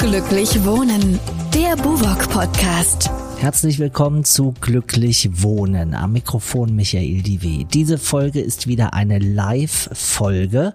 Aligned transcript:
Glücklich 0.00 0.64
Wohnen, 0.64 1.18
der 1.52 1.74
Buwok 1.74 2.28
Podcast. 2.30 3.10
Herzlich 3.40 3.78
willkommen 3.78 4.24
zu 4.24 4.52
Glücklich 4.60 5.30
Wohnen. 5.44 5.94
Am 5.94 6.12
Mikrofon 6.12 6.74
Michael 6.74 7.22
Diwe. 7.22 7.64
Diese 7.66 7.96
Folge 7.96 8.40
ist 8.40 8.66
wieder 8.66 8.94
eine 8.94 9.20
Live-Folge 9.20 10.72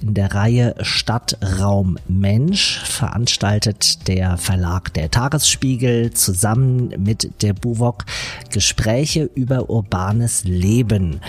in 0.00 0.14
der 0.14 0.32
Reihe 0.32 0.76
Stadtraum 0.82 1.98
Mensch, 2.06 2.78
veranstaltet 2.84 4.06
der 4.06 4.36
Verlag 4.36 4.94
Der 4.94 5.10
Tagesspiegel 5.10 6.12
zusammen 6.12 6.94
mit 6.96 7.42
der 7.42 7.54
Buwok 7.54 8.04
Gespräche 8.52 9.28
über 9.34 9.68
urbanes 9.68 10.44
Leben. 10.44 11.20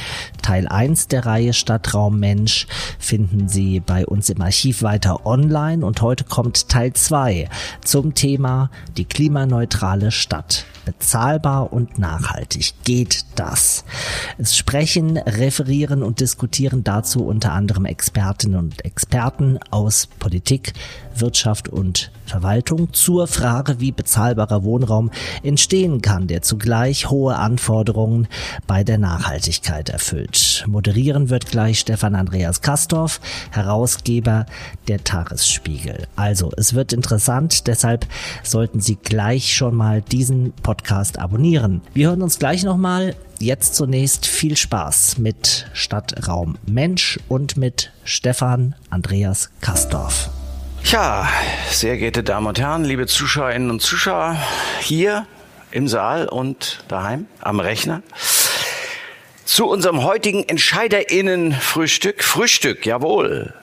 Teil 0.44 0.68
1 0.68 1.07
der 1.07 1.25
Reihe 1.25 1.54
Stadtraum 1.54 2.20
Mensch 2.20 2.68
finden 3.00 3.50
Sie 3.50 3.80
bei 3.80 4.05
uns 4.05 4.30
im 4.30 4.41
Archiv 4.44 4.84
weiter 4.84 5.25
online 5.25 5.84
und 5.84 6.04
heute 6.04 6.23
kommt 6.23 6.70
Teil 6.70 6.94
2 6.94 7.50
zum 7.84 8.14
Thema 8.14 8.70
die 8.96 9.06
klimaneutrale 9.06 10.12
Stadt 10.12 10.67
bezahlbar 10.87 11.73
und 11.73 12.00
nachhaltig. 12.00 12.73
Geht 12.86 13.25
das? 13.36 13.83
Es 14.37 14.55
sprechen, 14.55 15.18
referieren 15.18 16.01
und 16.01 16.21
diskutieren 16.21 16.86
dazu 16.86 17.25
unter 17.25 17.51
anderem 17.51 17.83
Expertinnen 17.83 18.57
und 18.57 18.86
Experten 18.86 19.60
aus 19.69 20.07
Politik, 20.07 20.71
Wirtschaft 21.13 21.68
und 21.68 22.10
Verwaltung 22.28 22.94
zur 22.94 23.28
Frage, 23.28 23.80
wie 23.80 23.92
bezahlbarer 23.92 24.64
Wohnraum 24.64 25.12
entstehen 25.44 26.02
kann, 26.02 26.28
der 26.28 26.42
zugleich 26.42 27.10
hohe 27.10 27.36
Anforderungen 27.38 28.28
bei 28.68 28.84
der 28.84 28.98
Nachhaltigkeit 28.98 29.90
erfüllt. 29.90 30.64
Moderieren 30.68 31.30
wird 31.30 31.48
gleich 31.48 31.80
Stefan 31.80 32.16
Andreas 32.16 32.62
Kastorf, 32.62 33.20
Herausgeber 33.52 34.45
der 34.88 35.03
Tagesspiegel. 35.03 36.08
Also, 36.16 36.52
es 36.58 36.73
wird 36.73 36.94
interessant, 36.94 37.67
deshalb 37.67 38.06
sollten 38.44 38.81
Sie 38.81 38.95
gleich 38.95 39.56
schon 39.56 39.75
mal 39.75 40.02
diesen 40.02 40.52
Podcast 40.52 41.19
abonnieren. 41.19 41.81
Wir 41.94 42.09
hören 42.09 42.22
uns 42.22 42.39
gleich 42.39 42.64
nochmal. 42.64 43.16
Jetzt 43.39 43.75
zunächst 43.75 44.25
viel 44.25 44.58
Spaß 44.58 45.19
mit 45.19 45.67
Stadtraum 45.73 46.58
Mensch 46.66 47.19
und 47.28 47.56
mit 47.56 47.91
Stefan 48.03 48.73
Andreas 48.89 49.52
Kastorf. 49.62 50.31
Ja, 50.91 51.27
sehr 51.69 51.97
geehrte 51.97 52.23
Damen 52.23 52.47
und 52.47 52.61
Herren, 52.61 52.85
liebe 52.85 53.07
Zuschauerinnen 53.07 53.69
und 53.69 53.81
Zuschauer 53.81 54.38
hier 54.80 55.27
im 55.69 55.89
Saal 55.89 56.29
und 56.29 56.85
daheim 56.88 57.27
am 57.41 57.59
Rechner. 57.59 58.03
Zu 59.44 59.67
unserem 59.67 60.03
heutigen 60.05 60.47
Entscheiderinnen-Frühstück. 60.47 62.23
Frühstück, 62.23 62.85
jawohl. 62.85 63.53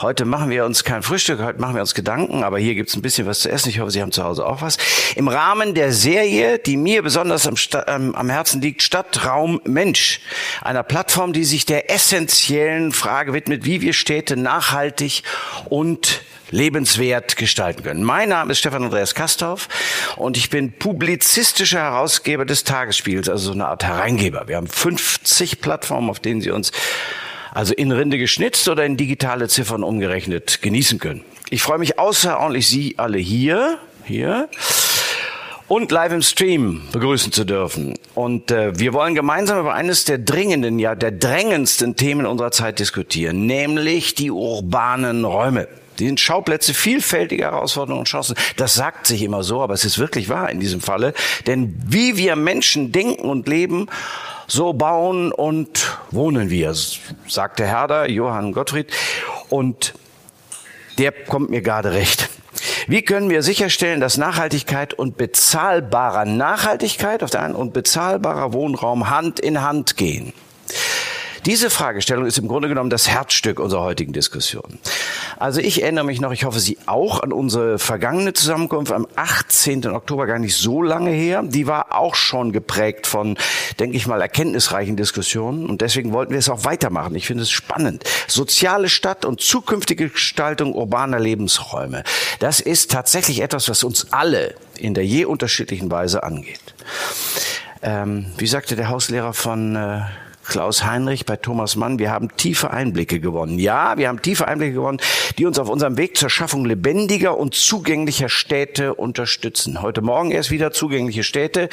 Heute 0.00 0.24
machen 0.24 0.50
wir 0.50 0.64
uns 0.64 0.82
kein 0.82 1.04
Frühstück, 1.04 1.40
heute 1.40 1.60
machen 1.60 1.74
wir 1.74 1.80
uns 1.80 1.94
Gedanken, 1.94 2.42
aber 2.42 2.58
hier 2.58 2.74
gibt's 2.74 2.96
ein 2.96 3.02
bisschen 3.02 3.26
was 3.26 3.40
zu 3.40 3.50
essen. 3.50 3.68
Ich 3.68 3.78
hoffe, 3.78 3.92
Sie 3.92 4.02
haben 4.02 4.10
zu 4.10 4.24
Hause 4.24 4.44
auch 4.44 4.60
was. 4.60 4.76
Im 5.14 5.28
Rahmen 5.28 5.74
der 5.74 5.92
Serie, 5.92 6.58
die 6.58 6.76
mir 6.76 7.02
besonders 7.02 7.46
am, 7.46 7.54
ähm, 7.86 8.14
am 8.16 8.28
Herzen 8.28 8.60
liegt, 8.60 8.82
Stadtraum 8.82 9.60
Mensch. 9.64 10.20
Einer 10.62 10.82
Plattform, 10.82 11.32
die 11.32 11.44
sich 11.44 11.64
der 11.64 11.92
essentiellen 11.92 12.92
Frage 12.92 13.32
widmet, 13.34 13.64
wie 13.64 13.82
wir 13.82 13.92
Städte 13.92 14.36
nachhaltig 14.36 15.22
und 15.66 16.22
lebenswert 16.50 17.36
gestalten 17.36 17.84
können. 17.84 18.02
Mein 18.02 18.30
Name 18.30 18.52
ist 18.52 18.58
Stefan 18.58 18.84
Andreas 18.84 19.14
Kastorf 19.14 19.68
und 20.16 20.36
ich 20.36 20.50
bin 20.50 20.72
publizistischer 20.72 21.80
Herausgeber 21.80 22.44
des 22.44 22.64
Tagesspiels, 22.64 23.28
also 23.28 23.46
so 23.46 23.52
eine 23.52 23.66
Art 23.66 23.84
Hereingeber. 23.84 24.48
Wir 24.48 24.56
haben 24.56 24.66
50 24.66 25.60
Plattformen, 25.60 26.10
auf 26.10 26.20
denen 26.20 26.40
Sie 26.40 26.50
uns 26.50 26.72
also 27.54 27.72
in 27.72 27.92
Rinde 27.92 28.18
geschnitzt 28.18 28.68
oder 28.68 28.84
in 28.84 28.96
digitale 28.96 29.48
Ziffern 29.48 29.82
umgerechnet 29.82 30.60
genießen 30.60 30.98
können. 30.98 31.24
Ich 31.50 31.62
freue 31.62 31.78
mich 31.78 31.98
außerordentlich, 31.98 32.68
Sie 32.68 32.94
alle 32.98 33.18
hier, 33.18 33.78
hier 34.04 34.48
und 35.68 35.90
live 35.90 36.12
im 36.12 36.22
Stream 36.22 36.82
begrüßen 36.92 37.32
zu 37.32 37.44
dürfen. 37.44 37.94
Und 38.14 38.50
äh, 38.50 38.78
wir 38.78 38.92
wollen 38.92 39.14
gemeinsam 39.14 39.60
über 39.60 39.72
eines 39.72 40.04
der 40.04 40.18
dringenden, 40.18 40.78
ja 40.78 40.94
der 40.94 41.12
drängendsten 41.12 41.96
Themen 41.96 42.26
unserer 42.26 42.50
Zeit 42.50 42.80
diskutieren, 42.80 43.46
nämlich 43.46 44.14
die 44.14 44.30
urbanen 44.30 45.24
Räume. 45.24 45.68
Die 45.98 46.06
sind 46.06 46.18
Schauplätze 46.18 46.74
vielfältiger 46.74 47.52
Herausforderungen 47.52 48.00
und 48.00 48.08
Chancen. 48.08 48.34
Das 48.56 48.74
sagt 48.74 49.06
sich 49.06 49.22
immer 49.22 49.44
so, 49.44 49.62
aber 49.62 49.74
es 49.74 49.84
ist 49.84 49.98
wirklich 49.98 50.28
wahr 50.28 50.50
in 50.50 50.58
diesem 50.58 50.80
Falle. 50.80 51.14
Denn 51.46 51.74
wie 51.86 52.16
wir 52.16 52.34
Menschen 52.34 52.90
denken 52.90 53.28
und 53.28 53.46
leben, 53.46 53.86
so 54.46 54.72
bauen 54.72 55.32
und 55.32 55.98
wohnen 56.10 56.50
wir, 56.50 56.74
sagte 57.26 57.66
Herder, 57.66 58.08
Johann 58.08 58.52
Gottfried. 58.52 58.92
Und 59.48 59.94
der 60.98 61.12
kommt 61.12 61.50
mir 61.50 61.62
gerade 61.62 61.92
recht. 61.92 62.28
Wie 62.86 63.02
können 63.02 63.30
wir 63.30 63.42
sicherstellen, 63.42 64.00
dass 64.00 64.16
Nachhaltigkeit 64.16 64.94
und 64.94 65.16
bezahlbarer 65.16 66.24
Nachhaltigkeit 66.24 67.22
auf 67.22 67.30
der 67.30 67.42
einen 67.42 67.54
und 67.54 67.72
bezahlbarer 67.72 68.52
Wohnraum 68.52 69.10
Hand 69.10 69.40
in 69.40 69.62
Hand 69.62 69.96
gehen? 69.96 70.32
Diese 71.46 71.68
Fragestellung 71.68 72.24
ist 72.24 72.38
im 72.38 72.48
Grunde 72.48 72.68
genommen 72.68 72.88
das 72.88 73.06
Herzstück 73.06 73.60
unserer 73.60 73.82
heutigen 73.82 74.14
Diskussion. 74.14 74.78
Also 75.36 75.60
ich 75.60 75.82
erinnere 75.82 76.06
mich 76.06 76.18
noch, 76.18 76.32
ich 76.32 76.44
hoffe 76.44 76.58
Sie 76.58 76.78
auch, 76.86 77.22
an 77.22 77.32
unsere 77.32 77.78
vergangene 77.78 78.32
Zusammenkunft 78.32 78.92
am 78.92 79.06
18. 79.16 79.86
Oktober, 79.88 80.26
gar 80.26 80.38
nicht 80.38 80.56
so 80.56 80.80
lange 80.80 81.10
her. 81.10 81.42
Die 81.44 81.66
war 81.66 81.94
auch 81.94 82.14
schon 82.14 82.52
geprägt 82.52 83.06
von, 83.06 83.36
denke 83.78 83.98
ich 83.98 84.06
mal, 84.06 84.22
erkenntnisreichen 84.22 84.96
Diskussionen. 84.96 85.66
Und 85.66 85.82
deswegen 85.82 86.12
wollten 86.12 86.32
wir 86.32 86.38
es 86.38 86.48
auch 86.48 86.64
weitermachen. 86.64 87.14
Ich 87.14 87.26
finde 87.26 87.42
es 87.42 87.50
spannend. 87.50 88.04
Soziale 88.26 88.88
Stadt 88.88 89.26
und 89.26 89.42
zukünftige 89.42 90.08
Gestaltung 90.08 90.72
urbaner 90.72 91.20
Lebensräume. 91.20 92.04
Das 92.38 92.60
ist 92.60 92.90
tatsächlich 92.90 93.42
etwas, 93.42 93.68
was 93.68 93.84
uns 93.84 94.14
alle 94.14 94.54
in 94.78 94.94
der 94.94 95.04
je 95.04 95.26
unterschiedlichen 95.26 95.90
Weise 95.90 96.22
angeht. 96.22 96.74
Ähm, 97.82 98.32
wie 98.38 98.46
sagte 98.46 98.76
der 98.76 98.88
Hauslehrer 98.88 99.34
von 99.34 99.76
äh, 99.76 100.00
Klaus 100.44 100.84
Heinrich 100.84 101.26
bei 101.26 101.36
Thomas 101.36 101.76
Mann, 101.76 101.98
wir 101.98 102.10
haben 102.10 102.36
tiefe 102.36 102.70
Einblicke 102.70 103.18
gewonnen. 103.18 103.58
Ja, 103.58 103.96
wir 103.96 104.08
haben 104.08 104.22
tiefe 104.22 104.46
Einblicke 104.46 104.74
gewonnen, 104.74 104.98
die 105.38 105.46
uns 105.46 105.58
auf 105.58 105.68
unserem 105.68 105.96
Weg 105.96 106.16
zur 106.16 106.30
Schaffung 106.30 106.64
lebendiger 106.64 107.36
und 107.36 107.54
zugänglicher 107.54 108.28
Städte 108.28 108.94
unterstützen. 108.94 109.82
Heute 109.82 110.02
Morgen 110.02 110.30
erst 110.30 110.50
wieder 110.50 110.72
zugängliche 110.72 111.22
Städte. 111.22 111.68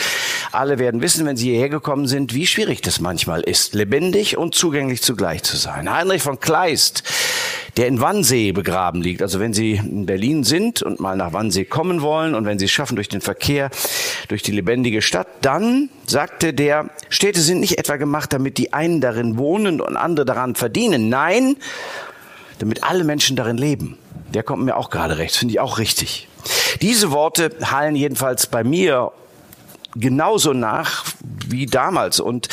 Alle 0.52 0.80
werden 0.80 1.02
wissen, 1.02 1.26
wenn 1.26 1.38
sie 1.38 1.52
hierher 1.52 1.70
gekommen 1.70 2.08
sind, 2.08 2.34
wie 2.34 2.48
schwierig 2.48 2.82
das 2.82 3.00
manchmal 3.00 3.42
ist, 3.42 3.74
lebendig 3.74 4.38
und 4.38 4.56
zugänglich 4.56 5.02
zugleich 5.02 5.44
zu 5.44 5.58
sein. 5.58 5.92
Heinrich 5.92 6.22
von 6.24 6.40
Kleist 6.40 7.04
der 7.78 7.88
in 7.88 8.02
Wannsee 8.02 8.52
begraben 8.52 9.02
liegt. 9.02 9.22
Also 9.22 9.40
wenn 9.40 9.54
Sie 9.54 9.74
in 9.74 10.06
Berlin 10.06 10.44
sind 10.44 10.82
und 10.82 11.00
mal 11.00 11.16
nach 11.16 11.34
Wannsee 11.34 11.66
kommen 11.66 12.02
wollen 12.02 12.36
und 12.36 12.46
wenn 12.46 12.60
Sie 12.60 12.66
es 12.66 12.72
schaffen 12.72 12.96
durch 12.96 13.10
den 13.10 13.22
Verkehr, 13.22 13.70
durch 14.28 14.42
die 14.42 14.52
lebendige 14.52 15.02
Stadt, 15.02 15.28
dann 15.42 15.90
sagte 16.06 16.54
der, 16.54 16.90
Städte 17.10 17.42
sind 17.42 17.60
nicht 17.60 17.78
etwa 17.78 17.96
gemacht, 17.96 18.34
damit 18.34 18.58
die 18.58 18.74
einen 18.74 19.02
darin 19.02 19.38
wohnen 19.38 19.82
und 19.82 19.96
andere 19.96 20.26
daran 20.26 20.56
verdienen. 20.56 21.10
Nein, 21.10 21.56
damit 22.60 22.84
alle 22.84 23.04
Menschen 23.04 23.36
darin 23.36 23.58
leben. 23.58 23.98
Der 24.34 24.44
kommt 24.44 24.64
mir 24.64 24.78
auch 24.78 24.90
gerade 24.90 25.18
recht, 25.18 25.36
finde 25.36 25.54
ich 25.54 25.60
auch 25.60 25.78
richtig. 25.78 26.28
Diese 26.82 27.12
Worte 27.12 27.52
hallen 27.64 27.96
jedenfalls 27.96 28.48
bei 28.48 28.64
mir 28.64 29.12
genauso 29.96 30.54
nach 30.54 31.06
wie 31.48 31.66
damals. 31.66 32.20
Und 32.20 32.48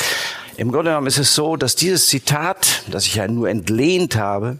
im 0.56 0.72
Grunde 0.72 0.90
genommen 0.90 1.06
ist 1.06 1.18
es 1.18 1.34
so, 1.34 1.56
dass 1.56 1.76
dieses 1.76 2.06
Zitat, 2.06 2.82
das 2.90 3.06
ich 3.06 3.14
ja 3.14 3.28
nur 3.28 3.48
entlehnt 3.48 4.16
habe, 4.16 4.58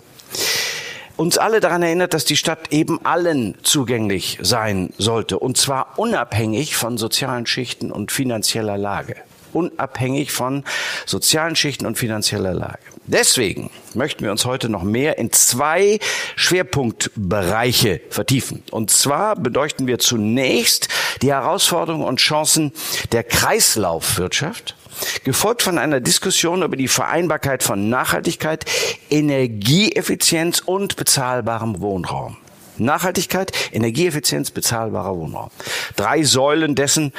uns 1.16 1.36
alle 1.36 1.60
daran 1.60 1.82
erinnert, 1.82 2.14
dass 2.14 2.24
die 2.24 2.36
Stadt 2.36 2.72
eben 2.72 3.04
allen 3.04 3.56
zugänglich 3.62 4.38
sein 4.40 4.90
sollte. 4.98 5.38
Und 5.38 5.56
zwar 5.56 5.98
unabhängig 5.98 6.76
von 6.76 6.96
sozialen 6.96 7.44
Schichten 7.44 7.90
und 7.90 8.12
finanzieller 8.12 8.78
Lage. 8.78 9.16
Unabhängig 9.52 10.30
von 10.30 10.64
sozialen 11.06 11.56
Schichten 11.56 11.86
und 11.86 11.98
finanzieller 11.98 12.54
Lage. 12.54 12.78
Deswegen 13.06 13.70
möchten 13.94 14.22
wir 14.22 14.30
uns 14.30 14.44
heute 14.44 14.68
noch 14.68 14.82
mehr 14.82 15.18
in 15.18 15.32
zwei 15.32 15.98
Schwerpunktbereiche 16.36 18.02
vertiefen. 18.10 18.62
Und 18.70 18.90
zwar 18.90 19.34
beleuchten 19.34 19.86
wir 19.86 19.98
zunächst 19.98 20.88
die 21.22 21.32
Herausforderungen 21.32 22.04
und 22.04 22.20
Chancen 22.20 22.70
der 23.12 23.24
Kreislaufwirtschaft 23.24 24.76
gefolgt 25.24 25.62
von 25.62 25.78
einer 25.78 26.00
Diskussion 26.00 26.62
über 26.62 26.76
die 26.76 26.88
Vereinbarkeit 26.88 27.62
von 27.62 27.88
Nachhaltigkeit, 27.88 28.64
Energieeffizienz 29.10 30.60
und 30.60 30.96
bezahlbarem 30.96 31.80
Wohnraum. 31.80 32.36
Nachhaltigkeit, 32.78 33.52
Energieeffizienz, 33.72 34.50
bezahlbarer 34.50 35.16
Wohnraum. 35.16 35.50
Drei 35.96 36.22
Säulen 36.22 36.74
dessen, 36.74 37.12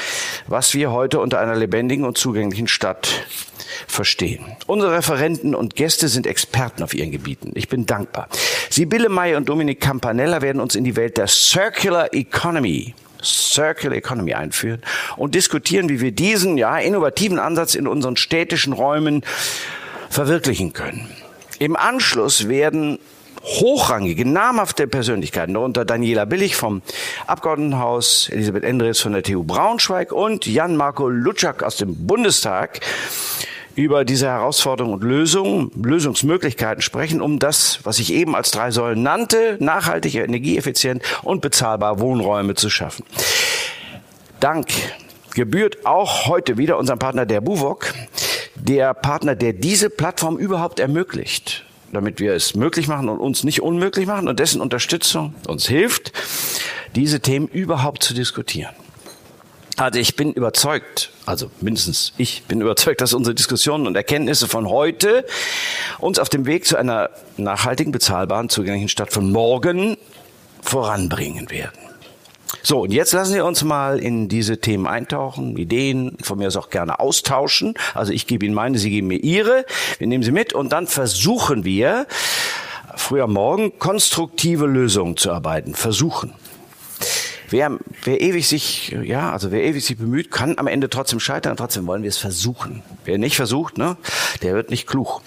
was 0.48 0.74
wir 0.74 0.92
heute 0.92 1.20
unter 1.20 1.40
einer 1.40 1.56
lebendigen 1.56 2.06
und 2.06 2.18
zugänglichen 2.18 2.68
Stadt 2.68 3.26
verstehen. 3.88 4.46
Unsere 4.68 4.94
Referenten 4.94 5.56
und 5.56 5.76
Gäste 5.76 6.08
sind 6.08 6.28
Experten 6.28 6.84
auf 6.84 6.94
ihren 6.94 7.12
Gebieten. 7.12 7.52
Ich 7.56 7.70
bin 7.70 7.86
dankbar. 7.86 8.30
Sibylle 8.70 9.10
May 9.10 9.36
und 9.36 9.50
Dominik 9.50 9.80
Campanella 9.80 10.42
werden 10.42 10.62
uns 10.62 10.76
in 10.76 10.84
die 10.84 10.96
Welt 10.96 11.18
der 11.18 11.28
Circular 11.28 12.14
Economy 12.14 12.94
Circular 13.24 13.98
Economy 13.98 14.34
einführen 14.34 14.82
und 15.18 15.36
diskutieren, 15.36 15.90
wie 15.90 16.02
wir 16.02 16.12
diesen 16.12 16.58
ja 16.58 16.78
innovativen 16.78 17.40
Ansatz 17.40 17.76
in 17.76 17.88
unseren 17.88 18.18
städtischen 18.18 18.74
Räumen 18.74 19.24
verwirklichen 20.10 20.74
können. 20.74 21.10
Im 21.60 21.76
Anschluss 21.76 22.48
werden 22.48 23.00
hochrangige, 23.44 24.26
namhafte 24.26 24.88
Persönlichkeiten, 24.88 25.54
darunter 25.54 25.86
Daniela 25.86 26.26
Billig 26.26 26.56
vom 26.56 26.82
Abgeordnetenhaus, 27.28 28.30
Elisabeth 28.30 28.64
Endres 28.64 29.00
von 29.00 29.14
der 29.14 29.24
TU 29.24 29.44
Braunschweig 29.44 30.12
und 30.12 30.46
Jan-Marco 30.46 31.10
Lutschak 31.10 31.64
aus 31.64 31.78
dem 31.78 32.08
Bundestag 32.08 32.82
über 33.76 34.06
diese 34.06 34.28
Herausforderungen 34.28 34.96
und 34.96 35.04
Lösungen, 35.04 35.72
Lösungsmöglichkeiten 35.82 36.82
sprechen, 36.82 37.22
um 37.22 37.40
das, 37.40 37.80
was 37.84 38.00
ich 38.00 38.14
eben 38.14 38.36
als 38.36 38.52
drei 38.52 38.72
Säulen 38.72 39.04
nannte, 39.04 39.58
nachhaltige, 39.60 40.24
energieeffizient 40.24 41.04
und 41.24 41.42
bezahlbar 41.42 42.00
Wohnräume 42.00 42.56
zu 42.56 42.70
schaffen. 42.70 43.06
Dank 44.40 44.68
gebührt 45.34 45.86
auch 45.86 46.28
heute 46.28 46.58
wieder 46.58 46.78
unserem 46.78 47.00
Partner 47.00 47.26
der 47.26 47.42
Buwok, 47.42 47.94
der 48.56 48.94
Partner, 48.94 49.36
der 49.36 49.54
diese 49.54 49.90
Plattform 49.90 50.38
überhaupt 50.38 50.80
ermöglicht, 50.80 51.66
damit 51.92 52.20
wir 52.20 52.34
es 52.34 52.56
möglich 52.56 52.88
machen 52.88 53.10
und 53.10 53.20
uns 53.20 53.44
nicht 53.44 53.62
unmöglich 53.62 54.06
machen 54.06 54.28
und 54.28 54.40
dessen 54.40 54.62
Unterstützung 54.62 55.34
uns 55.48 55.68
hilft, 55.68 56.12
diese 56.96 57.20
Themen 57.20 57.48
überhaupt 57.48 58.04
zu 58.04 58.14
diskutieren. 58.14 58.74
Also 59.80 59.98
ich 59.98 60.18
bin 60.18 60.34
überzeugt, 60.34 61.10
also 61.26 61.50
mindestens 61.62 62.12
ich 62.18 62.44
bin 62.44 62.60
überzeugt, 62.60 63.00
dass 63.00 63.14
unsere 63.14 63.34
Diskussionen 63.34 63.88
und 63.88 63.96
Erkenntnisse 63.96 64.50
von 64.50 64.68
heute 64.68 65.26
uns 66.00 66.20
auf 66.20 66.28
dem 66.28 66.46
Weg 66.46 66.66
zu 66.66 66.76
einer 66.76 67.10
nachhaltigen, 67.38 67.94
bezahlbaren, 67.94 68.50
zugänglichen 68.50 68.90
Stadt 68.90 69.14
von 69.14 69.32
morgen 69.32 69.96
voranbringen 70.62 71.50
werden. 71.50 71.80
So, 72.62 72.82
und 72.82 72.92
jetzt 72.92 73.14
lassen 73.14 73.36
wir 73.36 73.46
uns 73.46 73.64
mal 73.64 74.00
in 74.00 74.28
diese 74.28 74.60
Themen 74.60 74.86
eintauchen, 74.86 75.56
Ideen, 75.56 76.18
von 76.22 76.40
mir 76.40 76.48
aus 76.48 76.58
auch 76.58 76.70
gerne 76.70 77.00
austauschen. 77.00 77.76
Also 77.94 78.12
ich 78.12 78.28
gebe 78.28 78.46
Ihnen 78.46 78.56
meine, 78.56 78.78
Sie 78.78 78.90
geben 78.90 79.08
mir 79.08 79.20
Ihre, 79.20 79.66
wir 79.98 80.08
nehmen 80.08 80.26
sie 80.26 80.32
mit 80.32 80.52
und 80.52 80.74
dann 80.74 80.88
versuchen 80.88 81.64
wir, 81.64 82.06
früher 82.98 83.28
morgen 83.28 83.80
konstruktive 83.80 84.66
Lösungen 84.66 85.16
zu 85.16 85.32
arbeiten. 85.32 85.74
Versuchen. 85.74 86.34
Wer, 87.50 87.78
wer 88.04 88.22
ewig 88.22 88.48
sich, 88.48 88.90
ja, 88.90 89.32
also 89.32 89.52
wer 89.52 89.64
ewig 89.64 89.84
sich 89.84 89.98
bemüht, 89.98 90.30
kann 90.30 90.58
am 90.58 90.68
Ende 90.68 90.90
trotzdem 90.90 91.20
scheitern. 91.20 91.58
Trotzdem 91.58 91.88
wollen 91.88 92.04
wir 92.04 92.10
es 92.10 92.18
versuchen. 92.18 92.84
Wer 93.06 93.18
nicht 93.18 93.36
versucht, 93.36 93.78
ne, 93.78 93.98
der 94.44 94.54
wird 94.54 94.70
nicht 94.70 94.88
klug. 94.88 95.22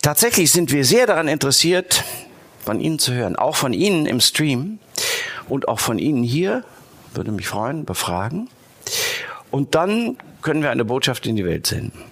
Tatsächlich 0.00 0.50
sind 0.50 0.72
wir 0.72 0.84
sehr 0.84 1.06
daran 1.06 1.28
interessiert, 1.28 2.04
von 2.64 2.80
Ihnen 2.80 2.98
zu 2.98 3.12
hören, 3.12 3.36
auch 3.36 3.56
von 3.56 3.72
Ihnen 3.72 4.06
im 4.06 4.20
Stream 4.20 4.78
und 5.48 5.68
auch 5.68 5.80
von 5.80 5.98
Ihnen 5.98 6.22
hier. 6.22 6.64
Würde 7.14 7.30
mich 7.30 7.46
freuen, 7.46 7.84
befragen. 7.84 8.48
Und 9.50 9.74
dann 9.74 10.16
können 10.40 10.62
wir 10.62 10.70
eine 10.70 10.84
Botschaft 10.84 11.26
in 11.26 11.36
die 11.36 11.44
Welt 11.44 11.66
senden. 11.66 12.02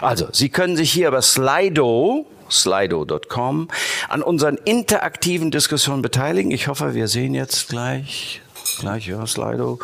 Also, 0.00 0.28
Sie 0.32 0.48
können 0.48 0.76
sich 0.76 0.90
hier 0.92 1.08
über 1.08 1.22
Slido, 1.22 2.26
slido.com, 2.50 3.68
an 4.08 4.22
unseren 4.22 4.56
interaktiven 4.56 5.50
Diskussionen 5.50 6.02
beteiligen. 6.02 6.50
Ich 6.50 6.68
hoffe, 6.68 6.94
wir 6.94 7.08
sehen 7.08 7.34
jetzt 7.34 7.68
gleich 7.68 8.41
gleich, 8.78 9.06
ja, 9.06 9.26
Slido. 9.26 9.78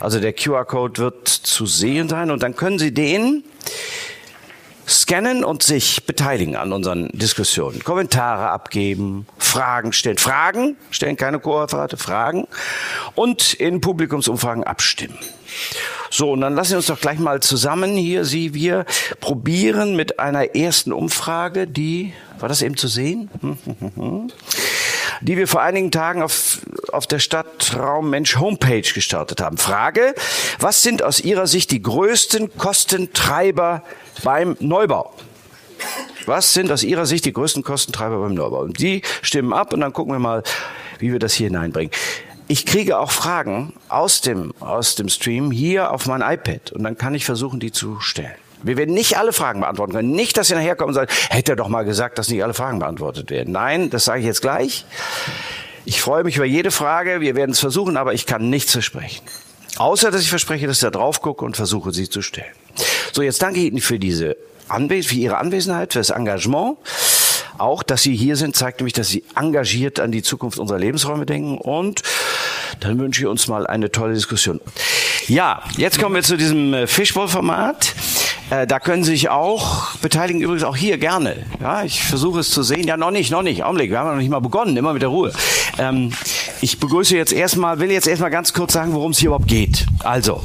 Also 0.00 0.20
der 0.20 0.32
QR-Code 0.32 1.00
wird 1.00 1.28
zu 1.28 1.66
sehen 1.66 2.08
sein 2.08 2.30
und 2.30 2.42
dann 2.42 2.56
können 2.56 2.78
Sie 2.78 2.92
den 2.92 3.44
scannen 4.88 5.44
und 5.44 5.62
sich 5.62 6.04
beteiligen 6.06 6.56
an 6.56 6.72
unseren 6.72 7.08
Diskussionen. 7.12 7.82
Kommentare 7.84 8.50
abgeben, 8.50 9.26
Fragen 9.38 9.92
stellen. 9.92 10.18
Fragen 10.18 10.76
stellen 10.90 11.16
keine 11.16 11.38
Koreferate, 11.38 11.96
Fragen 11.96 12.46
und 13.14 13.54
in 13.54 13.80
Publikumsumfragen 13.80 14.64
abstimmen. 14.64 15.18
So, 16.10 16.32
und 16.32 16.42
dann 16.42 16.54
lassen 16.54 16.70
Sie 16.70 16.76
uns 16.76 16.86
doch 16.86 17.00
gleich 17.00 17.18
mal 17.18 17.40
zusammen 17.40 17.96
hier, 17.96 18.24
Sie, 18.24 18.54
wir, 18.54 18.84
probieren 19.20 19.96
mit 19.96 20.18
einer 20.18 20.54
ersten 20.54 20.92
Umfrage, 20.92 21.66
die, 21.66 22.12
war 22.38 22.48
das 22.48 22.62
eben 22.62 22.76
zu 22.76 22.88
sehen? 22.88 23.30
die 25.22 25.36
wir 25.36 25.46
vor 25.46 25.62
einigen 25.62 25.90
Tagen 25.90 26.22
auf, 26.22 26.58
auf 26.92 27.06
der 27.06 27.18
Stadtraum 27.20 28.10
Mensch 28.10 28.36
Homepage 28.36 28.82
gestartet 28.82 29.40
haben. 29.40 29.56
Frage, 29.56 30.14
was 30.58 30.82
sind 30.82 31.02
aus 31.02 31.20
Ihrer 31.20 31.46
Sicht 31.46 31.70
die 31.70 31.80
größten 31.80 32.56
Kostentreiber 32.56 33.82
beim 34.22 34.56
Neubau? 34.60 35.14
Was 36.26 36.54
sind 36.54 36.70
aus 36.70 36.82
Ihrer 36.82 37.06
Sicht 37.06 37.24
die 37.24 37.32
größten 37.32 37.62
Kostentreiber 37.62 38.18
beim 38.18 38.34
Neubau? 38.34 38.60
Und 38.60 38.80
die 38.80 39.02
stimmen 39.22 39.52
ab 39.52 39.72
und 39.72 39.80
dann 39.80 39.92
gucken 39.92 40.12
wir 40.12 40.18
mal, 40.18 40.42
wie 40.98 41.12
wir 41.12 41.18
das 41.18 41.34
hier 41.34 41.48
hineinbringen. 41.48 41.92
Ich 42.48 42.66
kriege 42.66 42.98
auch 42.98 43.10
Fragen 43.10 43.72
aus 43.88 44.20
dem, 44.20 44.52
aus 44.60 44.94
dem 44.94 45.08
Stream 45.08 45.50
hier 45.50 45.90
auf 45.90 46.06
mein 46.06 46.20
iPad 46.20 46.72
und 46.72 46.82
dann 46.82 46.98
kann 46.98 47.14
ich 47.14 47.24
versuchen, 47.24 47.60
die 47.60 47.72
zu 47.72 48.00
stellen. 48.00 48.34
Wir 48.62 48.76
werden 48.76 48.94
nicht 48.94 49.18
alle 49.18 49.32
Fragen 49.32 49.60
beantworten 49.60 49.92
können. 49.92 50.12
Nicht, 50.12 50.36
dass 50.36 50.48
Sie 50.48 50.54
nachher 50.54 50.76
kommen 50.76 50.90
und 50.90 50.94
sagen, 50.94 51.10
hätte 51.30 51.52
er 51.52 51.56
doch 51.56 51.68
mal 51.68 51.84
gesagt, 51.84 52.18
dass 52.18 52.28
nicht 52.28 52.42
alle 52.44 52.54
Fragen 52.54 52.78
beantwortet 52.78 53.30
werden. 53.30 53.52
Nein, 53.52 53.90
das 53.90 54.04
sage 54.04 54.20
ich 54.20 54.26
jetzt 54.26 54.40
gleich. 54.40 54.86
Ich 55.84 56.00
freue 56.00 56.22
mich 56.22 56.36
über 56.36 56.44
jede 56.44 56.70
Frage. 56.70 57.20
Wir 57.20 57.34
werden 57.34 57.50
es 57.50 57.60
versuchen, 57.60 57.96
aber 57.96 58.14
ich 58.14 58.24
kann 58.24 58.50
nichts 58.50 58.72
versprechen. 58.72 59.24
Außer, 59.78 60.10
dass 60.10 60.20
ich 60.20 60.28
verspreche, 60.28 60.66
dass 60.66 60.76
ich 60.76 60.82
da 60.82 60.90
drauf 60.90 61.22
gucke 61.22 61.44
und 61.44 61.56
versuche, 61.56 61.92
sie 61.92 62.08
zu 62.08 62.22
stellen. 62.22 62.52
So, 63.12 63.22
jetzt 63.22 63.42
danke 63.42 63.58
ich 63.58 63.66
Ihnen 63.66 63.80
für 63.80 63.98
diese 63.98 64.36
Anwes 64.68 65.06
für 65.06 65.16
Ihre 65.16 65.38
Anwesenheit, 65.38 65.92
für 65.92 65.98
das 65.98 66.10
Engagement. 66.10 66.78
Auch, 67.58 67.82
dass 67.82 68.02
Sie 68.02 68.16
hier 68.16 68.36
sind, 68.36 68.56
zeigt 68.56 68.80
nämlich, 68.80 68.94
dass 68.94 69.08
Sie 69.08 69.24
engagiert 69.36 70.00
an 70.00 70.12
die 70.12 70.22
Zukunft 70.22 70.58
unserer 70.58 70.78
Lebensräume 70.78 71.26
denken. 71.26 71.58
Und 71.58 72.02
dann 72.82 72.98
wünsche 72.98 73.22
ich 73.22 73.26
uns 73.26 73.48
mal 73.48 73.66
eine 73.66 73.90
tolle 73.90 74.14
Diskussion. 74.14 74.60
Ja, 75.28 75.62
jetzt 75.76 76.00
kommen 76.00 76.14
wir 76.14 76.22
zu 76.22 76.36
diesem 76.36 76.74
äh, 76.74 76.86
Fishbowl-Format. 76.86 77.94
Äh, 78.50 78.66
da 78.66 78.80
können 78.80 79.04
Sie 79.04 79.12
sich 79.12 79.28
auch 79.28 79.94
beteiligen, 79.96 80.42
übrigens 80.42 80.64
auch 80.64 80.76
hier 80.76 80.98
gerne. 80.98 81.46
Ja, 81.60 81.84
ich 81.84 82.02
versuche 82.02 82.40
es 82.40 82.50
zu 82.50 82.62
sehen. 82.62 82.86
Ja, 82.86 82.96
noch 82.96 83.12
nicht, 83.12 83.30
noch 83.30 83.42
nicht. 83.42 83.62
Augenblick, 83.62 83.90
wir 83.90 83.98
haben 83.98 84.10
noch 84.10 84.16
nicht 84.16 84.30
mal 84.30 84.40
begonnen, 84.40 84.76
immer 84.76 84.92
mit 84.92 85.02
der 85.02 85.10
Ruhe. 85.10 85.32
Ähm, 85.78 86.12
ich 86.60 86.80
begrüße 86.80 87.16
jetzt 87.16 87.32
erstmal, 87.32 87.78
will 87.78 87.90
jetzt 87.90 88.08
erstmal 88.08 88.30
ganz 88.30 88.52
kurz 88.52 88.72
sagen, 88.72 88.92
worum 88.94 89.12
es 89.12 89.18
hier 89.18 89.28
überhaupt 89.28 89.48
geht. 89.48 89.86
Also, 90.00 90.42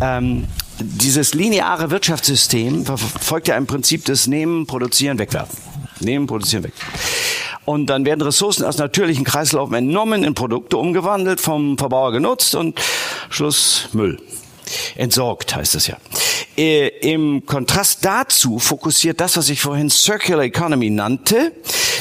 ähm, 0.00 0.46
dieses 0.78 1.32
lineare 1.32 1.90
Wirtschaftssystem 1.90 2.84
verfolgt 2.84 3.48
ja 3.48 3.56
im 3.56 3.66
Prinzip 3.66 4.04
das 4.04 4.26
Nehmen, 4.26 4.66
Produzieren, 4.66 5.18
Wegwerfen. 5.18 5.58
Nehmen, 6.00 6.26
Produzieren, 6.26 6.64
Wegwerfen. 6.64 6.98
Und 7.64 7.86
dann 7.86 8.04
werden 8.04 8.22
Ressourcen 8.22 8.64
aus 8.64 8.78
natürlichen 8.78 9.24
Kreislaufen 9.24 9.74
entnommen, 9.74 10.24
in 10.24 10.34
Produkte 10.34 10.76
umgewandelt, 10.76 11.40
vom 11.40 11.78
Verbraucher 11.78 12.12
genutzt 12.12 12.54
und 12.54 12.80
Schluss 13.30 13.88
Müll. 13.92 14.18
Entsorgt 14.96 15.54
heißt 15.54 15.74
es 15.74 15.86
ja. 15.86 15.96
Äh, 16.56 16.88
Im 17.00 17.46
Kontrast 17.46 18.04
dazu 18.04 18.58
fokussiert 18.58 19.20
das, 19.20 19.36
was 19.36 19.48
ich 19.48 19.60
vorhin 19.60 19.90
Circular 19.90 20.44
Economy 20.44 20.90
nannte, 20.90 21.52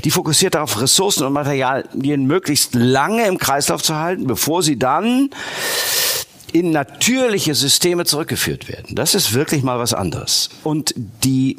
die 0.03 0.11
fokussiert 0.11 0.55
darauf, 0.55 0.81
Ressourcen 0.81 1.25
und 1.25 1.33
Materialien 1.33 2.25
möglichst 2.25 2.75
lange 2.75 3.27
im 3.27 3.37
Kreislauf 3.37 3.81
zu 3.81 3.95
halten, 3.95 4.27
bevor 4.27 4.63
sie 4.63 4.77
dann 4.77 5.29
in 6.53 6.71
natürliche 6.71 7.55
Systeme 7.55 8.05
zurückgeführt 8.05 8.67
werden. 8.67 8.95
Das 8.95 9.15
ist 9.15 9.33
wirklich 9.33 9.63
mal 9.63 9.79
was 9.79 9.93
anderes. 9.93 10.49
Und 10.63 10.93
die 11.23 11.57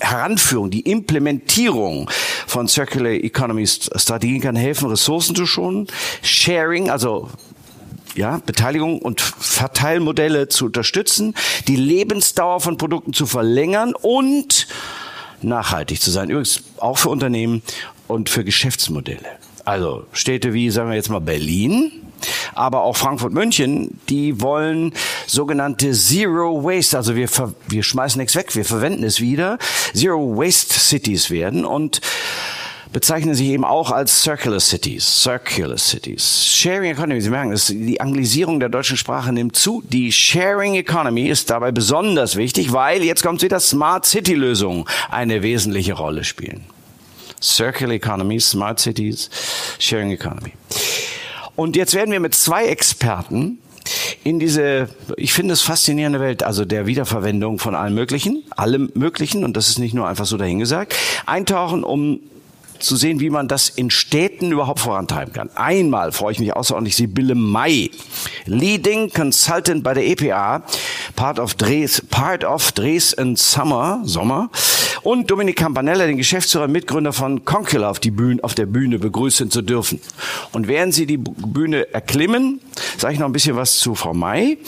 Heranführung, 0.00 0.70
die 0.70 0.80
Implementierung 0.80 2.10
von 2.46 2.68
Circular 2.68 3.12
Economy 3.12 3.66
Strategien 3.66 4.40
kann 4.40 4.56
helfen, 4.56 4.88
Ressourcen 4.88 5.34
zu 5.34 5.46
schonen, 5.46 5.86
Sharing, 6.22 6.90
also 6.90 7.30
ja, 8.14 8.40
Beteiligung 8.44 9.00
und 9.00 9.20
Verteilmodelle 9.20 10.48
zu 10.48 10.66
unterstützen, 10.66 11.34
die 11.66 11.76
Lebensdauer 11.76 12.60
von 12.60 12.76
Produkten 12.76 13.12
zu 13.12 13.26
verlängern 13.26 13.94
und 13.94 14.68
nachhaltig 15.42 16.00
zu 16.00 16.10
sein. 16.10 16.30
Übrigens 16.30 16.62
auch 16.78 16.98
für 16.98 17.08
Unternehmen 17.08 17.62
und 18.06 18.28
für 18.30 18.44
Geschäftsmodelle. 18.44 19.26
Also 19.64 20.06
Städte 20.12 20.52
wie, 20.52 20.70
sagen 20.70 20.90
wir 20.90 20.96
jetzt 20.96 21.08
mal 21.08 21.20
Berlin, 21.20 21.90
aber 22.54 22.82
auch 22.82 22.96
Frankfurt 22.96 23.32
München, 23.32 23.98
die 24.08 24.40
wollen 24.40 24.92
sogenannte 25.26 25.92
Zero 25.92 26.62
Waste, 26.64 26.96
also 26.96 27.16
wir, 27.16 27.28
wir 27.68 27.82
schmeißen 27.82 28.18
nichts 28.18 28.34
weg, 28.34 28.54
wir 28.54 28.64
verwenden 28.64 29.04
es 29.04 29.20
wieder, 29.20 29.58
Zero 29.94 30.36
Waste 30.36 30.74
Cities 30.78 31.30
werden 31.30 31.64
und 31.64 32.00
bezeichnen 32.94 33.34
sich 33.34 33.48
eben 33.48 33.64
auch 33.64 33.90
als 33.90 34.22
Circular 34.22 34.60
Cities. 34.60 35.04
Circular 35.22 35.76
Cities. 35.76 36.46
Sharing 36.46 36.92
Economy, 36.92 37.20
Sie 37.20 37.28
merken, 37.28 37.50
das, 37.50 37.66
die 37.66 38.00
Anglisierung 38.00 38.60
der 38.60 38.68
deutschen 38.70 38.96
Sprache 38.96 39.32
nimmt 39.32 39.56
zu. 39.56 39.82
Die 39.86 40.12
Sharing 40.12 40.76
Economy 40.76 41.28
ist 41.28 41.50
dabei 41.50 41.72
besonders 41.72 42.36
wichtig, 42.36 42.72
weil 42.72 43.02
jetzt 43.02 43.22
kommt 43.22 43.42
wieder 43.42 43.58
Smart 43.60 44.06
City 44.06 44.34
Lösungen 44.34 44.84
eine 45.10 45.42
wesentliche 45.42 45.94
Rolle 45.94 46.22
spielen. 46.24 46.64
Circular 47.42 47.94
Economy, 47.94 48.40
Smart 48.40 48.78
Cities, 48.78 49.28
Sharing 49.78 50.12
Economy. 50.12 50.52
Und 51.56 51.76
jetzt 51.76 51.94
werden 51.94 52.10
wir 52.10 52.20
mit 52.20 52.34
zwei 52.34 52.66
Experten 52.66 53.58
in 54.24 54.38
diese, 54.38 54.88
ich 55.16 55.32
finde 55.32 55.52
es 55.52 55.60
faszinierende 55.60 56.20
Welt, 56.20 56.42
also 56.42 56.64
der 56.64 56.86
Wiederverwendung 56.86 57.58
von 57.58 57.74
allem 57.74 57.94
Möglichen, 57.94 58.42
allem 58.56 58.90
Möglichen, 58.94 59.44
und 59.44 59.56
das 59.56 59.68
ist 59.68 59.78
nicht 59.78 59.94
nur 59.94 60.08
einfach 60.08 60.24
so 60.24 60.36
dahingesagt, 60.36 60.96
eintauchen, 61.26 61.84
um 61.84 62.20
zu 62.78 62.96
sehen, 62.96 63.20
wie 63.20 63.30
man 63.30 63.48
das 63.48 63.68
in 63.68 63.90
Städten 63.90 64.52
überhaupt 64.52 64.80
vorantreiben 64.80 65.32
kann. 65.32 65.50
Einmal 65.54 66.12
freue 66.12 66.32
ich 66.32 66.38
mich 66.38 66.54
außerordentlich, 66.54 66.96
Sibylle 66.96 67.34
May, 67.34 67.90
Leading 68.46 69.10
Consultant 69.10 69.82
bei 69.82 69.94
der 69.94 70.06
EPA, 70.06 70.62
Part 71.16 71.38
of 71.38 71.54
Dres, 71.54 72.02
Part 72.10 72.44
of 72.44 72.72
Dresden 72.72 73.36
Summer, 73.36 74.00
Sommer, 74.04 74.50
und 75.02 75.30
Dominik 75.30 75.56
Campanella, 75.56 76.06
den 76.06 76.16
Geschäftsführer 76.16 76.64
und 76.64 76.72
Mitgründer 76.72 77.12
von 77.12 77.44
Conquila 77.44 77.90
auf, 77.90 78.00
auf 78.42 78.54
der 78.54 78.66
Bühne 78.66 78.98
begrüßen 78.98 79.50
zu 79.50 79.62
dürfen. 79.62 80.00
Und 80.52 80.66
während 80.66 80.94
Sie 80.94 81.06
die 81.06 81.18
Bühne 81.18 81.92
erklimmen, 81.92 82.60
sage 82.96 83.14
ich 83.14 83.20
noch 83.20 83.26
ein 83.26 83.32
bisschen 83.32 83.56
was 83.56 83.78
zu 83.78 83.94
Frau 83.94 84.14
May 84.14 84.58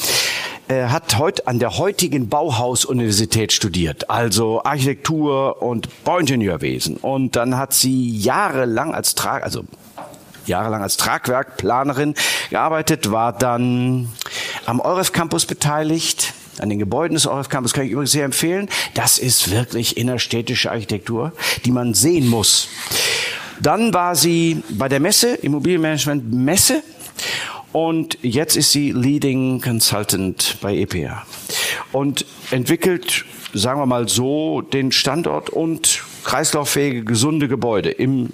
äh, 0.68 0.86
hat 0.86 1.18
heute 1.18 1.46
an 1.46 1.58
der 1.58 1.78
heutigen 1.78 2.28
Bauhaus-Universität 2.28 3.52
studiert, 3.52 4.10
also 4.10 4.64
Architektur 4.64 5.62
und 5.62 6.04
Bauingenieurwesen. 6.04 6.96
Und 6.96 7.36
dann 7.36 7.56
hat 7.56 7.72
sie 7.72 8.10
jahrelang 8.10 8.94
als 8.94 9.14
Trag, 9.14 9.44
also 9.44 9.64
jahrelang 10.46 10.82
als 10.82 10.96
Tragwerkplanerin 10.96 12.14
gearbeitet, 12.50 13.10
war 13.12 13.32
dann 13.32 14.08
am 14.64 14.80
Euref 14.80 15.12
Campus 15.12 15.46
beteiligt, 15.46 16.34
an 16.58 16.68
den 16.68 16.78
Gebäuden 16.78 17.14
des 17.14 17.26
Euref 17.26 17.48
Campus 17.48 17.72
kann 17.72 17.84
ich 17.84 17.92
übrigens 17.92 18.12
sehr 18.12 18.24
empfehlen. 18.24 18.68
Das 18.94 19.18
ist 19.18 19.50
wirklich 19.50 19.96
innerstädtische 19.96 20.70
Architektur, 20.70 21.32
die 21.64 21.70
man 21.70 21.94
sehen 21.94 22.28
muss. 22.28 22.68
Dann 23.60 23.94
war 23.94 24.16
sie 24.16 24.62
bei 24.70 24.88
der 24.88 25.00
Messe, 25.00 25.34
Immobilienmanagement 25.34 26.32
Messe 26.32 26.82
und 27.76 28.16
jetzt 28.22 28.56
ist 28.56 28.72
sie 28.72 28.90
Leading 28.92 29.60
Consultant 29.60 30.56
bei 30.62 30.74
EPA 30.78 31.26
und 31.92 32.24
entwickelt, 32.50 33.26
sagen 33.52 33.78
wir 33.78 33.84
mal 33.84 34.08
so, 34.08 34.62
den 34.62 34.92
Standort 34.92 35.50
und 35.50 36.00
kreislauffähige, 36.24 37.04
gesunde 37.04 37.48
Gebäude 37.48 37.90
im 37.90 38.30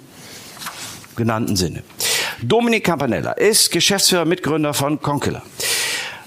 genannten 1.17 1.57
Sinne. 1.57 1.83
Dominik 2.41 2.85
Campanella 2.85 3.33
ist 3.33 3.69
Geschäftsführer, 3.69 4.23
Mitgründer 4.23 4.73
von 4.73 5.01
Conkeller 5.01 5.43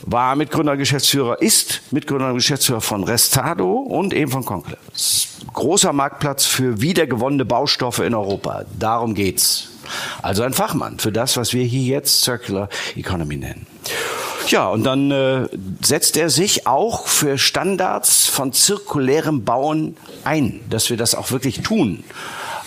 war 0.08 0.36
Mitgründer, 0.36 0.76
Geschäftsführer, 0.76 1.40
ist 1.40 1.80
Mitgründer 1.90 2.28
und 2.28 2.34
Geschäftsführer 2.34 2.80
von 2.80 3.02
Restado 3.02 3.72
und 3.72 4.14
eben 4.14 4.30
von 4.30 4.44
Conkeller. 4.44 4.78
Großer 5.52 5.92
Marktplatz 5.92 6.44
für 6.44 6.80
wiedergewonnene 6.80 7.44
Baustoffe 7.44 8.00
in 8.00 8.14
Europa. 8.14 8.66
Darum 8.78 9.14
geht's. 9.14 9.70
Also 10.22 10.42
ein 10.42 10.52
Fachmann 10.52 10.98
für 10.98 11.12
das, 11.12 11.36
was 11.36 11.52
wir 11.52 11.64
hier 11.64 11.82
jetzt 11.82 12.22
Circular 12.22 12.68
Economy 12.94 13.36
nennen. 13.36 13.66
Ja, 14.48 14.68
und 14.68 14.84
dann 14.84 15.10
äh, 15.10 15.48
setzt 15.82 16.16
er 16.16 16.30
sich 16.30 16.66
auch 16.66 17.08
für 17.08 17.36
Standards 17.36 18.26
von 18.26 18.52
zirkulärem 18.52 19.44
Bauen 19.44 19.96
ein, 20.24 20.60
dass 20.70 20.88
wir 20.88 20.96
das 20.96 21.16
auch 21.16 21.32
wirklich 21.32 21.62
tun. 21.62 22.04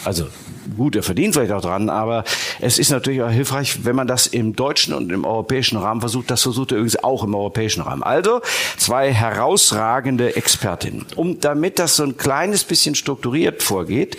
Also 0.03 0.27
gut, 0.75 0.95
er 0.95 1.03
verdient 1.03 1.33
vielleicht 1.33 1.51
auch 1.51 1.61
dran, 1.61 1.89
aber 1.89 2.23
es 2.59 2.79
ist 2.79 2.89
natürlich 2.89 3.21
auch 3.21 3.29
hilfreich, 3.29 3.85
wenn 3.85 3.95
man 3.95 4.07
das 4.07 4.27
im 4.27 4.55
deutschen 4.55 4.93
und 4.93 5.11
im 5.11 5.25
europäischen 5.25 5.77
Rahmen 5.77 6.01
versucht. 6.01 6.29
Das 6.31 6.43
versucht 6.43 6.71
er 6.71 6.77
übrigens 6.77 7.01
auch 7.03 7.23
im 7.23 7.33
europäischen 7.33 7.81
Rahmen. 7.81 8.03
Also 8.03 8.41
zwei 8.77 9.13
herausragende 9.13 10.35
Expertinnen. 10.35 11.05
Um 11.15 11.39
damit 11.39 11.79
das 11.79 11.95
so 11.95 12.03
ein 12.03 12.17
kleines 12.17 12.63
bisschen 12.63 12.95
strukturiert 12.95 13.63
vorgeht, 13.63 14.17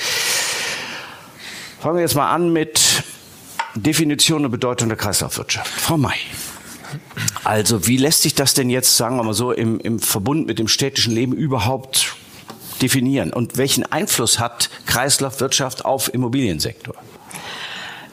Fangen 1.80 1.96
wir 1.96 2.02
jetzt 2.02 2.14
mal 2.14 2.30
an 2.30 2.52
mit 2.52 3.02
Definition 3.74 4.44
und 4.44 4.50
Bedeutung 4.50 4.90
der 4.90 4.98
Kreislaufwirtschaft. 4.98 5.66
Frau 5.66 5.96
May. 5.96 6.18
Also 7.42 7.86
wie 7.86 7.96
lässt 7.96 8.20
sich 8.20 8.34
das 8.34 8.52
denn 8.52 8.68
jetzt, 8.68 8.98
sagen 8.98 9.16
wir 9.16 9.22
mal 9.22 9.32
so, 9.32 9.50
im, 9.50 9.80
im 9.80 9.98
Verbund 9.98 10.46
mit 10.46 10.58
dem 10.58 10.68
städtischen 10.68 11.14
Leben 11.14 11.32
überhaupt 11.32 12.16
definieren? 12.82 13.32
Und 13.32 13.56
welchen 13.56 13.90
Einfluss 13.90 14.38
hat 14.38 14.68
Kreislaufwirtschaft 14.84 15.86
auf 15.86 16.12
Immobiliensektor? 16.12 16.96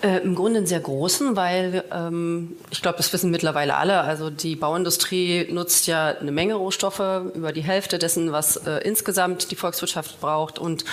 Äh, 0.04 0.18
Im 0.20 0.36
Grunde 0.36 0.60
einen 0.60 0.68
sehr 0.68 0.80
großen, 0.80 1.36
weil 1.36 1.84
ähm, 1.92 2.56
ich 2.70 2.84
glaube, 2.84 2.98
das 2.98 3.12
wissen 3.14 3.32
mittlerweile 3.32 3.76
alle. 3.76 4.02
Also 4.02 4.30
die 4.30 4.56
Bauindustrie 4.56 5.48
nutzt 5.52 5.88
ja 5.88 6.10
eine 6.10 6.32
Menge 6.32 6.54
Rohstoffe, 6.54 7.02
über 7.34 7.52
die 7.52 7.64
Hälfte 7.64 7.98
dessen, 7.98 8.32
was 8.32 8.58
äh, 8.58 8.78
insgesamt 8.84 9.50
die 9.50 9.56
Volkswirtschaft 9.56 10.22
braucht 10.22 10.60
und 10.60 10.86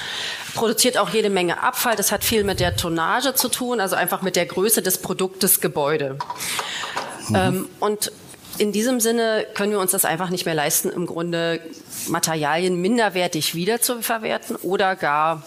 produziert 0.54 0.96
auch 0.96 1.11
jede 1.11 1.28
Menge 1.28 1.62
Abfall. 1.62 1.96
Das 1.96 2.12
hat 2.12 2.25
viel 2.25 2.44
mit 2.44 2.61
der 2.61 2.76
Tonnage 2.76 3.34
zu 3.34 3.49
tun, 3.49 3.78
also 3.78 3.94
einfach 3.94 4.23
mit 4.23 4.37
der 4.37 4.46
Größe 4.46 4.80
des 4.80 4.96
Produktes 4.96 5.61
Gebäude. 5.61 6.16
Mhm. 7.28 7.37
Ähm, 7.37 7.68
und 7.80 8.11
in 8.56 8.73
diesem 8.73 9.00
Sinne 9.00 9.46
können 9.54 9.73
wir 9.73 9.80
uns 9.80 9.90
das 9.90 10.04
einfach 10.04 10.30
nicht 10.30 10.46
mehr 10.46 10.54
leisten, 10.54 10.88
im 10.88 11.06
Grunde 11.06 11.61
Materialien 12.08 12.80
minderwertig 12.80 13.54
wiederzuverwerten 13.54 14.56
oder 14.56 14.96
gar 14.96 15.42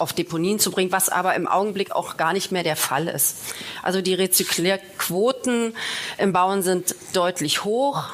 auf 0.00 0.12
Deponien 0.12 0.58
zu 0.58 0.70
bringen, 0.70 0.92
was 0.92 1.08
aber 1.08 1.34
im 1.34 1.46
Augenblick 1.46 1.92
auch 1.92 2.16
gar 2.16 2.32
nicht 2.32 2.52
mehr 2.52 2.62
der 2.62 2.76
Fall 2.76 3.08
ist. 3.08 3.36
Also 3.82 4.00
die 4.00 4.14
Rezyklierquoten 4.14 5.74
im 6.18 6.32
Bauen 6.32 6.62
sind 6.62 6.94
deutlich 7.12 7.64
hoch. 7.64 8.04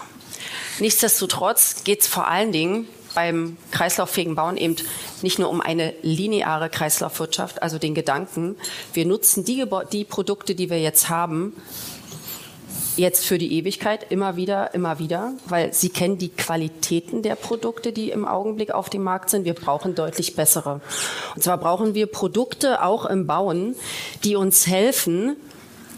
Nichtsdestotrotz 0.79 1.85
geht 1.85 2.03
es 2.03 2.07
vor 2.07 2.29
allen 2.29 2.53
Dingen 2.53 2.89
beim 3.15 3.57
kreislauffähigen 3.71 4.35
Bauen 4.35 4.59
eben 4.59 4.77
nicht 5.23 5.39
nur 5.39 5.49
um 5.49 5.63
eine 5.63 5.95
lineare 6.03 6.69
Kreislaufwirtschaft, 6.69 7.63
also 7.63 7.79
den 7.79 7.95
Gedanken, 7.95 8.57
wir 8.93 9.07
nutzen 9.07 9.45
die, 9.45 9.65
die 9.91 10.05
Produkte, 10.05 10.55
die 10.55 10.69
wir 10.69 10.81
jetzt 10.81 11.09
haben, 11.09 11.55
jetzt 12.97 13.27
für 13.27 13.39
die 13.39 13.53
Ewigkeit 13.55 14.11
immer 14.11 14.37
wieder, 14.37 14.75
immer 14.75 14.99
wieder, 14.99 15.33
weil 15.47 15.73
sie 15.73 15.89
kennen 15.89 16.19
die 16.19 16.31
Qualitäten 16.31 17.23
der 17.23 17.35
Produkte, 17.35 17.93
die 17.93 18.11
im 18.11 18.27
Augenblick 18.27 18.73
auf 18.73 18.91
dem 18.91 19.03
Markt 19.03 19.31
sind. 19.31 19.45
Wir 19.45 19.55
brauchen 19.55 19.95
deutlich 19.95 20.35
bessere. 20.35 20.81
Und 21.35 21.43
zwar 21.43 21.59
brauchen 21.59 21.95
wir 21.95 22.07
Produkte 22.07 22.83
auch 22.83 23.07
im 23.07 23.27
Bauen, 23.27 23.75
die 24.25 24.37
uns 24.37 24.67
helfen, 24.67 25.37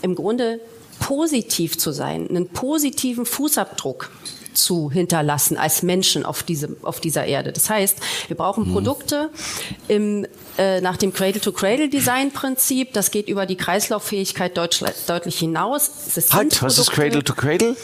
im 0.02 0.14
Grunde 0.14 0.61
positiv 1.00 1.78
zu 1.78 1.93
sein, 1.93 2.28
einen 2.28 2.49
positiven 2.49 3.25
Fußabdruck 3.25 4.11
zu 4.58 4.90
hinterlassen 4.90 5.56
als 5.56 5.82
Menschen 5.82 6.24
auf, 6.24 6.42
diese, 6.42 6.76
auf 6.82 7.00
dieser 7.00 7.24
Erde. 7.24 7.52
Das 7.52 7.70
heißt, 7.70 7.98
wir 8.26 8.36
brauchen 8.36 8.68
mhm. 8.68 8.72
Produkte 8.72 9.30
im, 9.88 10.26
äh, 10.58 10.80
nach 10.80 10.96
dem 10.96 11.12
Cradle-to-Cradle-Design-Prinzip. 11.12 12.92
Das 12.92 13.10
geht 13.10 13.28
über 13.28 13.46
die 13.46 13.56
Kreislauffähigkeit 13.56 14.56
deutlich 14.56 15.38
hinaus. 15.38 15.90
Halt, 16.30 16.62
was 16.62 16.78
ist 16.78 16.90
Cradle-to-Cradle? 16.90 17.76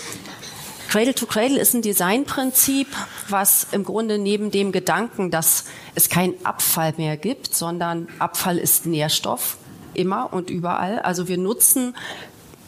Cradle 0.88 1.14
to 1.14 1.26
Cradle 1.26 1.58
ist 1.58 1.74
ein 1.74 1.82
Designprinzip, 1.82 2.86
was 3.28 3.66
im 3.72 3.82
Grunde 3.82 4.16
neben 4.18 4.52
dem 4.52 4.70
Gedanken, 4.70 5.32
dass 5.32 5.64
es 5.96 6.08
keinen 6.08 6.34
Abfall 6.44 6.94
mehr 6.96 7.16
gibt, 7.16 7.52
sondern 7.52 8.06
Abfall 8.20 8.58
ist 8.58 8.86
Nährstoff 8.86 9.56
immer 9.94 10.32
und 10.32 10.50
überall. 10.50 11.00
Also 11.00 11.26
wir 11.26 11.38
nutzen 11.38 11.96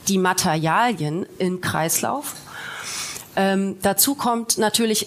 die 0.08 0.18
Materialien 0.18 1.26
im 1.38 1.60
Kreislauf 1.60 2.34
ähm, 3.37 3.76
dazu 3.83 4.14
kommt 4.14 4.59
natürlich 4.59 5.07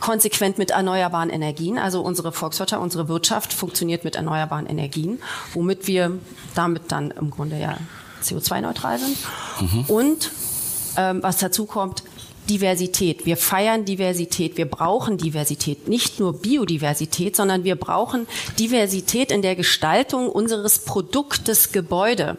konsequent 0.00 0.58
mit 0.58 0.70
erneuerbaren 0.70 1.30
Energien. 1.30 1.78
Also 1.78 2.00
unsere 2.00 2.32
Volkswirtschaft, 2.32 2.82
unsere 2.82 3.08
Wirtschaft 3.08 3.52
funktioniert 3.52 4.04
mit 4.04 4.16
erneuerbaren 4.16 4.66
Energien, 4.66 5.20
womit 5.52 5.86
wir 5.86 6.18
damit 6.54 6.84
dann 6.88 7.10
im 7.10 7.30
Grunde 7.30 7.58
ja 7.58 7.76
CO2-neutral 8.22 8.98
sind. 8.98 9.16
Mhm. 9.60 9.84
Und 9.88 10.30
ähm, 10.96 11.22
was 11.22 11.38
dazu 11.38 11.66
kommt, 11.66 12.02
Diversität. 12.48 13.26
Wir 13.26 13.36
feiern 13.36 13.84
Diversität. 13.84 14.56
Wir 14.56 14.64
brauchen 14.64 15.18
Diversität. 15.18 15.86
Nicht 15.86 16.18
nur 16.18 16.40
Biodiversität, 16.40 17.36
sondern 17.36 17.62
wir 17.62 17.76
brauchen 17.76 18.26
Diversität 18.58 19.30
in 19.30 19.42
der 19.42 19.54
Gestaltung 19.54 20.28
unseres 20.28 20.80
Produktes 20.80 21.70
Gebäude. 21.70 22.38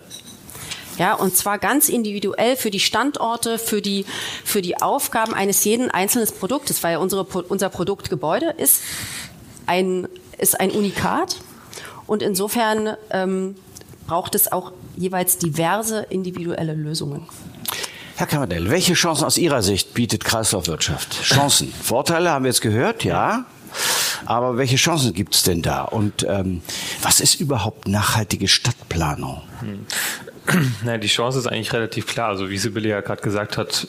Ja, 0.97 1.13
und 1.13 1.35
zwar 1.35 1.57
ganz 1.57 1.89
individuell 1.89 2.55
für 2.55 2.71
die 2.71 2.79
Standorte, 2.79 3.57
für 3.57 3.81
die, 3.81 4.05
für 4.43 4.61
die 4.61 4.81
Aufgaben 4.81 5.33
eines 5.33 5.63
jeden 5.63 5.89
einzelnen 5.89 6.27
Produktes, 6.27 6.83
weil 6.83 6.97
unsere, 6.97 7.23
unser 7.23 7.69
Produktgebäude 7.69 8.53
ist 8.57 8.81
ein, 9.65 10.07
ist 10.37 10.59
ein 10.59 10.71
Unikat 10.71 11.37
und 12.07 12.21
insofern 12.21 12.95
ähm, 13.11 13.55
braucht 14.05 14.35
es 14.35 14.51
auch 14.51 14.73
jeweils 14.97 15.37
diverse 15.37 16.01
individuelle 16.09 16.73
Lösungen. 16.73 17.25
Herr 18.17 18.27
Kammerdell, 18.27 18.69
welche 18.69 18.93
Chancen 18.93 19.23
aus 19.23 19.37
Ihrer 19.37 19.63
Sicht 19.63 19.93
bietet 19.93 20.25
Kreislaufwirtschaft? 20.25 21.23
Chancen. 21.23 21.73
Vorteile 21.81 22.29
haben 22.29 22.43
wir 22.43 22.49
jetzt 22.49 22.61
gehört, 22.61 23.03
ja. 23.03 23.45
Aber 24.25 24.57
welche 24.57 24.75
Chancen 24.75 25.13
gibt 25.13 25.33
es 25.33 25.43
denn 25.43 25.61
da? 25.61 25.83
Und 25.83 26.25
ähm, 26.29 26.61
was 27.01 27.19
ist 27.19 27.39
überhaupt 27.39 27.87
nachhaltige 27.87 28.47
Stadtplanung? 28.47 29.41
Naja, 30.83 30.97
die 30.97 31.07
Chance 31.07 31.39
ist 31.39 31.47
eigentlich 31.47 31.73
relativ 31.73 32.07
klar. 32.07 32.29
Also 32.29 32.49
wie 32.49 32.57
Sibylle 32.57 32.89
ja 32.89 33.01
gerade 33.01 33.21
gesagt 33.21 33.57
hat, 33.57 33.87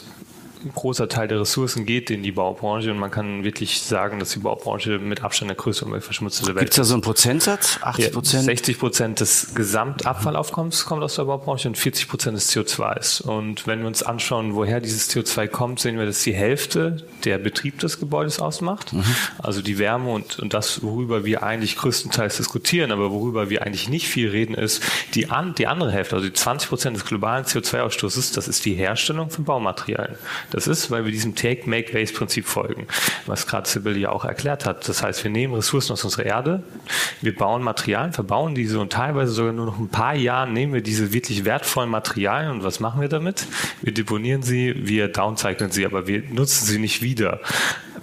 großer 0.74 1.08
Teil 1.08 1.28
der 1.28 1.40
Ressourcen 1.40 1.86
geht 1.86 2.10
in 2.10 2.22
die 2.22 2.32
Baubranche 2.32 2.90
und 2.90 2.98
man 2.98 3.10
kann 3.10 3.44
wirklich 3.44 3.80
sagen, 3.82 4.18
dass 4.18 4.30
die 4.30 4.40
Baubranche 4.40 4.98
mit 4.98 5.22
Abstand 5.22 5.50
der 5.50 5.56
größte 5.56 5.84
Umweltverschmutzer 5.84 6.46
der 6.46 6.54
Welt 6.54 6.64
Gibt 6.64 6.72
es 6.72 6.76
da 6.76 6.84
so 6.84 6.94
einen 6.94 7.02
Prozentsatz? 7.02 7.78
80 7.82 8.12
Prozent? 8.12 8.42
Ja, 8.42 8.46
60 8.46 8.78
Prozent 8.78 9.20
des 9.20 9.54
Gesamtabfallaufkommens 9.54 10.84
kommt 10.84 11.02
aus 11.02 11.16
der 11.16 11.24
Baubranche 11.24 11.68
und 11.68 11.76
40 11.76 12.08
Prozent 12.08 12.36
des 12.36 12.50
CO2s. 12.52 13.22
Und 13.22 13.66
wenn 13.66 13.80
wir 13.80 13.86
uns 13.86 14.02
anschauen, 14.02 14.54
woher 14.54 14.80
dieses 14.80 15.10
CO2 15.10 15.48
kommt, 15.48 15.80
sehen 15.80 15.98
wir, 15.98 16.06
dass 16.06 16.22
die 16.22 16.34
Hälfte 16.34 17.04
der 17.24 17.38
Betrieb 17.38 17.78
des 17.78 18.00
Gebäudes 18.00 18.40
ausmacht. 18.40 18.92
Mhm. 18.92 19.04
Also 19.38 19.62
die 19.62 19.78
Wärme 19.78 20.10
und, 20.10 20.38
und 20.38 20.54
das, 20.54 20.82
worüber 20.82 21.24
wir 21.24 21.42
eigentlich 21.42 21.76
größtenteils 21.76 22.36
diskutieren, 22.36 22.92
aber 22.92 23.10
worüber 23.10 23.50
wir 23.50 23.62
eigentlich 23.62 23.88
nicht 23.88 24.08
viel 24.08 24.28
reden, 24.28 24.54
ist 24.54 24.82
die, 25.14 25.30
an, 25.30 25.54
die 25.54 25.66
andere 25.66 25.92
Hälfte, 25.92 26.16
also 26.16 26.26
die 26.26 26.32
20 26.32 26.68
Prozent 26.68 26.96
des 26.96 27.04
globalen 27.04 27.44
CO2-Ausstoßes, 27.44 28.34
das 28.34 28.48
ist 28.48 28.64
die 28.64 28.74
Herstellung 28.74 29.30
von 29.30 29.44
Baumaterialien. 29.44 30.16
Das 30.52 30.66
ist, 30.66 30.90
weil 30.90 31.04
wir 31.06 31.12
diesem 31.12 31.34
Take-Make-Waste-Prinzip 31.34 32.44
folgen, 32.44 32.86
was 33.26 33.46
gerade 33.46 33.68
Sibylle 33.68 33.98
ja 33.98 34.10
auch 34.10 34.26
erklärt 34.26 34.66
hat. 34.66 34.86
Das 34.86 35.02
heißt, 35.02 35.24
wir 35.24 35.30
nehmen 35.30 35.54
Ressourcen 35.54 35.92
aus 35.92 36.04
unserer 36.04 36.26
Erde, 36.26 36.62
wir 37.22 37.34
bauen 37.34 37.62
Materialien, 37.62 38.12
verbauen 38.12 38.54
diese 38.54 38.78
und 38.78 38.92
teilweise 38.92 39.32
sogar 39.32 39.52
nur 39.52 39.66
noch 39.66 39.78
ein 39.78 39.88
paar 39.88 40.14
Jahren 40.14 40.52
nehmen 40.52 40.74
wir 40.74 40.82
diese 40.82 41.12
wirklich 41.12 41.46
wertvollen 41.46 41.88
Materialien 41.88 42.50
und 42.52 42.64
was 42.64 42.80
machen 42.80 43.00
wir 43.00 43.08
damit? 43.08 43.46
Wir 43.80 43.94
deponieren 43.94 44.42
sie, 44.42 44.74
wir 44.76 45.08
downcyclen 45.08 45.70
sie, 45.70 45.86
aber 45.86 46.06
wir 46.06 46.22
nutzen 46.30 46.66
sie 46.66 46.78
nicht 46.78 47.00
wieder 47.00 47.40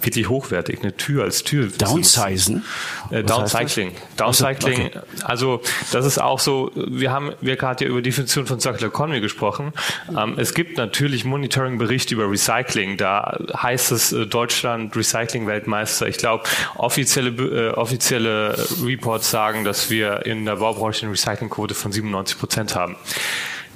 wirklich 0.02 0.28
hochwertig. 0.28 0.80
Eine 0.82 0.96
Tür 0.96 1.24
als 1.24 1.44
Tür. 1.44 1.68
Downsizen? 1.68 2.64
Äh, 3.10 3.22
Downcycling. 3.22 3.92
Downcycling. 4.16 4.86
Okay. 4.86 5.00
Also 5.22 5.60
das 5.92 6.06
ist 6.06 6.20
auch 6.20 6.38
so, 6.38 6.70
wir 6.74 7.10
haben 7.10 7.32
wir 7.40 7.56
gerade 7.56 7.84
ja 7.84 7.90
über 7.90 8.02
Definition 8.02 8.46
von 8.46 8.60
Circular 8.60 8.88
Economy 8.88 9.20
gesprochen. 9.20 9.72
Ähm, 10.16 10.34
es 10.36 10.54
gibt 10.54 10.76
natürlich 10.76 11.24
Monitoring-Berichte 11.24 12.14
über 12.14 12.30
Recycling. 12.30 12.96
Da 12.96 13.38
heißt 13.56 13.92
es 13.92 14.12
äh, 14.12 14.26
Deutschland 14.26 14.94
Recycling-Weltmeister. 14.96 16.08
Ich 16.08 16.18
glaube, 16.18 16.44
offizielle, 16.76 17.30
äh, 17.30 17.74
offizielle 17.74 18.56
Reports 18.84 19.30
sagen, 19.30 19.64
dass 19.64 19.90
wir 19.90 20.26
in 20.26 20.44
der 20.44 20.56
Baubranche 20.56 21.02
eine 21.02 21.12
Recyclingquote 21.12 21.74
von 21.74 21.92
97 21.92 22.38
Prozent 22.38 22.74
haben. 22.74 22.96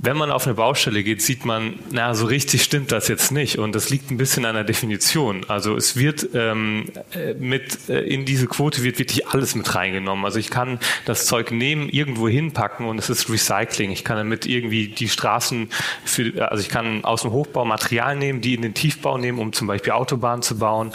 Wenn 0.02 0.16
man 0.16 0.30
auf 0.30 0.46
eine 0.46 0.54
Baustelle 0.54 1.02
geht, 1.02 1.22
sieht 1.22 1.44
man, 1.44 1.78
na, 1.90 2.14
so 2.14 2.26
richtig 2.26 2.62
stimmt 2.62 2.92
das 2.92 3.08
jetzt 3.08 3.32
nicht. 3.32 3.58
Und 3.58 3.74
das 3.74 3.90
liegt 3.90 4.10
ein 4.10 4.16
bisschen 4.16 4.44
an 4.44 4.54
der 4.54 4.64
Definition. 4.64 5.44
Also 5.48 5.76
es 5.76 5.96
wird 5.96 6.28
ähm, 6.34 6.86
äh, 7.14 7.34
mit, 7.34 7.88
äh, 7.88 8.00
in 8.00 8.24
diese 8.24 8.46
Quote 8.46 8.82
wird 8.82 8.98
wirklich 8.98 9.28
alles 9.28 9.54
mit 9.54 9.74
reingenommen. 9.74 10.24
Also 10.24 10.38
ich 10.38 10.50
kann 10.50 10.78
das 11.04 11.26
Zeug 11.26 11.50
nehmen, 11.52 11.88
irgendwo 11.88 12.28
hinpacken 12.28 12.86
und 12.86 12.98
es 12.98 13.08
ist 13.08 13.30
Recycling. 13.30 13.90
Ich 13.92 14.04
kann 14.04 14.16
damit 14.16 14.46
irgendwie 14.46 14.88
die 14.88 15.08
Straßen 15.08 15.70
für, 16.04 16.50
also 16.50 16.62
ich 16.62 16.68
kann 16.68 17.04
aus 17.04 17.22
dem 17.22 17.30
Hochbau 17.30 17.64
Material 17.64 18.16
nehmen, 18.16 18.40
die 18.40 18.54
in 18.54 18.62
den 18.62 18.74
Tiefbau 18.74 19.16
nehmen, 19.16 19.38
um 19.38 19.52
zum 19.52 19.66
Beispiel 19.66 19.92
Autobahnen 19.92 20.42
zu 20.42 20.58
bauen. 20.58 20.92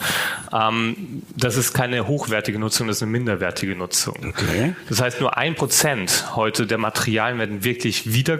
Ähm, 0.51 1.23
das 1.35 1.55
ist 1.55 1.73
keine 1.73 2.07
hochwertige 2.07 2.59
Nutzung, 2.59 2.87
das 2.87 2.97
ist 2.97 3.03
eine 3.03 3.11
minderwertige 3.11 3.75
Nutzung. 3.75 4.15
Okay. 4.27 4.75
Das 4.87 5.01
heißt, 5.01 5.21
nur 5.21 5.37
ein 5.37 5.55
Prozent 5.55 6.35
heute 6.35 6.67
der 6.67 6.77
Materialien 6.77 7.39
werden 7.39 7.63
wirklich 7.63 8.13
wieder 8.13 8.37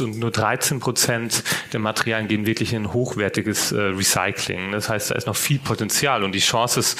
genutzt 0.00 0.16
und 0.16 0.18
nur 0.18 0.30
13 0.30 0.80
Prozent 0.80 1.42
der 1.72 1.80
Materialien 1.80 2.28
gehen 2.28 2.46
wirklich 2.46 2.72
in 2.72 2.92
hochwertiges 2.92 3.72
äh, 3.72 3.80
Recycling. 3.80 4.72
Das 4.72 4.88
heißt, 4.88 5.10
da 5.10 5.14
ist 5.14 5.26
noch 5.26 5.36
viel 5.36 5.58
Potenzial 5.58 6.24
und 6.24 6.32
die 6.32 6.40
Chance 6.40 6.80
ist 6.80 6.98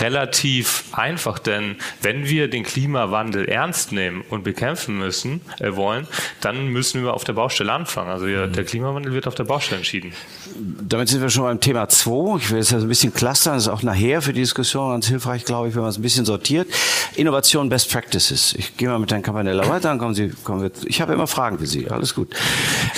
relativ 0.00 0.84
einfach, 0.92 1.38
denn 1.38 1.76
wenn 2.02 2.28
wir 2.28 2.48
den 2.48 2.64
Klimawandel 2.64 3.46
ernst 3.46 3.92
nehmen 3.92 4.22
und 4.28 4.44
bekämpfen 4.44 4.98
müssen, 4.98 5.40
äh, 5.58 5.74
wollen, 5.74 6.06
dann 6.40 6.68
müssen 6.68 7.02
wir 7.02 7.14
auf 7.14 7.24
der 7.24 7.32
Baustelle 7.34 7.72
anfangen. 7.72 8.10
Also 8.10 8.26
ja, 8.26 8.46
der 8.46 8.64
Klimawandel 8.64 9.12
wird 9.12 9.26
auf 9.26 9.34
der 9.34 9.44
Baustelle 9.44 9.78
entschieden. 9.78 10.12
Damit 10.56 11.08
sind 11.08 11.22
wir 11.22 11.30
schon 11.30 11.44
beim 11.44 11.60
Thema 11.60 11.88
2. 11.88 12.36
Ich 12.38 12.50
will 12.50 12.62
so 12.62 12.76
ein 12.76 12.88
bisschen 12.88 13.14
clustern. 13.14 13.54
Das 13.54 13.64
ist 13.64 13.68
auch 13.68 13.82
nachher 13.82 14.22
für 14.22 14.32
die 14.32 14.40
Diskussion 14.40 14.90
ganz 14.90 15.06
hilfreich, 15.06 15.44
glaube 15.44 15.68
ich, 15.68 15.74
wenn 15.74 15.82
man 15.82 15.90
es 15.90 15.98
ein 15.98 16.02
bisschen 16.02 16.24
sortiert. 16.24 16.68
Innovation, 17.16 17.68
Best 17.68 17.90
Practices. 17.90 18.54
Ich 18.56 18.76
gehe 18.76 18.88
mal 18.88 18.98
mit 18.98 19.10
Herrn 19.10 19.22
Campanella 19.22 19.68
weiter, 19.68 19.88
dann 19.88 19.98
kommen 19.98 20.14
Sie, 20.14 20.30
kommen 20.44 20.62
wir, 20.62 20.70
ich 20.86 21.00
habe 21.00 21.12
immer 21.12 21.26
Fragen 21.26 21.58
für 21.58 21.66
Sie. 21.66 21.90
Alles 21.90 22.14
gut. 22.14 22.34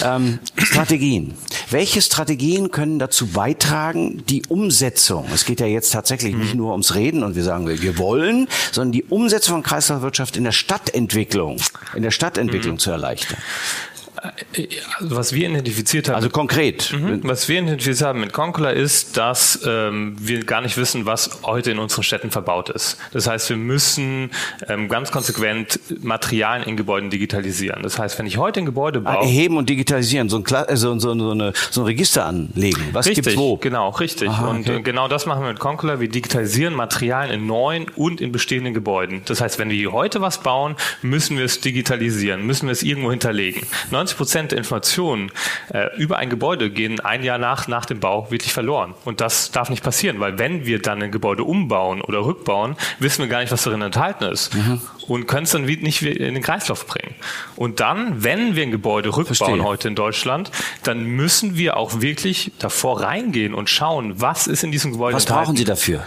Ähm, 0.02 0.38
Strategien. 0.56 1.34
Welche 1.70 2.02
Strategien 2.02 2.70
können 2.70 2.98
dazu 2.98 3.26
beitragen, 3.28 4.24
die 4.28 4.42
Umsetzung, 4.48 5.26
es 5.32 5.44
geht 5.44 5.60
ja 5.60 5.66
jetzt 5.66 5.90
tatsächlich 5.92 6.34
nicht 6.34 6.54
nur 6.54 6.72
ums 6.72 6.94
Reden 6.94 7.22
und 7.22 7.34
wir 7.34 7.44
sagen, 7.44 7.68
wir 7.68 7.98
wollen, 7.98 8.48
sondern 8.72 8.92
die 8.92 9.04
Umsetzung 9.04 9.54
von 9.54 9.62
Kreislaufwirtschaft 9.62 10.36
in 10.36 10.44
der 10.44 10.52
Stadtentwicklung, 10.52 11.58
in 11.94 12.02
der 12.02 12.10
Stadtentwicklung 12.10 12.74
mhm. 12.74 12.78
zu 12.78 12.90
erleichtern? 12.90 13.38
Also 15.00 15.16
was 15.16 15.32
wir 15.32 15.48
identifiziert 15.48 16.08
haben. 16.08 16.16
Also 16.16 16.30
konkret. 16.30 16.92
Mhm, 16.92 17.20
was 17.24 17.48
wir 17.48 17.60
identifiziert 17.60 18.06
haben 18.06 18.20
mit 18.20 18.32
Concula 18.32 18.70
ist, 18.70 19.16
dass 19.16 19.60
ähm, 19.66 20.14
wir 20.18 20.44
gar 20.44 20.60
nicht 20.60 20.76
wissen, 20.76 21.06
was 21.06 21.42
heute 21.42 21.72
in 21.72 21.80
unseren 21.80 22.04
Städten 22.04 22.30
verbaut 22.30 22.68
ist. 22.70 22.98
Das 23.12 23.26
heißt, 23.26 23.50
wir 23.50 23.56
müssen 23.56 24.30
ähm, 24.68 24.88
ganz 24.88 25.10
konsequent 25.10 25.80
Materialien 26.04 26.68
in 26.68 26.76
Gebäuden 26.76 27.10
digitalisieren. 27.10 27.82
Das 27.82 27.98
heißt, 27.98 28.16
wenn 28.18 28.26
ich 28.26 28.36
heute 28.38 28.60
ein 28.60 28.66
Gebäude 28.66 29.00
baue. 29.00 29.18
Ah, 29.18 29.22
erheben 29.22 29.56
und 29.56 29.68
digitalisieren, 29.68 30.28
so 30.28 30.36
ein, 30.36 30.44
äh, 30.44 30.76
so, 30.76 30.96
so, 31.00 31.18
so, 31.18 31.30
eine, 31.32 31.52
so 31.70 31.80
ein 31.80 31.86
Register 31.86 32.24
anlegen. 32.24 32.90
Was 32.92 33.06
richtig, 33.06 33.24
gibt's 33.24 33.38
wo? 33.38 33.56
Genau, 33.56 33.88
richtig. 33.90 34.28
Aha, 34.28 34.50
und 34.50 34.68
okay. 34.68 34.82
genau 34.82 35.08
das 35.08 35.26
machen 35.26 35.42
wir 35.42 35.48
mit 35.48 35.58
Concula. 35.58 35.98
Wir 35.98 36.08
digitalisieren 36.08 36.74
Materialien 36.74 37.40
in 37.40 37.46
neuen 37.46 37.86
und 37.96 38.20
in 38.20 38.30
bestehenden 38.30 38.72
Gebäuden. 38.72 39.22
Das 39.24 39.40
heißt, 39.40 39.58
wenn 39.58 39.70
wir 39.70 39.92
heute 39.92 40.20
was 40.20 40.38
bauen, 40.38 40.76
müssen 41.02 41.36
wir 41.36 41.44
es 41.44 41.60
digitalisieren, 41.60 42.46
müssen 42.46 42.68
wir 42.68 42.72
es 42.72 42.84
irgendwo 42.84 43.10
hinterlegen. 43.10 43.66
90 43.90 44.11
90 44.12 44.16
Prozent 44.16 44.50
der 44.52 44.58
Informationen 44.58 45.30
äh, 45.72 45.94
über 45.96 46.18
ein 46.18 46.30
Gebäude 46.30 46.70
gehen 46.70 47.00
ein 47.00 47.24
Jahr 47.24 47.38
nach, 47.38 47.68
nach 47.68 47.86
dem 47.86 48.00
Bau 48.00 48.30
wirklich 48.30 48.52
verloren. 48.52 48.94
Und 49.04 49.20
das 49.20 49.50
darf 49.50 49.70
nicht 49.70 49.82
passieren, 49.82 50.20
weil 50.20 50.38
wenn 50.38 50.66
wir 50.66 50.80
dann 50.80 51.02
ein 51.02 51.10
Gebäude 51.10 51.44
umbauen 51.44 52.00
oder 52.00 52.24
rückbauen, 52.24 52.76
wissen 52.98 53.22
wir 53.22 53.28
gar 53.28 53.40
nicht, 53.40 53.52
was 53.52 53.62
darin 53.64 53.82
enthalten 53.82 54.24
ist. 54.24 54.54
Mhm. 54.54 54.80
Und 55.08 55.26
können 55.26 55.44
es 55.44 55.50
dann 55.50 55.64
nicht 55.64 56.02
in 56.02 56.34
den 56.34 56.42
Kreislauf 56.42 56.86
bringen. 56.86 57.14
Und 57.56 57.80
dann, 57.80 58.22
wenn 58.22 58.56
wir 58.56 58.62
ein 58.62 58.70
Gebäude 58.70 59.08
rückbauen 59.08 59.36
Verstehe. 59.36 59.64
heute 59.64 59.88
in 59.88 59.94
Deutschland, 59.94 60.50
dann 60.82 61.04
müssen 61.04 61.56
wir 61.56 61.76
auch 61.76 62.00
wirklich 62.00 62.52
davor 62.58 63.00
reingehen 63.02 63.54
und 63.54 63.68
schauen, 63.70 64.20
was 64.20 64.46
ist 64.46 64.62
in 64.64 64.72
diesem 64.72 64.92
Gebäude 64.92 65.16
Was 65.16 65.24
enthalten. 65.24 65.44
brauchen 65.46 65.56
Sie 65.56 65.64
dafür? 65.64 66.02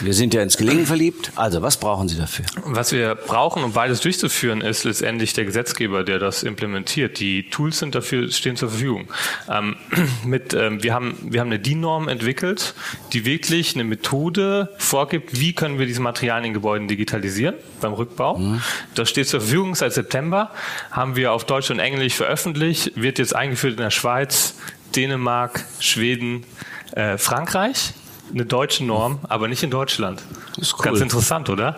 Wir 0.00 0.14
sind 0.14 0.34
ja 0.34 0.42
ins 0.42 0.56
Gelingen 0.56 0.86
verliebt. 0.86 1.32
Also, 1.36 1.62
was 1.62 1.76
brauchen 1.78 2.08
Sie 2.08 2.16
dafür? 2.16 2.44
Was 2.64 2.92
wir 2.92 3.14
brauchen, 3.14 3.62
um 3.62 3.72
beides 3.72 4.00
durchzuführen, 4.00 4.60
ist 4.60 4.84
letztendlich 4.84 5.32
der 5.32 5.44
Gesetzgeber, 5.44 6.04
der 6.04 6.18
das 6.18 6.42
implementiert. 6.42 7.20
Die 7.20 7.48
Tools 7.50 7.78
sind 7.78 7.94
dafür, 7.94 8.30
stehen 8.30 8.56
zur 8.56 8.70
Verfügung. 8.70 9.08
Ähm, 9.48 9.76
mit, 10.24 10.54
ähm, 10.54 10.82
wir, 10.82 10.94
haben, 10.94 11.16
wir 11.22 11.40
haben 11.40 11.48
eine 11.48 11.58
DIN-Norm 11.58 12.08
entwickelt, 12.08 12.74
die 13.12 13.24
wirklich 13.24 13.74
eine 13.74 13.84
Methode 13.84 14.70
vorgibt, 14.78 15.38
wie 15.38 15.52
können 15.52 15.78
wir 15.78 15.86
diese 15.86 16.00
Materialien 16.00 16.46
in 16.46 16.54
Gebäuden 16.54 16.88
digitalisieren 16.88 17.54
beim 17.80 17.92
Rückbau. 17.92 18.39
Mhm. 18.40 18.62
Das 18.94 19.08
steht 19.08 19.28
zur 19.28 19.40
Verfügung 19.40 19.74
seit 19.74 19.92
September, 19.92 20.50
haben 20.90 21.16
wir 21.16 21.32
auf 21.32 21.44
Deutsch 21.44 21.70
und 21.70 21.78
Englisch 21.78 22.14
veröffentlicht, 22.14 22.92
wird 22.94 23.18
jetzt 23.18 23.34
eingeführt 23.34 23.74
in 23.74 23.82
der 23.82 23.90
Schweiz, 23.90 24.54
Dänemark, 24.94 25.64
Schweden, 25.78 26.44
äh, 26.92 27.18
Frankreich 27.18 27.94
eine 28.32 28.44
deutsche 28.44 28.84
Norm, 28.84 29.18
aber 29.28 29.48
nicht 29.48 29.62
in 29.62 29.70
Deutschland. 29.70 30.22
Ist 30.56 30.74
cool. 30.78 30.84
Ganz 30.84 31.00
interessant, 31.00 31.48
oder? 31.48 31.76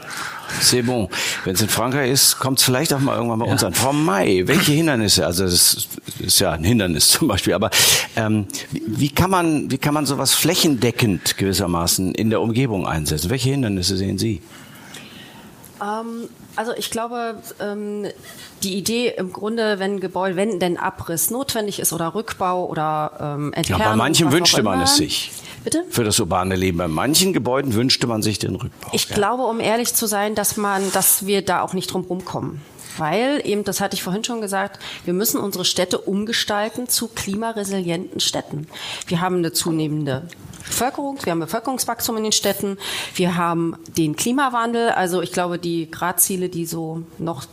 C'est 0.61 0.83
bon. 0.83 1.09
Wenn 1.45 1.55
es 1.55 1.63
in 1.63 1.69
Frankreich 1.69 2.11
ist, 2.11 2.39
kommt 2.39 2.59
es 2.59 2.65
vielleicht 2.65 2.93
auch 2.93 3.01
mal 3.01 3.17
irgendwann 3.17 3.39
bei 3.39 3.47
ja. 3.47 3.53
uns 3.53 3.65
an. 3.65 3.75
Frau 3.75 3.93
May, 3.93 4.47
welche 4.47 4.73
Hindernisse, 4.73 5.27
also 5.27 5.45
das 5.45 5.89
ist 6.19 6.39
ja 6.41 6.53
ein 6.53 6.65
Hindernis 6.65 7.09
zum 7.11 7.29
Beispiel, 7.29 7.55
aber 7.55 7.71
ähm, 8.17 8.47
wie 8.71 9.09
kann 9.09 9.31
man, 9.31 9.71
wie 9.71 9.79
kann 9.79 9.95
man 9.95 10.07
sowas 10.07 10.35
flächendeckend 10.35 11.37
gewissermaßen 11.39 12.15
in 12.15 12.31
der 12.31 12.41
Umgebung 12.41 12.87
einsetzen? 12.87 13.31
Welche 13.31 13.51
Hindernisse 13.51 13.97
sehen 13.97 14.19
Sie? 14.19 14.43
Ähm, 15.83 16.29
also 16.57 16.73
ich 16.77 16.91
glaube, 16.91 17.37
ähm, 17.61 18.07
die 18.63 18.77
Idee 18.77 19.09
im 19.17 19.33
Grunde, 19.33 19.79
wenn 19.79 20.01
Gebäude, 20.01 20.37
wenn 20.37 20.61
denn 20.61 20.77
Abriss 20.77 21.31
notwendig 21.31 21.81
ist 21.81 21.93
oder 21.93 22.15
Rückbau 22.15 22.67
oder 22.67 23.13
ähm, 23.21 23.53
Entfernung. 23.53 23.83
Ja, 23.83 23.91
bei 23.91 23.97
manchen 23.97 24.33
wünschte 24.33 24.63
man 24.63 24.81
es 24.81 24.97
sich. 24.97 25.33
Bitte? 25.65 25.85
Für 25.91 26.05
das 26.05 26.19
urbane 26.19 26.57
Leben. 26.57 26.79
Bei 26.79 26.89
manchen 26.89 27.33
Gebäuden 27.33 27.75
wünschte 27.75 28.07
man 28.07 28.23
sich 28.23 28.39
den 28.39 28.57
Rückbau. 28.57 28.91
Ich 28.93 29.09
ja. 29.09 29.15
glaube, 29.15 29.45
um 29.45 29.61
ehrlich 29.61 29.95
zu 29.95 30.07
sein, 30.07 30.35
dass 30.35 30.57
man, 30.57 30.91
dass 30.93 31.27
wir 31.27 31.43
da 31.43 31.63
auch 31.63 31.73
nicht 31.73 31.93
drum 31.93 32.03
rumkommen. 32.03 32.61
Weil 32.99 33.41
eben, 33.45 33.65
das 33.65 33.81
hatte 33.81 33.95
ich 33.95 34.03
vorhin 34.03 34.25
schon 34.25 34.41
gesagt, 34.41 34.79
wir 35.05 35.15
müssen 35.15 35.41
unsere 35.41 35.65
Städte 35.65 35.99
umgestalten 35.99 36.89
zu 36.89 37.09
klimaresilienten 37.09 38.21
Städten. 38.21 38.67
Wir 39.07 39.21
haben 39.21 39.37
eine 39.37 39.53
zunehmende 39.53 40.29
Bevölkerung, 40.73 41.19
wir 41.23 41.33
haben 41.33 41.41
Bevölkerungswachstum 41.41 42.17
in 42.17 42.23
den 42.23 42.33
Städten, 42.33 42.79
wir 43.15 43.37
haben 43.37 43.77
den 43.97 44.17
Klimawandel, 44.17 44.89
also 44.89 45.21
ich 45.21 45.33
glaube, 45.33 45.59
die 45.59 45.91
Gradziele, 45.91 46.49
die 46.49 46.65
so 46.65 47.03
noch 47.19 47.45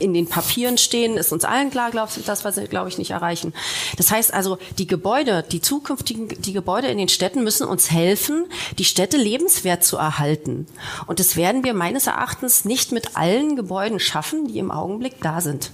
in 0.00 0.12
den 0.12 0.28
Papieren 0.28 0.76
stehen, 0.76 1.16
ist 1.16 1.32
uns 1.32 1.44
allen 1.44 1.70
klar, 1.70 1.92
glaub, 1.92 2.10
das, 2.26 2.44
was 2.44 2.56
wir, 2.56 2.66
glaube 2.66 2.88
ich, 2.88 2.98
nicht 2.98 3.12
erreichen. 3.12 3.54
Das 3.96 4.10
heißt 4.10 4.34
also, 4.34 4.58
die 4.76 4.88
Gebäude, 4.88 5.44
die 5.48 5.60
zukünftigen, 5.60 6.28
die 6.28 6.52
Gebäude 6.52 6.88
in 6.88 6.98
den 6.98 7.08
Städten 7.08 7.44
müssen 7.44 7.66
uns 7.66 7.92
helfen, 7.92 8.46
die 8.78 8.84
Städte 8.84 9.16
lebenswert 9.16 9.84
zu 9.84 9.96
erhalten. 9.96 10.66
Und 11.06 11.20
das 11.20 11.36
werden 11.36 11.62
wir 11.62 11.74
meines 11.74 12.08
Erachtens 12.08 12.64
nicht 12.64 12.90
mit 12.90 13.16
allen 13.16 13.54
Gebäuden 13.54 14.00
schaffen, 14.00 14.48
die 14.48 14.58
im 14.58 14.72
Augenblick 14.72 15.20
da 15.22 15.40
sind. 15.40 15.70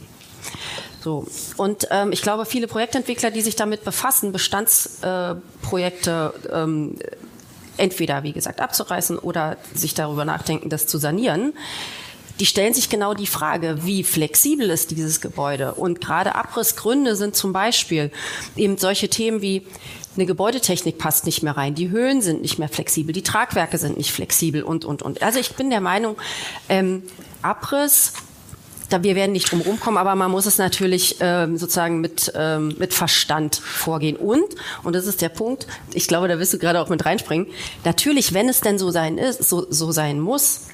So. 1.02 1.26
Und 1.56 1.88
ähm, 1.90 2.12
ich 2.12 2.22
glaube, 2.22 2.44
viele 2.44 2.66
Projektentwickler, 2.66 3.30
die 3.30 3.40
sich 3.40 3.56
damit 3.56 3.84
befassen, 3.84 4.32
Bestandsprojekte 4.32 6.34
äh, 6.44 6.52
ähm, 6.52 6.96
entweder, 7.76 8.22
wie 8.22 8.32
gesagt, 8.32 8.60
abzureißen 8.60 9.18
oder 9.18 9.56
sich 9.74 9.94
darüber 9.94 10.24
nachdenken, 10.24 10.68
das 10.68 10.86
zu 10.86 10.98
sanieren, 10.98 11.54
die 12.38 12.46
stellen 12.46 12.72
sich 12.72 12.88
genau 12.88 13.12
die 13.12 13.26
Frage, 13.26 13.84
wie 13.84 14.02
flexibel 14.02 14.70
ist 14.70 14.90
dieses 14.90 15.20
Gebäude? 15.20 15.74
Und 15.74 16.00
gerade 16.00 16.34
Abrissgründe 16.34 17.14
sind 17.14 17.36
zum 17.36 17.52
Beispiel 17.52 18.10
eben 18.56 18.78
solche 18.78 19.08
Themen 19.08 19.42
wie 19.42 19.66
eine 20.16 20.26
Gebäudetechnik 20.26 20.98
passt 20.98 21.26
nicht 21.26 21.42
mehr 21.42 21.56
rein, 21.56 21.74
die 21.74 21.90
Höhen 21.90 22.20
sind 22.20 22.42
nicht 22.42 22.58
mehr 22.58 22.68
flexibel, 22.68 23.12
die 23.12 23.22
Tragwerke 23.22 23.78
sind 23.78 23.96
nicht 23.96 24.10
flexibel 24.10 24.62
und, 24.62 24.84
und, 24.84 25.02
und. 25.02 25.22
Also 25.22 25.38
ich 25.38 25.54
bin 25.54 25.70
der 25.70 25.80
Meinung, 25.80 26.16
ähm, 26.68 27.04
Abriss 27.42 28.12
da 28.90 29.02
wir 29.02 29.14
werden 29.14 29.32
nicht 29.32 29.50
drum 29.50 29.60
rumkommen, 29.60 29.98
aber 29.98 30.14
man 30.14 30.30
muss 30.30 30.46
es 30.46 30.58
natürlich 30.58 31.16
ähm, 31.20 31.56
sozusagen 31.56 32.00
mit, 32.00 32.32
ähm, 32.34 32.74
mit 32.78 32.92
Verstand 32.92 33.56
vorgehen. 33.56 34.16
Und, 34.16 34.44
und 34.82 34.94
das 34.94 35.06
ist 35.06 35.22
der 35.22 35.28
Punkt, 35.28 35.66
ich 35.94 36.08
glaube, 36.08 36.28
da 36.28 36.38
wirst 36.38 36.52
du 36.52 36.58
gerade 36.58 36.80
auch 36.80 36.88
mit 36.88 37.04
reinspringen, 37.04 37.46
natürlich, 37.84 38.34
wenn 38.34 38.48
es 38.48 38.60
denn 38.60 38.78
so 38.78 38.90
sein 38.90 39.18
ist, 39.18 39.48
so, 39.48 39.66
so 39.70 39.92
sein 39.92 40.20
muss, 40.20 40.66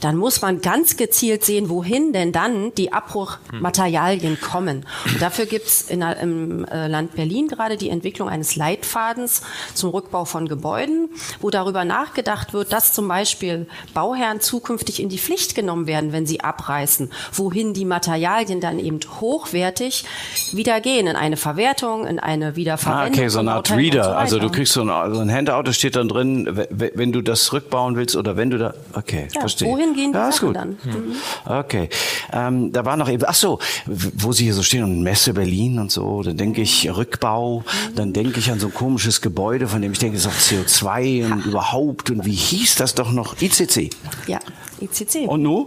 dann 0.00 0.16
muss 0.16 0.42
man 0.42 0.60
ganz 0.60 0.96
gezielt 0.96 1.44
sehen, 1.44 1.68
wohin 1.68 2.12
denn 2.12 2.32
dann 2.32 2.74
die 2.74 2.92
Abbruchmaterialien 2.92 4.40
kommen. 4.40 4.86
Und 5.06 5.22
dafür 5.22 5.46
gibt's 5.46 5.82
in, 5.82 6.02
im 6.02 6.64
äh, 6.64 6.86
Land 6.86 7.14
Berlin 7.14 7.48
gerade 7.48 7.76
die 7.76 7.90
Entwicklung 7.90 8.28
eines 8.28 8.56
Leitfadens 8.56 9.42
zum 9.74 9.90
Rückbau 9.90 10.24
von 10.24 10.48
Gebäuden, 10.48 11.10
wo 11.40 11.50
darüber 11.50 11.84
nachgedacht 11.84 12.52
wird, 12.52 12.72
dass 12.72 12.92
zum 12.92 13.08
Beispiel 13.08 13.66
Bauherren 13.94 14.40
zukünftig 14.40 15.00
in 15.02 15.08
die 15.08 15.18
Pflicht 15.18 15.54
genommen 15.54 15.86
werden, 15.86 16.12
wenn 16.12 16.26
sie 16.26 16.40
abreißen, 16.40 17.10
wohin 17.32 17.74
die 17.74 17.84
Materialien 17.84 18.60
dann 18.60 18.78
eben 18.78 19.00
hochwertig 19.20 20.04
wieder 20.52 20.80
gehen, 20.80 21.06
in 21.06 21.16
eine 21.16 21.36
Verwertung, 21.36 22.06
in 22.06 22.18
eine 22.18 22.56
Wiederverwendung. 22.56 23.18
Ah, 23.18 23.20
okay, 23.20 23.28
so 23.28 23.40
eine 23.40 23.52
Art 23.52 23.70
Reader. 23.70 24.04
So 24.04 24.10
also 24.10 24.38
du 24.38 24.50
kriegst 24.50 24.72
so 24.72 24.82
ein, 24.82 25.14
so 25.14 25.20
ein 25.20 25.32
Handout, 25.32 25.62
da 25.64 25.72
steht 25.72 25.96
dann 25.96 26.08
drin, 26.08 26.66
wenn 26.70 27.12
du 27.12 27.20
das 27.20 27.52
rückbauen 27.52 27.96
willst 27.96 28.16
oder 28.16 28.36
wenn 28.36 28.50
du 28.50 28.58
da, 28.58 28.74
okay, 28.94 29.28
ja, 29.34 29.40
verstehe. 29.40 29.68
Wohin 29.68 29.89
wohin 29.90 29.94
gehen 29.94 30.12
die 30.12 30.18
ja, 30.18 30.32
Sachen 30.32 30.48
gut. 30.48 30.56
dann? 30.56 30.68
Mhm. 30.84 31.16
Okay. 31.44 31.88
Ähm, 32.32 32.72
da 32.72 32.84
war 32.84 32.96
noch 32.96 33.08
eben, 33.08 33.24
ach 33.26 33.34
so, 33.34 33.58
wo 33.86 34.32
Sie 34.32 34.44
hier 34.44 34.54
so 34.54 34.62
stehen 34.62 34.84
und 34.84 35.02
Messe 35.02 35.34
Berlin 35.34 35.78
und 35.78 35.90
so, 35.90 36.22
dann 36.22 36.36
denke 36.36 36.62
ich 36.62 36.90
Rückbau, 36.94 37.60
mhm. 37.60 37.94
dann 37.94 38.12
denke 38.12 38.40
ich 38.40 38.50
an 38.50 38.60
so 38.60 38.68
ein 38.68 38.74
komisches 38.74 39.20
Gebäude, 39.20 39.68
von 39.68 39.82
dem 39.82 39.92
ich 39.92 39.98
denke, 39.98 40.16
es 40.16 40.26
ist 40.26 40.30
auch 40.30 40.38
CO2 40.38 41.32
und 41.32 41.46
überhaupt 41.46 42.10
und 42.10 42.24
wie 42.24 42.34
hieß 42.34 42.76
das 42.76 42.94
doch 42.94 43.12
noch? 43.12 43.40
ICC. 43.40 43.90
Ja, 44.26 44.38
ICC. 44.80 45.28
Und 45.28 45.42
nun? 45.42 45.66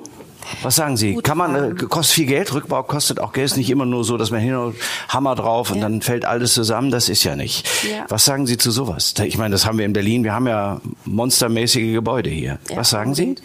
Was 0.62 0.75
sagen 0.75 0.97
Sie? 0.97 1.13
Gut, 1.13 1.23
Kann 1.23 1.38
man, 1.38 1.71
äh, 1.71 1.75
kostet 1.75 2.15
viel 2.15 2.25
Geld? 2.25 2.53
Rückbau 2.53 2.84
kostet 2.84 3.19
auch 3.19 3.34
Geld. 3.34 3.45
Ist 3.45 3.58
nicht 3.58 3.69
immer 3.69 3.86
nur 3.86 4.03
so, 4.03 4.17
dass 4.17 4.32
man 4.32 4.39
hin 4.39 4.56
und 4.56 4.75
Hammer 5.10 5.36
drauf 5.36 5.71
und 5.71 5.77
ja. 5.77 5.84
dann 5.84 6.01
fällt 6.01 6.25
alles 6.25 6.53
zusammen. 6.53 6.91
Das 6.91 7.10
ist 7.10 7.23
ja 7.23 7.36
nicht. 7.36 7.67
Ja. 7.84 8.06
Was 8.10 8.25
sagen 8.25 8.47
Sie 8.47 8.58
zu 8.58 8.71
sowas? 8.71 9.13
Ich 9.23 9.38
meine, 9.38 9.51
das 9.51 9.65
haben 9.65 9.77
wir 9.77 9.86
in 9.86 9.93
Berlin. 9.93 10.23
Wir 10.23 10.34
haben 10.34 10.47
ja 10.47 10.82
monstermäßige 11.06 11.93
Gebäude 11.93 12.29
hier. 12.29 12.60
Ja, 12.69 12.77
was 12.77 12.89
sagen 12.89 13.15
Sie? 13.15 13.36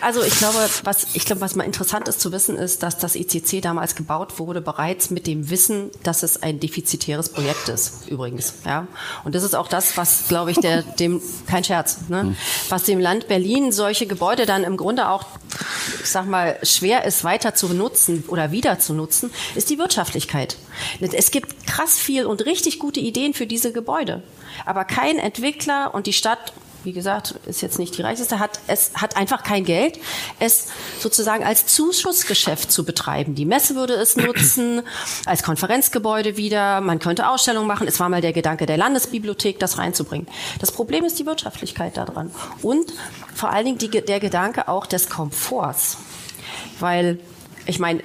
Also 0.00 0.22
ich 0.22 0.36
glaube, 0.38 0.58
was, 0.84 1.06
ich 1.14 1.24
glaube, 1.24 1.40
was 1.40 1.54
mal 1.54 1.64
interessant 1.64 2.08
ist 2.08 2.20
zu 2.20 2.32
wissen, 2.32 2.56
ist, 2.56 2.82
dass 2.82 2.98
das 2.98 3.14
ICC 3.14 3.62
damals 3.62 3.94
gebaut 3.94 4.38
wurde, 4.38 4.60
bereits 4.60 5.10
mit 5.10 5.26
dem 5.26 5.50
Wissen, 5.50 5.90
dass 6.02 6.22
es 6.22 6.42
ein 6.42 6.60
defizitäres 6.60 7.28
Projekt 7.28 7.68
ist, 7.68 8.08
übrigens. 8.08 8.54
Ja. 8.64 8.86
Und 9.24 9.34
das 9.34 9.42
ist 9.42 9.54
auch 9.54 9.68
das, 9.68 9.96
was, 9.96 10.28
glaube 10.28 10.50
ich, 10.50 10.58
der, 10.58 10.82
dem, 10.82 11.20
kein 11.46 11.64
Scherz, 11.64 11.98
ne? 12.08 12.22
Hm. 12.22 12.36
was 12.68 12.84
dem 12.84 13.00
Land 13.00 13.28
Berlin 13.28 13.72
solche 13.72 14.06
Gebäude 14.06 14.46
dann 14.46 14.64
im 14.64 14.76
Grunde 14.76 15.08
auch, 15.08 15.24
ich 16.02 16.10
sag 16.10 16.23
mal, 16.26 16.58
schwer 16.62 17.04
ist, 17.04 17.24
weiter 17.24 17.54
zu 17.54 17.72
nutzen 17.72 18.24
oder 18.28 18.50
wieder 18.50 18.78
zu 18.78 18.94
nutzen, 18.94 19.30
ist 19.54 19.70
die 19.70 19.78
Wirtschaftlichkeit. 19.78 20.56
Es 21.00 21.30
gibt 21.30 21.66
krass 21.66 21.98
viel 21.98 22.26
und 22.26 22.44
richtig 22.46 22.78
gute 22.78 23.00
Ideen 23.00 23.34
für 23.34 23.46
diese 23.46 23.72
Gebäude. 23.72 24.22
Aber 24.66 24.84
kein 24.84 25.18
Entwickler 25.18 25.94
und 25.94 26.06
die 26.06 26.12
Stadt 26.12 26.52
wie 26.84 26.92
gesagt, 26.92 27.34
ist 27.46 27.62
jetzt 27.62 27.78
nicht 27.78 27.96
die 27.96 28.02
reichste, 28.02 28.38
hat, 28.38 28.60
es 28.66 28.92
hat 28.94 29.16
einfach 29.16 29.42
kein 29.42 29.64
Geld, 29.64 29.98
es 30.38 30.68
sozusagen 31.00 31.44
als 31.44 31.66
Zuschussgeschäft 31.66 32.70
zu 32.70 32.84
betreiben. 32.84 33.34
Die 33.34 33.46
Messe 33.46 33.74
würde 33.74 33.94
es 33.94 34.16
nutzen, 34.16 34.82
als 35.26 35.42
Konferenzgebäude 35.42 36.36
wieder, 36.36 36.80
man 36.80 36.98
könnte 36.98 37.28
Ausstellungen 37.28 37.66
machen. 37.66 37.88
Es 37.88 37.98
war 38.00 38.08
mal 38.08 38.20
der 38.20 38.32
Gedanke 38.32 38.66
der 38.66 38.76
Landesbibliothek, 38.76 39.58
das 39.58 39.78
reinzubringen. 39.78 40.28
Das 40.60 40.72
Problem 40.72 41.04
ist 41.04 41.18
die 41.18 41.26
Wirtschaftlichkeit 41.26 41.96
daran. 41.96 42.30
Und 42.62 42.92
vor 43.34 43.50
allen 43.50 43.64
Dingen 43.64 43.78
die, 43.78 43.88
der 43.88 44.20
Gedanke 44.20 44.68
auch 44.68 44.86
des 44.86 45.08
Komforts. 45.08 45.96
Weil, 46.80 47.18
ich 47.66 47.78
meine, 47.78 48.02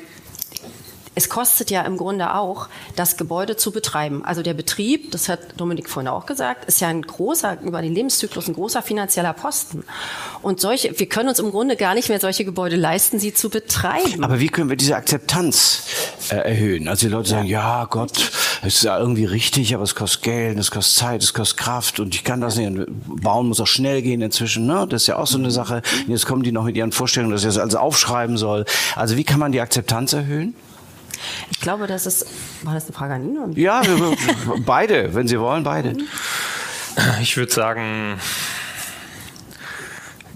es 1.20 1.28
kostet 1.28 1.70
ja 1.70 1.82
im 1.82 1.98
Grunde 1.98 2.34
auch, 2.34 2.70
das 2.96 3.18
Gebäude 3.18 3.58
zu 3.58 3.72
betreiben. 3.72 4.24
Also 4.24 4.42
der 4.42 4.54
Betrieb, 4.54 5.12
das 5.12 5.28
hat 5.28 5.40
Dominik 5.58 5.90
vorhin 5.90 6.08
auch 6.08 6.26
gesagt, 6.26 6.64
ist 6.66 6.80
ja 6.80 6.88
ein 6.88 7.02
großer, 7.02 7.60
über 7.62 7.82
den 7.82 7.94
Lebenszyklus 7.94 8.48
ein 8.48 8.54
großer 8.54 8.82
finanzieller 8.82 9.34
Posten. 9.34 9.84
Und 10.42 10.62
solche, 10.62 10.98
wir 10.98 11.10
können 11.10 11.28
uns 11.28 11.40
im 11.40 11.52
Grunde 11.52 11.76
gar 11.76 11.94
nicht 11.94 12.08
mehr 12.08 12.22
solche 12.22 12.46
Gebäude 12.46 12.78
leisten, 12.78 13.20
sie 13.20 13.34
zu 13.34 13.50
betreiben. 13.50 14.24
Aber 14.24 14.40
wie 14.40 14.48
können 14.48 14.70
wir 14.70 14.78
diese 14.78 14.96
Akzeptanz 14.96 15.84
äh, 16.30 16.36
erhöhen? 16.36 16.88
Also 16.88 17.08
die 17.08 17.12
Leute 17.12 17.30
sagen, 17.30 17.48
ja 17.48 17.84
Gott, 17.86 18.32
es 18.62 18.76
ist 18.76 18.84
ja 18.84 19.00
irgendwie 19.00 19.26
richtig, 19.26 19.74
aber 19.74 19.84
es 19.84 19.96
kostet 19.96 20.24
Geld, 20.24 20.60
es 20.60 20.72
kostet 20.72 20.98
Zeit, 20.98 21.24
es 21.24 21.34
kostet 21.34 21.58
Kraft 21.58 22.00
und 22.00 22.14
ich 22.14 22.24
kann 22.24 22.42
das 22.42 22.58
nicht. 22.58 22.86
Bauen 23.06 23.48
muss 23.48 23.60
auch 23.60 23.68
schnell 23.68 24.02
gehen 24.02 24.22
inzwischen, 24.22 24.66
ne? 24.66 24.86
Das 24.90 25.04
ist 25.04 25.08
ja 25.08 25.18
auch 25.18 25.28
so 25.28 25.38
eine 25.38 25.52
Sache. 25.52 25.82
Und 26.06 26.12
jetzt 26.12 26.26
kommen 26.26 26.44
die 26.44 26.52
noch 26.52 26.64
mit 26.64 26.76
ihren 26.76 26.92
Vorstellungen, 26.92 27.32
dass 27.32 27.42
ich 27.42 27.48
das 27.48 27.58
alles 27.58 27.76
aufschreiben 27.76 28.38
soll. 28.38 28.66
Also 28.96 29.18
wie 29.18 29.24
kann 29.24 29.40
man 29.40 29.52
die 29.52 29.62
Akzeptanz 29.62 30.14
erhöhen? 30.14 30.56
Ich 31.52 31.60
glaube, 31.60 31.88
das 31.88 32.06
ist, 32.06 32.26
war 32.64 32.74
das 32.74 32.86
eine 32.86 32.94
Frage 32.94 33.14
an 33.14 33.24
ihn? 33.24 33.54
Ja, 33.56 33.82
beide, 34.66 35.14
wenn 35.14 35.28
Sie 35.28 35.40
wollen, 35.40 35.64
beide. 35.64 35.96
Ich 37.22 37.38
würde 37.38 37.52
sagen, 37.52 38.20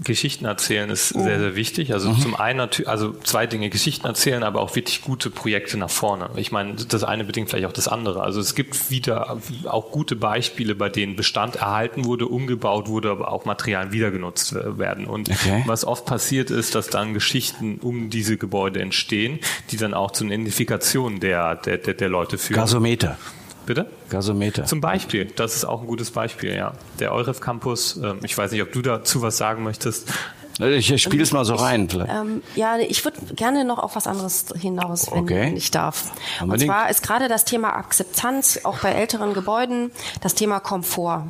Geschichten 0.04 0.44
erzählen 0.44 0.90
ist 0.90 1.14
oh. 1.14 1.22
sehr, 1.22 1.38
sehr 1.38 1.56
wichtig. 1.56 1.92
Also 1.92 2.10
mhm. 2.10 2.20
zum 2.20 2.34
einen, 2.36 2.68
also 2.86 3.12
zwei 3.24 3.46
Dinge, 3.46 3.70
Geschichten 3.70 4.06
erzählen, 4.06 4.42
aber 4.42 4.60
auch 4.60 4.74
wirklich 4.76 5.02
gute 5.02 5.30
Projekte 5.30 5.76
nach 5.76 5.90
vorne. 5.90 6.30
Ich 6.36 6.52
meine, 6.52 6.74
das 6.74 7.04
eine 7.04 7.24
bedingt 7.24 7.50
vielleicht 7.50 7.66
auch 7.66 7.72
das 7.72 7.88
andere. 7.88 8.22
Also 8.22 8.40
es 8.40 8.54
gibt 8.54 8.90
wieder 8.90 9.38
auch 9.64 9.90
gute 9.90 10.16
Beispiele, 10.16 10.74
bei 10.74 10.88
denen 10.88 11.16
Bestand 11.16 11.56
erhalten 11.56 12.04
wurde, 12.04 12.26
umgebaut 12.26 12.88
wurde, 12.88 13.10
aber 13.10 13.32
auch 13.32 13.44
Materialien 13.44 13.92
wieder 13.92 14.10
genutzt 14.10 14.54
werden. 14.54 15.06
Und 15.06 15.30
okay. 15.30 15.62
was 15.66 15.84
oft 15.84 16.06
passiert 16.06 16.50
ist, 16.50 16.74
dass 16.74 16.88
dann 16.88 17.14
Geschichten 17.14 17.78
um 17.80 18.10
diese 18.10 18.36
Gebäude 18.36 18.80
entstehen, 18.80 19.40
die 19.70 19.76
dann 19.76 19.94
auch 19.94 20.10
zur 20.10 20.26
Identifikation 20.26 21.20
der, 21.20 21.56
der, 21.56 21.78
der, 21.78 21.94
der 21.94 22.08
Leute 22.08 22.38
führen. 22.38 22.56
Gasometer. 22.56 23.18
Bitte? 23.66 23.86
Gasometer. 24.10 24.64
Zum 24.64 24.80
Beispiel, 24.80 25.24
das 25.24 25.56
ist 25.56 25.64
auch 25.64 25.80
ein 25.80 25.86
gutes 25.86 26.10
Beispiel, 26.10 26.54
ja. 26.54 26.74
Der 27.00 27.12
Euref 27.12 27.40
Campus, 27.40 27.96
ähm, 27.96 28.18
ich 28.22 28.36
weiß 28.36 28.52
nicht, 28.52 28.62
ob 28.62 28.72
du 28.72 28.82
dazu 28.82 29.22
was 29.22 29.36
sagen 29.36 29.62
möchtest. 29.64 30.12
Ich 30.60 31.02
spiele 31.02 31.22
es 31.22 31.32
mal 31.32 31.44
so 31.44 31.54
rein. 31.54 31.88
Ähm, 32.08 32.42
ja, 32.54 32.78
ich 32.78 33.04
würde 33.04 33.18
gerne 33.34 33.64
noch 33.64 33.78
auf 33.78 33.96
was 33.96 34.06
anderes 34.06 34.46
hinaus, 34.56 35.10
wenn, 35.10 35.18
okay. 35.18 35.40
wenn 35.40 35.56
ich 35.56 35.72
darf. 35.72 36.12
Und 36.40 36.60
zwar 36.60 36.90
ist 36.90 37.02
gerade 37.02 37.28
das 37.28 37.44
Thema 37.44 37.74
Akzeptanz, 37.74 38.60
auch 38.62 38.78
bei 38.78 38.90
älteren 38.90 39.34
Gebäuden, 39.34 39.90
das 40.20 40.34
Thema 40.34 40.60
Komfort. 40.60 41.24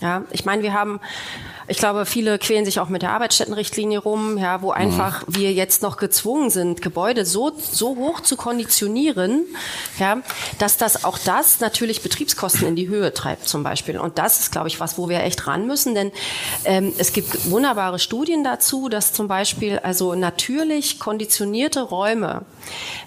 Ja, 0.00 0.22
ich 0.30 0.44
meine, 0.44 0.62
wir 0.62 0.74
haben 0.74 1.00
ich 1.68 1.76
glaube, 1.76 2.06
viele 2.06 2.38
quälen 2.38 2.64
sich 2.64 2.80
auch 2.80 2.88
mit 2.88 3.02
der 3.02 3.12
Arbeitsstättenrichtlinie 3.12 3.98
rum, 3.98 4.38
ja, 4.38 4.62
wo 4.62 4.70
einfach 4.70 5.26
mhm. 5.26 5.36
wir 5.36 5.52
jetzt 5.52 5.82
noch 5.82 5.98
gezwungen 5.98 6.48
sind, 6.48 6.80
Gebäude 6.80 7.26
so, 7.26 7.52
so 7.58 7.96
hoch 7.96 8.20
zu 8.20 8.36
konditionieren, 8.36 9.44
ja, 9.98 10.18
dass 10.58 10.78
das 10.78 11.04
auch 11.04 11.18
das 11.18 11.60
natürlich 11.60 12.02
Betriebskosten 12.02 12.66
in 12.66 12.74
die 12.74 12.88
Höhe 12.88 13.12
treibt 13.12 13.48
zum 13.48 13.62
Beispiel. 13.62 13.98
Und 13.98 14.18
das 14.18 14.40
ist, 14.40 14.50
glaube 14.50 14.68
ich, 14.68 14.80
was, 14.80 14.96
wo 14.96 15.10
wir 15.10 15.22
echt 15.22 15.46
ran 15.46 15.66
müssen, 15.66 15.94
denn 15.94 16.10
ähm, 16.64 16.94
es 16.96 17.12
gibt 17.12 17.50
wunderbare 17.50 17.98
Studien 17.98 18.44
dazu, 18.44 18.88
dass 18.88 19.12
zum 19.12 19.28
Beispiel 19.28 19.78
also 19.78 20.14
natürlich 20.14 20.98
konditionierte 20.98 21.82
Räume, 21.82 22.42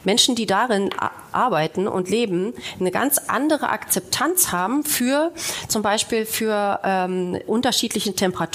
Menschen, 0.04 0.36
die 0.36 0.46
darin 0.46 0.92
arbeiten 1.32 1.88
und 1.88 2.10
leben, 2.10 2.54
eine 2.80 2.92
ganz 2.92 3.18
andere 3.28 3.70
Akzeptanz 3.70 4.52
haben 4.52 4.84
für 4.84 5.32
zum 5.68 5.82
Beispiel 5.82 6.26
für 6.26 6.80
ähm, 6.84 7.40
unterschiedliche 7.48 8.14
Temperaturen 8.14 8.51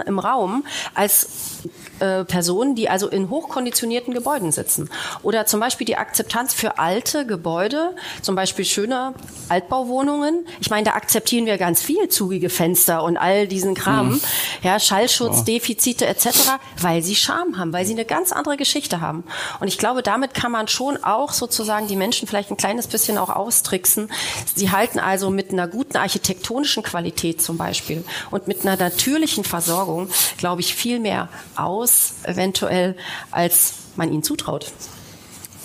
im 0.00 0.18
Raum 0.18 0.64
als 0.94 1.55
äh, 2.00 2.24
Personen, 2.24 2.74
die 2.74 2.88
also 2.88 3.08
in 3.08 3.30
hochkonditionierten 3.30 4.14
Gebäuden 4.14 4.52
sitzen. 4.52 4.90
Oder 5.22 5.46
zum 5.46 5.60
Beispiel 5.60 5.86
die 5.86 5.96
Akzeptanz 5.96 6.54
für 6.54 6.78
alte 6.78 7.26
Gebäude, 7.26 7.94
zum 8.22 8.34
Beispiel 8.34 8.64
schöne 8.64 9.14
Altbauwohnungen. 9.48 10.46
Ich 10.60 10.70
meine, 10.70 10.84
da 10.84 10.92
akzeptieren 10.92 11.46
wir 11.46 11.58
ganz 11.58 11.82
viel 11.82 12.08
zugige 12.08 12.50
Fenster 12.50 13.02
und 13.02 13.16
all 13.16 13.46
diesen 13.46 13.74
Kram, 13.74 14.10
mhm. 14.10 14.20
ja, 14.62 14.78
Schallschutzdefizite 14.78 16.06
etc., 16.06 16.28
weil 16.80 17.02
sie 17.02 17.14
Charme 17.14 17.58
haben, 17.58 17.72
weil 17.72 17.86
sie 17.86 17.92
eine 17.92 18.04
ganz 18.04 18.32
andere 18.32 18.56
Geschichte 18.56 19.00
haben. 19.00 19.24
Und 19.60 19.68
ich 19.68 19.78
glaube, 19.78 20.02
damit 20.02 20.34
kann 20.34 20.52
man 20.52 20.68
schon 20.68 21.02
auch 21.02 21.32
sozusagen 21.32 21.86
die 21.88 21.96
Menschen 21.96 22.28
vielleicht 22.28 22.50
ein 22.50 22.56
kleines 22.56 22.86
bisschen 22.86 23.18
auch 23.18 23.30
austricksen. 23.30 24.10
Sie 24.54 24.70
halten 24.70 24.98
also 24.98 25.30
mit 25.30 25.52
einer 25.52 25.68
guten 25.68 25.96
architektonischen 25.96 26.82
Qualität 26.82 27.40
zum 27.40 27.56
Beispiel 27.56 28.04
und 28.30 28.48
mit 28.48 28.66
einer 28.66 28.76
natürlichen 28.76 29.44
Versorgung, 29.44 30.08
glaube 30.38 30.60
ich, 30.60 30.74
viel 30.74 31.00
mehr 31.00 31.28
aus, 31.58 32.14
eventuell, 32.24 32.96
als 33.30 33.74
man 33.96 34.12
ihnen 34.12 34.22
zutraut. 34.22 34.72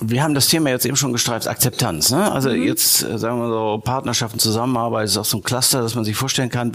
wir 0.02 0.24
haben 0.24 0.34
das 0.34 0.48
Thema 0.48 0.70
jetzt 0.70 0.86
eben 0.86 0.96
schon 0.96 1.14
gestreift, 1.14 1.48
Akzeptanz. 1.48 2.10
Ne? 2.10 2.32
Also 2.32 2.50
mhm. 2.50 2.64
jetzt 2.64 3.04
äh, 3.04 3.18
sagen 3.18 3.40
wir 3.40 3.50
so 3.50 3.82
Partnerschaften, 3.84 4.40
Zusammenarbeit 4.40 5.06
ist 5.06 5.18
auch 5.18 5.26
so 5.26 5.38
ein 5.38 5.44
Cluster, 5.44 5.82
dass 5.82 5.96
man 5.96 6.04
sich 6.04 6.16
vorstellen 6.16 6.50
kann. 6.50 6.72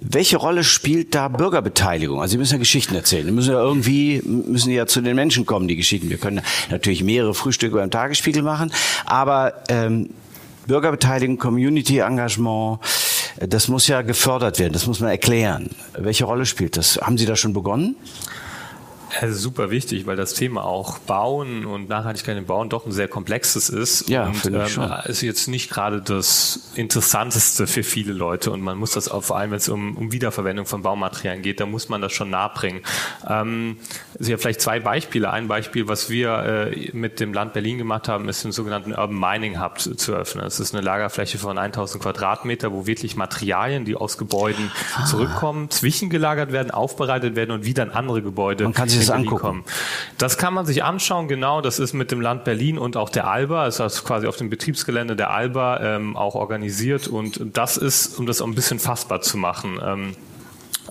Welche 0.00 0.36
Rolle 0.36 0.62
spielt 0.62 1.14
da 1.14 1.28
Bürgerbeteiligung? 1.28 2.20
Also 2.20 2.32
Sie 2.32 2.38
müssen 2.38 2.54
ja 2.54 2.58
Geschichten 2.58 2.94
erzählen. 2.94 3.26
Die 3.26 3.32
müssen 3.32 3.52
ja 3.52 3.60
irgendwie 3.60 4.22
müssen 4.24 4.70
ja 4.72 4.86
zu 4.86 5.00
den 5.00 5.16
Menschen 5.16 5.46
kommen, 5.46 5.68
die 5.68 5.76
Geschichten. 5.76 6.10
Wir 6.10 6.18
können 6.18 6.42
natürlich 6.70 7.02
mehrere 7.02 7.34
Frühstücke 7.34 7.76
beim 7.76 7.90
Tagesspiegel 7.90 8.42
machen, 8.42 8.72
aber 9.06 9.54
ähm, 9.68 10.10
Bürgerbeteiligung, 10.66 11.38
Community-Engagement, 11.38 12.80
das 13.40 13.68
muss 13.68 13.86
ja 13.86 14.02
gefördert 14.02 14.58
werden, 14.58 14.72
das 14.72 14.86
muss 14.86 15.00
man 15.00 15.10
erklären. 15.10 15.70
Welche 15.96 16.24
Rolle 16.24 16.46
spielt 16.46 16.76
das? 16.76 16.98
Haben 16.98 17.18
Sie 17.18 17.26
da 17.26 17.36
schon 17.36 17.52
begonnen? 17.52 17.96
Super 19.30 19.70
wichtig, 19.70 20.06
weil 20.06 20.16
das 20.16 20.34
Thema 20.34 20.64
auch 20.64 20.98
Bauen 20.98 21.64
und 21.64 21.88
Nachhaltigkeit 21.88 22.36
im 22.36 22.46
Bauen 22.46 22.68
doch 22.68 22.86
ein 22.86 22.92
sehr 22.92 23.08
komplexes 23.08 23.68
ist. 23.68 24.08
Ja, 24.08 24.26
und 24.26 24.44
ähm, 24.46 24.68
schon. 24.68 24.90
ist 25.04 25.22
jetzt 25.22 25.48
nicht 25.48 25.70
gerade 25.70 26.02
das 26.02 26.70
Interessanteste 26.74 27.66
für 27.66 27.82
viele 27.82 28.12
Leute. 28.12 28.50
Und 28.50 28.60
man 28.60 28.76
muss 28.78 28.92
das 28.92 29.08
auch, 29.08 29.22
vor 29.24 29.38
allem, 29.38 29.50
wenn 29.50 29.58
es 29.58 29.68
um, 29.68 29.96
um 29.96 30.12
Wiederverwendung 30.12 30.66
von 30.66 30.82
Baumaterialien 30.82 31.42
geht, 31.42 31.60
da 31.60 31.66
muss 31.66 31.88
man 31.88 32.00
das 32.00 32.12
schon 32.12 32.30
nahebringen. 32.30 32.82
Ähm, 33.26 33.78
also 34.18 34.30
ja, 34.30 34.38
vielleicht 34.38 34.60
zwei 34.60 34.80
Beispiele. 34.80 35.30
Ein 35.30 35.48
Beispiel, 35.48 35.88
was 35.88 36.10
wir 36.10 36.72
äh, 36.72 36.90
mit 36.92 37.20
dem 37.20 37.32
Land 37.32 37.54
Berlin 37.54 37.78
gemacht 37.78 38.08
haben, 38.08 38.28
ist 38.28 38.44
den 38.44 38.52
sogenannten 38.52 38.92
Urban 38.92 39.18
Mining 39.18 39.62
Hub 39.62 39.80
zu, 39.80 39.94
zu 39.94 40.14
öffnen. 40.14 40.44
Das 40.44 40.60
ist 40.60 40.74
eine 40.74 40.84
Lagerfläche 40.84 41.38
von 41.38 41.58
1000 41.58 42.02
Quadratmeter, 42.02 42.72
wo 42.72 42.86
wirklich 42.86 43.16
Materialien, 43.16 43.84
die 43.84 43.96
aus 43.96 44.18
Gebäuden 44.18 44.70
ah. 44.96 45.04
zurückkommen, 45.06 45.70
zwischengelagert 45.70 46.52
werden, 46.52 46.70
aufbereitet 46.70 47.36
werden 47.36 47.52
und 47.52 47.64
wieder 47.64 47.82
in 47.82 47.90
andere 47.90 48.22
Gebäude 48.22 48.66
man 48.66 48.74
kann 48.74 48.88
sich 48.88 49.05
das 49.08 49.16
angucken. 49.16 49.40
Kommen. 49.40 49.64
Das 50.18 50.38
kann 50.38 50.54
man 50.54 50.66
sich 50.66 50.84
anschauen, 50.84 51.28
genau. 51.28 51.60
Das 51.60 51.78
ist 51.78 51.92
mit 51.92 52.10
dem 52.10 52.20
Land 52.20 52.44
Berlin 52.44 52.78
und 52.78 52.96
auch 52.96 53.08
der 53.08 53.28
Alba, 53.28 53.64
das 53.66 53.80
ist 53.80 54.04
quasi 54.04 54.26
auf 54.26 54.36
dem 54.36 54.50
Betriebsgelände 54.50 55.16
der 55.16 55.30
Alba 55.30 55.80
ähm, 55.80 56.16
auch 56.16 56.34
organisiert. 56.34 57.08
Und 57.08 57.56
das 57.56 57.76
ist, 57.76 58.18
um 58.18 58.26
das 58.26 58.40
auch 58.40 58.46
ein 58.46 58.54
bisschen 58.54 58.78
fassbar 58.78 59.20
zu 59.20 59.36
machen. 59.36 59.78
Ähm, 59.82 60.16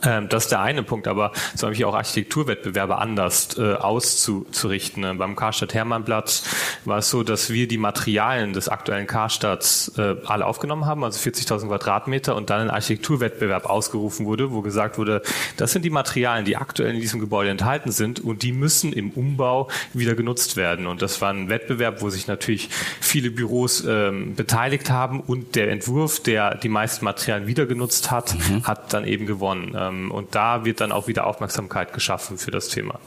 ähm, 0.03 0.29
das 0.29 0.45
ist 0.45 0.51
der 0.51 0.61
eine 0.61 0.83
Punkt, 0.83 1.07
aber 1.07 1.31
zum 1.55 1.69
Beispiel 1.69 1.85
auch 1.85 1.95
Architekturwettbewerbe 1.95 2.97
anders 2.97 3.57
äh, 3.57 3.73
auszurichten. 3.73 5.03
Äh, 5.03 5.13
beim 5.13 5.35
Karstadt 5.35 5.73
Hermannplatz 5.73 6.43
war 6.85 6.99
es 6.99 7.09
so, 7.09 7.23
dass 7.23 7.49
wir 7.49 7.67
die 7.67 7.77
Materialien 7.77 8.53
des 8.53 8.69
aktuellen 8.69 9.07
Karstadts 9.07 9.93
äh, 9.97 10.15
alle 10.25 10.45
aufgenommen 10.45 10.85
haben, 10.85 11.03
also 11.03 11.19
40.000 11.19 11.67
Quadratmeter, 11.67 12.35
und 12.35 12.49
dann 12.49 12.61
ein 12.61 12.69
Architekturwettbewerb 12.69 13.65
ausgerufen 13.65 14.25
wurde, 14.25 14.51
wo 14.51 14.61
gesagt 14.61 14.97
wurde, 14.97 15.21
das 15.57 15.71
sind 15.71 15.83
die 15.83 15.89
Materialien, 15.89 16.45
die 16.45 16.57
aktuell 16.57 16.93
in 16.93 17.01
diesem 17.01 17.19
Gebäude 17.19 17.49
enthalten 17.49 17.91
sind 17.91 18.19
und 18.19 18.43
die 18.43 18.51
müssen 18.51 18.93
im 18.93 19.11
Umbau 19.11 19.69
wieder 19.93 20.15
genutzt 20.15 20.57
werden. 20.57 20.87
Und 20.87 21.01
das 21.01 21.21
war 21.21 21.31
ein 21.31 21.49
Wettbewerb, 21.49 22.01
wo 22.01 22.09
sich 22.09 22.27
natürlich 22.27 22.69
viele 22.99 23.31
Büros 23.31 23.83
ähm, 23.87 24.35
beteiligt 24.35 24.89
haben 24.89 25.19
und 25.19 25.55
der 25.55 25.71
Entwurf, 25.71 26.21
der 26.21 26.55
die 26.55 26.69
meisten 26.69 27.05
Materialien 27.05 27.47
wieder 27.47 27.65
genutzt 27.65 28.11
hat, 28.11 28.35
mhm. 28.35 28.63
hat 28.63 28.93
dann 28.93 29.05
eben 29.05 29.25
gewonnen. 29.25 29.75
Ähm, 29.87 30.11
und 30.11 30.35
da 30.35 30.65
wird 30.65 30.81
dann 30.81 30.91
auch 30.91 31.07
wieder 31.07 31.27
Aufmerksamkeit 31.27 31.93
geschaffen 31.93 32.37
für 32.37 32.51
das 32.51 32.69
Thema. 32.69 32.99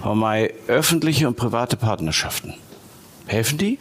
Frau 0.00 0.14
May, 0.14 0.54
öffentliche 0.66 1.26
und 1.28 1.36
private 1.36 1.76
Partnerschaften, 1.76 2.54
helfen 3.26 3.58
die? 3.58 3.78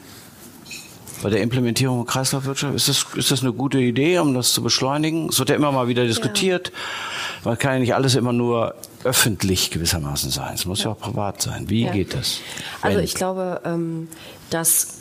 Bei 1.21 1.29
der 1.29 1.41
Implementierung 1.41 1.97
von 1.97 2.05
Kreislaufwirtschaft, 2.05 2.75
ist 2.75 2.87
das, 2.87 3.05
ist 3.15 3.31
das 3.31 3.41
eine 3.41 3.51
gute 3.51 3.79
Idee, 3.79 4.19
um 4.19 4.33
das 4.33 4.53
zu 4.53 4.63
beschleunigen? 4.63 5.27
Es 5.29 5.39
wird 5.39 5.49
ja 5.49 5.55
immer 5.55 5.71
mal 5.71 5.89
wieder 5.89 6.05
diskutiert. 6.05 6.69
Ja. 6.69 7.49
Man 7.49 7.57
kann 7.57 7.73
ja 7.73 7.79
nicht 7.79 7.93
alles 7.93 8.15
immer 8.15 8.31
nur 8.31 8.75
öffentlich 9.03 9.69
gewissermaßen 9.69 10.31
sein. 10.31 10.53
Es 10.53 10.65
muss 10.65 10.79
ja, 10.79 10.85
ja 10.85 10.91
auch 10.91 10.99
privat 10.99 11.41
sein. 11.41 11.69
Wie 11.69 11.83
ja. 11.83 11.91
geht 11.91 12.13
das? 12.13 12.39
Also 12.81 12.99
ich 12.99 13.15
glaube, 13.15 13.61
ähm, 13.65 14.07
dass 14.49 14.99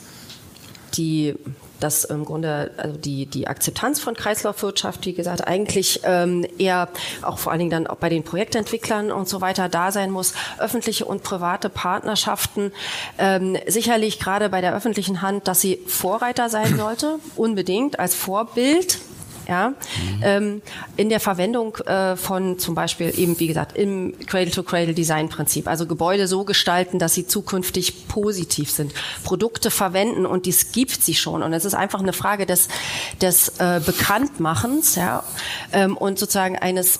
die 0.95 1.35
dass 1.79 2.03
im 2.05 2.25
Grunde 2.25 2.71
also 2.77 2.97
die, 2.97 3.25
die 3.25 3.47
Akzeptanz 3.47 3.99
von 3.99 4.15
Kreislaufwirtschaft, 4.15 5.05
wie 5.05 5.13
gesagt, 5.13 5.47
eigentlich 5.47 6.01
ähm, 6.03 6.45
eher 6.57 6.89
auch 7.21 7.37
vor 7.37 7.51
allen 7.51 7.59
Dingen 7.59 7.71
dann 7.71 7.87
auch 7.87 7.97
bei 7.97 8.09
den 8.09 8.23
Projektentwicklern 8.23 9.11
und 9.11 9.27
so 9.27 9.41
weiter 9.41 9.69
da 9.69 9.91
sein 9.91 10.11
muss. 10.11 10.33
Öffentliche 10.57 11.05
und 11.05 11.23
private 11.23 11.69
Partnerschaften 11.69 12.71
ähm, 13.17 13.57
sicherlich 13.67 14.19
gerade 14.19 14.49
bei 14.49 14.61
der 14.61 14.75
öffentlichen 14.75 15.21
Hand, 15.21 15.47
dass 15.47 15.61
sie 15.61 15.79
Vorreiter 15.87 16.49
sein 16.49 16.77
sollte, 16.77 17.19
unbedingt 17.35 17.99
als 17.99 18.15
Vorbild 18.15 18.99
ja, 19.49 19.69
mhm. 19.69 19.75
ähm, 20.21 20.61
in 20.95 21.09
der 21.09 21.19
Verwendung 21.19 21.75
äh, 21.77 22.15
von 22.15 22.59
zum 22.59 22.75
Beispiel 22.75 23.11
eben, 23.17 23.39
wie 23.39 23.47
gesagt, 23.47 23.75
im 23.75 24.13
Cradle-to-Cradle-Design-Prinzip. 24.27 25.67
Also 25.67 25.87
Gebäude 25.87 26.27
so 26.27 26.43
gestalten, 26.43 26.99
dass 26.99 27.15
sie 27.15 27.25
zukünftig 27.25 28.07
positiv 28.07 28.69
sind. 28.69 28.93
Produkte 29.23 29.71
verwenden 29.71 30.27
und 30.27 30.45
dies 30.45 30.71
gibt 30.71 31.01
sie 31.03 31.15
schon. 31.15 31.41
Und 31.41 31.53
es 31.53 31.65
ist 31.65 31.73
einfach 31.73 31.99
eine 31.99 32.13
Frage 32.13 32.45
des, 32.45 32.67
des 33.21 33.59
äh, 33.59 33.81
Bekanntmachens 33.83 34.95
ja, 34.95 35.23
ähm, 35.73 35.97
und 35.97 36.19
sozusagen 36.19 36.55
eines 36.55 36.99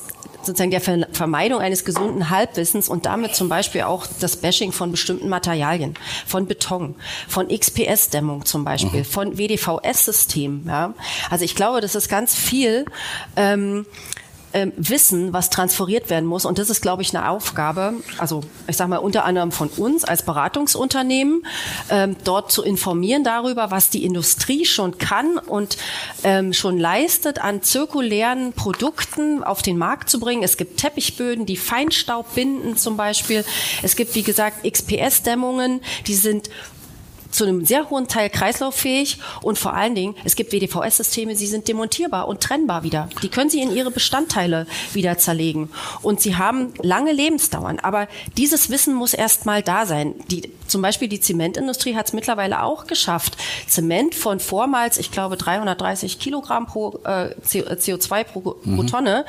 sozusagen 0.49 0.71
der 0.71 0.81
Vermeidung 0.81 1.61
eines 1.61 1.85
gesunden 1.85 2.29
Halbwissens 2.29 2.89
und 2.89 3.05
damit 3.05 3.35
zum 3.35 3.49
Beispiel 3.49 3.83
auch 3.83 4.07
das 4.19 4.37
Bashing 4.37 4.71
von 4.71 4.91
bestimmten 4.91 5.29
Materialien, 5.29 5.93
von 6.25 6.47
Beton, 6.47 6.95
von 7.27 7.47
XPS-Dämmung 7.47 8.45
zum 8.45 8.65
Beispiel, 8.65 9.01
mhm. 9.01 9.05
von 9.05 9.37
WDVS-Systemen. 9.37 10.65
Ja. 10.67 10.93
Also 11.29 11.45
ich 11.45 11.55
glaube, 11.55 11.81
das 11.81 11.95
ist 11.95 12.09
ganz 12.09 12.35
viel. 12.35 12.85
Ähm, 13.35 13.85
ähm, 14.53 14.73
Wissen, 14.77 15.33
was 15.33 15.49
transferiert 15.49 16.09
werden 16.09 16.25
muss. 16.25 16.45
Und 16.45 16.57
das 16.57 16.69
ist, 16.69 16.81
glaube 16.81 17.01
ich, 17.01 17.15
eine 17.15 17.29
Aufgabe, 17.29 17.93
also 18.17 18.41
ich 18.67 18.77
sage 18.77 18.89
mal 18.89 18.97
unter 18.97 19.25
anderem 19.25 19.51
von 19.51 19.67
uns 19.69 20.03
als 20.03 20.23
Beratungsunternehmen, 20.23 21.45
ähm, 21.89 22.15
dort 22.23 22.51
zu 22.51 22.63
informieren 22.63 23.23
darüber, 23.23 23.71
was 23.71 23.89
die 23.89 24.03
Industrie 24.03 24.65
schon 24.65 24.97
kann 24.97 25.37
und 25.37 25.77
ähm, 26.23 26.53
schon 26.53 26.77
leistet, 26.77 27.39
an 27.39 27.61
zirkulären 27.61 28.53
Produkten 28.53 29.43
auf 29.43 29.61
den 29.61 29.77
Markt 29.77 30.09
zu 30.09 30.19
bringen. 30.19 30.43
Es 30.43 30.57
gibt 30.57 30.77
Teppichböden, 30.77 31.45
die 31.45 31.57
Feinstaub 31.57 32.33
binden 32.35 32.77
zum 32.77 32.97
Beispiel. 32.97 33.45
Es 33.83 33.95
gibt, 33.95 34.15
wie 34.15 34.23
gesagt, 34.23 34.63
XPS-Dämmungen, 34.63 35.81
die 36.07 36.15
sind 36.15 36.49
zu 37.31 37.45
einem 37.45 37.65
sehr 37.65 37.89
hohen 37.89 38.07
Teil 38.07 38.29
kreislauffähig 38.29 39.19
und 39.41 39.57
vor 39.57 39.73
allen 39.73 39.95
Dingen, 39.95 40.15
es 40.23 40.35
gibt 40.35 40.51
WDVS-Systeme, 40.51 41.35
sie 41.35 41.47
sind 41.47 41.67
demontierbar 41.67 42.27
und 42.27 42.41
trennbar 42.41 42.83
wieder. 42.83 43.09
Die 43.21 43.29
können 43.29 43.49
Sie 43.49 43.61
in 43.61 43.75
ihre 43.75 43.91
Bestandteile 43.91 44.67
wieder 44.93 45.17
zerlegen 45.17 45.69
und 46.01 46.21
sie 46.21 46.35
haben 46.35 46.73
lange 46.81 47.11
Lebensdauern. 47.11 47.79
Aber 47.79 48.07
dieses 48.37 48.69
Wissen 48.69 48.93
muss 48.93 49.13
erst 49.13 49.45
mal 49.45 49.61
da 49.61 49.85
sein. 49.85 50.15
Die, 50.29 50.51
zum 50.67 50.81
Beispiel 50.81 51.07
die 51.07 51.19
Zementindustrie 51.19 51.95
hat 51.95 52.07
es 52.07 52.13
mittlerweile 52.13 52.63
auch 52.63 52.87
geschafft, 52.87 53.37
Zement 53.67 54.15
von 54.15 54.39
vormals, 54.39 54.97
ich 54.97 55.11
glaube, 55.11 55.37
330 55.37 56.19
Kilogramm 56.19 56.67
pro 56.67 56.99
äh, 57.03 57.35
CO2 57.45 58.23
pro, 58.23 58.39
pro 58.41 58.55
mhm. 58.63 58.87
Tonne 58.87 59.25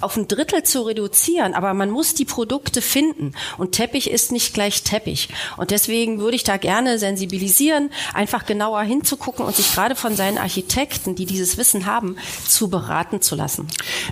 auf 0.00 0.16
ein 0.16 0.28
Drittel 0.28 0.62
zu 0.62 0.82
reduzieren, 0.82 1.54
aber 1.54 1.74
man 1.74 1.90
muss 1.90 2.14
die 2.14 2.24
Produkte 2.24 2.82
finden. 2.82 3.32
Und 3.58 3.72
Teppich 3.72 4.10
ist 4.10 4.32
nicht 4.32 4.54
gleich 4.54 4.82
Teppich. 4.82 5.28
Und 5.56 5.70
deswegen 5.70 6.18
würde 6.18 6.36
ich 6.36 6.44
da 6.44 6.56
gerne 6.56 6.98
sensibilisieren, 6.98 7.90
einfach 8.14 8.46
genauer 8.46 8.82
hinzugucken 8.82 9.44
und 9.44 9.56
sich 9.56 9.72
gerade 9.72 9.94
von 9.94 10.14
seinen 10.16 10.38
Architekten, 10.38 11.14
die 11.14 11.26
dieses 11.26 11.56
Wissen 11.56 11.86
haben, 11.86 12.16
zu 12.46 12.68
beraten 12.68 13.20
zu 13.20 13.34
lassen. 13.34 13.66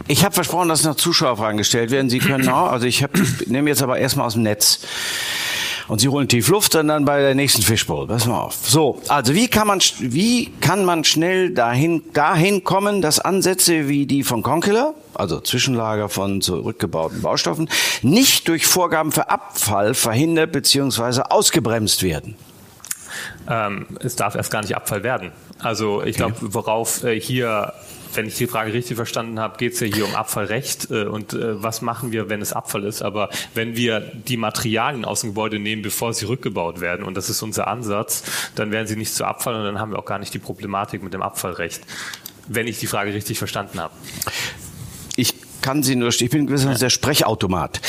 Ich 0.09 0.25
habe 0.25 0.35
versprochen, 0.35 0.69
dass 0.69 0.85
noch 0.85 0.97
Zuschauerfragen 0.97 1.59
gestellt 1.59 1.91
werden. 1.91 2.11
Sie 2.11 2.19
können 2.19 2.49
auch, 2.49 2.71
also 2.71 2.87
ich 2.87 3.03
hab, 3.03 3.13
nehme 3.47 3.71
jetzt 3.71 3.83
aber 3.83 3.99
erstmal 3.99 4.27
aus 4.27 4.35
dem 4.35 4.43
Netz. 4.43 4.81
Und 5.89 6.01
sie 6.01 6.09
holen 6.09 6.29
tief 6.29 6.49
Luft 6.49 6.75
und 6.75 6.89
dann 6.89 7.05
bei 7.05 7.21
der 7.21 7.35
nächsten 7.35 7.63
Fishbowl. 7.63 8.07
Pass 8.07 8.27
mal 8.27 8.41
auf. 8.41 8.55
So, 8.55 9.01
also 9.09 9.35
wie 9.35 9.49
kann 9.49 9.67
man, 9.67 9.81
wie 9.99 10.51
kann 10.61 10.85
man 10.85 11.05
schnell 11.05 11.51
dahin, 11.51 12.03
dahin 12.13 12.65
kommen, 12.65 13.03
dass 13.03 13.19
Ansätze 13.21 13.89
wie 13.89 14.07
die 14.07 14.23
von 14.23 14.43
Conkeler, 14.43 14.95
also 15.15 15.41
Zwischenlager 15.41 16.09
von 16.09 16.41
zurückgebauten 16.41 17.21
Baustoffen, 17.21 17.69
nicht 18.03 18.49
durch 18.49 18.67
Vorgaben 18.67 19.13
für 19.13 19.29
Abfall 19.29 19.95
verhindert 19.95 20.53
bzw. 20.53 21.23
ausgebremst 21.29 22.03
werden? 22.03 22.37
Ähm, 23.49 23.87
es 24.01 24.17
darf 24.17 24.35
erst 24.35 24.51
gar 24.51 24.63
nicht 24.63 24.75
Abfall 24.75 25.03
werden. 25.03 25.33
Also 25.59 26.03
ich 26.03 26.17
glaube, 26.17 26.37
worauf 26.41 27.05
äh, 27.05 27.21
hier 27.21 27.73
wenn 28.17 28.27
ich 28.27 28.37
die 28.37 28.47
Frage 28.47 28.73
richtig 28.73 28.97
verstanden 28.97 29.39
habe, 29.41 29.57
geht 29.59 29.75
es 29.75 29.81
ja 29.81 29.87
hier 29.87 30.05
um 30.05 30.15
Abfallrecht 30.15 30.91
äh, 30.91 31.05
und 31.05 31.33
äh, 31.33 31.63
was 31.63 31.83
machen 31.83 32.13
wir, 32.13 32.29
wenn 32.29 32.41
es 32.41 32.53
Abfall 32.53 32.85
ist. 32.85 33.03
Aber 33.03 33.31
wenn 33.55 33.77
wir 33.77 34.01
die 34.01 34.37
Materialien 34.37 35.05
aus 35.05 35.21
dem 35.21 35.31
Gebäude 35.31 35.59
nehmen, 35.59 35.83
bevor 35.83 36.13
sie 36.13 36.27
rückgebaut 36.27 36.81
werden, 36.81 37.05
und 37.05 37.17
das 37.17 37.31
ist 37.31 37.43
unser 37.43 37.69
Ansatz, 37.69 38.23
dann 38.55 38.71
werden 38.71 38.87
sie 38.87 38.97
nicht 38.97 39.15
zu 39.15 39.25
Abfall 39.25 39.55
und 39.55 39.65
dann 39.65 39.79
haben 39.79 39.93
wir 39.93 39.99
auch 39.99 40.05
gar 40.05 40.19
nicht 40.19 40.35
die 40.35 40.39
Problematik 40.39 41.03
mit 41.03 41.15
dem 41.15 41.23
Abfallrecht, 41.23 41.83
wenn 42.49 42.67
ich 42.67 42.79
die 42.79 42.87
Frage 42.87 43.15
richtig 43.15 43.39
verstanden 43.39 43.81
habe. 43.81 43.95
Ich 45.17 45.35
kann 45.61 45.83
sie 45.83 45.97
nur, 45.97 46.09
ich 46.09 46.31
bin 46.31 46.47
gewissermaßen 46.47 46.81
der 46.81 46.91
Sprechautomat. 46.91 47.81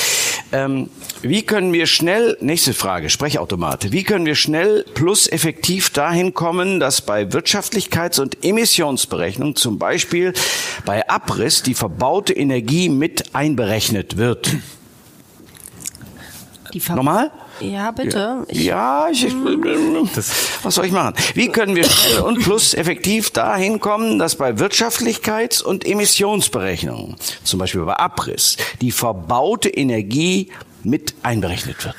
Ähm, 0.52 0.90
wie 1.22 1.42
können 1.42 1.72
wir 1.72 1.86
schnell, 1.86 2.36
nächste 2.40 2.72
Frage, 2.72 3.10
Sprechautomate, 3.10 3.90
wie 3.90 4.04
können 4.04 4.26
wir 4.26 4.36
schnell 4.36 4.84
plus 4.94 5.26
effektiv 5.26 5.90
dahin 5.90 6.34
kommen, 6.34 6.78
dass 6.78 7.02
bei 7.02 7.24
Wirtschaftlichkeits- 7.24 8.20
und 8.20 8.44
Emissionsberechnung 8.44 9.56
zum 9.56 9.78
Beispiel 9.78 10.32
bei 10.84 11.08
Abriss 11.08 11.62
die 11.62 11.74
verbaute 11.74 12.32
Energie 12.32 12.88
mit 12.88 13.34
einberechnet 13.34 14.16
wird? 14.18 14.56
Normal? 16.88 17.32
Ja, 17.60 17.90
bitte. 17.90 18.44
Ich, 18.48 18.64
ja, 18.64 19.08
ich, 19.10 19.26
was 20.62 20.74
soll 20.74 20.86
ich 20.86 20.92
machen? 20.92 21.14
Wie 21.34 21.48
können 21.48 21.74
wir 21.74 21.84
schnell 21.84 22.20
und 22.20 22.42
plus 22.42 22.74
effektiv 22.74 23.30
dahin 23.30 23.80
kommen, 23.80 24.18
dass 24.18 24.36
bei 24.36 24.50
Wirtschaftlichkeits- 24.50 25.62
und 25.62 25.86
Emissionsberechnungen, 25.86 27.16
zum 27.44 27.58
Beispiel 27.58 27.82
bei 27.82 27.94
Abriss, 27.94 28.56
die 28.80 28.92
verbaute 28.92 29.68
Energie 29.68 30.50
mit 30.82 31.14
einberechnet 31.22 31.84
wird? 31.84 31.96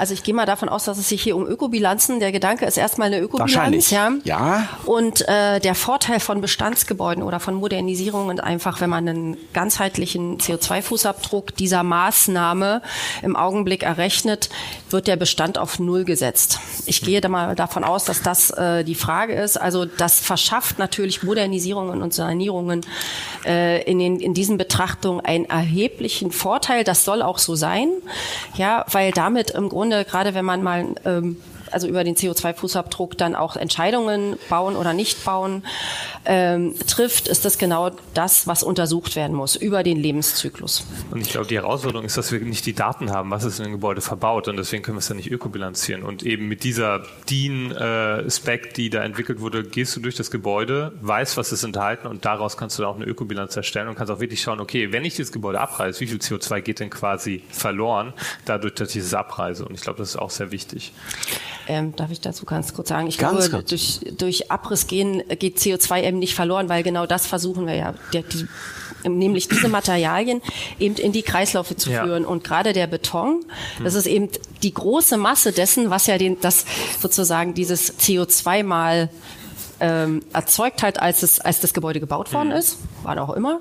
Also 0.00 0.14
ich 0.14 0.22
gehe 0.22 0.32
mal 0.32 0.46
davon 0.46 0.70
aus, 0.70 0.84
dass 0.84 0.96
es 0.96 1.10
sich 1.10 1.22
hier 1.22 1.36
um 1.36 1.46
Ökobilanzen. 1.46 2.20
Der 2.20 2.32
Gedanke 2.32 2.64
ist 2.64 2.78
erstmal 2.78 3.08
eine 3.08 3.20
Ökobilanz. 3.20 3.90
Ja. 3.90 4.12
ja. 4.24 4.66
Und 4.86 5.28
äh, 5.28 5.60
der 5.60 5.74
Vorteil 5.74 6.20
von 6.20 6.40
Bestandsgebäuden 6.40 7.22
oder 7.22 7.38
von 7.38 7.52
Modernisierungen 7.52 8.40
einfach, 8.40 8.80
wenn 8.80 8.88
man 8.88 9.06
einen 9.06 9.36
ganzheitlichen 9.52 10.38
CO2-Fußabdruck 10.38 11.54
dieser 11.54 11.82
Maßnahme 11.82 12.80
im 13.20 13.36
Augenblick 13.36 13.82
errechnet, 13.82 14.48
wird 14.92 15.06
der 15.06 15.16
Bestand 15.16 15.58
auf 15.58 15.78
Null 15.78 16.04
gesetzt. 16.04 16.58
Ich 16.86 17.02
gehe 17.02 17.20
da 17.20 17.28
mal 17.28 17.54
davon 17.54 17.84
aus, 17.84 18.04
dass 18.04 18.22
das 18.22 18.50
äh, 18.50 18.84
die 18.84 18.94
Frage 18.94 19.34
ist. 19.34 19.56
Also 19.56 19.84
das 19.84 20.20
verschafft 20.20 20.78
natürlich 20.78 21.22
Modernisierungen 21.22 22.02
und 22.02 22.14
Sanierungen 22.14 22.82
äh, 23.44 23.82
in, 23.82 23.98
den, 23.98 24.20
in 24.20 24.34
diesen 24.34 24.58
Betrachtungen 24.58 25.24
einen 25.24 25.44
erheblichen 25.46 26.32
Vorteil. 26.32 26.84
Das 26.84 27.04
soll 27.04 27.22
auch 27.22 27.38
so 27.38 27.54
sein, 27.54 27.90
ja, 28.54 28.84
weil 28.90 29.12
damit 29.12 29.50
im 29.50 29.68
Grunde 29.68 30.04
gerade 30.04 30.34
wenn 30.34 30.44
man 30.44 30.62
mal 30.62 30.86
ähm, 31.04 31.36
also 31.72 31.86
über 31.86 32.04
den 32.04 32.16
CO2-Fußabdruck 32.16 33.16
dann 33.16 33.34
auch 33.34 33.56
Entscheidungen 33.56 34.38
bauen 34.48 34.76
oder 34.76 34.92
nicht 34.92 35.24
bauen 35.24 35.62
ähm, 36.24 36.74
trifft, 36.86 37.28
ist 37.28 37.44
das 37.44 37.58
genau 37.58 37.90
das, 38.14 38.46
was 38.46 38.62
untersucht 38.62 39.16
werden 39.16 39.34
muss 39.36 39.56
über 39.56 39.82
den 39.82 39.96
Lebenszyklus. 39.96 40.86
Und 41.10 41.20
ich 41.20 41.30
glaube, 41.30 41.46
die 41.46 41.56
Herausforderung 41.56 42.04
ist, 42.04 42.16
dass 42.16 42.32
wir 42.32 42.40
nicht 42.40 42.66
die 42.66 42.74
Daten 42.74 43.10
haben, 43.10 43.30
was 43.30 43.44
ist 43.44 43.58
in 43.58 43.64
dem 43.64 43.72
Gebäude 43.72 44.00
verbaut 44.00 44.48
und 44.48 44.56
deswegen 44.56 44.82
können 44.82 44.96
wir 44.96 45.00
es 45.00 45.08
ja 45.08 45.14
nicht 45.14 45.30
ökobilanzieren. 45.30 46.02
Und 46.02 46.22
eben 46.22 46.48
mit 46.48 46.64
dieser 46.64 47.02
DIN-Spec, 47.28 48.66
äh, 48.66 48.72
die 48.74 48.90
da 48.90 49.02
entwickelt 49.02 49.40
wurde, 49.40 49.64
gehst 49.64 49.96
du 49.96 50.00
durch 50.00 50.16
das 50.16 50.30
Gebäude, 50.30 50.92
weißt, 51.00 51.36
was 51.36 51.52
es 51.52 51.62
enthalten 51.64 52.06
und 52.06 52.24
daraus 52.24 52.56
kannst 52.56 52.78
du 52.78 52.84
auch 52.84 52.96
eine 52.96 53.04
Ökobilanz 53.04 53.56
erstellen 53.56 53.88
und 53.88 53.96
kannst 53.96 54.12
auch 54.12 54.20
wirklich 54.20 54.40
schauen, 54.40 54.60
okay, 54.60 54.92
wenn 54.92 55.04
ich 55.04 55.14
dieses 55.16 55.32
Gebäude 55.32 55.60
abreiße, 55.60 56.00
wie 56.00 56.06
viel 56.06 56.18
CO2 56.18 56.60
geht 56.60 56.80
denn 56.80 56.90
quasi 56.90 57.42
verloren 57.50 58.12
dadurch, 58.44 58.74
dass 58.74 58.94
ich 58.94 59.02
es 59.02 59.14
abreise? 59.14 59.64
Und 59.64 59.74
ich 59.74 59.80
glaube, 59.80 59.98
das 59.98 60.10
ist 60.10 60.16
auch 60.16 60.30
sehr 60.30 60.50
wichtig. 60.50 60.92
Ähm, 61.70 61.94
darf 61.94 62.10
ich 62.10 62.20
dazu 62.20 62.46
ganz 62.46 62.74
kurz 62.74 62.88
sagen? 62.88 63.06
Ich 63.06 63.16
ganz 63.16 63.48
glaube, 63.48 63.64
kurz. 63.64 63.68
durch, 63.68 64.00
durch 64.18 64.50
Abriss 64.50 64.88
gehen, 64.88 65.22
geht 65.38 65.58
CO2 65.58 66.02
eben 66.02 66.18
nicht 66.18 66.34
verloren, 66.34 66.68
weil 66.68 66.82
genau 66.82 67.06
das 67.06 67.28
versuchen 67.28 67.64
wir 67.64 67.76
ja, 67.76 67.94
der, 68.12 68.22
die, 68.24 68.48
nämlich 69.08 69.46
diese 69.46 69.68
Materialien 69.68 70.42
eben 70.80 70.96
in 70.96 71.12
die 71.12 71.22
Kreislaufe 71.22 71.76
zu 71.76 71.90
führen. 71.90 72.24
Ja. 72.24 72.28
Und 72.28 72.42
gerade 72.42 72.72
der 72.72 72.88
Beton, 72.88 73.44
das 73.84 73.94
ist 73.94 74.06
eben 74.06 74.30
die 74.64 74.74
große 74.74 75.16
Masse 75.16 75.52
dessen, 75.52 75.90
was 75.90 76.08
ja 76.08 76.18
den, 76.18 76.40
das 76.40 76.64
sozusagen 77.00 77.54
dieses 77.54 78.00
CO2 78.00 78.64
mal 78.64 79.08
ähm, 79.78 80.22
erzeugt 80.32 80.82
hat, 80.82 81.00
als, 81.00 81.22
es, 81.22 81.38
als 81.38 81.60
das 81.60 81.72
Gebäude 81.72 82.00
gebaut 82.00 82.32
worden 82.32 82.48
mhm. 82.48 82.56
ist, 82.56 82.78
war 83.04 83.22
auch 83.22 83.36
immer. 83.36 83.60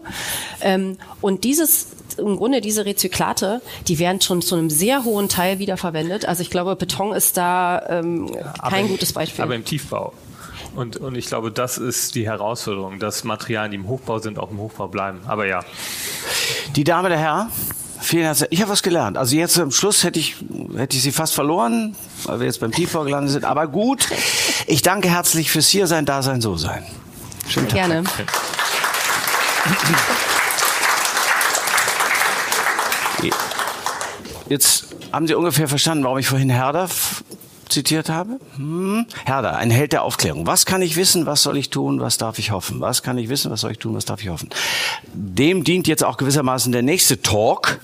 Ähm, 0.62 0.98
und 1.22 1.43
dieses 1.43 1.89
im 2.17 2.38
Grunde 2.38 2.62
diese 2.62 2.86
Rezyklate, 2.86 3.62
die 3.88 4.00
werden 4.00 4.22
schon 4.22 4.41
zu 4.41 4.56
einem 4.56 4.69
sehr 4.69 5.04
hohen 5.04 5.30
Teil 5.30 5.60
wiederverwendet. 5.60 6.26
Also 6.26 6.41
ich 6.41 6.50
glaube, 6.50 6.76
Beton 6.76 7.13
ist 7.13 7.38
da 7.38 7.84
ähm, 7.89 8.32
kein 8.62 8.86
aber, 8.86 8.88
gutes 8.88 9.13
Beispiel. 9.13 9.43
Aber 9.43 9.56
im 9.56 9.65
Tiefbau. 9.65 10.13
Und, 10.76 10.98
und 10.98 11.15
ich 11.15 11.28
glaube, 11.28 11.52
das 11.52 11.78
ist 11.78 12.15
die 12.15 12.26
Herausforderung, 12.26 13.00
dass 13.00 13.24
Materialien, 13.24 13.72
die 13.72 13.78
im 13.78 13.88
Hochbau 13.88 14.19
sind, 14.19 14.39
auch 14.39 14.52
im 14.52 14.60
Hochbau 14.60 14.88
bleiben. 14.88 15.19
Aber 15.28 15.45
ja. 15.45 15.63
Die 16.76 16.84
Dame 16.84 17.10
der 17.10 17.17
Herr, 17.17 17.50
vielen 18.00 18.24
herzlichen 18.24 18.54
Ich 18.54 18.62
habe 18.62 18.72
was 18.72 18.84
gelernt. 18.84 19.17
Also 19.17 19.36
jetzt 19.36 19.60
am 19.60 19.72
Schluss 19.72 20.04
hätte 20.04 20.19
ich, 20.19 20.36
hätte 20.76 20.95
ich 20.95 21.04
sie 21.04 21.12
fast 21.12 21.34
verloren, 21.34 21.95
weil 22.26 22.39
wir 22.39 22.45
jetzt 22.45 22.60
beim 22.60 22.72
Tiefbau 22.72 23.04
gelandet 23.04 23.32
sind. 23.32 23.45
Aber 23.45 23.67
gut, 23.67 24.08
ich 24.67 24.82
danke 24.82 25.10
herzlich 25.10 25.52
fürs 25.52 25.67
Hiersein, 25.67 26.06
Dasein, 26.06 26.41
So-Sein. 26.41 26.84
Schönen 27.48 27.67
Tag. 27.67 27.76
Gerne. 27.76 28.04
Jetzt 34.50 34.88
haben 35.12 35.28
Sie 35.28 35.36
ungefähr 35.36 35.68
verstanden, 35.68 36.04
warum 36.04 36.18
ich 36.18 36.28
vorhin 36.28 36.50
Herder 36.50 36.90
zitiert 37.70 38.10
habe? 38.10 38.40
Hm. 38.56 39.06
Herder, 39.26 39.58
ein 39.58 39.70
Held 39.70 39.94
der 39.94 40.04
Aufklärung. 40.04 40.48
Was 40.48 40.66
kann 40.66 40.82
ich 40.82 40.96
wissen, 40.96 41.28
was 41.28 41.44
soll 41.44 41.56
ich 41.56 41.70
tun, 41.70 42.02
was 42.02 42.18
darf 42.18 42.40
ich 42.40 42.50
hoffen? 42.50 42.82
Was 42.82 43.04
kann 43.04 43.18
ich 43.20 43.30
wissen, 43.30 43.52
was 43.52 43.62
soll 43.62 43.72
ich 43.72 43.78
tun, 43.78 43.96
was 43.96 44.06
darf 44.06 44.22
ich 44.22 44.30
hoffen? 44.30 44.50
Dem 45.14 45.64
dient 45.64 45.88
jetzt 45.88 46.04
auch 46.04 46.18
gewissermaßen 46.18 46.72
der 46.72 46.82
nächste 46.82 47.22
Talk. 47.22 47.80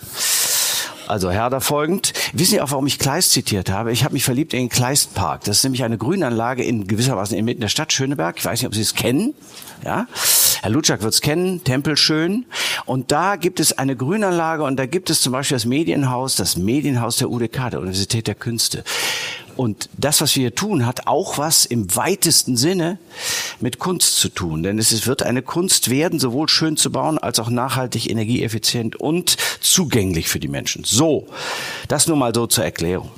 Also 1.07 1.29
Herder 1.29 1.61
folgend. 1.61 2.13
Wissen 2.33 2.51
Sie 2.53 2.61
auch, 2.61 2.71
warum 2.71 2.87
ich 2.87 2.97
Kleist 2.97 3.31
zitiert 3.31 3.69
habe? 3.69 3.91
Ich 3.91 4.03
habe 4.03 4.13
mich 4.13 4.23
verliebt 4.23 4.55
in 4.55 4.61
den 4.61 4.69
Kleistpark. 4.69 5.43
Das 5.43 5.57
ist 5.57 5.63
nämlich 5.63 5.83
eine 5.83 5.99
Grünanlage 5.99 6.63
in 6.63 6.87
gewissermaßen 6.87 7.37
inmitten 7.37 7.61
der 7.61 7.67
Stadt 7.67 7.93
Schöneberg. 7.93 8.37
Ich 8.39 8.45
weiß 8.45 8.59
nicht, 8.59 8.67
ob 8.67 8.73
Sie 8.73 8.81
es 8.81 8.95
kennen. 8.95 9.35
Ja, 9.83 10.07
Herr 10.65 10.71
Lutschak 10.71 11.03
wird 11.03 11.13
es 11.13 11.21
kennen, 11.21 11.63
Tempelschön. 11.63 12.47
Und 12.87 13.11
da 13.11 13.35
gibt 13.35 13.59
es 13.59 13.77
eine 13.77 13.95
Grünanlage 13.95 14.63
und 14.63 14.77
da 14.77 14.87
gibt 14.87 15.11
es 15.11 15.21
zum 15.21 15.31
Beispiel 15.31 15.57
das 15.57 15.65
Medienhaus, 15.65 16.37
das 16.37 16.57
Medienhaus 16.57 17.17
der 17.17 17.29
UDK, 17.29 17.69
der 17.69 17.81
Universität 17.81 18.25
der 18.25 18.33
Künste. 18.33 18.83
Und 19.55 19.89
das, 19.95 20.21
was 20.21 20.35
wir 20.35 20.41
hier 20.41 20.55
tun, 20.55 20.87
hat 20.87 21.05
auch 21.05 21.37
was 21.37 21.67
im 21.67 21.95
weitesten 21.95 22.57
Sinne 22.57 22.97
mit 23.59 23.77
Kunst 23.77 24.17
zu 24.17 24.27
tun. 24.27 24.63
Denn 24.63 24.79
es 24.79 25.05
wird 25.05 25.21
eine 25.21 25.43
Kunst 25.43 25.91
werden, 25.91 26.17
sowohl 26.17 26.49
schön 26.49 26.77
zu 26.77 26.91
bauen, 26.91 27.19
als 27.19 27.37
auch 27.37 27.51
nachhaltig, 27.51 28.09
energieeffizient 28.09 28.95
und 28.95 29.37
zugänglich 29.61 30.29
für 30.29 30.39
die 30.39 30.47
Menschen. 30.47 30.83
So, 30.83 31.27
das 31.89 32.07
nur 32.07 32.17
mal 32.17 32.33
so 32.33 32.47
zur 32.47 32.63
Erklärung. 32.63 33.11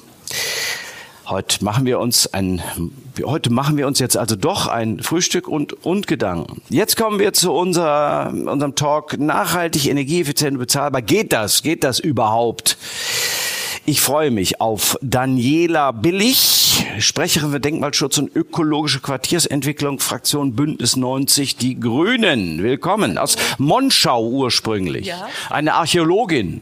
Heute 1.30 1.62
machen 1.66 1.86
wir 1.86 2.00
uns 2.00 2.34
ein, 2.34 2.62
heute 3.22 3.50
machen 3.52 3.76
wir 3.76 3.86
uns 3.86 4.00
jetzt 4.00 4.16
also 4.16 4.38
doch 4.38 4.68
ein 4.68 5.04
Frühstück 5.04 5.50
und, 5.50 5.74
und 5.86 6.08
Gedanken. 6.08 6.62
Jetzt 6.70 6.96
kommen 6.96 7.20
wir 7.20 7.34
zu 7.34 7.52
unser, 7.52 8.30
unserem 8.30 8.76
Talk 8.76 9.20
nachhaltig, 9.20 9.88
energieeffizient, 9.88 10.58
bezahlbar. 10.58 11.02
Geht 11.02 11.34
das? 11.34 11.64
Geht 11.64 11.84
das 11.84 12.00
überhaupt? 12.00 12.78
Ich 13.86 14.00
freue 14.00 14.32
mich 14.32 14.62
auf 14.62 14.98
Daniela 15.02 15.92
Billig, 15.92 16.86
Sprecherin 17.00 17.52
für 17.52 17.60
Denkmalschutz 17.60 18.18
und 18.20 18.34
ökologische 18.34 19.02
Quartiersentwicklung, 19.02 20.00
Fraktion 20.00 20.56
Bündnis 20.56 20.96
90, 20.96 21.58
die 21.58 21.78
Grünen. 21.78 22.64
Willkommen 22.64 23.18
aus 23.18 23.36
Monschau 23.58 24.26
ursprünglich. 24.30 25.08
Ja. 25.08 25.28
Eine 25.50 25.74
Archäologin. 25.74 26.62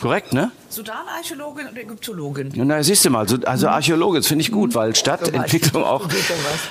Korrekt, 0.00 0.32
ne? 0.32 0.50
Sudanarchäologin 0.76 1.68
und 1.68 1.78
Ägyptologin. 1.78 2.52
Na, 2.54 2.82
siehst 2.82 3.02
du 3.06 3.08
mal, 3.08 3.26
also 3.46 3.68
Archäologin, 3.68 4.20
das 4.20 4.26
finde 4.26 4.42
ich 4.42 4.52
gut, 4.52 4.74
weil 4.74 4.94
Stadtentwicklung 4.94 5.82
auch 5.82 6.06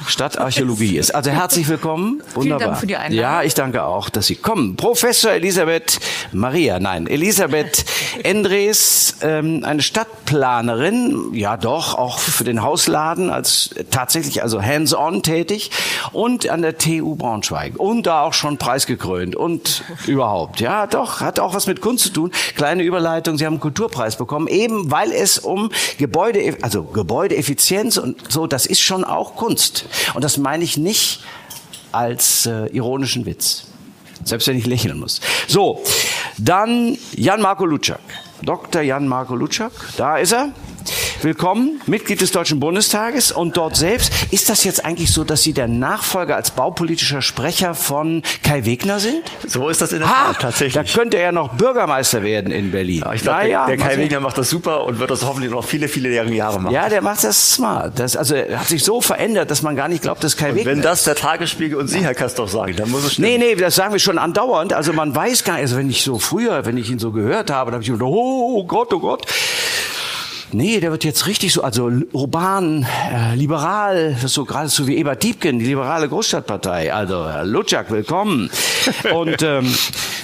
Stadtarchäologie 0.05 0.97
ist. 0.97 1.15
Also 1.15 1.31
herzlich 1.31 1.67
willkommen. 1.67 2.21
Wunderbar. 2.35 2.35
Vielen 2.43 2.59
Dank 2.59 2.77
für 2.77 2.85
die 2.85 2.97
Einladung. 2.97 3.17
Ja, 3.17 3.41
ich 3.41 3.55
danke 3.55 3.83
auch, 3.83 4.09
dass 4.09 4.27
Sie 4.27 4.35
kommen. 4.35 4.75
Professor 4.75 5.31
Elisabeth 5.31 5.99
Maria, 6.33 6.79
nein, 6.79 7.07
Elisabeth 7.07 7.83
Endres, 8.23 9.15
ähm, 9.21 9.63
eine 9.65 9.81
Stadtplanerin, 9.81 11.33
ja 11.33 11.57
doch, 11.57 11.95
auch 11.95 12.19
für 12.19 12.43
den 12.43 12.61
Hausladen 12.61 13.31
als 13.31 13.71
tatsächlich 13.89 14.43
also 14.43 14.61
hands-on 14.61 15.23
tätig 15.23 15.71
und 16.11 16.47
an 16.47 16.61
der 16.61 16.77
TU 16.77 17.15
Braunschweig 17.15 17.79
und 17.79 18.05
da 18.05 18.21
auch 18.21 18.33
schon 18.33 18.59
preisgekrönt 18.59 19.35
und 19.35 19.83
überhaupt. 20.05 20.59
Ja, 20.59 20.85
doch, 20.85 21.21
hat 21.21 21.39
auch 21.39 21.55
was 21.55 21.65
mit 21.65 21.81
Kunst 21.81 22.03
zu 22.03 22.09
tun. 22.11 22.31
Kleine 22.55 22.83
Überleitung, 22.83 23.39
Sie 23.39 23.47
haben 23.47 23.59
Kultur 23.59 23.89
Kulturpreis 23.95 24.17
bekommen, 24.17 24.47
eben 24.47 24.91
weil 24.91 25.11
es 25.11 25.39
um 25.39 25.71
Gebäude, 25.97 26.57
also 26.61 26.83
Gebäudeeffizienz 26.83 27.97
und 27.97 28.31
so, 28.31 28.47
das 28.47 28.65
ist 28.65 28.81
schon 28.81 29.03
auch 29.03 29.35
Kunst. 29.35 29.85
Und 30.13 30.23
das 30.23 30.37
meine 30.37 30.63
ich 30.63 30.77
nicht 30.77 31.23
als 31.91 32.45
äh, 32.45 32.67
ironischen 32.67 33.25
Witz. 33.25 33.67
Selbst 34.23 34.47
wenn 34.47 34.57
ich 34.57 34.65
lächeln 34.65 34.99
muss. 34.99 35.21
So, 35.47 35.81
dann 36.37 36.97
Jan 37.13 37.41
Marco 37.41 37.65
Lutschak. 37.65 38.01
Dr. 38.41 38.81
Jan 38.81 39.07
Marco 39.07 39.35
Lutschak, 39.35 39.71
da 39.97 40.17
ist 40.17 40.33
er. 40.33 40.51
Willkommen, 41.25 41.81
Mitglied 41.87 42.21
des 42.21 42.31
Deutschen 42.31 42.59
Bundestages 42.59 43.31
und 43.31 43.57
dort 43.57 43.75
selbst. 43.75 44.13
Ist 44.31 44.47
das 44.47 44.63
jetzt 44.63 44.85
eigentlich 44.85 45.11
so, 45.11 45.23
dass 45.23 45.41
Sie 45.41 45.53
der 45.53 45.67
Nachfolger 45.67 46.35
als 46.35 46.51
baupolitischer 46.51 47.23
Sprecher 47.23 47.73
von 47.73 48.21
Kai 48.43 48.65
Wegner 48.65 48.99
sind? 48.99 49.23
So 49.43 49.69
ist 49.69 49.81
das 49.81 49.91
in 49.91 50.01
der 50.01 50.07
Tat 50.07 50.39
tatsächlich. 50.39 50.75
Da 50.75 50.83
könnte 50.83 51.17
er 51.17 51.31
noch 51.31 51.55
Bürgermeister 51.55 52.21
werden 52.21 52.51
in 52.51 52.69
Berlin. 52.69 53.01
Ja, 53.03 53.13
ich 53.13 53.23
glaube, 53.23 53.49
ja, 53.49 53.65
der, 53.65 53.75
der 53.75 53.87
Kai 53.87 53.97
Wegner 53.97 54.19
macht 54.19 54.37
das 54.37 54.51
super 54.51 54.83
und 54.83 54.99
wird 54.99 55.09
das 55.09 55.25
hoffentlich 55.25 55.51
noch 55.51 55.65
viele, 55.65 55.87
viele 55.87 56.09
Jahre 56.11 56.59
machen. 56.59 56.71
Ja, 56.71 56.89
der 56.89 57.01
macht 57.01 57.23
das 57.23 57.53
smart. 57.53 57.97
Das, 57.97 58.15
also 58.15 58.35
er 58.35 58.59
hat 58.59 58.67
sich 58.67 58.83
so 58.83 59.01
verändert, 59.01 59.49
dass 59.49 59.63
man 59.63 59.75
gar 59.75 59.87
nicht 59.87 60.03
glaubt, 60.03 60.23
dass 60.23 60.37
Kai 60.37 60.51
und 60.51 60.57
Wegner 60.57 60.73
Wenn 60.73 60.83
das 60.83 61.05
der 61.05 61.15
Tagesspiegel 61.15 61.79
und 61.79 61.87
Sie, 61.87 62.01
Herr 62.01 62.13
Kastorf, 62.13 62.51
sagen, 62.51 62.75
dann 62.75 62.91
muss 62.91 63.03
es 63.03 63.13
stimmen. 63.13 63.29
Nee, 63.29 63.37
nee, 63.39 63.55
das 63.55 63.73
sagen 63.73 63.93
wir 63.93 63.99
schon 63.99 64.19
andauernd. 64.19 64.73
Also 64.73 64.93
man 64.93 65.15
weiß 65.15 65.43
gar 65.43 65.53
nicht, 65.53 65.63
also 65.63 65.77
wenn 65.77 65.89
ich 65.89 66.03
so 66.03 66.19
früher, 66.19 66.67
wenn 66.67 66.77
ich 66.77 66.91
ihn 66.91 66.99
so 66.99 67.11
gehört 67.11 67.49
habe, 67.49 67.71
dann 67.71 67.77
habe 67.77 67.83
ich 67.83 67.89
gedacht, 67.89 68.07
oh 68.07 68.63
Gott, 68.67 68.93
oh 68.93 68.99
Gott. 68.99 69.25
Nee, 70.51 70.79
der 70.79 70.91
wird 70.91 71.03
jetzt 71.03 71.27
richtig 71.27 71.53
so, 71.53 71.63
also 71.63 71.91
urban, 72.11 72.85
äh, 73.11 73.35
liberal, 73.35 74.15
so 74.25 74.45
geradezu 74.45 74.87
wie 74.87 74.97
Ebert 74.97 75.23
Diebken, 75.23 75.59
die 75.59 75.65
liberale 75.65 76.07
Großstadtpartei. 76.07 76.93
Also 76.93 77.27
Herr 77.27 77.43
Lutschak, 77.45 77.89
willkommen. 77.91 78.49
Und 79.13 79.41
ähm, 79.41 79.73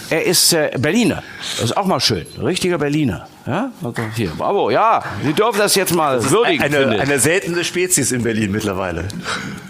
Er 0.10 0.25
ist 0.25 0.53
äh, 0.53 0.71
Berliner. 0.77 1.23
Das 1.57 1.65
ist 1.65 1.77
auch 1.77 1.86
mal 1.86 1.99
schön. 1.99 2.25
Richtiger 2.41 2.77
Berliner. 2.77 3.27
Ja, 3.45 3.71
also 3.84 3.93
hier. 4.15 4.30
Bravo, 4.38 4.69
ja. 4.69 5.04
Sie 5.23 5.34
dürfen 5.34 5.58
das 5.58 5.74
jetzt 5.74 5.95
mal 5.95 6.24
würdigen. 6.30 6.61
finde 6.63 6.88
Eine, 6.89 7.01
eine 7.01 7.20
seltene 7.20 7.63
Spezies 7.63 8.11
in 8.11 8.22
Berlin 8.22 8.51
mittlerweile. 8.51 9.07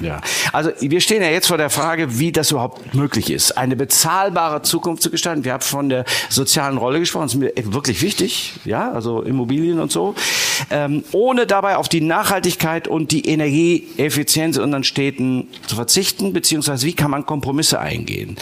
Ja, 0.02 0.20
also 0.52 0.72
wir 0.80 1.00
stehen 1.00 1.22
ja 1.22 1.30
jetzt 1.30 1.48
vor 1.48 1.58
der 1.58 1.70
Frage, 1.70 2.20
wie 2.20 2.32
das 2.32 2.52
überhaupt 2.52 2.94
möglich 2.94 3.32
ist, 3.32 3.58
eine 3.58 3.76
bezahlbare 3.76 4.62
Zukunft 4.62 5.04
zu 5.04 5.10
gestalten. 5.10 5.46
Wir 5.46 5.54
haben 5.54 5.62
von 5.62 5.90
der 5.90 6.06
sozialen 6.30 6.78
Rolle 6.78 7.00
gesprochen, 7.00 7.24
das 7.24 7.34
ist 7.34 7.40
mir 7.40 7.54
wirklich 7.74 8.02
wichtig, 8.02 8.54
ja, 8.66 8.92
also 8.92 9.22
Immobilien 9.22 9.80
und 9.80 9.92
so, 9.92 10.16
ähm, 10.70 11.04
ohne 11.14 11.48
dabei 11.48 11.78
auf 11.78 11.88
die 11.88 12.02
Nachhaltigkeit 12.02 12.88
und 12.88 13.12
die 13.12 13.28
Energieeffizienz 13.28 14.58
in 14.58 14.64
unseren 14.64 14.84
Städten 14.84 15.48
zu 15.66 15.76
verzichten, 15.76 16.34
beziehungsweise 16.34 16.86
wie 16.86 16.94
kann 16.94 17.12
man 17.12 17.26
Kompromisse 17.26 17.80
eingehen. 17.80 18.38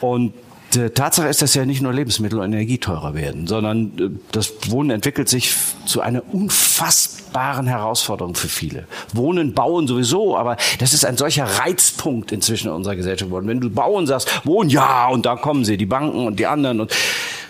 Und 0.00 0.34
Tatsache 0.72 1.28
ist, 1.28 1.42
dass 1.42 1.54
ja 1.54 1.64
nicht 1.64 1.82
nur 1.82 1.92
Lebensmittel 1.92 2.38
und 2.38 2.46
Energie 2.46 2.78
teurer 2.78 3.14
werden, 3.14 3.46
sondern 3.46 3.92
äh, 3.98 4.10
das 4.32 4.52
Wohnen 4.70 4.90
entwickelt 4.90 5.28
sich 5.28 5.54
zu 5.86 6.00
einer 6.00 6.22
unfassbaren 6.32 7.66
Herausforderung 7.66 8.34
für 8.34 8.48
viele. 8.48 8.86
Wohnen, 9.12 9.54
bauen 9.54 9.86
sowieso, 9.86 10.36
aber 10.36 10.56
das 10.78 10.92
ist 10.92 11.04
ein 11.04 11.16
solcher 11.16 11.44
Reizpunkt 11.44 12.32
inzwischen 12.32 12.68
in 12.68 12.74
unserer 12.74 12.96
Gesellschaft 12.96 13.28
geworden. 13.28 13.48
Wenn 13.48 13.60
du 13.60 13.70
bauen 13.70 14.06
sagst, 14.06 14.42
wohnen, 14.44 14.70
ja, 14.70 15.08
und 15.08 15.26
da 15.26 15.36
kommen 15.36 15.64
sie, 15.64 15.76
die 15.76 15.86
Banken 15.86 16.26
und 16.26 16.38
die 16.38 16.46
anderen 16.46 16.80
und 16.80 16.92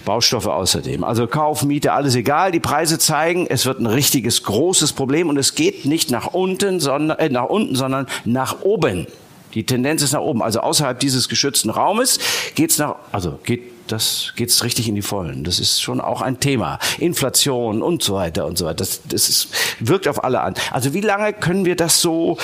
Baustoffe 0.05 0.47
außerdem. 0.47 1.05
Also 1.05 1.27
Kauf, 1.27 1.63
Miete, 1.63 1.93
alles 1.93 2.15
egal. 2.15 2.51
Die 2.51 2.61
Preise 2.61 2.99
zeigen, 2.99 3.47
es 3.49 3.67
wird 3.67 3.81
ein 3.81 3.87
richtiges 3.87 4.43
großes 4.43 4.93
Problem 4.93 5.29
und 5.29 5.37
es 5.37 5.55
geht 5.55 5.85
nicht 5.85 6.11
nach 6.11 6.27
unten, 6.27 6.81
sondern 6.81 7.19
äh, 7.19 7.29
nach 7.29 7.47
unten, 7.47 7.75
sondern 7.75 8.07
nach 8.25 8.63
oben. 8.63 9.07
Die 9.55 9.65
Tendenz 9.65 10.03
ist 10.03 10.13
nach 10.13 10.21
oben. 10.21 10.43
Also 10.43 10.61
außerhalb 10.61 10.99
dieses 10.99 11.29
geschützten 11.29 11.71
Raumes 11.71 12.19
geht's 12.55 12.79
nach, 12.79 12.97
also 13.13 13.39
geht 13.45 13.73
das 13.89 14.33
geht's 14.37 14.65
richtig 14.65 14.89
in 14.89 14.95
die 14.95 15.03
Vollen. 15.03 15.45
Das 15.45 15.59
ist 15.59 15.83
schon 15.83 16.01
auch 16.01 16.23
ein 16.23 16.41
Thema. 16.41 16.79
Inflation 16.99 17.83
und 17.83 18.03
so 18.03 18.15
weiter 18.15 18.47
und 18.47 18.57
so 18.57 18.65
weiter. 18.65 18.77
Das, 18.77 19.03
das 19.05 19.29
ist, 19.29 19.49
wirkt 19.81 20.09
auf 20.09 20.25
alle 20.25 20.41
an. 20.41 20.55
Also 20.71 20.95
wie 20.95 21.01
lange 21.01 21.33
können 21.33 21.65
wir 21.65 21.77
das 21.77 22.01
so, 22.01 22.39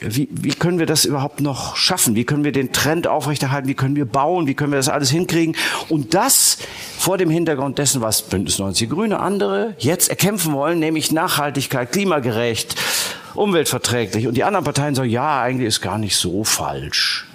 wie, 0.00 0.28
wie 0.30 0.50
können 0.50 0.78
wir 0.78 0.86
das 0.86 1.04
überhaupt 1.04 1.40
noch 1.40 1.76
schaffen? 1.76 2.14
Wie 2.14 2.24
können 2.24 2.44
wir 2.44 2.52
den 2.52 2.72
Trend 2.72 3.06
aufrechterhalten? 3.06 3.68
Wie 3.68 3.74
können 3.74 3.96
wir 3.96 4.04
bauen? 4.04 4.46
Wie 4.46 4.54
können 4.54 4.72
wir 4.72 4.78
das 4.78 4.88
alles 4.88 5.10
hinkriegen? 5.10 5.56
Und 5.88 6.14
das 6.14 6.58
vor 6.98 7.18
dem 7.18 7.30
Hintergrund 7.30 7.78
dessen, 7.78 8.00
was 8.00 8.22
Bündnis 8.22 8.58
90 8.58 8.90
Grüne, 8.90 9.20
andere 9.20 9.74
jetzt 9.78 10.10
erkämpfen 10.10 10.52
wollen, 10.52 10.78
nämlich 10.78 11.12
Nachhaltigkeit, 11.12 11.92
klimagerecht, 11.92 12.76
umweltverträglich. 13.38 14.26
Und 14.26 14.34
die 14.34 14.44
anderen 14.44 14.64
Parteien 14.64 14.94
sagen, 14.94 15.10
ja, 15.10 15.40
eigentlich 15.42 15.68
ist 15.68 15.80
gar 15.80 15.98
nicht 15.98 16.16
so 16.16 16.44
falsch. 16.44 17.26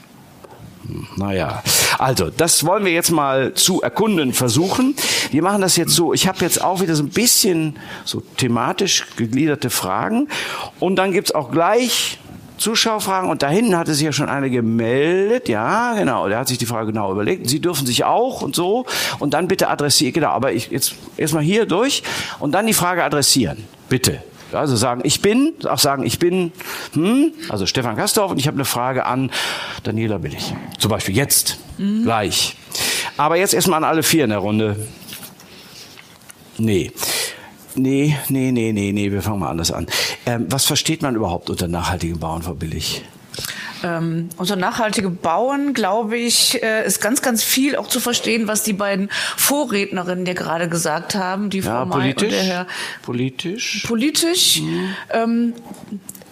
Hm, 0.87 1.07
Naja, 1.17 1.63
also 1.97 2.29
das 2.29 2.65
wollen 2.65 2.85
wir 2.85 2.91
jetzt 2.91 3.11
mal 3.11 3.53
zu 3.53 3.81
erkunden 3.81 4.33
versuchen. 4.33 4.95
Wir 5.31 5.41
machen 5.41 5.61
das 5.61 5.77
jetzt 5.77 5.93
so, 5.93 6.13
ich 6.13 6.27
habe 6.27 6.39
jetzt 6.41 6.61
auch 6.61 6.81
wieder 6.81 6.95
so 6.95 7.03
ein 7.03 7.09
bisschen 7.09 7.77
so 8.03 8.21
thematisch 8.37 9.07
gegliederte 9.15 9.69
Fragen 9.69 10.27
und 10.79 10.97
dann 10.97 11.11
gibt's 11.11 11.33
auch 11.33 11.51
gleich 11.51 12.19
Zuschauerfragen 12.57 13.29
und 13.29 13.41
da 13.41 13.49
hinten 13.49 13.77
hatte 13.77 13.93
sich 13.93 14.05
ja 14.05 14.11
schon 14.11 14.29
eine 14.29 14.49
gemeldet, 14.49 15.49
ja 15.49 15.95
genau, 15.95 16.29
der 16.29 16.39
hat 16.39 16.47
sich 16.47 16.57
die 16.57 16.65
Frage 16.65 16.87
genau 16.91 17.11
überlegt. 17.11 17.49
Sie 17.49 17.59
dürfen 17.59 17.85
sich 17.85 18.03
auch 18.03 18.41
und 18.41 18.55
so 18.55 18.85
und 19.19 19.33
dann 19.33 19.47
bitte 19.47 19.69
adressieren, 19.69 20.13
genau, 20.13 20.29
aber 20.29 20.53
ich 20.53 20.69
jetzt 20.69 20.95
erstmal 21.17 21.43
hier 21.43 21.65
durch 21.65 22.03
und 22.39 22.51
dann 22.51 22.67
die 22.67 22.73
Frage 22.73 23.03
adressieren, 23.03 23.65
bitte. 23.89 24.21
Also 24.53 24.75
sagen, 24.75 25.01
ich 25.03 25.21
bin, 25.21 25.53
auch 25.67 25.79
sagen, 25.79 26.05
ich 26.05 26.19
bin, 26.19 26.51
hm, 26.93 27.33
also 27.49 27.65
Stefan 27.65 27.95
Kastorf 27.95 28.31
und 28.31 28.39
ich 28.39 28.47
habe 28.47 28.55
eine 28.55 28.65
Frage 28.65 29.05
an 29.05 29.31
Daniela 29.83 30.17
Billig. 30.17 30.53
Zum 30.79 30.89
Beispiel 30.91 31.15
jetzt, 31.15 31.57
gleich. 31.77 32.55
Aber 33.17 33.37
jetzt 33.37 33.53
erstmal 33.53 33.77
an 33.77 33.83
alle 33.83 34.03
vier 34.03 34.23
in 34.23 34.31
der 34.31 34.39
Runde. 34.39 34.87
Nee. 36.57 36.91
Nee, 37.75 38.15
nee, 38.29 38.51
nee, 38.51 38.71
nee, 38.71 38.91
nee, 38.91 39.11
wir 39.11 39.21
fangen 39.23 39.39
mal 39.39 39.49
anders 39.49 39.71
an. 39.71 39.87
Ähm, 40.27 40.45
was 40.49 40.65
versteht 40.65 41.01
man 41.01 41.15
überhaupt 41.15 41.49
unter 41.49 41.67
nachhaltigem 41.67 42.19
Bauen, 42.19 42.43
Frau 42.43 42.53
Billig? 42.53 43.03
Ähm, 43.83 44.29
unter 44.37 44.55
nachhaltige 44.55 45.09
Bauen, 45.09 45.73
glaube 45.73 46.17
ich, 46.17 46.63
äh, 46.63 46.85
ist 46.85 47.01
ganz, 47.01 47.21
ganz 47.21 47.43
viel 47.43 47.75
auch 47.75 47.87
zu 47.87 47.99
verstehen, 47.99 48.47
was 48.47 48.63
die 48.63 48.73
beiden 48.73 49.09
Vorrednerinnen 49.37 50.25
ja 50.25 50.33
gerade 50.33 50.69
gesagt 50.69 51.15
haben, 51.15 51.49
die 51.49 51.61
Frau 51.61 51.71
Ja, 51.71 51.85
May 51.85 52.09
und 52.09 52.15
politisch? 52.15 52.29
der 52.29 52.43
Herr 52.43 52.67
Politisch? 53.01 53.83
politisch. 53.85 54.61
Ähm, 55.11 55.53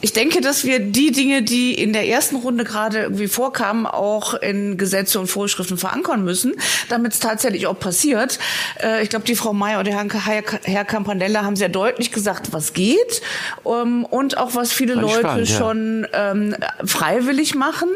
ich 0.01 0.13
denke, 0.13 0.41
dass 0.41 0.63
wir 0.63 0.79
die 0.79 1.11
Dinge, 1.11 1.43
die 1.43 1.73
in 1.73 1.93
der 1.93 2.07
ersten 2.07 2.37
Runde 2.37 2.63
gerade 2.63 2.99
irgendwie 2.99 3.27
vorkamen, 3.27 3.85
auch 3.85 4.33
in 4.33 4.77
Gesetze 4.77 5.19
und 5.19 5.27
Vorschriften 5.27 5.77
verankern 5.77 6.23
müssen, 6.23 6.53
damit 6.89 7.13
es 7.13 7.19
tatsächlich 7.19 7.67
auch 7.67 7.77
passiert. 7.79 8.39
Äh, 8.81 9.03
ich 9.03 9.09
glaube, 9.09 9.25
die 9.25 9.35
Frau 9.35 9.53
Mayer 9.53 9.79
und 9.79 9.85
der 9.85 9.97
Herr, 9.97 10.43
Herr 10.63 10.85
Campanella 10.85 11.43
haben 11.43 11.55
sehr 11.55 11.69
deutlich 11.69 12.11
gesagt, 12.11 12.51
was 12.51 12.73
geht 12.73 13.21
ähm, 13.65 14.05
und 14.05 14.37
auch 14.37 14.55
was 14.55 14.71
viele 14.73 14.95
Leute 14.95 15.19
spannend, 15.19 15.49
ja. 15.49 15.57
schon 15.57 16.07
ähm, 16.13 16.55
freiwillig 16.83 17.55
machen. 17.55 17.89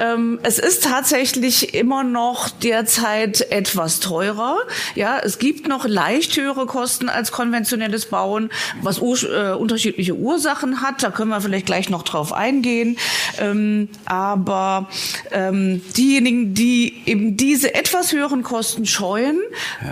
Ähm, 0.00 0.40
es 0.42 0.58
ist 0.58 0.84
tatsächlich 0.84 1.74
immer 1.74 2.02
noch 2.02 2.50
derzeit 2.50 3.52
etwas 3.52 4.00
teurer. 4.00 4.58
Ja, 4.94 5.18
es 5.22 5.38
gibt 5.38 5.68
noch 5.68 5.86
leicht 5.86 6.36
höhere 6.36 6.66
Kosten 6.66 7.08
als 7.08 7.30
konventionelles 7.30 8.06
Bauen, 8.06 8.50
was 8.82 8.98
äh, 8.98 9.52
unterschiedliche 9.52 10.14
Ursachen 10.14 10.82
hat. 10.82 11.02
Da 11.02 11.10
können 11.10 11.30
wir 11.30 11.35
vielleicht 11.40 11.66
gleich 11.66 11.90
noch 11.90 12.02
drauf 12.02 12.32
eingehen. 12.32 12.96
Ähm, 13.38 13.88
aber 14.04 14.88
ähm, 15.32 15.82
diejenigen, 15.96 16.54
die 16.54 17.02
eben 17.06 17.36
diese 17.36 17.74
etwas 17.74 18.12
höheren 18.12 18.42
Kosten 18.42 18.86
scheuen, 18.86 19.38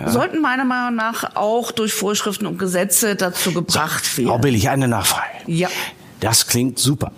sollten 0.07 0.41
meiner 0.41 0.65
Meinung 0.65 0.95
nach 0.95 1.35
auch 1.35 1.71
durch 1.71 1.93
Vorschriften 1.93 2.45
und 2.45 2.57
Gesetze 2.57 3.15
dazu 3.15 3.53
gebracht 3.53 4.05
Frau 4.05 4.23
werden. 4.23 4.41
Billig, 4.41 4.69
eine 4.69 4.87
Nachfrage. 4.87 5.25
Ja. 5.47 5.69
Das 6.19 6.47
klingt 6.47 6.79
super. 6.79 7.11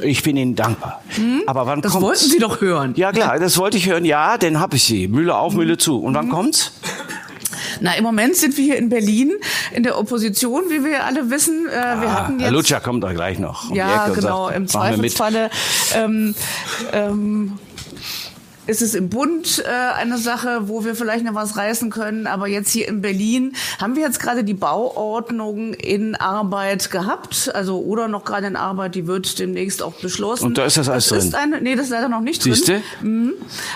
Ich 0.00 0.22
bin 0.22 0.38
Ihnen 0.38 0.54
dankbar. 0.56 1.02
Aber 1.46 1.66
wann 1.66 1.76
Hm? 1.76 1.82
Das 1.82 1.92
kommt's? 1.92 2.06
wollten 2.06 2.30
Sie 2.30 2.38
doch 2.38 2.60
hören. 2.62 2.94
Ja 2.96 3.12
klar, 3.12 3.38
das 3.38 3.58
wollte 3.58 3.76
ich 3.76 3.86
hören. 3.86 4.06
Ja, 4.06 4.38
den 4.38 4.58
hab 4.58 4.72
ich 4.72 4.84
Sie. 4.84 5.06
Mühle 5.06 5.34
auf, 5.36 5.52
Mühle 5.52 5.76
zu. 5.76 6.00
Und 6.00 6.14
wann 6.14 6.30
kommt's? 6.30 6.72
Na, 7.80 7.94
im 7.94 8.04
Moment 8.04 8.36
sind 8.36 8.56
wir 8.56 8.64
hier 8.64 8.76
in 8.76 8.88
Berlin 8.88 9.32
in 9.72 9.82
der 9.82 9.98
Opposition, 9.98 10.64
wie 10.68 10.84
wir 10.84 11.04
alle 11.04 11.30
wissen. 11.30 11.66
Äh, 11.68 11.70
wir 11.72 12.12
hatten 12.12 12.38
Herr 12.38 12.48
jetzt 12.48 12.52
Lutscher 12.52 12.80
kommt 12.80 13.04
da 13.04 13.12
gleich 13.12 13.38
noch. 13.38 13.70
um 13.70 13.76
ja, 13.76 14.08
genau, 14.08 14.46
sagt, 14.46 14.56
im. 14.56 14.68
Zweifelsfalle 14.68 15.50
ähm, 15.94 16.34
ähm, 16.92 17.58
ist 18.70 18.82
es 18.82 18.94
im 18.94 19.08
Bund 19.08 19.62
äh, 19.66 19.68
eine 19.68 20.16
Sache, 20.16 20.68
wo 20.68 20.84
wir 20.84 20.94
vielleicht 20.94 21.24
noch 21.24 21.34
was 21.34 21.56
reißen 21.56 21.90
können. 21.90 22.28
Aber 22.28 22.46
jetzt 22.46 22.70
hier 22.70 22.86
in 22.86 23.00
Berlin 23.02 23.56
haben 23.80 23.96
wir 23.96 24.02
jetzt 24.02 24.20
gerade 24.20 24.44
die 24.44 24.54
Bauordnung 24.54 25.74
in 25.74 26.14
Arbeit 26.14 26.90
gehabt, 26.90 27.50
also 27.52 27.80
oder 27.80 28.06
noch 28.06 28.24
gerade 28.24 28.46
in 28.46 28.54
Arbeit. 28.56 28.94
Die 28.94 29.08
wird 29.08 29.38
demnächst 29.40 29.82
auch 29.82 29.94
beschlossen. 29.94 30.46
Und 30.46 30.58
da 30.58 30.64
ist 30.64 30.76
das 30.76 30.88
alles 30.88 31.08
das 31.08 31.24
Ist 31.24 31.32
drin? 31.34 31.40
eine, 31.54 31.60
nee, 31.60 31.74
das 31.74 31.86
ist 31.86 31.90
leider 31.90 32.08
noch 32.08 32.20
nicht 32.20 32.42
Siehste? 32.42 32.80
drin. 33.00 33.32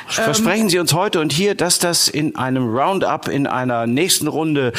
Versprechen 0.07 0.69
Sie 0.69 0.79
uns 0.79 0.93
heute 0.95 1.21
und 1.21 1.33
hier, 1.33 1.57
dass 1.57 1.81
das 1.81 2.09
in 2.09 2.37
einem 2.37 2.69
Roundup, 2.69 3.27
in 3.27 3.49
einer 3.49 3.89
nächsten 3.89 4.29
Runde, 4.29 4.73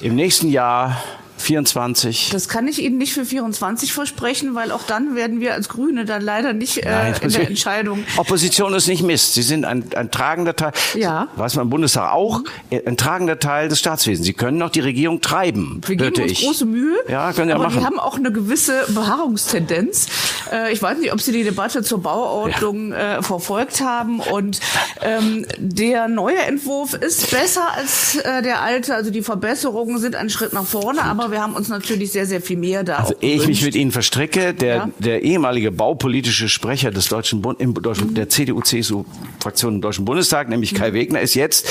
im 0.00 0.16
nächsten 0.16 0.48
Jahr 0.48 1.00
24. 1.38 2.30
Das 2.32 2.48
kann 2.48 2.66
ich 2.68 2.82
Ihnen 2.82 2.98
nicht 2.98 3.12
für 3.12 3.24
24 3.24 3.92
versprechen, 3.92 4.54
weil 4.54 4.72
auch 4.72 4.82
dann 4.84 5.14
werden 5.14 5.40
wir 5.40 5.54
als 5.54 5.68
Grüne 5.68 6.04
dann 6.04 6.22
leider 6.22 6.52
nicht 6.52 6.78
äh, 6.78 6.90
Nein, 6.90 7.14
in 7.20 7.30
der 7.30 7.48
Entscheidung. 7.48 8.04
Opposition 8.16 8.74
ist 8.74 8.86
nicht 8.88 9.02
Mist. 9.02 9.34
Sie 9.34 9.42
sind 9.42 9.64
ein, 9.64 9.84
ein 9.94 10.10
tragender 10.10 10.56
Teil, 10.56 10.72
Ja. 10.94 11.28
weiß 11.36 11.56
man 11.56 11.64
im 11.66 11.70
Bundestag 11.70 12.12
auch, 12.12 12.42
ein 12.70 12.96
tragender 12.96 13.38
Teil 13.38 13.68
des 13.68 13.78
Staatswesens. 13.78 14.26
Sie 14.26 14.32
können 14.32 14.58
noch 14.58 14.70
die 14.70 14.80
Regierung 14.80 15.20
treiben, 15.20 15.80
Wir 15.86 15.96
geben 15.96 16.04
hörte 16.04 16.22
uns 16.22 16.32
ich. 16.32 16.42
große 16.44 16.64
Mühe, 16.66 16.96
Ja, 17.08 17.32
können 17.32 17.48
Sie 17.48 17.54
auch 17.54 17.60
aber 17.60 17.64
machen. 17.68 17.80
wir 17.80 17.86
haben 17.86 17.98
auch 18.00 18.16
eine 18.16 18.32
gewisse 18.32 18.84
Beharrungstendenz. 18.94 20.06
Äh, 20.52 20.72
ich 20.72 20.82
weiß 20.82 20.98
nicht, 20.98 21.12
ob 21.12 21.20
Sie 21.20 21.32
die 21.32 21.44
Debatte 21.44 21.82
zur 21.82 22.02
Bauordnung 22.02 22.92
äh, 22.92 23.22
verfolgt 23.22 23.80
haben. 23.80 24.20
Und 24.20 24.60
ähm, 25.02 25.46
der 25.58 26.08
neue 26.08 26.38
Entwurf 26.38 26.94
ist 26.94 27.30
besser 27.30 27.72
als 27.74 28.16
äh, 28.16 28.42
der 28.42 28.62
alte. 28.62 28.94
Also 28.94 29.10
die 29.10 29.22
Verbesserungen 29.22 29.98
sind 29.98 30.14
ein 30.14 30.30
Schritt 30.30 30.52
nach 30.52 30.66
vorne, 30.66 31.02
aber 31.02 31.30
wir 31.30 31.40
haben 31.42 31.54
uns 31.54 31.68
natürlich 31.68 32.12
sehr, 32.12 32.26
sehr 32.26 32.40
viel 32.40 32.56
mehr 32.56 32.84
da 32.84 32.96
Also 32.96 33.14
ehe 33.20 33.36
ich 33.36 33.46
mich 33.46 33.62
mit 33.64 33.74
Ihnen 33.74 33.92
verstricke, 33.92 34.54
der, 34.54 34.76
Ja. 34.76 34.90
der 34.98 35.22
ehemalige 35.22 35.70
baupolitische 35.72 36.48
Sprecher 36.48 36.90
des 36.90 37.08
Deutschen 37.08 37.42
Bund, 37.42 37.60
im 37.60 37.74
Deutschen, 37.74 38.14
der 38.14 38.28
CDU-CSU-Fraktion 38.28 39.76
im 39.76 39.80
Deutschen 39.80 40.04
Bundestag, 40.04 40.48
nämlich 40.48 40.74
Kai 40.74 40.92
Wegner, 40.92 41.20
ist 41.20 41.34
jetzt 41.34 41.68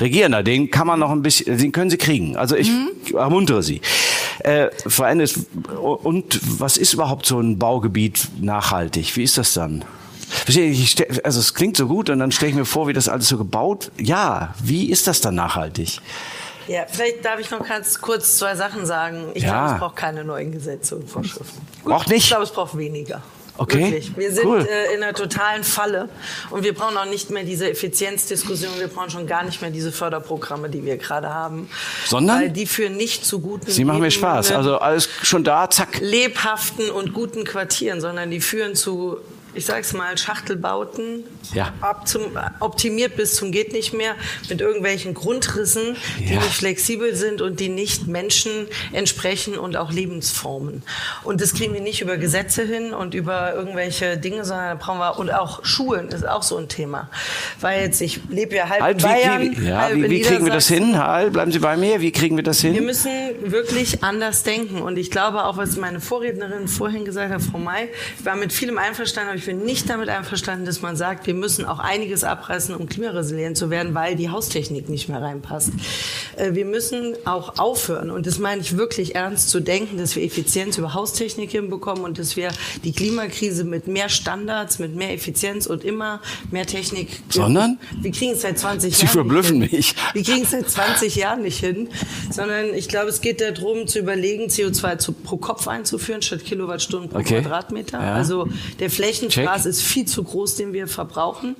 Regierender. 0.00 0.42
Den 0.42 0.70
kann 0.70 0.86
man 0.86 1.00
noch 1.00 1.10
ein 1.10 1.22
bisschen, 1.22 1.58
den 1.58 1.72
können 1.72 1.90
Sie 1.90 1.96
kriegen. 1.96 2.36
Also 2.36 2.56
ich 2.56 2.70
ermuntere 3.14 3.62
Sie. 3.62 3.80
Äh, 4.40 4.68
Ennis, 5.02 5.46
und 5.80 6.40
was 6.60 6.76
ist 6.76 6.92
überhaupt 6.92 7.26
so 7.26 7.40
ein 7.40 7.58
Baugebiet 7.58 8.17
nachhaltig? 8.40 9.16
Wie 9.16 9.22
ist 9.22 9.38
das 9.38 9.52
dann? 9.54 9.84
Also 11.24 11.40
es 11.40 11.54
klingt 11.54 11.76
so 11.76 11.86
gut 11.86 12.10
und 12.10 12.18
dann 12.18 12.32
stelle 12.32 12.50
ich 12.50 12.56
mir 12.56 12.64
vor, 12.66 12.86
wie 12.88 12.92
das 12.92 13.08
alles 13.08 13.28
so 13.28 13.38
gebaut. 13.38 13.90
Ja, 13.98 14.54
wie 14.62 14.90
ist 14.90 15.06
das 15.06 15.20
dann 15.20 15.34
nachhaltig? 15.34 16.00
Ja, 16.66 16.82
vielleicht 16.86 17.24
darf 17.24 17.40
ich 17.40 17.50
noch 17.50 17.66
ganz 17.66 17.98
kurz 18.00 18.36
zwei 18.36 18.54
Sachen 18.54 18.84
sagen. 18.84 19.28
Ich 19.32 19.42
Ja. 19.42 19.48
glaube, 19.52 19.72
es 19.74 19.78
braucht 19.80 19.96
keine 19.96 20.24
neuen 20.24 20.52
Gesetze 20.52 20.96
und 20.96 21.08
Vorschriften. 21.08 21.60
Braucht 21.82 22.08
nicht? 22.08 22.24
Ich 22.24 22.28
glaube, 22.28 22.42
es 22.44 22.50
braucht 22.50 22.76
weniger. 22.76 23.22
Okay. 23.60 23.90
Wirklich. 23.90 24.16
Wir 24.16 24.32
sind 24.32 24.46
Cool. 24.46 24.60
äh, 24.66 24.94
in 24.94 25.02
einer 25.02 25.12
totalen 25.14 25.64
Falle 25.64 26.08
und 26.50 26.62
wir 26.62 26.72
brauchen 26.74 26.96
auch 26.96 27.04
nicht 27.06 27.30
mehr 27.30 27.42
diese 27.42 27.68
Effizienzdiskussion. 27.68 28.72
Wir 28.78 28.86
brauchen 28.88 29.10
schon 29.10 29.26
gar 29.26 29.44
nicht 29.44 29.60
mehr 29.60 29.70
diese 29.72 29.90
Förderprogramme, 29.92 30.68
die 30.70 30.84
wir 30.84 30.96
gerade 30.96 31.28
haben. 31.34 31.68
Sondern? 32.06 32.40
Weil 32.40 32.50
die 32.50 32.66
führen 32.66 32.96
nicht 32.96 33.24
zu 33.26 33.40
guten 33.40 33.70
Sie 33.70 33.84
machen 33.84 34.00
mir 34.00 34.10
Spaß. 34.12 34.50
lebenden, 34.50 34.56
Also 34.74 34.78
alles 34.78 35.08
schon 35.22 35.42
da, 35.44 35.68
zack. 35.68 35.98
lebhaften 36.00 36.88
und 36.90 37.12
guten 37.12 37.44
Quartieren, 37.44 38.00
sondern 38.00 38.30
die 38.30 38.40
führen 38.40 38.76
zu, 38.76 39.18
ich 39.54 39.66
sag's 39.66 39.92
mal, 39.92 40.16
Schachtelbauten, 40.18 41.24
Ja. 41.54 41.72
ab 41.80 42.06
zum, 42.06 42.22
optimiert 42.60 43.16
bis 43.16 43.34
zum 43.34 43.52
geht 43.52 43.72
nicht 43.72 43.92
mehr, 43.94 44.14
mit 44.48 44.60
irgendwelchen 44.60 45.14
Grundrissen, 45.14 45.96
die 46.18 46.34
Ja. 46.34 46.40
nicht 46.40 46.54
flexibel 46.54 47.14
sind 47.14 47.40
und 47.40 47.60
die 47.60 47.68
nicht 47.68 48.06
Menschen 48.06 48.68
entsprechen 48.92 49.58
und 49.58 49.76
auch 49.76 49.90
Lebensformen. 49.92 50.82
Und 51.24 51.40
das 51.40 51.54
kriegen 51.54 51.74
wir 51.74 51.80
nicht 51.80 52.00
über 52.00 52.16
Gesetze 52.16 52.62
hin 52.64 52.92
und 52.92 53.14
über 53.14 53.54
irgendwelche 53.54 54.16
Dinge, 54.18 54.44
sondern 54.44 54.68
da 54.78 54.84
brauchen 54.84 54.98
wir, 54.98 55.18
und 55.18 55.30
auch 55.32 55.64
Schulen 55.64 56.08
ist 56.08 56.26
auch 56.28 56.42
so 56.42 56.56
ein 56.56 56.68
Thema. 56.68 57.08
Weil 57.60 57.82
jetzt, 57.82 58.00
ich 58.00 58.20
lebe 58.28 58.54
ja 58.56 58.68
halb 58.68 58.80
Halt, 58.82 58.98
in 58.98 59.02
wie, 59.02 59.06
Bayern, 59.12 59.56
wie, 59.56 59.68
ja, 59.68 59.80
halb 59.82 59.96
wie, 59.96 60.10
wie 60.10 60.20
kriegen 60.22 60.44
wir 60.44 60.52
das 60.52 60.68
hin? 60.68 60.98
Halt, 60.98 61.32
bleiben 61.32 61.52
Sie 61.52 61.58
bei 61.58 61.76
mir. 61.76 62.00
Wie 62.00 62.12
kriegen 62.12 62.36
wir 62.36 62.44
das 62.44 62.60
hin? 62.60 62.74
Wir 62.74 62.82
müssen 62.82 63.10
wirklich 63.42 64.02
anders 64.04 64.42
denken. 64.42 64.82
Und 64.82 64.98
ich 64.98 65.10
glaube 65.10 65.44
auch, 65.44 65.56
was 65.56 65.76
meine 65.76 66.00
Vorrednerin 66.00 66.68
vorhin 66.68 67.04
gesagt 67.04 67.32
hat, 67.32 67.42
Frau 67.42 67.58
May, 67.58 67.88
ich 68.18 68.24
war 68.24 68.36
mit 68.36 68.52
vielem 68.52 68.78
einverstanden, 68.78 69.37
ich 69.38 69.46
bin 69.46 69.64
nicht 69.64 69.88
damit 69.88 70.08
einverstanden, 70.08 70.66
dass 70.66 70.82
man 70.82 70.96
sagt, 70.96 71.26
wir 71.26 71.34
müssen 71.34 71.64
auch 71.64 71.78
einiges 71.78 72.24
abreißen, 72.24 72.74
um 72.74 72.86
klimaresilient 72.88 73.56
zu 73.56 73.70
werden, 73.70 73.94
weil 73.94 74.16
die 74.16 74.28
Haustechnik 74.30 74.88
nicht 74.88 75.08
mehr 75.08 75.22
reinpasst. 75.22 75.70
Äh, 76.36 76.54
Wir 76.54 76.64
müssen 76.64 77.14
auch 77.24 77.58
aufhören, 77.58 78.10
und 78.10 78.26
das 78.26 78.38
meine 78.38 78.60
ich 78.60 78.76
wirklich 78.76 79.14
ernst, 79.14 79.50
zu 79.50 79.60
denken, 79.60 79.96
dass 79.98 80.16
wir 80.16 80.24
Effizienz 80.24 80.76
über 80.76 80.92
Haustechnik 80.94 81.50
hinbekommen 81.52 82.02
und 82.04 82.18
dass 82.18 82.36
wir 82.36 82.48
die 82.84 82.92
Klimakrise 82.92 83.62
mit 83.64 83.86
mehr 83.86 84.08
Standards, 84.08 84.78
mit 84.80 84.96
mehr 84.96 85.12
Effizienz 85.14 85.66
und 85.66 85.84
immer 85.84 86.20
mehr 86.50 86.66
Technik. 86.66 87.20
Sondern? 87.28 87.78
Wir 88.02 88.10
kriegen 88.10 88.32
es 88.32 88.42
seit 88.42 88.58
20 88.58 88.94
Sie 88.96 89.02
Jahren. 89.04 89.12
verblüffen 89.12 89.58
nicht 89.60 89.70
hin. 89.70 89.78
mich. 89.78 89.94
Wir 90.14 90.22
kriegen 90.24 90.42
es 90.42 90.50
seit 90.50 90.68
20 90.68 91.14
Jahren 91.14 91.42
nicht 91.42 91.60
hin, 91.60 91.88
sondern 92.30 92.74
ich 92.74 92.88
glaube, 92.88 93.08
es 93.10 93.20
geht 93.20 93.40
darum, 93.40 93.86
zu 93.86 94.00
überlegen, 94.00 94.48
CO2 94.48 94.98
zu, 94.98 95.12
pro 95.12 95.36
Kopf 95.36 95.68
einzuführen, 95.68 96.22
statt 96.22 96.44
Kilowattstunden 96.44 97.10
pro 97.10 97.18
Okay. 97.20 97.40
Quadratmeter. 97.42 98.00
Ja. 98.02 98.14
Also 98.14 98.48
der 98.80 98.90
Flächenfraß 98.90 99.27
Check. 99.28 99.66
ist 99.66 99.82
viel 99.82 100.06
zu 100.06 100.22
groß, 100.24 100.56
den 100.56 100.72
wir 100.72 100.86
verbrauchen. 100.88 101.56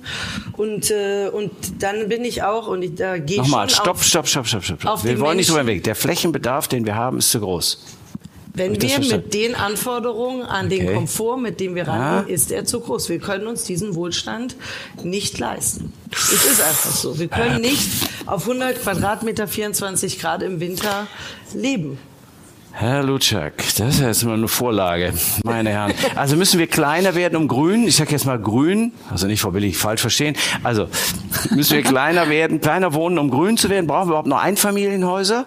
Und, 0.57 0.91
äh, 0.91 1.29
und 1.31 1.51
dann 1.79 2.09
bin 2.09 2.23
ich 2.25 2.43
auch, 2.43 2.67
und 2.67 2.81
ich, 2.83 2.95
da 2.95 3.17
gehe 3.17 3.37
ich 3.37 3.41
Nochmal, 3.43 3.69
stopp, 3.69 4.01
stopp, 4.03 4.27
stopp, 4.27 4.47
stopp, 4.47 4.63
stopp. 4.63 5.03
Wir 5.03 5.19
wollen 5.19 5.37
nicht 5.37 5.49
drüber 5.49 5.63
Menschen- 5.63 5.77
weg. 5.77 5.83
Der 5.83 5.95
Flächenbedarf, 5.95 6.67
den 6.67 6.85
wir 6.85 6.95
haben, 6.95 7.17
ist 7.19 7.31
zu 7.31 7.39
groß. 7.39 7.83
Wenn 8.55 8.81
wir 8.81 8.99
mit 8.99 9.33
den 9.33 9.55
Anforderungen 9.55 10.41
an 10.41 10.65
Okay. 10.65 10.79
den 10.79 10.93
Komfort, 10.95 11.37
mit 11.37 11.59
dem 11.61 11.75
wir 11.75 11.85
Ja. 11.85 11.93
rangehen, 12.17 12.33
ist 12.35 12.51
er 12.51 12.65
zu 12.65 12.81
groß. 12.81 13.07
Wir 13.07 13.19
können 13.19 13.47
uns 13.47 13.63
diesen 13.63 13.95
Wohlstand 13.95 14.55
nicht 15.01 15.37
leisten. 15.39 15.93
Es 16.11 16.33
ist 16.45 16.61
einfach 16.61 16.91
so. 16.91 17.17
Wir 17.19 17.27
können 17.29 17.61
nicht 17.61 17.87
auf 18.25 18.45
100 18.47 18.81
Quadratmeter 18.81 19.47
24 19.47 20.19
Grad 20.19 20.43
im 20.43 20.59
Winter 20.59 21.07
leben. 21.53 21.99
Herr 22.71 23.03
Lutschak, 23.03 23.53
das 23.77 23.95
ist 23.95 23.99
jetzt 23.99 24.23
mal 24.23 24.35
eine 24.35 24.47
Vorlage, 24.47 25.13
meine 25.43 25.69
Herren. 25.71 25.93
Also 26.15 26.35
müssen 26.37 26.59
wir 26.59 26.67
kleiner 26.67 27.13
werden 27.15 27.35
um 27.35 27.47
grün. 27.47 27.85
Ich 27.87 27.97
sage 27.97 28.11
jetzt 28.11 28.25
mal 28.25 28.39
grün, 28.39 28.93
also 29.09 29.27
nicht 29.27 29.41
vorbillig 29.41 29.75
falsch 29.77 30.01
verstehen. 30.01 30.35
Also 30.63 30.87
müssen 31.51 31.73
wir 31.75 31.83
kleiner 31.83 32.29
werden, 32.29 32.61
kleiner 32.61 32.93
wohnen, 32.93 33.17
um 33.17 33.29
grün 33.31 33.57
zu 33.57 33.69
werden. 33.69 33.87
Brauchen 33.87 34.07
wir 34.07 34.11
überhaupt 34.11 34.27
noch 34.27 34.41
Einfamilienhäuser? 34.41 35.45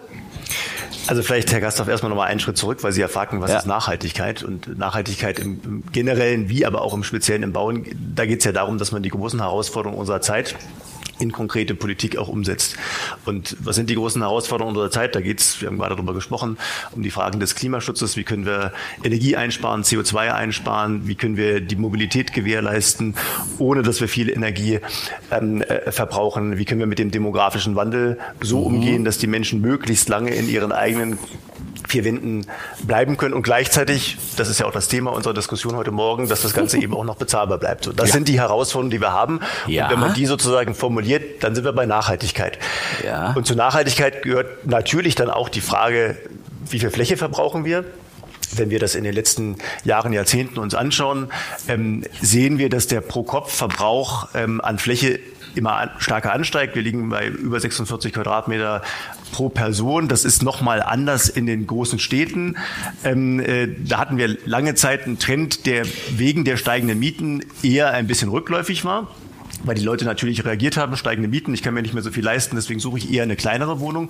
Also 1.07 1.23
vielleicht, 1.23 1.51
Herr 1.51 1.59
Gasthoff, 1.59 1.87
erstmal 1.87 2.09
nochmal 2.11 2.27
einen 2.29 2.39
Schritt 2.39 2.57
zurück, 2.57 2.83
weil 2.83 2.91
Sie 2.91 3.01
ja 3.01 3.07
fragten, 3.07 3.41
was 3.41 3.51
Ja. 3.51 3.57
ist 3.57 3.65
Nachhaltigkeit? 3.65 4.43
Und 4.43 4.77
Nachhaltigkeit 4.77 5.39
im, 5.39 5.59
im 5.65 5.83
generellen, 5.91 6.49
wie 6.49 6.65
aber 6.65 6.81
auch 6.81 6.93
im 6.93 7.03
Speziellen 7.03 7.43
im 7.43 7.51
Bauen, 7.51 7.85
da 8.15 8.25
geht 8.25 8.39
es 8.39 8.45
ja 8.45 8.51
darum, 8.51 8.77
dass 8.77 8.91
man 8.91 9.01
die 9.01 9.09
großen 9.09 9.39
Herausforderungen 9.41 9.99
unserer 9.99 10.21
Zeit 10.21 10.55
in 11.19 11.31
konkrete 11.31 11.75
Politik 11.75 12.17
auch 12.17 12.27
umsetzt. 12.27 12.75
Und 13.25 13.55
was 13.59 13.75
sind 13.75 13.89
die 13.89 13.95
großen 13.95 14.21
Herausforderungen 14.21 14.75
unserer 14.75 14.91
Zeit? 14.91 15.15
Da 15.15 15.21
geht 15.21 15.39
es, 15.39 15.61
wir 15.61 15.67
haben 15.67 15.77
gerade 15.77 15.95
darüber 15.95 16.13
gesprochen, 16.13 16.57
um 16.91 17.03
die 17.03 17.11
Fragen 17.11 17.39
des 17.39 17.55
Klimaschutzes. 17.55 18.17
Wie 18.17 18.23
können 18.23 18.45
wir 18.45 18.73
Energie 19.03 19.35
einsparen, 19.35 19.83
CO2 19.83 20.33
einsparen? 20.33 21.07
Wie 21.07 21.15
können 21.15 21.37
wir 21.37 21.61
die 21.61 21.75
Mobilität 21.75 22.33
gewährleisten, 22.33 23.15
ohne 23.59 23.83
dass 23.83 24.01
wir 24.01 24.07
viel 24.07 24.29
Energie 24.29 24.79
ähm, 25.31 25.61
äh, 25.61 25.91
verbrauchen? 25.91 26.57
Wie 26.57 26.65
können 26.65 26.79
wir 26.79 26.87
mit 26.87 26.99
dem 26.99 27.11
demografischen 27.11 27.75
Wandel 27.75 28.19
so 28.41 28.61
umgehen, 28.61 29.05
dass 29.05 29.17
die 29.17 29.27
Menschen 29.27 29.61
möglichst 29.61 30.09
lange 30.09 30.31
in 30.31 30.49
ihren 30.49 30.71
eigenen 30.71 31.17
vier 31.87 32.03
Wänden 32.05 32.45
bleiben 32.83 33.17
können 33.17 33.33
und 33.33 33.43
gleichzeitig, 33.43 34.17
das 34.37 34.49
ist 34.49 34.59
ja 34.59 34.65
auch 34.65 34.71
das 34.71 34.87
Thema 34.87 35.11
unserer 35.11 35.33
Diskussion 35.33 35.75
heute 35.75 35.91
Morgen, 35.91 36.27
dass 36.27 36.41
das 36.41 36.53
Ganze 36.53 36.77
eben 36.81 36.93
auch 36.93 37.03
noch 37.03 37.15
bezahlbar 37.15 37.57
bleibt. 37.57 37.85
So, 37.85 37.93
das 37.93 38.11
sind 38.11 38.27
die 38.27 38.39
Herausforderungen, 38.39 38.91
die 38.91 39.01
wir 39.01 39.11
haben. 39.11 39.39
Ja. 39.67 39.85
Und 39.85 39.93
wenn 39.93 39.99
man 39.99 40.13
die 40.13 40.25
sozusagen 40.25 40.75
formuliert, 40.75 41.43
dann 41.43 41.55
sind 41.55 41.65
wir 41.65 41.73
bei 41.73 41.85
Nachhaltigkeit. 41.85 42.57
Ja. 43.05 43.33
Und 43.33 43.45
zur 43.45 43.55
Nachhaltigkeit 43.55 44.23
gehört 44.23 44.65
natürlich 44.65 45.15
dann 45.15 45.29
auch 45.29 45.49
die 45.49 45.61
Frage, 45.61 46.17
wie 46.69 46.79
viel 46.79 46.89
Fläche 46.89 47.17
verbrauchen 47.17 47.65
wir? 47.65 47.85
Wenn 48.55 48.69
wir 48.69 48.79
das 48.79 48.93
in 48.95 49.03
den 49.03 49.13
letzten 49.13 49.57
Jahren, 49.83 50.13
Jahrzehnten 50.13 50.59
uns 50.59 50.75
anschauen, 50.75 51.31
ähm, 51.67 52.03
sehen 52.21 52.59
wir, 52.59 52.69
dass 52.69 52.87
der 52.87 53.01
Pro-Kopf-Verbrauch 53.01 54.29
ähm, 54.35 54.61
an 54.61 54.77
Fläche 54.77 55.19
immer 55.55 55.91
stärker 55.97 56.33
ansteigt. 56.33 56.75
Wir 56.75 56.81
liegen 56.81 57.09
bei 57.09 57.27
über 57.27 57.59
46 57.59 58.13
Quadratmeter 58.13 58.81
pro 59.31 59.49
Person. 59.49 60.07
Das 60.07 60.25
ist 60.25 60.43
nochmal 60.43 60.81
anders 60.81 61.29
in 61.29 61.45
den 61.45 61.67
großen 61.67 61.99
Städten. 61.99 62.57
Ähm, 63.03 63.39
äh, 63.39 63.67
da 63.85 63.97
hatten 63.97 64.17
wir 64.17 64.37
lange 64.45 64.75
Zeit 64.75 65.03
einen 65.03 65.19
Trend, 65.19 65.65
der 65.65 65.85
wegen 66.11 66.45
der 66.45 66.57
steigenden 66.57 66.99
Mieten 66.99 67.43
eher 67.61 67.91
ein 67.91 68.07
bisschen 68.07 68.29
rückläufig 68.29 68.85
war 68.85 69.07
weil 69.63 69.75
die 69.75 69.83
Leute 69.83 70.05
natürlich 70.05 70.43
reagiert 70.45 70.77
haben, 70.77 70.95
steigende 70.97 71.29
Mieten, 71.29 71.53
ich 71.53 71.63
kann 71.63 71.73
mir 71.73 71.81
nicht 71.81 71.93
mehr 71.93 72.03
so 72.03 72.11
viel 72.11 72.23
leisten, 72.23 72.55
deswegen 72.55 72.79
suche 72.79 72.97
ich 72.97 73.11
eher 73.11 73.23
eine 73.23 73.35
kleinere 73.35 73.79
Wohnung. 73.79 74.09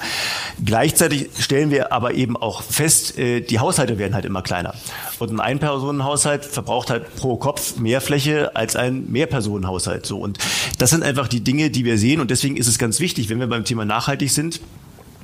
Gleichzeitig 0.64 1.30
stellen 1.40 1.72
wir 1.72 1.92
aber 1.92 2.14
eben 2.14 2.36
auch 2.38 2.62
fest, 2.62 3.18
äh, 3.18 3.42
die 3.42 3.60
Haushalte 3.60 3.98
werden 3.98 4.14
halt 4.14 4.26
immer 4.26 4.42
kleiner. 4.42 4.74
Und 5.20 5.32
ein 5.32 5.40
Einpersonenhaushalt 5.40 6.46
verbraucht 6.46 6.90
halt 6.90 7.16
pro 7.16 7.38
Kopf 7.38 7.78
mehr 7.78 8.02
Fläche 8.02 8.56
als 8.56 8.76
ein 8.76 9.12
Mehrpersonenhaushalt. 9.12 10.06
So. 10.06 10.20
Und 10.20 10.40
das 10.78 10.90
sind 10.90 11.04
einfach 11.04 11.28
die 11.28 11.42
Dinge, 11.42 11.70
die 11.70 11.86
wir 11.86 11.98
sehen. 11.98 12.20
Und 12.20 12.32
deswegen 12.32 12.58
ist 12.58 12.68
es 12.68 12.78
ganz 12.78 13.00
wichtig, 13.00 13.30
wenn 13.30 13.40
wir 13.40 13.48
beim 13.48 13.66
Thema 13.66 13.86
nachhaltig 13.86 14.32
sind, 14.32 14.60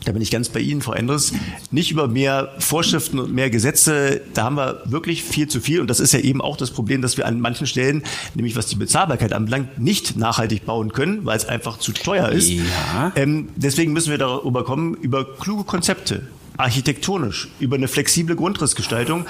da 0.09 0.13
bin 0.13 0.23
ich 0.23 0.31
ganz 0.31 0.49
bei 0.49 0.59
Ihnen, 0.59 0.81
Frau 0.81 0.93
Endres. 0.93 1.33
Nicht 1.69 1.91
über 1.91 2.07
mehr 2.07 2.55
Vorschriften 2.57 3.19
und 3.19 3.31
mehr 3.31 3.51
Gesetze. 3.51 4.21
Da 4.33 4.45
haben 4.45 4.55
wir 4.55 4.81
wirklich 4.85 5.21
viel 5.21 5.47
zu 5.47 5.61
viel. 5.61 5.81
Und 5.81 5.87
das 5.87 5.99
ist 5.99 6.13
ja 6.13 6.19
eben 6.19 6.41
auch 6.41 6.57
das 6.57 6.71
Problem, 6.71 7.03
dass 7.03 7.15
wir 7.15 7.27
an 7.27 7.39
manchen 7.39 7.67
Stellen, 7.67 8.01
nämlich 8.33 8.55
was 8.55 8.65
die 8.65 8.75
Bezahlbarkeit 8.75 9.33
anbelangt, 9.33 9.77
nicht 9.77 10.17
nachhaltig 10.17 10.65
bauen 10.65 10.93
können, 10.93 11.25
weil 11.25 11.37
es 11.37 11.45
einfach 11.45 11.77
zu 11.77 11.91
teuer 11.91 12.29
ist. 12.29 12.49
Ja. 12.49 13.11
Ähm, 13.15 13.49
deswegen 13.55 13.93
müssen 13.93 14.09
wir 14.09 14.17
darüber 14.17 14.63
kommen, 14.63 14.95
über 14.95 15.23
kluge 15.37 15.63
Konzepte 15.63 16.23
architektonisch 16.57 17.47
über 17.59 17.75
eine 17.77 17.87
flexible 17.87 18.35
Grundrissgestaltung 18.35 19.27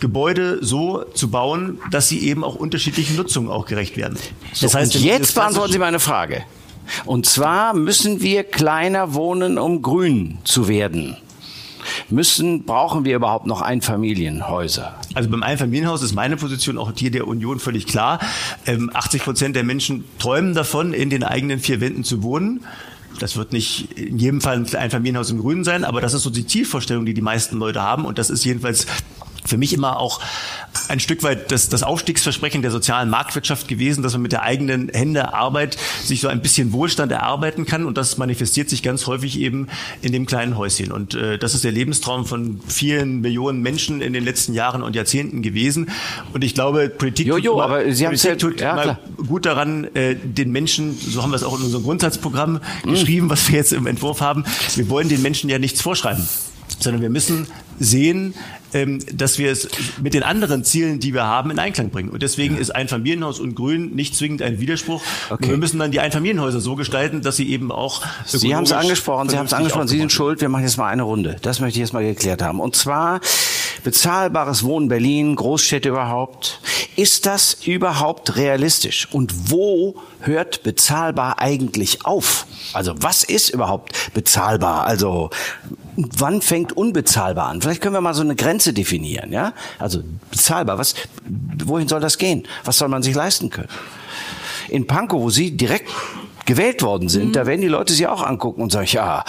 Gebäude 0.00 0.58
so 0.62 1.04
zu 1.14 1.30
bauen, 1.30 1.78
dass 1.90 2.08
sie 2.08 2.26
eben 2.26 2.42
auch 2.42 2.54
unterschiedlichen 2.54 3.16
Nutzungen 3.16 3.50
auch 3.50 3.66
gerecht 3.66 3.98
werden. 3.98 4.18
Das 4.60 4.74
heißt, 4.74 4.94
jetzt 4.94 5.34
beantworten 5.34 5.72
Sie 5.72 5.78
meine 5.78 6.00
Frage. 6.00 6.42
Und 7.04 7.26
zwar 7.26 7.74
müssen 7.74 8.22
wir 8.22 8.44
kleiner 8.44 9.14
wohnen, 9.14 9.58
um 9.58 9.82
grün 9.82 10.38
zu 10.44 10.68
werden. 10.68 11.16
Müssen, 12.10 12.64
brauchen 12.64 13.04
wir 13.04 13.16
überhaupt 13.16 13.46
noch 13.46 13.60
Einfamilienhäuser? 13.60 14.94
Also 15.14 15.28
beim 15.28 15.42
Einfamilienhaus 15.42 16.02
ist 16.02 16.14
meine 16.14 16.36
Position 16.36 16.78
auch 16.78 16.92
hier 16.96 17.10
der 17.10 17.26
Union 17.26 17.58
völlig 17.58 17.86
klar. 17.86 18.20
Ähm, 18.66 18.90
80 18.92 19.22
Prozent 19.24 19.56
der 19.56 19.64
Menschen 19.64 20.04
träumen 20.18 20.54
davon, 20.54 20.92
in 20.92 21.10
den 21.10 21.24
eigenen 21.24 21.58
vier 21.58 21.80
Wänden 21.80 22.04
zu 22.04 22.22
wohnen. 22.22 22.60
Das 23.18 23.36
wird 23.36 23.52
nicht 23.52 23.92
in 23.98 24.18
jedem 24.18 24.40
Fall 24.40 24.56
ein 24.56 24.74
Einfamilienhaus 24.74 25.30
im 25.30 25.38
Grünen 25.38 25.64
sein, 25.64 25.84
aber 25.84 26.00
das 26.00 26.14
ist 26.14 26.22
so 26.22 26.30
die 26.30 26.46
Zielvorstellung, 26.46 27.04
die 27.04 27.14
die 27.14 27.22
meisten 27.22 27.58
Leute 27.58 27.82
haben. 27.82 28.04
Und 28.04 28.18
das 28.18 28.30
ist 28.30 28.44
jedenfalls 28.44 28.86
für 29.52 29.58
mich 29.58 29.74
immer 29.74 29.98
auch 29.98 30.18
ein 30.88 30.98
Stück 30.98 31.22
weit 31.22 31.52
das, 31.52 31.68
das 31.68 31.82
Aufstiegsversprechen 31.82 32.62
der 32.62 32.70
sozialen 32.70 33.10
Marktwirtschaft 33.10 33.68
gewesen, 33.68 34.02
dass 34.02 34.14
man 34.14 34.22
mit 34.22 34.32
der 34.32 34.42
eigenen 34.42 34.88
Hände 34.88 35.34
Arbeit 35.34 35.76
sich 36.02 36.22
so 36.22 36.28
ein 36.28 36.40
bisschen 36.40 36.72
Wohlstand 36.72 37.12
erarbeiten 37.12 37.66
kann 37.66 37.84
und 37.84 37.98
das 37.98 38.16
manifestiert 38.16 38.70
sich 38.70 38.82
ganz 38.82 39.06
häufig 39.06 39.38
eben 39.38 39.68
in 40.00 40.12
dem 40.12 40.24
kleinen 40.24 40.56
Häuschen. 40.56 40.90
Und 40.90 41.14
äh, 41.14 41.36
das 41.38 41.54
ist 41.54 41.64
der 41.64 41.72
Lebenstraum 41.72 42.24
von 42.24 42.60
vielen 42.66 43.20
Millionen 43.20 43.60
Menschen 43.60 44.00
in 44.00 44.14
den 44.14 44.24
letzten 44.24 44.54
Jahren 44.54 44.82
und 44.82 44.96
Jahrzehnten 44.96 45.42
gewesen. 45.42 45.90
Und 46.32 46.42
ich 46.44 46.54
glaube, 46.54 46.88
Politik 46.88 47.26
Jo, 47.26 47.34
tut, 47.34 47.44
jo, 47.44 47.52
immer, 47.54 47.64
aber 47.64 47.92
Sie 47.92 48.04
Politik 48.04 48.30
ja- 48.30 48.36
tut 48.36 48.60
ja, 48.60 48.98
gut 49.28 49.44
daran, 49.44 49.84
äh, 49.94 50.14
den 50.16 50.50
Menschen, 50.50 50.96
so 50.98 51.22
haben 51.22 51.30
wir 51.30 51.36
es 51.36 51.44
auch 51.44 51.58
in 51.58 51.64
unserem 51.64 51.84
Grundsatzprogramm 51.84 52.60
Mhm. 52.84 52.90
geschrieben, 52.90 53.28
was 53.30 53.48
wir 53.50 53.56
jetzt 53.58 53.72
im 53.74 53.86
Entwurf 53.86 54.22
haben, 54.22 54.44
wir 54.76 54.88
wollen 54.88 55.10
den 55.10 55.20
Menschen 55.20 55.50
ja 55.50 55.58
nichts 55.58 55.82
vorschreiben 55.82 56.26
sondern 56.82 57.02
wir 57.02 57.10
müssen 57.10 57.46
sehen, 57.78 58.34
ähm, 58.74 59.00
dass 59.12 59.38
wir 59.38 59.50
es 59.50 59.68
mit 60.00 60.14
den 60.14 60.22
anderen 60.22 60.64
Zielen, 60.64 61.00
die 61.00 61.12
wir 61.12 61.24
haben, 61.24 61.50
in 61.50 61.58
Einklang 61.58 61.90
bringen. 61.90 62.08
Und 62.08 62.22
deswegen 62.22 62.56
ist 62.56 62.74
ein 62.74 62.88
Familienhaus 62.88 63.40
und 63.40 63.54
Grün 63.54 63.94
nicht 63.94 64.16
zwingend 64.16 64.42
ein 64.42 64.60
Widerspruch. 64.60 65.02
Okay. 65.30 65.50
Wir 65.50 65.56
müssen 65.58 65.78
dann 65.78 65.90
die 65.90 66.00
Einfamilienhäuser 66.00 66.60
so 66.60 66.74
gestalten, 66.74 67.22
dass 67.22 67.36
sie 67.36 67.50
eben 67.50 67.70
auch 67.70 68.02
Sie 68.26 68.54
haben 68.54 68.64
es 68.64 68.72
angesprochen, 68.72 69.28
Sie 69.28 69.36
haben 69.36 69.46
es 69.46 69.52
angesprochen, 69.52 69.88
Sie 69.88 69.98
sind 69.98 70.12
schuld. 70.12 70.40
Wir 70.40 70.48
machen 70.48 70.64
jetzt 70.64 70.76
mal 70.76 70.88
eine 70.88 71.02
Runde. 71.02 71.36
Das 71.42 71.60
möchte 71.60 71.78
ich 71.78 71.80
jetzt 71.80 71.92
mal 71.92 72.04
geklärt 72.04 72.42
haben. 72.42 72.60
Und 72.60 72.76
zwar 72.76 73.20
bezahlbares 73.84 74.62
Wohnen 74.62 74.88
Berlin, 74.88 75.36
Großstädte 75.36 75.88
überhaupt. 75.88 76.60
Ist 76.96 77.26
das 77.26 77.54
überhaupt 77.64 78.36
realistisch? 78.36 79.08
Und 79.10 79.50
wo 79.50 79.96
hört 80.20 80.62
bezahlbar 80.62 81.38
eigentlich 81.38 82.04
auf? 82.04 82.46
Also 82.72 82.94
was 82.98 83.24
ist 83.24 83.50
überhaupt 83.50 84.14
bezahlbar? 84.14 84.84
Also 84.84 85.30
wann 85.96 86.42
fängt 86.42 86.72
unbezahlbar 86.72 87.48
an? 87.48 87.60
Vielleicht 87.60 87.80
können 87.80 87.94
wir 87.94 88.00
mal 88.00 88.14
so 88.14 88.22
eine 88.22 88.36
Grenze 88.36 88.72
definieren, 88.72 89.32
ja? 89.32 89.52
Also 89.78 90.02
bezahlbar, 90.30 90.78
was, 90.78 90.94
wohin 91.64 91.88
soll 91.88 92.00
das 92.00 92.18
gehen? 92.18 92.46
Was 92.64 92.78
soll 92.78 92.88
man 92.88 93.02
sich 93.02 93.14
leisten 93.14 93.50
können? 93.50 93.68
In 94.68 94.86
Pankow, 94.86 95.20
wo 95.20 95.30
Sie 95.30 95.56
direkt 95.56 95.90
gewählt 96.44 96.82
worden 96.82 97.08
sind, 97.08 97.28
mhm. 97.28 97.32
da 97.32 97.46
werden 97.46 97.60
die 97.60 97.68
Leute 97.68 97.92
sie 97.92 98.06
auch 98.06 98.22
angucken 98.22 98.62
und 98.62 98.72
sagen, 98.72 98.88
ja, 98.90 99.24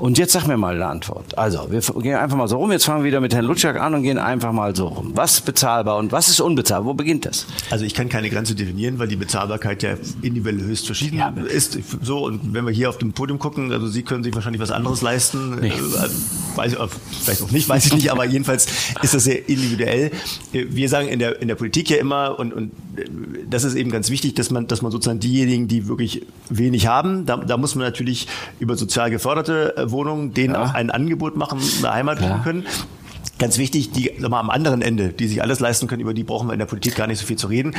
und 0.00 0.18
jetzt 0.18 0.32
sag 0.32 0.46
mir 0.46 0.56
mal 0.56 0.74
eine 0.74 0.86
Antwort. 0.86 1.36
Also, 1.36 1.70
wir 1.70 1.80
gehen 2.02 2.16
einfach 2.16 2.36
mal 2.36 2.48
so 2.48 2.56
rum, 2.58 2.72
jetzt 2.72 2.84
fangen 2.84 3.02
wir 3.02 3.08
wieder 3.08 3.20
mit 3.20 3.34
Herrn 3.34 3.44
Lutschak 3.44 3.80
an 3.80 3.94
und 3.94 4.02
gehen 4.02 4.18
einfach 4.18 4.52
mal 4.52 4.74
so 4.74 4.88
rum. 4.88 5.12
Was 5.14 5.34
ist 5.34 5.44
bezahlbar 5.44 5.96
und 5.96 6.12
was 6.12 6.28
ist 6.28 6.40
unbezahlbar? 6.40 6.86
Wo 6.86 6.94
beginnt 6.94 7.26
das? 7.26 7.46
Also 7.70 7.84
ich 7.84 7.94
kann 7.94 8.08
keine 8.08 8.30
Grenze 8.30 8.54
definieren, 8.54 8.98
weil 8.98 9.08
die 9.08 9.16
Bezahlbarkeit 9.16 9.82
ja 9.82 9.94
individuell 10.22 10.60
höchst 10.60 10.86
verschieden 10.86 11.18
ja. 11.18 11.32
ist. 11.48 11.78
So, 12.02 12.24
und 12.24 12.54
wenn 12.54 12.64
wir 12.64 12.72
hier 12.72 12.88
auf 12.88 12.98
dem 12.98 13.12
Podium 13.12 13.38
gucken, 13.38 13.72
also 13.72 13.88
Sie 13.88 14.02
können 14.02 14.22
sich 14.22 14.34
wahrscheinlich 14.34 14.60
was 14.60 14.70
anderes 14.70 15.02
leisten. 15.02 15.58
Nee. 15.60 15.68
Äh, 15.68 16.08
weiß, 16.54 16.76
vielleicht 17.22 17.42
auch 17.42 17.50
nicht, 17.50 17.68
weiß 17.68 17.86
ich 17.86 17.94
nicht, 17.94 18.10
aber 18.10 18.24
jedenfalls 18.26 18.66
ist 19.02 19.14
das 19.14 19.24
sehr 19.24 19.48
individuell. 19.48 20.10
Wir 20.52 20.88
sagen 20.88 21.08
in 21.08 21.18
der, 21.18 21.40
in 21.40 21.48
der 21.48 21.54
Politik 21.54 21.90
ja 21.90 21.96
immer, 21.96 22.38
und, 22.38 22.52
und 22.52 22.72
das 23.48 23.64
ist 23.64 23.74
eben 23.74 23.90
ganz 23.90 24.10
wichtig, 24.10 24.34
dass 24.34 24.50
man, 24.50 24.66
dass 24.66 24.82
man 24.82 24.92
sozusagen 24.92 25.20
diejenigen, 25.20 25.68
die 25.68 25.88
wirklich 25.88 26.26
wenig 26.58 26.86
haben, 26.86 27.26
da, 27.26 27.36
da 27.36 27.56
muss 27.56 27.74
man 27.74 27.84
natürlich 27.84 28.28
über 28.58 28.76
sozial 28.76 29.10
geförderte 29.10 29.76
äh, 29.76 29.90
Wohnungen 29.90 30.34
denen 30.34 30.54
ja. 30.54 30.62
auch 30.62 30.74
ein 30.74 30.90
Angebot 30.90 31.36
machen, 31.36 31.60
eine 31.78 31.92
Heimat 31.92 32.20
ja. 32.20 32.40
können. 32.42 32.66
Ganz 33.38 33.58
wichtig, 33.58 33.92
die 33.92 34.12
mal, 34.20 34.40
am 34.40 34.50
anderen 34.50 34.82
Ende, 34.82 35.08
die 35.08 35.28
sich 35.28 35.42
alles 35.42 35.60
leisten 35.60 35.86
können, 35.86 36.00
über 36.00 36.14
die 36.14 36.24
brauchen 36.24 36.48
wir 36.48 36.52
in 36.52 36.58
der 36.58 36.66
Politik 36.66 36.96
gar 36.96 37.06
nicht 37.06 37.18
so 37.18 37.26
viel 37.26 37.36
zu 37.36 37.46
reden. 37.46 37.74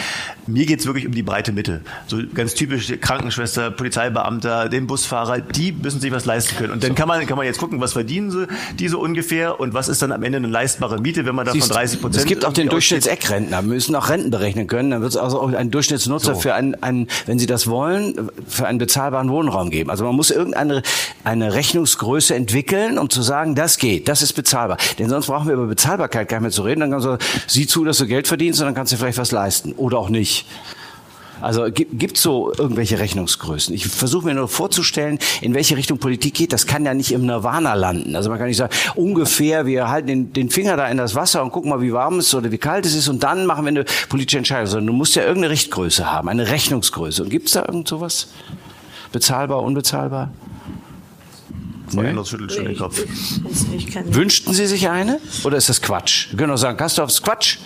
Mir 0.48 0.66
geht's 0.66 0.86
wirklich 0.86 1.06
um 1.06 1.14
die 1.14 1.24
breite 1.24 1.52
Mitte. 1.52 1.82
So 2.08 2.18
ganz 2.34 2.54
typisch 2.54 2.94
Krankenschwester, 3.02 3.72
Polizeibeamter, 3.72 4.70
den 4.70 4.88
Busfahrer, 4.88 5.42
die 5.42 5.72
müssen 5.72 6.00
sich 6.00 6.12
was 6.12 6.26
leisten 6.26 6.56
können. 6.56 6.72
Und 6.72 6.84
dann 6.84 6.96
kann 6.96 7.08
man, 7.08 7.26
kann 7.26 7.38
man 7.38 7.46
jetzt 7.46 7.60
gucken, 7.60 7.82
was 7.82 7.94
verdienen 7.94 8.32
sie, 8.32 8.48
die 8.80 8.88
so 8.88 9.00
ungefähr 9.00 9.60
und 9.60 9.74
was 9.74 9.90
ist 9.90 10.02
dann 10.02 10.12
am 10.12 10.24
Ende 10.24 10.38
eine 10.38 10.48
leistbare 10.48 11.00
Miete, 11.02 11.26
wenn 11.26 11.36
man 11.36 11.46
davon 11.46 11.60
30 11.60 12.02
Prozent. 12.02 12.22
Es 12.22 12.26
gibt 12.26 12.46
auch 12.46 12.54
den 12.54 12.70
Durchschnittseck-Rentner. 12.70 13.62
Wir 13.62 13.74
müssen 13.74 13.96
auch 13.96 14.10
Renten 14.10 14.32
berechnen 14.32 14.68
können. 14.68 14.92
Dann 14.92 15.02
wird 15.02 15.12
es 15.12 15.18
also 15.18 15.42
auch 15.42 15.52
einen 15.52 15.72
Durchschnittsnutzer 15.72 16.36
so. 16.36 16.40
für 16.40 16.54
einen, 16.54 16.76
einen, 16.76 17.08
wenn 17.26 17.38
Sie 17.38 17.48
das 17.48 17.68
wollen, 17.68 18.30
für 18.48 18.66
einen 18.66 18.78
bezahlbaren 18.78 19.30
Wohnraum 19.30 19.70
geben. 19.70 19.90
Also 19.90 20.06
man 20.06 20.16
muss 20.16 20.32
irgendeine 20.32 20.84
eine 21.24 21.54
Rechnungsgröße 21.54 22.34
entwickeln, 22.34 22.98
um 22.98 23.10
zu 23.10 23.22
sagen, 23.22 23.56
das 23.56 23.78
geht, 23.78 24.08
das 24.08 24.22
ist 24.22 24.34
bezahlbar. 24.34 24.78
Denn 24.98 25.10
sonst 25.10 25.28
brauchen 25.28 25.49
wir 25.50 25.56
über 25.56 25.68
Bezahlbarkeit 25.68 26.30
gar 26.30 26.38
nicht 26.38 26.44
mehr 26.44 26.52
zu 26.52 26.62
reden. 26.64 26.82
Dann 26.82 26.92
kannst 26.92 27.06
du, 27.06 27.18
sieh 27.48 27.68
zu, 27.68 27.84
dass 27.84 27.98
du 27.98 28.08
Geld 28.08 28.28
verdienst 28.28 28.60
und 28.62 28.68
dann 28.68 28.76
kannst 28.76 28.94
du 28.94 28.98
vielleicht 28.98 29.18
was 29.18 29.32
leisten. 29.32 29.74
Oder 29.74 29.98
auch 29.98 30.10
nicht. 30.10 30.46
Also 31.42 31.66
gibt 31.72 32.18
es 32.18 32.24
so 32.24 32.52
irgendwelche 32.58 33.00
Rechnungsgrößen? 33.00 33.74
Ich 33.74 33.88
versuche 33.88 34.26
mir 34.26 34.34
nur 34.34 34.48
vorzustellen, 34.48 35.20
in 35.42 35.54
welche 35.54 35.78
Richtung 35.78 35.98
Politik 35.98 36.34
geht. 36.34 36.52
Das 36.52 36.68
kann 36.68 36.86
ja 36.86 36.94
nicht 36.94 37.12
im 37.12 37.26
Nirvana 37.26 37.76
landen. 37.76 38.16
Also 38.16 38.30
man 38.30 38.40
kann 38.40 38.48
nicht 38.48 38.58
sagen, 38.58 38.74
ungefähr, 38.96 39.66
wir 39.66 39.90
halten 39.90 40.08
den, 40.08 40.34
den 40.34 40.50
Finger 40.50 40.76
da 40.76 40.88
in 40.90 40.98
das 40.98 41.16
Wasser 41.16 41.42
und 41.42 41.52
gucken 41.52 41.70
mal, 41.70 41.82
wie 41.82 41.94
warm 41.94 42.20
es 42.20 42.28
ist 42.28 42.36
oder 42.36 42.52
wie 42.52 42.58
kalt 42.58 42.86
es 42.86 42.94
ist 42.94 43.08
und 43.08 43.24
dann 43.24 43.46
machen 43.46 43.64
wir 43.64 43.70
eine 43.70 43.86
politische 44.10 44.38
Entscheidung. 44.38 44.68
Sondern 44.68 44.88
du 44.88 44.94
musst 44.94 45.16
ja 45.16 45.24
irgendeine 45.24 45.52
Richtgröße 45.52 46.12
haben, 46.12 46.28
eine 46.28 46.50
Rechnungsgröße. 46.50 47.24
Und 47.24 47.30
gibt 47.30 47.48
es 47.48 47.54
da 47.54 47.62
irgend 47.62 47.88
sowas? 47.88 48.28
Bezahlbar, 49.12 49.64
unbezahlbar? 49.64 50.32
Frau 51.90 52.02
nee. 52.02 52.26
schüttelt 52.26 52.52
schon 52.52 52.66
den 52.66 52.78
Kopf. 52.78 53.00
Wünschten 54.06 54.54
Sie 54.54 54.66
sich 54.66 54.90
eine? 54.90 55.20
Oder 55.44 55.58
ist 55.58 55.70
das 55.70 55.82
Quatsch? 55.82 56.28
Wir 56.32 56.38
können 56.38 56.54
auch 56.54 56.58
sagen, 56.58 56.78
Kastorf 56.78 57.10
ist 57.10 57.22
Quatsch. 57.22 57.58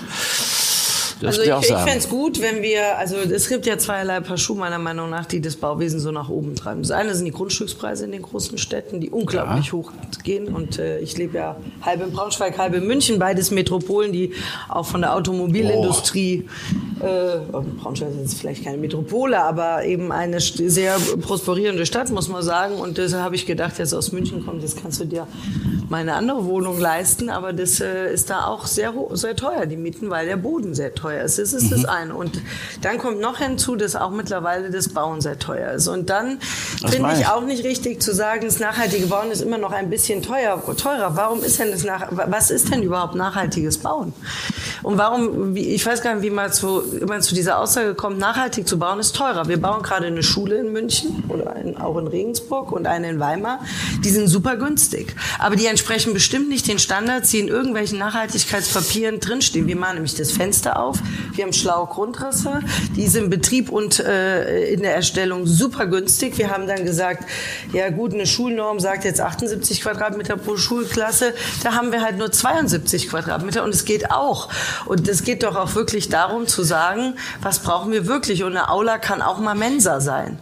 Das 1.21 1.39
also 1.39 1.51
ich, 1.51 1.69
ich 1.69 1.75
fände 1.75 1.97
es 1.97 2.09
gut, 2.09 2.41
wenn 2.41 2.61
wir, 2.61 2.97
also 2.97 3.15
es 3.17 3.49
gibt 3.49 3.65
ja 3.65 3.77
zweierlei 3.77 4.19
Paar 4.19 4.37
Schuhe 4.37 4.57
meiner 4.57 4.79
Meinung 4.79 5.09
nach, 5.09 5.25
die 5.25 5.41
das 5.41 5.55
Bauwesen 5.55 5.99
so 5.99 6.11
nach 6.11 6.29
oben 6.29 6.55
treiben. 6.55 6.81
Das 6.81 6.91
eine 6.91 7.15
sind 7.15 7.25
die 7.25 7.31
Grundstückspreise 7.31 8.05
in 8.05 8.11
den 8.11 8.21
großen 8.21 8.57
Städten, 8.57 8.99
die 8.99 9.09
unglaublich 9.09 9.67
ja. 9.67 9.71
hoch 9.73 9.91
gehen. 10.23 10.47
Und 10.53 10.79
äh, 10.79 10.99
ich 10.99 11.17
lebe 11.17 11.37
ja 11.37 11.55
halb 11.81 12.01
in 12.01 12.11
Braunschweig, 12.11 12.57
halb 12.57 12.73
in 12.73 12.85
München, 12.85 13.19
beides 13.19 13.51
Metropolen, 13.51 14.11
die 14.11 14.33
auch 14.69 14.85
von 14.85 15.01
der 15.01 15.15
Automobilindustrie, 15.15 16.47
oh. 16.99 17.05
äh, 17.05 17.37
Braunschweig 17.81 18.09
ist 18.09 18.19
jetzt 18.19 18.39
vielleicht 18.39 18.63
keine 18.63 18.77
Metropole, 18.77 19.39
aber 19.41 19.85
eben 19.85 20.11
eine 20.11 20.39
sehr 20.39 20.97
prosperierende 21.21 21.85
Stadt, 21.85 22.09
muss 22.11 22.29
man 22.29 22.43
sagen. 22.43 22.75
Und 22.75 22.97
deshalb 22.97 23.23
habe 23.23 23.35
ich 23.35 23.45
gedacht, 23.45 23.77
jetzt 23.79 23.93
aus 23.93 24.11
München 24.11 24.45
kommt, 24.45 24.61
jetzt 24.61 24.81
kannst 24.81 24.99
du 24.99 25.05
dir 25.05 25.27
mal 25.89 25.97
eine 25.97 26.13
andere 26.13 26.45
Wohnung 26.45 26.79
leisten. 26.79 27.29
Aber 27.29 27.53
das 27.53 27.79
äh, 27.79 28.11
ist 28.13 28.29
da 28.29 28.47
auch 28.47 28.65
sehr, 28.65 28.93
sehr 29.13 29.35
teuer, 29.35 29.65
die 29.65 29.77
Mieten, 29.77 30.09
weil 30.09 30.25
der 30.25 30.37
Boden 30.37 30.73
sehr 30.73 30.93
teuer 30.93 31.02
ist. 31.11 31.39
Das 31.39 31.53
ist 31.53 31.65
mhm. 31.65 31.69
das 31.69 31.85
eine. 31.85 32.15
Und 32.15 32.41
dann 32.81 32.97
kommt 32.97 33.19
noch 33.19 33.39
hinzu, 33.39 33.75
dass 33.75 33.95
auch 33.95 34.11
mittlerweile 34.11 34.69
das 34.71 34.89
Bauen 34.89 35.21
sehr 35.21 35.39
teuer 35.39 35.71
ist. 35.71 35.87
Und 35.87 36.09
dann 36.09 36.39
finde 36.85 37.13
ich 37.19 37.27
auch 37.27 37.41
nicht 37.41 37.63
richtig 37.63 38.01
zu 38.01 38.13
sagen, 38.13 38.45
das 38.45 38.59
nachhaltige 38.59 39.07
Bauen 39.07 39.31
ist 39.31 39.41
immer 39.41 39.57
noch 39.57 39.71
ein 39.71 39.89
bisschen 39.89 40.21
teuer, 40.21 40.61
teurer. 40.77 41.15
Warum 41.15 41.43
ist 41.43 41.59
denn 41.59 41.71
das 41.71 41.83
nach, 41.83 42.07
was 42.11 42.51
ist 42.51 42.71
denn 42.71 42.83
überhaupt 42.83 43.15
nachhaltiges 43.15 43.77
Bauen? 43.77 44.13
Und 44.83 44.97
warum, 44.97 45.55
ich 45.55 45.85
weiß 45.85 46.01
gar 46.01 46.15
nicht, 46.15 46.23
wie 46.23 46.29
man 46.29 46.51
zu, 46.51 46.81
immer 46.81 47.21
zu 47.21 47.33
dieser 47.33 47.59
Aussage 47.59 47.95
kommt, 47.95 48.19
nachhaltig 48.19 48.67
zu 48.67 48.77
bauen 48.77 48.99
ist 48.99 49.15
teurer. 49.15 49.47
Wir 49.47 49.59
bauen 49.59 49.81
gerade 49.81 50.07
eine 50.07 50.23
Schule 50.23 50.57
in 50.57 50.73
München 50.73 51.23
oder 51.29 51.55
in, 51.55 51.77
auch 51.77 51.97
in 51.97 52.07
Regensburg 52.07 52.71
und 52.71 52.85
eine 52.85 53.09
in 53.09 53.19
Weimar. 53.19 53.59
Die 54.03 54.09
sind 54.09 54.27
super 54.27 54.57
günstig. 54.57 55.15
Aber 55.39 55.55
die 55.55 55.65
entsprechen 55.67 56.13
bestimmt 56.13 56.49
nicht 56.49 56.67
den 56.67 56.79
Standards, 56.79 57.31
die 57.31 57.39
in 57.39 57.47
irgendwelchen 57.47 57.97
Nachhaltigkeitspapieren 57.97 59.19
drinstehen. 59.19 59.67
Wir 59.67 59.77
machen 59.77 59.95
nämlich 59.95 60.15
das 60.15 60.31
Fenster 60.31 60.79
auf, 60.79 60.92
wir 61.33 61.43
haben 61.43 61.53
schlaue 61.53 61.87
Grundrisse, 61.87 62.59
die 62.95 63.07
sind 63.07 63.23
im 63.23 63.29
Betrieb 63.29 63.69
und 63.69 63.99
äh, 63.99 64.65
in 64.71 64.81
der 64.81 64.95
Erstellung 64.95 65.45
super 65.47 65.87
günstig. 65.87 66.37
Wir 66.37 66.49
haben 66.49 66.67
dann 66.67 66.85
gesagt, 66.85 67.23
ja 67.71 67.89
gut, 67.89 68.13
eine 68.13 68.27
Schulnorm 68.27 68.79
sagt 68.79 69.05
jetzt 69.05 69.21
78 69.21 69.81
Quadratmeter 69.81 70.37
pro 70.37 70.57
Schulklasse, 70.57 71.33
da 71.63 71.73
haben 71.73 71.91
wir 71.91 72.01
halt 72.01 72.17
nur 72.17 72.31
72 72.31 73.09
Quadratmeter 73.09 73.63
und 73.63 73.73
es 73.73 73.85
geht 73.85 74.11
auch. 74.11 74.49
Und 74.85 75.07
es 75.07 75.23
geht 75.23 75.43
doch 75.43 75.55
auch 75.55 75.75
wirklich 75.75 76.09
darum 76.09 76.47
zu 76.47 76.63
sagen, 76.63 77.15
was 77.41 77.59
brauchen 77.59 77.91
wir 77.91 78.07
wirklich? 78.07 78.43
Und 78.43 78.51
eine 78.51 78.69
Aula 78.69 78.97
kann 78.97 79.21
auch 79.21 79.39
mal 79.39 79.55
Mensa 79.55 80.01
sein. 80.01 80.37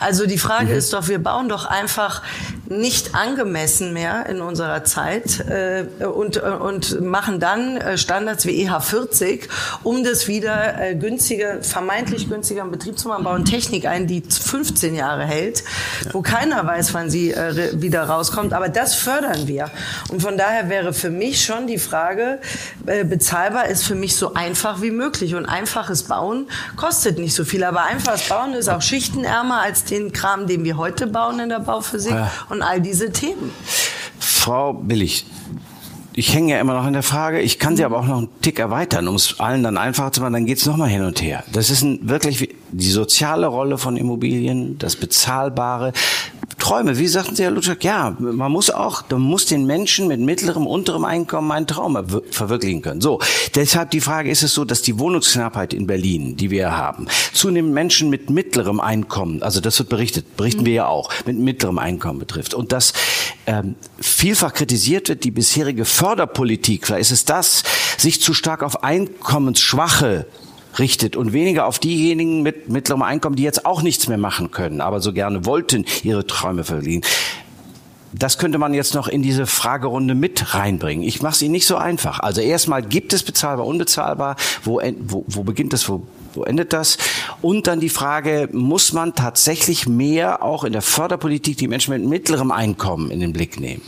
Also 0.00 0.26
die 0.26 0.38
Frage 0.38 0.72
mhm. 0.72 0.78
ist 0.78 0.92
doch, 0.92 1.08
wir 1.08 1.18
bauen 1.18 1.48
doch 1.48 1.64
einfach 1.64 2.22
nicht 2.68 3.14
angemessen 3.14 3.92
mehr 3.92 4.26
in 4.26 4.40
unserer 4.40 4.84
Zeit 4.84 5.40
äh, 5.48 5.86
und, 6.04 6.36
äh, 6.36 6.40
und 6.40 7.00
machen 7.00 7.40
dann 7.40 7.76
äh, 7.76 7.96
Standards 7.96 8.46
wie 8.46 8.68
EH40, 8.68 9.48
um 9.82 9.95
das 10.04 10.28
wieder 10.28 10.80
äh, 10.80 10.94
günstiger, 10.94 11.62
vermeintlich 11.62 12.28
günstiger 12.28 12.62
in 12.62 12.70
Betrieb 12.70 12.98
zu 12.98 13.08
machen, 13.08 13.24
bauen 13.24 13.44
Technik 13.44 13.86
ein, 13.86 14.06
die 14.06 14.22
15 14.22 14.94
Jahre 14.94 15.24
hält, 15.24 15.64
wo 16.12 16.22
keiner 16.22 16.66
weiß, 16.66 16.94
wann 16.94 17.10
sie 17.10 17.32
äh, 17.32 17.80
wieder 17.80 18.04
rauskommt. 18.04 18.52
Aber 18.52 18.68
das 18.68 18.94
fördern 18.94 19.46
wir. 19.46 19.70
Und 20.10 20.22
von 20.22 20.36
daher 20.36 20.68
wäre 20.68 20.92
für 20.92 21.10
mich 21.10 21.44
schon 21.44 21.66
die 21.66 21.78
Frage, 21.78 22.40
äh, 22.86 23.04
bezahlbar 23.04 23.66
ist 23.66 23.84
für 23.84 23.94
mich 23.94 24.16
so 24.16 24.34
einfach 24.34 24.82
wie 24.82 24.90
möglich. 24.90 25.34
Und 25.34 25.46
einfaches 25.46 26.04
Bauen 26.04 26.48
kostet 26.76 27.18
nicht 27.18 27.34
so 27.34 27.44
viel. 27.44 27.64
Aber 27.64 27.84
einfaches 27.84 28.28
Bauen 28.28 28.54
ist 28.54 28.68
auch 28.68 28.82
schichtenärmer 28.82 29.60
als 29.62 29.84
den 29.84 30.12
Kram, 30.12 30.46
den 30.46 30.64
wir 30.64 30.76
heute 30.76 31.06
bauen 31.06 31.40
in 31.40 31.48
der 31.48 31.60
Bauphysik 31.60 32.12
ja. 32.12 32.30
und 32.48 32.62
all 32.62 32.80
diese 32.80 33.12
Themen. 33.12 33.52
Frau 34.18 34.72
Billig, 34.72 35.26
ich 36.18 36.32
hänge 36.32 36.54
ja 36.54 36.60
immer 36.60 36.72
noch 36.72 36.86
in 36.86 36.94
der 36.94 37.02
Frage, 37.02 37.40
ich 37.40 37.58
kann 37.58 37.76
sie 37.76 37.84
aber 37.84 37.98
auch 37.98 38.06
noch 38.06 38.16
einen 38.16 38.40
Tick 38.40 38.58
erweitern, 38.58 39.06
um 39.06 39.16
es 39.16 39.38
allen 39.38 39.62
dann 39.62 39.76
einfacher 39.76 40.12
zu 40.12 40.22
machen, 40.22 40.32
dann 40.32 40.46
geht's 40.46 40.64
noch 40.64 40.78
mal 40.78 40.88
hin 40.88 41.02
und 41.04 41.20
her. 41.20 41.44
Das 41.52 41.68
ist 41.68 41.82
ein, 41.82 42.08
wirklich 42.08 42.54
die 42.72 42.90
soziale 42.90 43.46
Rolle 43.46 43.76
von 43.76 43.98
Immobilien, 43.98 44.78
das 44.78 44.96
Bezahlbare, 44.96 45.92
Träume, 46.58 46.98
wie 46.98 47.06
sagten 47.06 47.36
Sie, 47.36 47.42
Herr 47.42 47.50
Lutschak, 47.50 47.84
ja, 47.84 48.16
man 48.18 48.50
muss 48.50 48.70
auch, 48.70 49.04
man 49.10 49.20
muss 49.20 49.46
den 49.46 49.66
Menschen 49.66 50.08
mit 50.08 50.20
mittlerem, 50.20 50.66
unterem 50.66 51.04
Einkommen 51.04 51.52
einen 51.52 51.66
Traum 51.66 51.98
verwirklichen 52.30 52.82
können. 52.82 53.00
So, 53.00 53.20
deshalb 53.54 53.90
die 53.90 54.00
Frage, 54.00 54.30
ist 54.30 54.42
es 54.42 54.54
so, 54.54 54.64
dass 54.64 54.80
die 54.82 54.98
Wohnungsknappheit 54.98 55.74
in 55.74 55.86
Berlin, 55.86 56.36
die 56.36 56.50
wir 56.50 56.76
haben, 56.76 57.08
zunehmend 57.32 57.74
Menschen 57.74 58.10
mit 58.10 58.30
mittlerem 58.30 58.80
Einkommen, 58.80 59.42
also 59.42 59.60
das 59.60 59.78
wird 59.78 59.90
berichtet, 59.90 60.36
berichten 60.36 60.62
mhm. 60.62 60.66
wir 60.66 60.72
ja 60.72 60.86
auch, 60.86 61.10
mit 61.26 61.38
mittlerem 61.38 61.78
Einkommen 61.78 62.18
betrifft. 62.18 62.54
Und 62.54 62.72
dass 62.72 62.94
ähm, 63.46 63.74
vielfach 64.00 64.54
kritisiert 64.54 65.08
wird, 65.08 65.24
die 65.24 65.30
bisherige 65.30 65.84
Förderpolitik, 65.84 66.86
vielleicht 66.86 67.02
ist 67.02 67.10
es 67.12 67.24
das, 67.24 67.64
sich 67.98 68.20
zu 68.20 68.34
stark 68.34 68.62
auf 68.62 68.82
einkommensschwache 68.82 70.26
richtet 70.78 71.16
und 71.16 71.32
weniger 71.32 71.66
auf 71.66 71.78
diejenigen 71.78 72.42
mit 72.42 72.68
mittlerem 72.68 73.02
Einkommen, 73.02 73.36
die 73.36 73.42
jetzt 73.42 73.66
auch 73.66 73.82
nichts 73.82 74.08
mehr 74.08 74.18
machen 74.18 74.50
können, 74.50 74.80
aber 74.80 75.00
so 75.00 75.12
gerne 75.12 75.44
wollten 75.46 75.84
ihre 76.02 76.26
Träume 76.26 76.64
verlieren. 76.64 77.02
Das 78.12 78.38
könnte 78.38 78.56
man 78.56 78.72
jetzt 78.72 78.94
noch 78.94 79.08
in 79.08 79.22
diese 79.22 79.46
Fragerunde 79.46 80.14
mit 80.14 80.54
reinbringen. 80.54 81.04
Ich 81.06 81.20
mache 81.20 81.34
es 81.34 81.42
Ihnen 81.42 81.52
nicht 81.52 81.66
so 81.66 81.76
einfach. 81.76 82.20
Also 82.20 82.40
erstmal 82.40 82.82
gibt 82.82 83.12
es 83.12 83.22
bezahlbar, 83.22 83.66
unbezahlbar. 83.66 84.36
Wo, 84.62 84.80
wo, 85.00 85.24
wo 85.26 85.42
beginnt 85.42 85.74
das? 85.74 85.86
Wo, 85.88 86.06
wo 86.32 86.44
endet 86.44 86.72
das? 86.72 86.96
Und 87.42 87.66
dann 87.66 87.80
die 87.80 87.90
Frage, 87.90 88.48
muss 88.52 88.92
man 88.92 89.14
tatsächlich 89.14 89.86
mehr 89.86 90.42
auch 90.42 90.64
in 90.64 90.72
der 90.72 90.82
Förderpolitik 90.82 91.58
die 91.58 91.68
Menschen 91.68 91.92
mit 91.92 92.08
mittlerem 92.08 92.52
Einkommen 92.52 93.10
in 93.10 93.20
den 93.20 93.32
Blick 93.34 93.60
nehmen? 93.60 93.82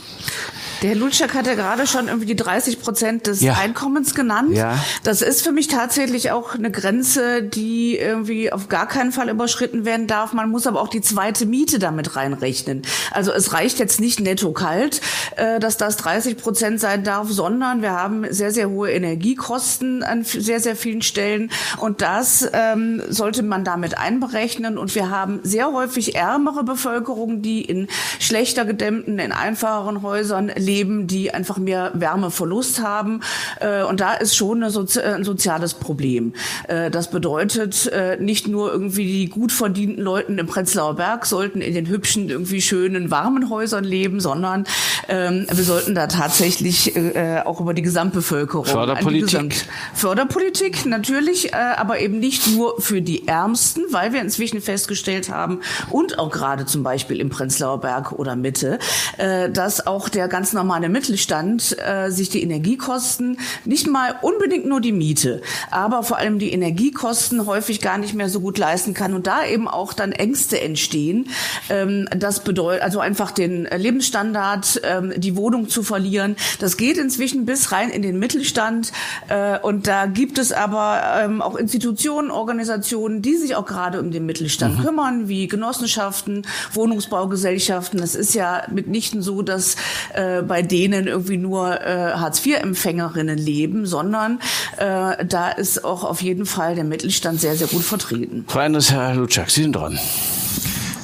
Der 0.81 0.91
Herr 0.91 0.95
Lutschak 0.95 1.33
hat 1.33 1.45
ja 1.45 1.55
gerade 1.55 1.85
schon 1.87 2.07
irgendwie 2.07 2.25
die 2.25 2.37
30 2.37 2.79
Prozent 2.81 3.27
des 3.27 3.41
Ja. 3.41 3.55
Einkommens 3.55 4.15
genannt. 4.15 4.55
Ja. 4.55 4.81
Das 5.03 5.21
ist 5.21 5.41
für 5.43 5.51
mich 5.51 5.67
tatsächlich 5.67 6.31
auch 6.31 6.55
eine 6.55 6.71
Grenze, 6.71 7.43
die 7.43 7.97
irgendwie 7.97 8.51
auf 8.53 8.69
gar 8.69 8.87
keinen 8.87 9.11
Fall 9.11 9.27
überschritten 9.29 9.83
werden 9.83 10.07
darf. 10.07 10.31
Man 10.31 10.49
muss 10.49 10.67
aber 10.67 10.81
auch 10.81 10.87
die 10.87 11.01
zweite 11.01 11.45
Miete 11.45 11.79
damit 11.79 12.15
reinrechnen. 12.15 12.83
Also 13.11 13.33
es 13.33 13.51
reicht 13.51 13.79
jetzt 13.79 13.99
nicht 13.99 14.21
netto 14.21 14.53
kalt, 14.53 15.01
äh, 15.35 15.59
dass 15.59 15.75
das 15.75 15.97
30 15.97 16.37
Prozent 16.37 16.79
sein 16.79 17.03
darf, 17.03 17.27
sondern 17.29 17.81
wir 17.81 17.91
haben 17.91 18.25
sehr, 18.29 18.51
sehr 18.51 18.69
hohe 18.69 18.89
Energiekosten 18.89 20.01
an 20.03 20.23
sehr, 20.23 20.61
sehr 20.61 20.77
vielen 20.77 21.01
Stellen. 21.01 21.51
Und 21.77 22.01
das 22.01 22.47
ähm, 22.53 23.01
sollte 23.09 23.43
man 23.43 23.65
damit 23.65 23.97
einberechnen. 23.97 24.77
Und 24.77 24.95
wir 24.95 25.09
haben 25.09 25.41
sehr 25.43 25.73
häufig 25.73 26.15
ärmere 26.15 26.63
Bevölkerung, 26.63 27.41
die 27.41 27.61
in 27.61 27.89
schlechter 28.19 28.63
gedämmten, 28.63 29.19
in 29.19 29.33
einfacheren 29.33 30.01
Häusern 30.03 30.47
leben, 30.55 30.68
die 30.69 31.31
einfach 31.33 31.57
mehr 31.57 31.91
Wärmeverlust 31.93 32.81
haben. 32.81 33.21
Äh, 33.59 33.83
Und 33.83 33.99
da 33.99 34.13
ist 34.13 34.35
schon 34.35 34.67
Sozi 34.69 34.99
äh, 34.99 35.15
ein 35.15 35.23
soziales 35.23 35.73
Problem. 35.73 36.33
Äh, 36.67 36.91
Das 36.91 37.09
bedeutet, 37.09 37.87
äh, 37.87 38.17
nicht 38.19 38.47
nur 38.47 38.71
irgendwie 38.71 39.05
die 39.05 39.29
gut 39.29 39.51
verdienten 39.51 40.03
Leuten 40.03 40.37
im 40.37 40.47
Prenzlauer 40.47 40.95
Berg 40.95 41.25
sollten 41.25 41.61
in 41.61 41.73
den 41.73 41.87
hübschen, 41.87 42.29
irgendwie 42.29 42.61
schönen, 42.61 43.09
warmen 43.11 43.49
Häusern 43.49 43.83
leben, 43.83 44.19
sondern 44.19 44.65
ähm, 45.07 45.47
wir 45.51 45.63
sollten 45.63 45.95
da 45.95 46.07
tatsächlich 46.07 46.95
äh, 46.95 47.41
auch 47.45 47.59
über 47.59 47.73
die 47.73 47.81
Gesamtbevölkerung. 47.81 48.65
Förderpolitik? 48.65 49.25
Gesamt 49.29 49.65
Förderpolitik 49.93 50.85
natürlich, 50.85 51.53
äh, 51.53 51.55
aber 51.55 51.99
eben 51.99 52.19
nicht 52.19 52.47
nur 52.55 52.79
für 52.81 53.01
die 53.01 53.27
Ärmsten, 53.27 53.83
weil 53.91 54.13
wir 54.13 54.21
inzwischen 54.21 54.61
festgestellt 54.61 55.29
haben 55.29 55.61
und 55.89 56.19
auch 56.19 56.31
gerade 56.31 56.65
zum 56.65 56.83
Beispiel 56.83 57.19
im 57.19 57.29
Prenzlauer 57.29 57.81
Berg 57.81 58.11
oder 58.13 58.35
Mitte, 58.35 58.79
äh, 59.17 59.49
dass 59.49 59.87
auch 59.87 60.09
der 60.09 60.27
ganz 60.27 60.53
normale 60.59 60.89
Mittelstand 60.89 61.77
äh, 61.79 62.09
sich 62.09 62.29
die 62.29 62.43
Energiekosten, 62.43 63.39
nicht 63.63 63.87
mal 63.87 64.15
unbedingt 64.21 64.65
nur 64.65 64.81
die 64.81 64.91
Miete, 64.91 65.41
aber 65.71 66.03
vor 66.03 66.17
allem 66.17 66.37
die 66.37 66.51
Energiekosten 66.51 67.45
häufig 67.45 67.79
gar 67.79 67.97
nicht 67.97 68.13
mehr 68.13 68.29
so 68.29 68.41
gut 68.41 68.57
leisten 68.57 68.93
kann 68.93 69.13
und 69.13 69.25
da 69.25 69.45
eben 69.45 69.69
auch 69.69 69.93
dann 69.93 70.11
Ängste 70.11 70.59
entstehen. 70.59 71.29
Ähm, 71.69 72.09
das 72.15 72.43
bedeutet 72.43 72.81
also 72.81 72.99
einfach 72.99 73.31
den 73.31 73.65
Lebensstandard, 73.65 74.81
ähm, 74.83 75.13
die 75.15 75.37
Wohnung 75.37 75.69
zu 75.69 75.81
verlieren. 75.81 76.35
Das 76.59 76.75
geht 76.75 76.97
inzwischen 76.97 77.45
bis 77.45 77.71
rein 77.71 77.89
in 77.89 78.01
den 78.01 78.19
Mittelstand 78.19 78.91
äh, 79.29 79.57
und 79.59 79.87
da 79.87 80.07
gibt 80.07 80.37
es 80.37 80.51
aber 80.51 81.01
ähm, 81.23 81.41
auch 81.41 81.55
Institutionen, 81.55 82.31
Organisationen, 82.31 83.21
die 83.21 83.37
sich 83.37 83.55
auch 83.55 83.65
gerade 83.65 84.01
um 84.01 84.11
den 84.11 84.25
Mittelstand 84.25 84.81
kümmern, 84.81 85.29
wie 85.29 85.47
Genossenschaften, 85.47 86.45
Wohnungsbaugesellschaften. 86.73 87.99
Es 88.01 88.15
ist 88.15 88.33
ja 88.33 88.63
mitnichten 88.69 89.21
so, 89.21 89.41
dass 89.41 89.77
äh, 90.13 90.41
bei 90.49 90.61
denen 90.63 91.07
irgendwie 91.07 91.37
nur 91.37 91.79
äh, 91.79 92.13
Hartz-IV-Empfängerinnen 92.13 93.37
leben, 93.37 93.85
sondern 93.85 94.39
äh, 94.77 95.23
da 95.25 95.49
ist 95.55 95.85
auch 95.85 96.03
auf 96.03 96.21
jeden 96.21 96.45
Fall 96.45 96.75
der 96.75 96.83
Mittelstand 96.83 97.39
sehr, 97.39 97.55
sehr 97.55 97.67
gut 97.67 97.83
vertreten. 97.83 98.43
Frau 98.47 98.59
Endres, 98.59 98.91
Herr 98.91 99.15
Lutschak, 99.15 99.49
Sie 99.49 99.61
sind 99.61 99.75
dran. 99.75 99.97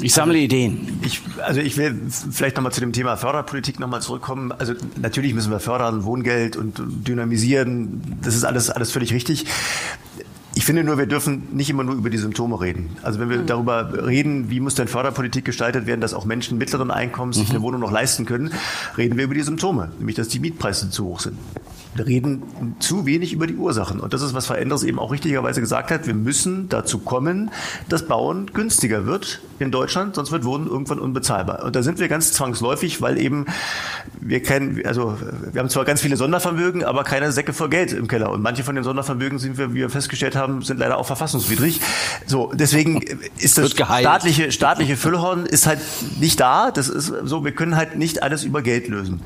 Ich 0.02 0.14
sammle 0.14 0.38
Ideen. 0.38 1.00
Ich, 1.04 1.22
also 1.42 1.62
ich 1.62 1.78
will 1.78 2.00
vielleicht 2.32 2.58
nochmal 2.58 2.74
zu 2.74 2.82
dem 2.82 2.92
Thema 2.92 3.16
Förderpolitik 3.16 3.80
nochmal 3.80 4.02
zurückkommen. 4.02 4.52
Also 4.52 4.74
natürlich 5.02 5.34
müssen 5.34 5.52
wir 5.52 5.60
fördern, 5.60 6.04
Wohngeld 6.04 6.58
und 6.58 6.82
dynamisieren. 7.08 8.02
Das 8.22 8.36
ist 8.36 8.44
alles, 8.44 8.70
alles 8.70 8.92
völlig 8.92 9.14
richtig. 9.14 9.46
Ich 10.66 10.68
finde 10.68 10.84
nur, 10.84 10.98
wir 10.98 11.06
dürfen 11.06 11.44
nicht 11.52 11.70
immer 11.70 11.84
nur 11.84 11.94
über 11.94 12.10
die 12.10 12.18
Symptome 12.18 12.60
reden. 12.60 12.90
Also 13.04 13.20
wenn 13.20 13.30
wir 13.30 13.44
darüber 13.44 14.08
reden, 14.08 14.50
wie 14.50 14.60
muss 14.60 14.74
denn 14.74 14.88
Förderpolitik 14.88 15.46
gestaltet 15.46 15.86
werden, 15.86 16.02
dass 16.02 16.16
auch 16.16 16.26
Menschen 16.26 16.58
mittleren 16.58 16.90
Einkommens 16.90 17.38
sich 17.38 17.52
eine 17.52 17.62
Wohnung 17.62 17.82
noch 17.82 17.92
leisten 17.92 18.26
können, 18.26 18.52
reden 18.98 19.16
wir 19.16 19.26
über 19.26 19.36
die 19.36 19.44
Symptome, 19.44 19.92
nämlich 20.00 20.16
dass 20.16 20.28
die 20.28 20.40
Mietpreise 20.40 20.90
zu 20.90 21.06
hoch 21.06 21.20
sind. 21.20 21.38
Wir 21.96 22.06
reden 22.08 22.76
zu 22.80 23.06
wenig 23.06 23.32
über 23.32 23.48
die 23.48 23.56
Ursachen. 23.56 24.02
Und 24.02 24.14
das 24.14 24.22
ist, 24.22 24.34
was 24.34 24.48
Frau 24.48 24.54
Enders 24.54 24.84
eben 24.84 25.00
auch 25.00 25.14
richtigerweise 25.14 25.62
gesagt 25.62 25.92
hat. 25.92 26.08
Wir 26.08 26.14
müssen 26.14 26.68
dazu 26.68 27.00
kommen, 27.00 27.52
dass 27.88 28.06
Bauen 28.06 28.52
günstiger 28.54 29.06
wird 29.06 29.42
in 29.60 29.72
Deutschland, 29.72 30.16
sonst 30.16 30.32
wird 30.34 30.44
Wohnen 30.44 30.68
irgendwann 30.68 31.00
unbezahlbar. 31.00 31.64
Und 31.64 31.76
da 31.78 31.84
sind 31.84 32.00
wir 32.00 32.10
ganz 32.10 32.34
zwangsläufig, 32.34 33.02
weil 33.02 33.18
eben 33.18 33.46
wir 34.20 34.44
kennen, 34.44 34.82
also 34.86 35.18
wir 35.54 35.62
haben 35.62 35.70
zwar 35.70 35.86
ganz 35.86 36.02
viele 36.02 36.18
Sondervermögen, 36.18 36.84
aber 36.84 37.06
keine 37.06 37.32
Säcke 37.32 37.54
voll 37.54 37.70
Geld 37.70 37.94
im 37.94 38.10
Keller. 38.10 38.30
Und 38.32 38.42
manche 38.42 38.64
von 38.64 38.76
den 38.76 38.84
Sondervermögen 38.84 39.40
sind 39.40 39.58
wir, 39.58 39.72
wie 39.72 39.80
wir 39.80 39.90
festgestellt 39.90 40.36
haben, 40.36 40.64
sind 40.64 40.80
leider 40.80 40.98
auch 40.98 41.08
verfassungswidrig. 41.08 41.80
So, 42.26 42.52
deswegen 42.54 43.02
ist 43.38 43.58
das 43.58 43.72
staatliche, 43.72 44.52
staatliche 44.52 44.98
Füllhorn 44.98 45.46
ist 45.46 45.66
halt 45.66 45.80
nicht 46.20 46.42
da. 46.42 46.72
Das 46.72 46.90
ist 46.90 47.14
so, 47.24 47.46
wir 47.46 47.54
können 47.54 47.78
halt 47.78 47.96
nicht 47.96 48.22
alles 48.22 48.44
über 48.44 48.62
Geld 48.62 48.90
lösen. 48.90 49.22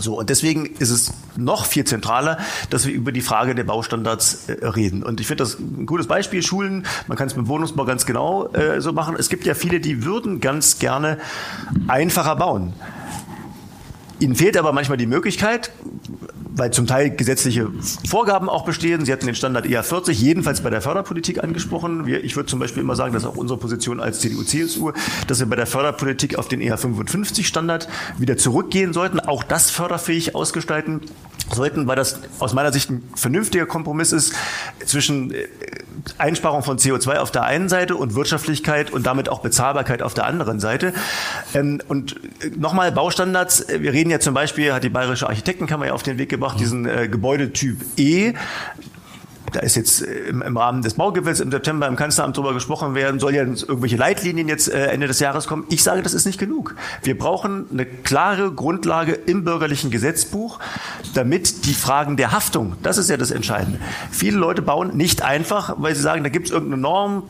So, 0.00 0.18
und 0.18 0.30
deswegen 0.30 0.66
ist 0.78 0.90
es 0.90 1.12
noch 1.36 1.66
viel 1.66 1.84
zentraler, 1.84 2.38
dass 2.70 2.86
wir 2.86 2.94
über 2.94 3.12
die 3.12 3.20
Frage 3.20 3.54
der 3.54 3.64
Baustandards 3.64 4.48
äh, 4.48 4.66
reden. 4.66 5.02
Und 5.02 5.20
ich 5.20 5.26
finde 5.26 5.44
das 5.44 5.58
ein 5.58 5.86
gutes 5.86 6.06
Beispiel, 6.06 6.42
Schulen, 6.42 6.86
man 7.06 7.18
kann 7.18 7.26
es 7.26 7.36
mit 7.36 7.48
Wohnungsbau 7.48 7.84
ganz 7.84 8.06
genau 8.06 8.48
äh, 8.52 8.80
so 8.80 8.92
machen. 8.92 9.16
Es 9.18 9.28
gibt 9.28 9.44
ja 9.44 9.54
viele, 9.54 9.80
die 9.80 10.04
würden 10.04 10.40
ganz 10.40 10.78
gerne 10.78 11.18
einfacher 11.88 12.36
bauen. 12.36 12.74
Ihnen 14.20 14.34
fehlt 14.34 14.56
aber 14.56 14.72
manchmal 14.72 14.98
die 14.98 15.06
Möglichkeit, 15.06 15.72
weil 16.58 16.72
zum 16.72 16.86
Teil 16.86 17.10
gesetzliche 17.10 17.68
Vorgaben 18.08 18.48
auch 18.48 18.64
bestehen. 18.64 19.04
Sie 19.04 19.12
hatten 19.12 19.26
den 19.26 19.34
Standard 19.34 19.66
eher 19.66 19.82
40, 19.82 20.20
jedenfalls 20.20 20.60
bei 20.60 20.70
der 20.70 20.82
Förderpolitik 20.82 21.42
angesprochen. 21.42 22.06
Wir, 22.06 22.22
ich 22.24 22.36
würde 22.36 22.48
zum 22.48 22.58
Beispiel 22.58 22.82
immer 22.82 22.96
sagen, 22.96 23.14
das 23.14 23.22
ist 23.22 23.28
auch 23.28 23.36
unsere 23.36 23.58
Position 23.58 24.00
als 24.00 24.20
CDU-CSU, 24.20 24.92
dass 25.26 25.38
wir 25.38 25.46
bei 25.46 25.56
der 25.56 25.66
Förderpolitik 25.66 26.36
auf 26.36 26.48
den 26.48 26.60
eher 26.60 26.76
55 26.76 27.46
Standard 27.46 27.88
wieder 28.18 28.36
zurückgehen 28.36 28.92
sollten, 28.92 29.20
auch 29.20 29.42
das 29.42 29.70
förderfähig 29.70 30.34
ausgestalten 30.34 31.02
sollten, 31.52 31.86
weil 31.86 31.96
das 31.96 32.20
aus 32.40 32.52
meiner 32.52 32.72
Sicht 32.72 32.90
ein 32.90 33.02
vernünftiger 33.14 33.66
Kompromiss 33.66 34.12
ist 34.12 34.34
zwischen 34.84 35.32
äh, 35.32 35.46
Einsparung 36.18 36.62
von 36.62 36.78
CO2 36.78 37.16
auf 37.18 37.30
der 37.30 37.44
einen 37.44 37.68
Seite 37.68 37.96
und 37.96 38.14
Wirtschaftlichkeit 38.14 38.90
und 38.90 39.06
damit 39.06 39.28
auch 39.28 39.40
Bezahlbarkeit 39.40 40.02
auf 40.02 40.14
der 40.14 40.26
anderen 40.26 40.60
Seite. 40.60 40.92
Ähm, 41.54 41.80
Und 41.88 42.16
äh, 42.42 42.50
nochmal 42.56 42.92
Baustandards. 42.92 43.66
Wir 43.68 43.92
reden 43.92 44.10
ja 44.10 44.20
zum 44.20 44.34
Beispiel, 44.34 44.72
hat 44.72 44.84
die 44.84 44.88
Bayerische 44.88 45.28
Architektenkammer 45.28 45.86
ja 45.86 45.92
auf 45.92 46.02
den 46.02 46.18
Weg 46.18 46.28
gebracht, 46.28 46.60
diesen 46.60 46.86
äh, 46.86 47.08
Gebäudetyp 47.08 47.80
E. 47.96 48.34
Da 49.52 49.60
ist 49.60 49.76
jetzt 49.76 50.02
äh, 50.02 50.28
im, 50.28 50.56
Rahmen 50.56 50.82
des 50.82 50.94
Baugipfels 50.94 51.40
im 51.40 51.50
September 51.50 51.86
im 51.86 51.96
Kanzleramt 51.96 52.36
drüber 52.36 52.54
gesprochen 52.54 52.94
werden, 52.94 53.20
soll 53.20 53.34
ja 53.34 53.42
irgendwelche 53.42 53.96
Leitlinien 53.96 54.48
jetzt 54.48 54.72
äh, 54.72 54.86
Ende 54.86 55.06
des 55.06 55.20
Jahres 55.20 55.46
kommen. 55.46 55.64
Ich 55.70 55.82
sage, 55.82 56.02
das 56.02 56.14
ist 56.14 56.26
nicht 56.26 56.38
genug. 56.38 56.74
Wir 57.02 57.16
brauchen 57.16 57.66
eine 57.72 57.86
klare 57.86 58.52
Grundlage 58.52 59.12
im 59.12 59.44
bürgerlichen 59.44 59.90
Gesetzbuch, 59.90 60.58
damit 61.14 61.64
die 61.66 61.74
Fragen 61.74 62.16
der 62.16 62.32
Haftung, 62.32 62.76
das 62.82 62.98
ist 62.98 63.10
ja 63.10 63.16
das 63.16 63.30
Entscheidende. 63.30 63.78
Viele 64.10 64.38
Leute 64.38 64.62
bauen 64.62 64.96
nicht 64.96 65.22
einfach, 65.22 65.74
weil 65.78 65.94
sie 65.94 66.02
sagen, 66.02 66.22
da 66.22 66.30
gibt 66.30 66.46
es 66.46 66.52
irgendeine 66.52 66.82
Norm, 66.82 67.22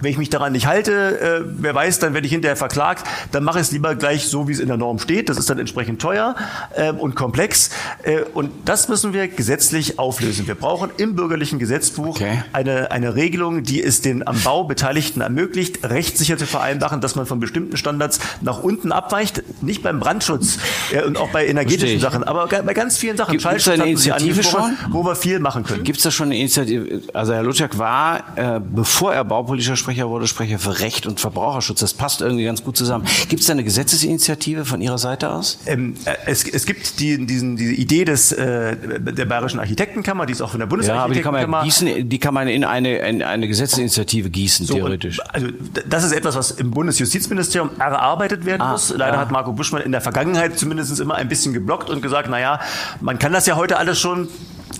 wenn 0.00 0.10
ich 0.10 0.18
mich 0.18 0.30
daran 0.30 0.52
nicht 0.52 0.66
halte, 0.66 1.20
äh, 1.20 1.44
wer 1.58 1.74
weiß, 1.74 1.98
dann 1.98 2.14
werde 2.14 2.26
ich 2.26 2.32
hinterher 2.32 2.56
verklagt, 2.56 3.06
dann 3.32 3.44
mache 3.44 3.58
ich 3.58 3.66
es 3.66 3.72
lieber 3.72 3.94
gleich 3.94 4.28
so, 4.28 4.48
wie 4.48 4.52
es 4.52 4.60
in 4.60 4.68
der 4.68 4.76
Norm 4.76 4.98
steht. 4.98 5.28
Das 5.28 5.38
ist 5.38 5.48
dann 5.50 5.58
entsprechend 5.58 6.00
teuer 6.00 6.34
äh, 6.76 6.92
und 6.92 7.14
komplex. 7.16 7.70
Äh, 8.02 8.20
und 8.34 8.50
das 8.64 8.88
müssen 8.88 9.12
wir 9.12 9.28
gesetzlich 9.28 9.98
auflösen. 9.98 10.46
Wir 10.46 10.54
brauchen 10.54 10.90
im 10.96 11.14
bürgerlichen 11.16 11.58
Gesetzbuch 11.58 12.16
Okay. 12.16 12.42
eine, 12.52 12.90
eine 12.90 13.14
Regelung, 13.14 13.62
die 13.62 13.82
es 13.82 14.00
den 14.00 14.26
am 14.26 14.40
Bau 14.42 14.64
Beteiligten 14.64 15.20
ermöglicht, 15.20 15.84
rechtssicher 15.84 16.36
zu 16.38 16.46
vereinbaren, 16.46 17.00
dass 17.00 17.16
man 17.16 17.26
von 17.26 17.40
bestimmten 17.40 17.76
Standards 17.76 18.20
nach 18.40 18.62
unten 18.62 18.92
abweicht. 18.92 19.42
Nicht 19.62 19.82
beim 19.82 20.00
Brandschutz 20.00 20.58
äh, 20.92 21.02
und 21.02 21.16
auch 21.16 21.30
bei 21.30 21.46
energetischen. 21.46 22.00
Sachen, 22.00 22.24
aber 22.24 22.46
bei 22.46 22.74
ganz 22.74 22.98
vielen 22.98 23.16
Sachen. 23.16 23.32
Gibt- 23.32 23.44
da 23.44 23.72
eine 23.72 23.86
Initiative 23.86 24.42
schon? 24.42 24.76
Wo 24.90 25.04
wir 25.04 25.14
viel 25.16 25.38
machen 25.40 25.64
können. 25.64 25.84
Gibt 25.84 25.98
es 25.98 26.04
da 26.04 26.10
schon 26.10 26.26
eine 26.26 26.36
Initiative? 26.36 27.02
Also 27.12 27.34
Herr 27.34 27.42
Lutschak 27.42 27.78
war, 27.78 28.24
äh, 28.36 28.60
bevor 28.60 29.12
er 29.14 29.24
baupolitischer 29.24 29.76
Sprecher 29.88 30.10
wurde, 30.10 30.26
Sprecher 30.26 30.58
für 30.58 30.80
Recht 30.80 31.06
und 31.06 31.18
Verbraucherschutz. 31.18 31.80
Das 31.80 31.94
passt 31.94 32.20
irgendwie 32.20 32.44
ganz 32.44 32.62
gut 32.62 32.76
zusammen. 32.76 33.06
Gibt 33.30 33.40
es 33.40 33.46
da 33.46 33.54
eine 33.54 33.64
Gesetzesinitiative 33.64 34.66
von 34.66 34.82
Ihrer 34.82 34.98
Seite 34.98 35.30
aus? 35.30 35.60
Ähm, 35.64 35.94
äh, 36.04 36.14
es, 36.26 36.46
es 36.46 36.66
gibt 36.66 37.00
die, 37.00 37.24
diesen, 37.24 37.56
diese 37.56 37.72
Idee 37.72 38.04
des, 38.04 38.30
äh, 38.32 38.76
der 39.00 39.24
Bayerischen 39.24 39.60
Architektenkammer, 39.60 40.26
die 40.26 40.32
ist 40.32 40.42
auch 40.42 40.50
von 40.50 40.60
der 40.60 40.68
Ja, 40.82 41.04
aber 41.04 41.14
die 41.14 41.22
kann 41.22 41.32
man 41.32 41.50
Bundesarchitektenkammer. 41.50 41.62
gießen, 41.64 42.08
die 42.10 42.18
kann 42.18 42.34
man 42.34 42.48
in 42.48 42.64
eine, 42.64 42.98
in 42.98 43.22
eine 43.22 43.48
Gesetzesinitiative 43.48 44.28
gießen, 44.28 44.66
So, 44.66 44.74
theoretisch. 44.74 45.20
und, 45.20 45.34
Also 45.34 45.46
das 45.88 46.04
ist 46.04 46.12
etwas, 46.12 46.36
was 46.36 46.50
im 46.50 46.70
Bundesjustizministerium 46.70 47.70
erarbeitet 47.78 48.44
werden 48.44 48.60
Ah, 48.60 48.72
muss. 48.72 48.90
Leider 48.94 49.14
ja. 49.14 49.20
hat 49.20 49.30
Marco 49.30 49.52
Buschmann 49.54 49.80
in 49.80 49.92
der 49.92 50.02
Vergangenheit 50.02 50.58
zumindest 50.58 51.00
immer 51.00 51.14
ein 51.14 51.30
bisschen 51.30 51.54
geblockt 51.54 51.88
und 51.88 52.02
gesagt, 52.02 52.28
na 52.30 52.38
ja, 52.38 52.60
man 53.00 53.18
kann 53.18 53.32
das 53.32 53.46
ja 53.46 53.56
heute 53.56 53.78
alles 53.78 53.98
schon 53.98 54.28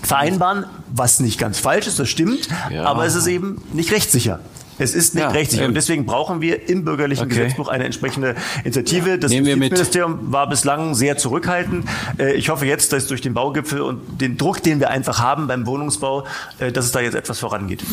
vereinbaren, 0.03 0.65
was 0.93 1.19
nicht 1.19 1.39
ganz 1.39 1.57
falsch 1.57 1.87
ist, 1.87 1.97
das 1.97 2.09
stimmt, 2.09 2.47
Ja. 2.71 2.83
aber 2.83 3.05
es 3.05 3.15
ist 3.15 3.25
eben 3.25 3.59
nicht 3.73 3.91
rechtssicher. 3.91 4.39
Es 4.79 4.95
ist 4.95 5.13
nicht 5.13 5.23
Ja, 5.23 5.29
rechtssicher. 5.29 5.63
eben. 5.63 5.69
Und 5.69 5.75
deswegen 5.75 6.05
brauchen 6.05 6.41
wir 6.41 6.67
im 6.69 6.83
bürgerlichen 6.85 7.25
Okay. 7.25 7.35
Gesetzbuch 7.43 7.67
eine 7.67 7.83
entsprechende 7.85 8.35
Initiative. 8.63 9.19
Das. 9.19 9.31
Justizministerium 9.31 10.31
war 10.31 10.47
bislang 10.49 10.95
sehr 10.95 11.17
zurückhaltend. 11.17 11.85
Äh, 12.17 12.33
Ich 12.33 12.49
hoffe 12.49 12.65
jetzt, 12.65 12.93
dass 12.93 13.07
durch 13.07 13.21
den 13.21 13.33
Baugipfel 13.33 13.81
und 13.81 14.21
den 14.21 14.37
Druck, 14.37 14.63
den 14.63 14.79
wir 14.79 14.89
einfach 14.89 15.19
haben 15.19 15.47
beim 15.47 15.65
Wohnungsbau, 15.67 16.25
äh, 16.59 16.71
dass 16.71 16.85
es 16.85 16.91
da 16.91 16.99
jetzt 17.01 17.15
etwas 17.15 17.39
vorangeht. 17.39 17.83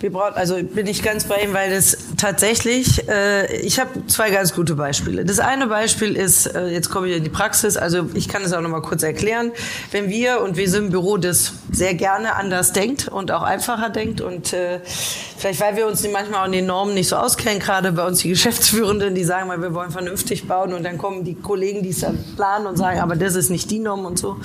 Wir 0.00 0.12
brauchen, 0.12 0.34
also 0.34 0.62
bin 0.62 0.86
ich 0.86 1.02
ganz 1.02 1.24
bei 1.24 1.36
ihm, 1.42 1.52
weil 1.52 1.70
das 1.70 1.98
tatsächlich, 2.18 3.08
äh, 3.08 3.56
ich 3.60 3.80
habe 3.80 4.06
zwei 4.08 4.30
ganz 4.30 4.54
gute 4.54 4.74
Beispiele. 4.74 5.24
Das 5.24 5.38
eine 5.38 5.68
Beispiel 5.68 6.16
ist, 6.16 6.46
äh, 6.46 6.66
jetzt 6.66 6.90
komme 6.90 7.08
ich 7.08 7.16
in 7.16 7.24
die 7.24 7.30
Praxis, 7.30 7.76
also 7.76 8.10
ich 8.14 8.28
kann 8.28 8.42
es 8.42 8.52
auch 8.52 8.60
noch 8.60 8.68
mal 8.68 8.82
kurz 8.82 9.02
erklären. 9.02 9.52
Wenn 9.92 10.10
wir, 10.10 10.42
und 10.42 10.56
wir 10.56 10.68
sind 10.68 10.86
im 10.86 10.90
Büro, 10.90 11.16
das 11.16 11.52
sehr 11.72 11.94
gerne 11.94 12.34
anders 12.34 12.72
denkt 12.72 13.08
und 13.08 13.30
auch 13.32 13.42
einfacher 13.42 13.88
denkt 13.88 14.20
und 14.20 14.52
äh, 14.52 14.80
vielleicht, 14.84 15.60
weil 15.60 15.76
wir 15.76 15.86
uns 15.86 16.06
manchmal 16.12 16.42
auch 16.42 16.46
in 16.46 16.52
den 16.52 16.66
Normen 16.66 16.94
nicht 16.94 17.08
so 17.08 17.16
auskennen, 17.16 17.60
gerade 17.60 17.92
bei 17.92 18.06
uns 18.06 18.20
die 18.20 18.28
Geschäftsführenden, 18.30 19.14
die 19.14 19.24
sagen 19.24 19.48
mal, 19.48 19.62
wir 19.62 19.72
wollen 19.72 19.90
vernünftig 19.90 20.46
bauen 20.46 20.74
und 20.74 20.82
dann 20.82 20.98
kommen 20.98 21.24
die 21.24 21.34
Kollegen, 21.34 21.82
die 21.82 21.90
es 21.90 22.00
dann 22.00 22.22
planen 22.36 22.66
und 22.66 22.76
sagen, 22.76 23.00
aber 23.00 23.16
das 23.16 23.34
ist 23.34 23.48
nicht 23.48 23.70
die 23.70 23.78
Norm 23.78 24.04
und 24.04 24.18
so 24.18 24.36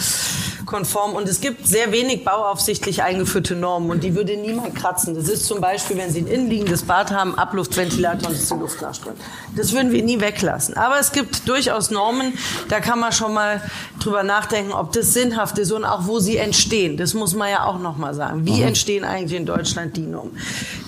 konform. 0.65 1.13
Und 1.13 1.27
es 1.27 1.41
gibt 1.41 1.67
sehr 1.67 1.91
wenig 1.91 2.23
bauaufsichtlich 2.23 3.03
eingeführte 3.03 3.55
Normen 3.55 3.91
und 3.91 4.03
die 4.03 4.15
würde 4.15 4.35
niemand 4.37 4.75
kratzen. 4.75 5.15
Das 5.15 5.27
ist 5.27 5.45
zum 5.45 5.61
Beispiel, 5.61 5.97
wenn 5.97 6.11
Sie 6.11 6.21
ein 6.21 6.27
innenliegendes 6.27 6.83
Bad 6.83 7.11
haben, 7.11 7.37
Abluftventilator 7.63 8.29
und 8.29 8.35
es 8.35 8.49
die 8.49 8.55
Luft 8.55 8.81
nachströmt. 8.81 9.17
Das 9.55 9.71
würden 9.71 9.91
wir 9.91 10.03
nie 10.03 10.19
weglassen. 10.19 10.75
Aber 10.75 10.99
es 10.99 11.11
gibt 11.11 11.47
durchaus 11.47 11.91
Normen, 11.91 12.33
da 12.69 12.79
kann 12.79 12.99
man 12.99 13.11
schon 13.11 13.33
mal 13.33 13.61
drüber 13.99 14.23
nachdenken, 14.23 14.73
ob 14.73 14.91
das 14.91 15.13
sinnhaft 15.13 15.57
ist 15.57 15.71
und 15.71 15.85
auch 15.85 16.07
wo 16.07 16.19
sie 16.19 16.37
entstehen. 16.37 16.97
Das 16.97 17.13
muss 17.13 17.35
man 17.35 17.49
ja 17.49 17.65
auch 17.65 17.79
noch 17.79 17.97
mal 17.97 18.13
sagen. 18.13 18.45
Wie 18.45 18.57
mhm. 18.57 18.67
entstehen 18.67 19.05
eigentlich 19.05 19.39
in 19.39 19.45
Deutschland 19.45 19.95
die 19.95 20.01
Normen? 20.01 20.37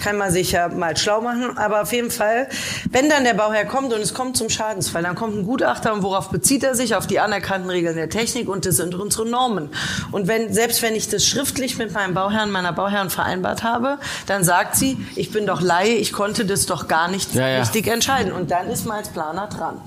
Kann 0.02 0.18
man 0.18 0.32
sich 0.32 0.52
ja 0.52 0.68
mal 0.68 0.98
schlau 0.98 1.22
machen. 1.22 1.58
Aber 1.58 1.82
auf 1.82 1.94
jeden 1.94 2.12
Fall, 2.12 2.50
wenn 2.92 3.10
dann 3.10 3.24
der 3.24 3.34
Bauherr 3.34 3.66
kommt 3.66 3.94
und 3.94 4.02
es 4.02 4.14
kommt 4.14 4.38
zum 4.38 4.50
Schadensfall, 4.50 5.04
dann 5.04 5.16
kommt 5.16 5.38
ein 5.38 5.46
Gutachter 5.46 5.94
und 5.94 6.04
worauf 6.04 6.30
bezieht 6.30 6.64
er 6.64 6.76
sich? 6.76 6.96
Auf 6.96 7.08
die 7.08 7.20
anerkannten 7.20 7.70
Regeln 7.70 7.96
der 7.96 8.10
Technik 8.10 8.50
und 8.50 8.66
das 8.66 8.78
sind 8.78 8.96
unsere 8.96 9.26
Normen. 9.26 9.70
Und 10.12 10.28
wenn, 10.28 10.54
selbst 10.54 10.82
wenn 10.82 10.96
ich 10.96 11.08
das 11.10 11.26
schriftlich 11.26 11.78
mit 11.78 11.94
meinem 11.94 12.14
Bauherrn, 12.14 12.52
meiner 12.52 12.74
Bauherren 12.74 13.10
vereinbart 13.10 13.64
habe, 13.64 13.98
dann 14.28 14.44
sagt 14.44 14.76
sie, 14.76 14.98
ich 15.16 15.32
bin 15.32 15.46
doch 15.46 15.62
Laie, 15.62 15.96
ich 15.96 16.12
konnte 16.12 16.46
das 16.46 16.65
doch 16.70 16.88
gar 16.88 17.08
nicht 17.08 17.34
ja, 17.34 17.48
ja. 17.48 17.60
richtig 17.60 17.88
entscheiden. 17.88 18.32
Und 18.34 18.52
dann 18.52 18.68
ist 18.68 18.86
man 18.86 18.98
als 18.98 19.10
Planer 19.10 19.48
dran. 19.48 19.80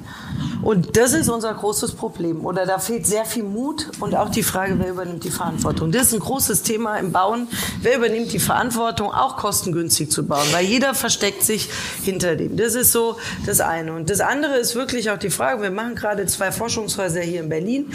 Und 0.69 0.99
das 0.99 1.15
ist 1.15 1.31
unser 1.31 1.55
großes 1.55 1.93
Problem. 1.93 2.45
Oder 2.45 2.67
da 2.67 2.79
fehlt 2.79 3.07
sehr 3.07 3.25
viel 3.25 3.43
Mut 3.43 3.87
und 4.01 4.15
auch 4.15 4.29
die 4.29 4.43
Frage, 4.43 4.79
wer 4.79 4.91
übernimmt 4.91 5.25
die 5.25 5.31
Verantwortung. 5.31 5.93
Das 5.93 6.09
ist 6.09 6.13
ein 6.13 6.21
großes 6.21 6.63
Thema 6.63 6.99
im 6.99 7.11
Bauen. 7.11 7.49
Wer 7.81 7.97
übernimmt 7.97 8.35
die 8.35 8.39
Verantwortung, 8.39 9.11
auch 9.11 9.39
kostengünstig 9.39 10.11
zu 10.11 10.27
bauen? 10.27 10.47
Weil 10.53 10.67
jeder 10.67 10.93
versteckt 10.93 11.43
sich 11.43 11.71
hinter 12.03 12.37
dem. 12.37 12.59
Das 12.59 12.75
ist 12.75 12.93
so 12.93 13.17
das 13.47 13.63
eine. 13.63 13.95
Und 13.95 14.11
das 14.11 14.21
andere 14.21 14.59
ist 14.59 14.75
wirklich 14.75 15.11
auch 15.11 15.17
die 15.17 15.31
Frage, 15.31 15.63
wir 15.63 15.71
machen 15.71 15.95
gerade 15.95 16.27
zwei 16.27 16.53
Forschungshäuser 16.53 17.23
hier 17.23 17.41
in 17.41 17.49
Berlin. 17.49 17.91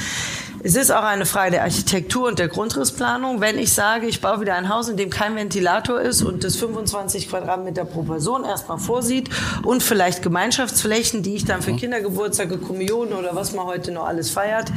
Es 0.66 0.78
ist 0.78 0.92
auch 0.92 1.04
eine 1.04 1.26
Frage 1.26 1.52
der 1.52 1.64
Architektur 1.64 2.26
und 2.26 2.40
der 2.40 2.48
Grundrissplanung. 2.48 3.42
Wenn 3.42 3.60
ich 3.60 3.74
sage, 3.74 4.08
ich 4.08 4.22
baue 4.22 4.40
wieder 4.40 4.56
ein 4.56 4.70
Haus, 4.70 4.88
in 4.88 4.96
dem 4.96 5.10
kein 5.10 5.36
Ventilator 5.36 6.00
ist 6.00 6.24
und 6.24 6.46
das 6.46 6.56
25 6.56 7.28
Quadratmeter 7.30 7.84
pro 7.84 8.04
Person 8.04 8.46
erstmal 8.46 8.78
vorsieht 8.78 9.30
und 9.64 9.84
vielleicht 9.84 10.24
Gemeinschaftsflächen, 10.24 11.22
die 11.22 11.36
ich 11.36 11.44
dann 11.44 11.62
für 11.62 11.74
mhm. 11.74 11.78
Kindergeburtstage, 11.78 12.60
Kommunionen 12.64 13.14
oder 13.14 13.36
was 13.36 13.54
man 13.54 13.66
heute 13.66 13.92
noch 13.92 14.06
alles 14.06 14.30
feiert, 14.30 14.72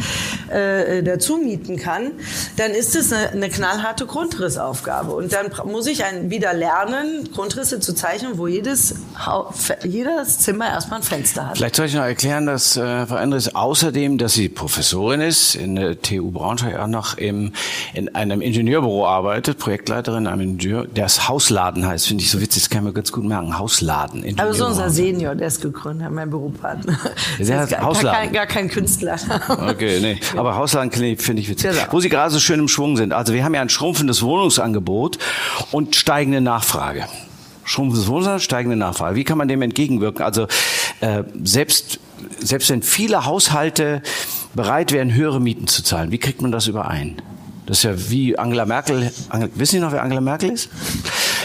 äh, 0.51 1.03
dazu 1.03 1.37
mieten 1.37 1.77
kann, 1.77 2.13
dann 2.57 2.73
ist 2.73 2.97
es 2.97 3.13
eine, 3.13 3.31
eine 3.31 3.49
knallharte 3.49 4.07
Grundrissaufgabe. 4.07 5.13
Und 5.13 5.33
dann 5.33 5.51
muss 5.65 5.87
ich 5.87 6.05
ein, 6.05 6.31
wieder 6.31 6.53
lernen, 6.53 7.29
Grundrisse 7.33 7.81
zu 7.81 7.95
zeichnen, 7.95 8.39
wo 8.39 8.47
jedes, 8.47 8.95
jedes 9.85 10.39
Zimmer 10.39 10.69
erstmal 10.69 11.01
ein 11.01 11.03
Fenster 11.03 11.49
hat. 11.49 11.57
Vielleicht 11.57 11.77
soll 11.77 11.87
ich 11.87 11.95
noch 11.95 12.03
erklären, 12.03 12.47
dass 12.47 12.77
äh, 12.77 13.07
Frau 13.07 13.17
Andres 13.17 13.55
außerdem, 13.55 14.19
dass 14.19 14.35
sie 14.35 14.49
Professorin 14.49 15.21
ist 15.21 15.55
in 15.55 15.77
der 15.77 16.01
TU 16.01 16.31
Braunschweig 16.31 16.79
auch 16.79 16.87
noch 16.87 17.17
im, 17.19 17.53
in 17.95 18.15
einem 18.15 18.41
Ingenieurbüro 18.41 19.07
arbeitet, 19.07 19.59
Projektleiterin 19.59 20.27
einem 20.27 20.41
Ingenieur, 20.41 20.87
der 20.87 21.07
es 21.07 21.29
Hausladen 21.29 21.87
heißt, 21.87 22.07
finde 22.07 22.23
ich 22.23 22.31
so 22.31 22.41
witzig, 22.41 22.65
das 22.65 22.71
kann 22.71 22.85
man 22.85 22.95
ganz 22.95 23.13
gut 23.13 23.25
merken, 23.25 23.59
Hausladen. 23.59 24.25
Aber 24.39 24.55
so 24.55 24.67
unser 24.67 24.91
Senior, 24.91 25.35
der 25.35 25.49
ist 25.49 25.61
gegründet, 25.61 26.11
mein 26.11 26.31
Büropartner. 26.31 26.99
Der 27.39 27.61
heißt 27.61 27.66
gar, 27.71 27.83
Hausladen. 27.83 28.13
Gar 28.13 28.21
kein, 28.23 28.33
gar 28.33 28.47
kein 28.47 28.69
Künstler. 28.69 29.17
Okay, 29.67 30.01
nee, 30.01 30.21
aber 30.37 30.57
Hausladen 30.57 30.91
finde 30.91 31.41
ich 31.41 31.49
witzig. 31.49 31.71
Genau. 31.71 31.83
Wo 31.91 32.01
Sie 32.01 32.09
gerade 32.09 32.31
so 32.31 32.41
schön 32.41 32.61
im 32.61 32.69
Schwung 32.69 32.97
sind, 32.97 33.13
also 33.13 33.33
wir 33.33 33.45
haben 33.45 33.55
ja 33.55 33.61
ein 33.61 33.69
schrumpfendes 33.69 34.23
Wohnungsangebot 34.23 35.19
und 35.73 35.97
steigende 35.97 36.41
Nachfrage 36.41 37.07
schrumpfendes 37.65 38.09
Wohnungsangebot, 38.09 38.43
steigende 38.43 38.77
Nachfrage. 38.77 39.17
Wie 39.17 39.25
kann 39.25 39.39
man 39.39 39.49
dem 39.49 39.61
entgegenwirken? 39.61 40.25
Also 40.25 40.47
äh, 41.01 41.25
selbst 41.43 41.99
selbst 42.39 42.71
wenn 42.71 42.83
viele 42.83 43.25
Haushalte 43.25 44.03
bereit 44.55 44.93
wären, 44.93 45.13
höhere 45.13 45.41
Mieten 45.41 45.67
zu 45.67 45.83
zahlen. 45.83 46.11
Wie 46.11 46.19
kriegt 46.19 46.43
man 46.43 46.53
das 46.53 46.67
überein? 46.67 47.17
Das 47.67 47.79
ist 47.79 47.83
ja 47.83 48.11
wie 48.11 48.39
Angela 48.39 48.65
Merkel. 48.65 49.11
Wissen 49.55 49.73
Sie 49.73 49.81
noch, 49.81 49.93
wer 49.93 50.03
Angela 50.03 50.21
Merkel 50.21 50.51
ist? 50.51 50.71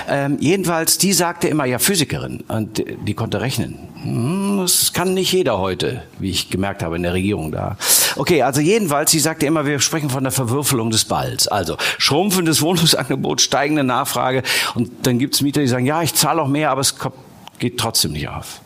Ähm, 0.08 0.38
jedenfalls, 0.40 0.98
die 0.98 1.14
sagte 1.14 1.48
immer, 1.48 1.66
ja, 1.66 1.80
Physikerin. 1.80 2.44
Und 2.48 2.84
die 3.06 3.14
konnte 3.14 3.42
rechnen. 3.42 3.80
Hm, 4.04 4.60
das 4.62 4.94
kann 4.94 5.14
nicht 5.14 5.32
jeder 5.32 5.58
heute, 5.58 6.04
wie 6.20 6.30
ich 6.30 6.50
gemerkt 6.50 6.84
habe 6.84 6.96
in 6.96 7.04
der 7.04 7.14
Regierung 7.14 7.52
da. 7.52 7.78
Okay, 8.16 8.44
also 8.44 8.62
jedenfalls, 8.62 9.12
sie 9.12 9.20
sagte 9.20 9.46
immer, 9.46 9.66
wir 9.66 9.80
sprechen 9.80 10.10
von 10.10 10.24
der 10.24 10.32
Verwürfelung 10.32 10.92
des 10.92 11.06
Balls. 11.06 11.48
Also 11.48 11.78
schrumpfendes 11.98 12.62
Wohnungsangebot, 12.62 13.42
steigende 13.42 13.84
Nachfrage. 13.84 14.44
Und 14.76 14.92
dann 15.04 15.18
gibt's 15.18 15.42
Mieter, 15.42 15.62
die 15.62 15.68
sagen, 15.68 15.86
ja, 15.86 16.02
ich 16.02 16.14
zahle 16.14 16.42
auch 16.42 16.48
mehr, 16.48 16.72
aber 16.72 16.82
es 16.82 16.96
geht 17.60 17.80
trotzdem 17.80 18.12
nicht 18.12 18.28
auf. 18.28 18.62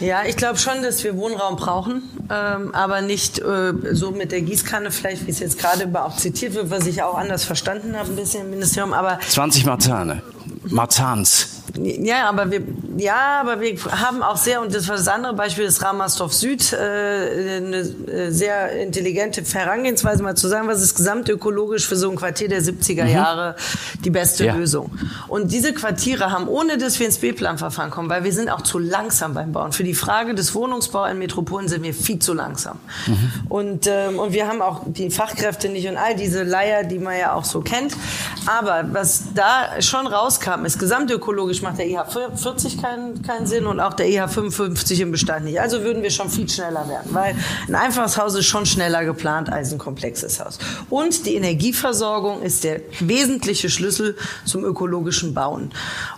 Ja, 0.00 0.24
ich 0.24 0.36
glaube 0.36 0.58
schon, 0.58 0.82
dass 0.82 1.02
wir 1.04 1.16
Wohnraum 1.16 1.56
brauchen, 1.56 2.02
ähm, 2.30 2.74
aber 2.74 3.00
nicht 3.02 3.38
äh, 3.38 3.72
so 3.92 4.10
mit 4.12 4.32
der 4.32 4.42
Gießkanne, 4.42 4.90
vielleicht 4.90 5.26
wie 5.26 5.30
es 5.30 5.40
jetzt 5.40 5.58
gerade 5.58 5.88
auch 6.00 6.16
zitiert 6.16 6.54
wird, 6.54 6.70
was 6.70 6.86
ich 6.86 7.02
auch 7.02 7.16
anders 7.16 7.44
verstanden 7.44 7.96
habe, 7.96 8.10
ein 8.10 8.16
bisschen 8.16 8.44
im 8.44 8.50
Ministerium. 8.50 8.92
Aber 8.92 9.18
20 9.20 9.66
Marzahne. 9.66 10.22
Marzahns. 10.64 11.60
Ja, 11.78 12.28
aber 12.28 12.50
wir, 12.50 12.62
ja, 12.96 13.40
aber 13.40 13.60
wir 13.60 13.76
haben 13.90 14.22
auch 14.22 14.36
sehr, 14.36 14.60
und 14.60 14.74
das 14.74 14.88
war 14.88 14.96
das 14.96 15.08
andere 15.08 15.34
Beispiel 15.34 15.64
des 15.64 15.82
Ramersdorf 15.82 16.32
Süd, 16.32 16.72
äh, 16.72 16.76
eine 16.76 17.76
äh, 17.76 18.30
sehr 18.30 18.72
intelligente 18.82 19.42
Herangehensweise, 19.42 20.22
mal 20.22 20.36
zu 20.36 20.48
sagen, 20.48 20.68
was 20.68 20.82
ist 20.82 20.96
gesamtökologisch 20.96 21.86
für 21.86 21.96
so 21.96 22.10
ein 22.10 22.16
Quartier 22.16 22.48
der 22.48 22.62
70er 22.62 23.04
mhm. 23.04 23.10
Jahre 23.10 23.56
mhm. 23.56 24.02
die 24.02 24.10
beste 24.10 24.46
ja. 24.46 24.54
Lösung. 24.54 24.90
Und 25.28 25.52
diese 25.52 25.72
Quartiere 25.72 26.30
haben, 26.30 26.48
ohne 26.48 26.76
dass 26.78 26.98
wir 26.98 27.06
ins 27.06 27.18
B-Plan-Verfahren 27.18 27.90
kommen, 27.90 28.08
weil 28.08 28.24
wir 28.24 28.32
sind 28.32 28.50
auch 28.50 28.62
zu 28.62 28.78
langsam 28.78 29.34
beim 29.34 29.52
Bauen. 29.52 29.72
Für 29.72 29.84
die 29.84 29.94
Frage 29.94 30.34
des 30.34 30.54
Wohnungsbaus 30.54 31.10
in 31.10 31.18
Metropolen 31.18 31.68
sind 31.68 31.82
wir 31.82 31.94
viel 31.94 32.18
zu 32.18 32.34
langsam. 32.34 32.78
Mhm. 33.06 33.30
Und, 33.48 33.86
ähm, 33.86 34.18
und 34.18 34.32
wir 34.32 34.48
haben 34.48 34.60
auch 34.60 34.82
die 34.86 35.10
Fachkräfte 35.10 35.68
nicht 35.68 35.88
und 35.88 35.96
all 35.96 36.16
diese 36.16 36.42
Leier, 36.42 36.84
die 36.84 36.98
man 36.98 37.18
ja 37.18 37.34
auch 37.34 37.44
so 37.44 37.60
kennt. 37.60 37.94
Aber 38.46 38.84
was 38.92 39.24
da 39.34 39.80
schon 39.80 40.06
rauskam, 40.06 40.64
ist 40.64 40.78
gesamtökologisch 40.78 41.62
macht 41.62 41.78
der 41.78 41.86
IH 41.88 42.04
40 42.34 42.80
keinen, 42.80 43.22
keinen 43.22 43.46
Sinn 43.46 43.66
und 43.66 43.80
auch 43.80 43.94
der 43.94 44.08
IH 44.08 44.28
55 44.28 45.00
im 45.00 45.10
Bestand 45.10 45.44
nicht. 45.44 45.60
Also 45.60 45.82
würden 45.82 46.02
wir 46.02 46.10
schon 46.10 46.30
viel 46.30 46.48
schneller 46.48 46.88
werden, 46.88 47.12
weil 47.12 47.34
ein 47.68 47.74
einfaches 47.74 48.18
Haus 48.18 48.34
ist 48.34 48.46
schon 48.46 48.66
schneller 48.66 49.04
geplant 49.04 49.52
als 49.52 49.72
ein 49.72 49.78
komplexes 49.78 50.44
Haus. 50.44 50.58
Und 50.88 51.26
die 51.26 51.34
Energieversorgung 51.34 52.42
ist 52.42 52.64
der 52.64 52.80
wesentliche 53.00 53.68
Schlüssel 53.68 54.16
zum 54.44 54.64
ökologischen 54.64 55.34
Bauen. 55.34 55.72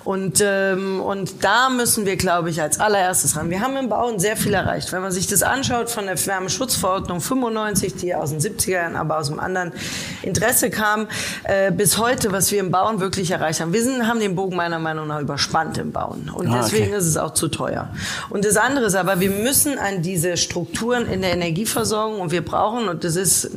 Und, 0.04 0.42
ähm, 0.44 1.00
und 1.00 1.44
da 1.44 1.70
müssen 1.70 2.06
wir, 2.06 2.16
glaube 2.16 2.50
ich, 2.50 2.60
als 2.60 2.80
allererstes 2.80 3.36
ran. 3.36 3.50
Wir 3.50 3.60
haben 3.60 3.76
im 3.76 3.88
Bauen 3.88 4.18
sehr 4.18 4.36
viel 4.36 4.54
erreicht. 4.54 4.92
Wenn 4.92 5.02
man 5.02 5.12
sich 5.12 5.26
das 5.26 5.42
anschaut 5.42 5.90
von 5.90 6.06
der 6.06 6.24
Wärmeschutzverordnung 6.26 7.20
95, 7.20 7.94
die 7.94 8.14
aus 8.14 8.30
den 8.30 8.40
70er 8.40 8.70
Jahren, 8.70 8.96
aber 8.96 9.18
aus 9.18 9.30
einem 9.30 9.40
anderen 9.40 9.72
Interesse 10.22 10.70
kam, 10.70 11.08
äh, 11.44 11.70
bis 11.70 11.98
heute, 11.98 12.21
was 12.30 12.52
wir 12.52 12.60
im 12.60 12.70
Bauen 12.70 13.00
wirklich 13.00 13.30
erreicht 13.32 13.60
haben. 13.60 13.72
Wir 13.72 13.82
sind, 13.82 14.06
haben 14.06 14.20
den 14.20 14.36
Bogen 14.36 14.54
meiner 14.54 14.78
Meinung 14.78 15.08
nach 15.08 15.20
über 15.20 15.32
überspannt 15.32 15.78
im 15.78 15.92
Bauen. 15.92 16.30
Und 16.32 16.48
ah, 16.48 16.60
deswegen 16.60 16.88
okay. 16.88 16.96
ist 16.96 17.06
es 17.06 17.16
auch 17.16 17.32
zu 17.32 17.48
teuer. 17.48 17.88
Und 18.28 18.44
das 18.44 18.56
andere 18.56 18.86
ist 18.86 18.94
aber, 18.94 19.20
wir 19.20 19.30
müssen 19.30 19.78
an 19.78 20.02
diese 20.02 20.36
Strukturen 20.36 21.06
in 21.06 21.22
der 21.22 21.32
Energieversorgung 21.32 22.20
und 22.20 22.30
wir 22.30 22.44
brauchen, 22.44 22.88
und 22.88 23.04
das 23.04 23.16
ist 23.16 23.50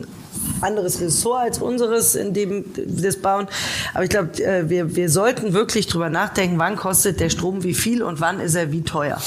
anderes 0.62 1.02
Ressort 1.02 1.42
als 1.42 1.58
unseres, 1.60 2.16
in 2.16 2.34
dem 2.34 2.66
das 2.76 3.18
bauen. 3.18 3.48
Aber 3.94 4.04
ich 4.04 4.10
glaube, 4.10 4.42
äh, 4.42 4.70
wir, 4.70 4.96
wir 4.96 5.10
sollten 5.10 5.54
wirklich 5.54 5.88
drüber 5.88 6.10
nachdenken, 6.10 6.58
wann 6.60 6.76
kostet 6.76 7.20
der 7.20 7.30
Strom 7.30 7.64
wie 7.64 7.74
viel 7.74 8.02
und 8.02 8.22
wann 8.22 8.40
ist 8.40 8.56
er 8.56 8.72
wie 8.72 8.82
teuer. 8.82 9.20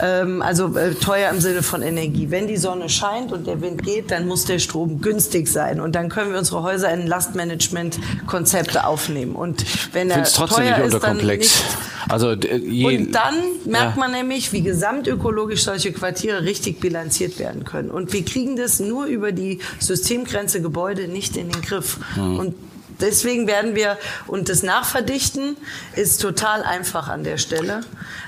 Ähm, 0.00 0.42
also 0.42 0.76
äh, 0.76 0.94
teuer 0.94 1.30
im 1.30 1.40
Sinne 1.40 1.62
von 1.62 1.82
Energie. 1.82 2.30
Wenn 2.30 2.46
die 2.46 2.56
Sonne 2.56 2.88
scheint 2.88 3.32
und 3.32 3.46
der 3.46 3.60
Wind 3.60 3.82
geht, 3.82 4.10
dann 4.10 4.26
muss 4.26 4.44
der 4.44 4.58
Strom 4.58 5.00
günstig 5.00 5.48
sein. 5.48 5.80
Und 5.80 5.94
dann 5.94 6.08
können 6.08 6.32
wir 6.32 6.38
unsere 6.38 6.62
Häuser 6.62 6.92
in 6.92 7.06
Lastmanagement-Konzepte 7.06 8.86
aufnehmen. 8.86 9.34
Und 9.34 9.64
wenn 9.94 10.10
er 10.10 10.24
trotzdem 10.24 10.64
teuer 10.64 10.78
nicht 10.78 10.94
ist, 10.94 11.02
dann 11.02 11.16
nicht 11.18 11.64
also, 12.08 12.32
je, 12.32 12.86
und 12.86 13.12
dann 13.12 13.34
merkt 13.66 13.96
ja. 13.96 14.00
man 14.00 14.12
nämlich, 14.12 14.52
wie 14.52 14.62
gesamtökologisch 14.62 15.62
solche 15.62 15.92
Quartiere 15.92 16.42
richtig 16.42 16.80
bilanziert 16.80 17.38
werden 17.38 17.64
können. 17.64 17.90
Und 17.90 18.12
wir 18.12 18.24
kriegen 18.24 18.56
das 18.56 18.80
nur 18.80 19.04
über 19.04 19.32
die 19.32 19.60
Systemgrenze 19.78 20.62
Gebäude 20.62 21.08
nicht 21.08 21.36
in 21.36 21.50
den 21.50 21.62
Griff. 21.62 21.98
Mhm. 22.16 22.38
Und 22.38 22.54
deswegen 23.00 23.46
werden 23.46 23.74
wir, 23.74 23.98
und 24.26 24.48
das 24.48 24.62
Nachverdichten 24.62 25.56
ist 25.96 26.20
total 26.20 26.62
einfach 26.62 27.08
an 27.08 27.24
der 27.24 27.38
Stelle. 27.38 27.80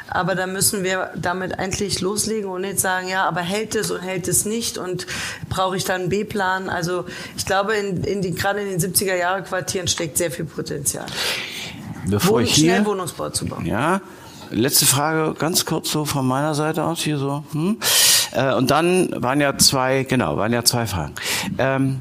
Aber 0.08 0.34
da 0.34 0.46
müssen 0.46 0.84
wir 0.84 1.10
damit 1.16 1.58
eigentlich 1.58 2.00
loslegen 2.00 2.50
und 2.50 2.62
nicht 2.62 2.78
sagen, 2.78 3.08
ja, 3.08 3.26
aber 3.26 3.40
hält 3.40 3.74
es 3.74 3.90
und 3.90 4.00
hält 4.00 4.28
es 4.28 4.44
nicht 4.44 4.76
und 4.76 5.06
brauche 5.48 5.76
ich 5.76 5.84
dann 5.84 6.02
einen 6.02 6.10
B-Plan? 6.10 6.68
Also 6.68 7.06
ich 7.36 7.46
glaube, 7.46 7.74
in, 7.74 8.04
in 8.04 8.20
die, 8.20 8.34
gerade 8.34 8.60
in 8.60 8.78
den 8.78 8.92
70er 8.94 9.14
Jahre 9.14 9.42
Quartieren 9.42 9.88
steckt 9.88 10.18
sehr 10.18 10.30
viel 10.30 10.44
Potenzial. 10.44 11.06
Bevor 12.06 12.34
Wohn, 12.34 12.44
ich 12.44 12.54
hier, 12.54 12.74
schnell 12.74 12.84
Wohnungsbau 12.84 13.30
zu 13.30 13.46
bauen. 13.46 13.64
Ja, 13.64 14.02
letzte 14.50 14.84
Frage, 14.84 15.34
ganz 15.38 15.64
kurz 15.64 15.90
so 15.90 16.04
von 16.04 16.26
meiner 16.26 16.54
Seite 16.54 16.84
aus 16.84 17.00
hier 17.00 17.16
so. 17.16 17.44
Hm? 17.52 17.78
Äh, 18.32 18.54
und 18.54 18.70
dann 18.70 19.08
waren 19.16 19.40
ja 19.40 19.56
zwei, 19.56 20.04
genau, 20.04 20.36
waren 20.36 20.52
ja 20.52 20.64
zwei 20.64 20.86
Fragen. 20.86 21.14
Ähm, 21.58 22.00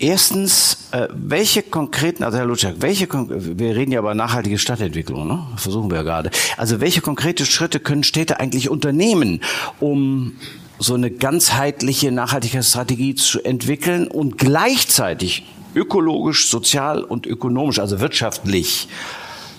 Erstens, 0.00 0.88
äh, 0.92 1.08
welche 1.12 1.62
konkreten, 1.62 2.22
also 2.22 2.38
Herr 2.38 2.46
Lutschak, 2.46 2.76
welche, 2.78 3.08
wir 3.10 3.76
reden 3.76 3.90
ja 3.90 3.98
über 3.98 4.14
nachhaltige 4.14 4.58
Stadtentwicklung, 4.58 5.26
ne? 5.26 5.46
versuchen 5.56 5.90
wir 5.90 5.98
ja 5.98 6.02
gerade. 6.04 6.30
Also 6.56 6.80
welche 6.80 7.00
konkrete 7.00 7.44
Schritte 7.44 7.80
können 7.80 8.04
Städte 8.04 8.38
eigentlich 8.38 8.70
unternehmen, 8.70 9.40
um 9.80 10.36
so 10.78 10.94
eine 10.94 11.10
ganzheitliche 11.10 12.12
Nachhaltigkeitsstrategie 12.12 13.16
zu 13.16 13.42
entwickeln 13.42 14.06
und 14.06 14.38
gleichzeitig 14.38 15.44
ökologisch, 15.74 16.48
sozial 16.48 17.02
und 17.02 17.26
ökonomisch, 17.26 17.80
also 17.80 17.98
wirtschaftlich 17.98 18.88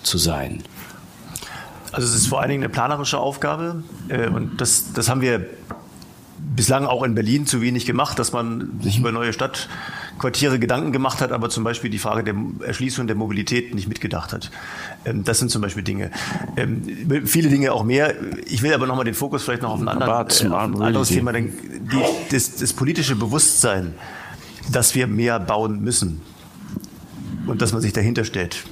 zu 0.02 0.16
sein? 0.16 0.62
Also 1.92 2.06
es 2.06 2.14
ist 2.14 2.28
vor 2.28 2.40
allen 2.40 2.50
Dingen 2.50 2.62
eine 2.62 2.72
planerische 2.72 3.18
Aufgabe 3.18 3.82
äh, 4.08 4.28
und 4.28 4.58
das, 4.58 4.92
das 4.94 5.10
haben 5.10 5.20
wir 5.20 5.44
bislang 6.38 6.86
auch 6.86 7.02
in 7.02 7.14
Berlin 7.14 7.46
zu 7.46 7.60
wenig 7.60 7.84
gemacht, 7.84 8.18
dass 8.18 8.32
man 8.32 8.80
sich 8.82 8.98
über 8.98 9.12
neue 9.12 9.34
Stadtquartiere 10.20 10.58
Gedanken 10.58 10.92
gemacht 10.92 11.20
hat, 11.22 11.32
aber 11.32 11.48
zum 11.48 11.64
Beispiel 11.64 11.88
die 11.88 11.98
Frage 11.98 12.22
der 12.24 12.34
Erschließung 12.66 13.06
der 13.06 13.16
Mobilität 13.16 13.74
nicht 13.74 13.88
mitgedacht 13.88 14.32
hat. 14.34 14.50
Ähm, 15.06 15.24
das 15.24 15.38
sind 15.38 15.50
zum 15.50 15.62
Beispiel 15.62 15.82
Dinge. 15.82 16.10
Ähm, 16.56 17.26
viele 17.26 17.48
Dinge 17.48 17.72
auch 17.72 17.84
mehr. 17.84 18.14
Ich 18.46 18.62
will 18.62 18.74
aber 18.74 18.86
nochmal 18.86 19.06
den 19.06 19.14
Fokus 19.14 19.42
vielleicht 19.42 19.62
noch 19.62 19.70
auf 19.70 19.80
ein, 19.80 19.88
anderen, 19.88 20.10
äh, 20.10 20.12
auf 20.12 20.42
ein 20.52 20.82
anderes 20.82 21.08
Thema 21.08 21.30
lenken. 21.30 21.88
Die, 21.90 22.02
das, 22.30 22.56
das 22.56 22.72
politische 22.74 23.16
Bewusstsein, 23.16 23.94
dass 24.70 24.94
wir 24.94 25.06
mehr 25.06 25.40
bauen 25.40 25.80
müssen 25.80 26.20
und 27.46 27.62
dass 27.62 27.72
man 27.72 27.80
sich 27.80 27.94
dahinter 27.94 28.24
stellt. 28.24 28.64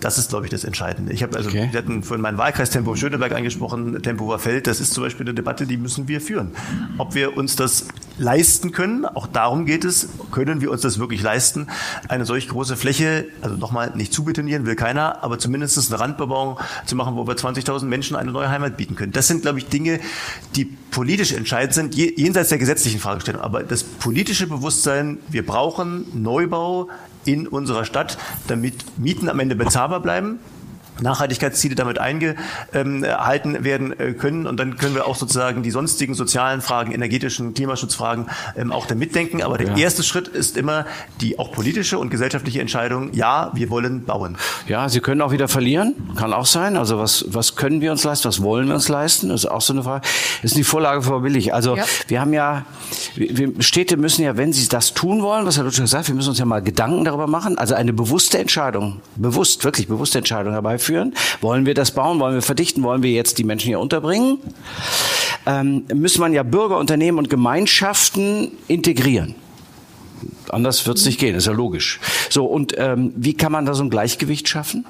Das 0.00 0.18
ist, 0.18 0.30
glaube 0.30 0.46
ich, 0.46 0.50
das 0.50 0.64
Entscheidende. 0.64 1.12
Ich 1.12 1.22
habe 1.22 1.36
also, 1.36 1.48
okay. 1.48 1.68
wir 1.70 1.78
hatten 1.78 2.02
vorhin 2.02 2.24
Wahlkreis 2.38 2.70
Tempo 2.70 2.96
Schöneberg 2.96 3.32
angesprochen, 3.32 4.02
Tempo 4.02 4.36
Feld. 4.38 4.66
Das 4.66 4.80
ist 4.80 4.94
zum 4.94 5.04
Beispiel 5.04 5.26
eine 5.26 5.34
Debatte, 5.34 5.66
die 5.66 5.76
müssen 5.76 6.08
wir 6.08 6.20
führen. 6.20 6.52
Ob 6.98 7.14
wir 7.14 7.36
uns 7.36 7.56
das 7.56 7.86
leisten 8.18 8.72
können, 8.72 9.06
auch 9.06 9.26
darum 9.26 9.66
geht 9.66 9.84
es, 9.84 10.10
können 10.30 10.60
wir 10.60 10.70
uns 10.70 10.82
das 10.82 10.98
wirklich 10.98 11.22
leisten, 11.22 11.68
eine 12.08 12.26
solch 12.26 12.48
große 12.48 12.76
Fläche, 12.76 13.26
also 13.40 13.56
nochmal 13.56 13.92
nicht 13.94 14.12
zubetonieren 14.12 14.66
will 14.66 14.76
keiner, 14.76 15.22
aber 15.22 15.38
zumindest 15.38 15.90
eine 15.90 16.00
Randbebauung 16.00 16.58
zu 16.84 16.96
machen, 16.96 17.16
wo 17.16 17.26
wir 17.26 17.34
20.000 17.34 17.84
Menschen 17.86 18.16
eine 18.16 18.32
neue 18.32 18.50
Heimat 18.50 18.76
bieten 18.76 18.94
können. 18.94 19.12
Das 19.12 19.28
sind, 19.28 19.42
glaube 19.42 19.58
ich, 19.58 19.66
Dinge, 19.66 20.00
die 20.56 20.64
politisch 20.64 21.32
entscheidend 21.32 21.74
sind, 21.74 21.94
jenseits 21.94 22.50
der 22.50 22.58
gesetzlichen 22.58 23.00
Fragestellung. 23.00 23.40
Aber 23.40 23.62
das 23.62 23.84
politische 23.84 24.46
Bewusstsein, 24.46 25.18
wir 25.28 25.46
brauchen 25.46 26.06
Neubau 26.12 26.88
in 27.24 27.46
unserer 27.46 27.84
Stadt, 27.84 28.18
damit 28.48 28.98
Mieten 28.98 29.28
am 29.28 29.40
Ende 29.40 29.54
bezahlbar 29.54 30.00
bleiben. 30.00 30.40
Nachhaltigkeitsziele 31.00 31.74
damit 31.74 31.98
eingehalten 31.98 33.64
werden 33.64 33.98
äh, 33.98 34.12
können. 34.12 34.46
Und 34.46 34.58
dann 34.58 34.76
können 34.76 34.94
wir 34.94 35.06
auch 35.06 35.16
sozusagen 35.16 35.62
die 35.62 35.70
sonstigen 35.70 36.14
sozialen 36.14 36.60
Fragen, 36.60 36.92
energetischen, 36.92 37.54
Klimaschutzfragen 37.54 38.26
ähm, 38.56 38.72
auch 38.72 38.86
damit 38.86 39.14
denken. 39.14 39.42
Aber 39.42 39.58
der 39.58 39.68
ja. 39.68 39.76
erste 39.76 40.02
Schritt 40.02 40.28
ist 40.28 40.56
immer 40.56 40.86
die 41.20 41.38
auch 41.38 41.52
politische 41.52 41.98
und 41.98 42.10
gesellschaftliche 42.10 42.60
Entscheidung, 42.60 43.12
ja, 43.12 43.50
wir 43.54 43.70
wollen 43.70 44.04
bauen. 44.04 44.36
Ja, 44.66 44.88
Sie 44.88 45.00
können 45.00 45.22
auch 45.22 45.32
wieder 45.32 45.48
verlieren, 45.48 45.94
kann 46.16 46.32
auch 46.32 46.46
sein. 46.46 46.76
Also 46.76 46.98
was, 46.98 47.24
was 47.28 47.56
können 47.56 47.80
wir 47.80 47.90
uns 47.92 48.04
leisten, 48.04 48.28
was 48.28 48.42
wollen 48.42 48.68
wir 48.68 48.74
uns 48.74 48.88
leisten? 48.88 49.28
Das 49.28 49.44
ist 49.44 49.50
auch 49.50 49.60
so 49.60 49.72
eine 49.72 49.82
Frage. 49.82 50.06
Das 50.42 50.52
ist 50.52 50.56
die 50.56 50.64
Vorlage 50.64 51.02
für 51.02 51.20
billig. 51.20 51.54
Also 51.54 51.76
ja. 51.76 51.84
wir 52.08 52.20
haben 52.20 52.32
ja, 52.32 52.64
wir, 53.14 53.52
Städte 53.60 53.96
müssen 53.96 54.22
ja, 54.22 54.36
wenn 54.36 54.52
sie 54.52 54.68
das 54.68 54.94
tun 54.94 55.22
wollen, 55.22 55.46
was 55.46 55.56
Herr 55.56 55.64
Lutsch 55.64 55.80
gesagt 55.80 56.04
hat, 56.04 56.08
wir 56.08 56.14
müssen 56.14 56.30
uns 56.30 56.38
ja 56.38 56.44
mal 56.44 56.62
Gedanken 56.62 57.04
darüber 57.04 57.26
machen. 57.26 57.58
Also 57.58 57.74
eine 57.74 57.92
bewusste 57.92 58.38
Entscheidung, 58.38 59.00
bewusst, 59.16 59.64
wirklich 59.64 59.88
bewusste 59.88 60.18
Entscheidung 60.18 60.52
herbeiführen 60.52 60.89
führen? 60.90 61.14
Wollen 61.40 61.66
wir 61.66 61.74
das 61.74 61.92
bauen? 61.92 62.18
Wollen 62.18 62.34
wir 62.34 62.42
verdichten? 62.42 62.82
Wollen 62.82 63.02
wir 63.02 63.12
jetzt 63.12 63.38
die 63.38 63.44
Menschen 63.44 63.68
hier 63.68 63.78
unterbringen? 63.78 64.38
Ähm, 65.46 65.84
müssen 65.94 66.20
man 66.20 66.32
ja 66.32 66.42
Bürger, 66.42 66.78
Unternehmen 66.78 67.18
und 67.18 67.30
Gemeinschaften 67.30 68.52
integrieren. 68.68 69.34
Anders 70.50 70.86
wird 70.86 70.98
es 70.98 71.06
nicht 71.06 71.20
gehen, 71.20 71.36
ist 71.36 71.46
ja 71.46 71.52
logisch. 71.52 72.00
So, 72.28 72.44
und 72.44 72.74
ähm, 72.76 73.12
wie 73.16 73.34
kann 73.34 73.52
man 73.52 73.66
da 73.66 73.74
so 73.74 73.84
ein 73.84 73.90
Gleichgewicht 73.90 74.48
schaffen? 74.48 74.84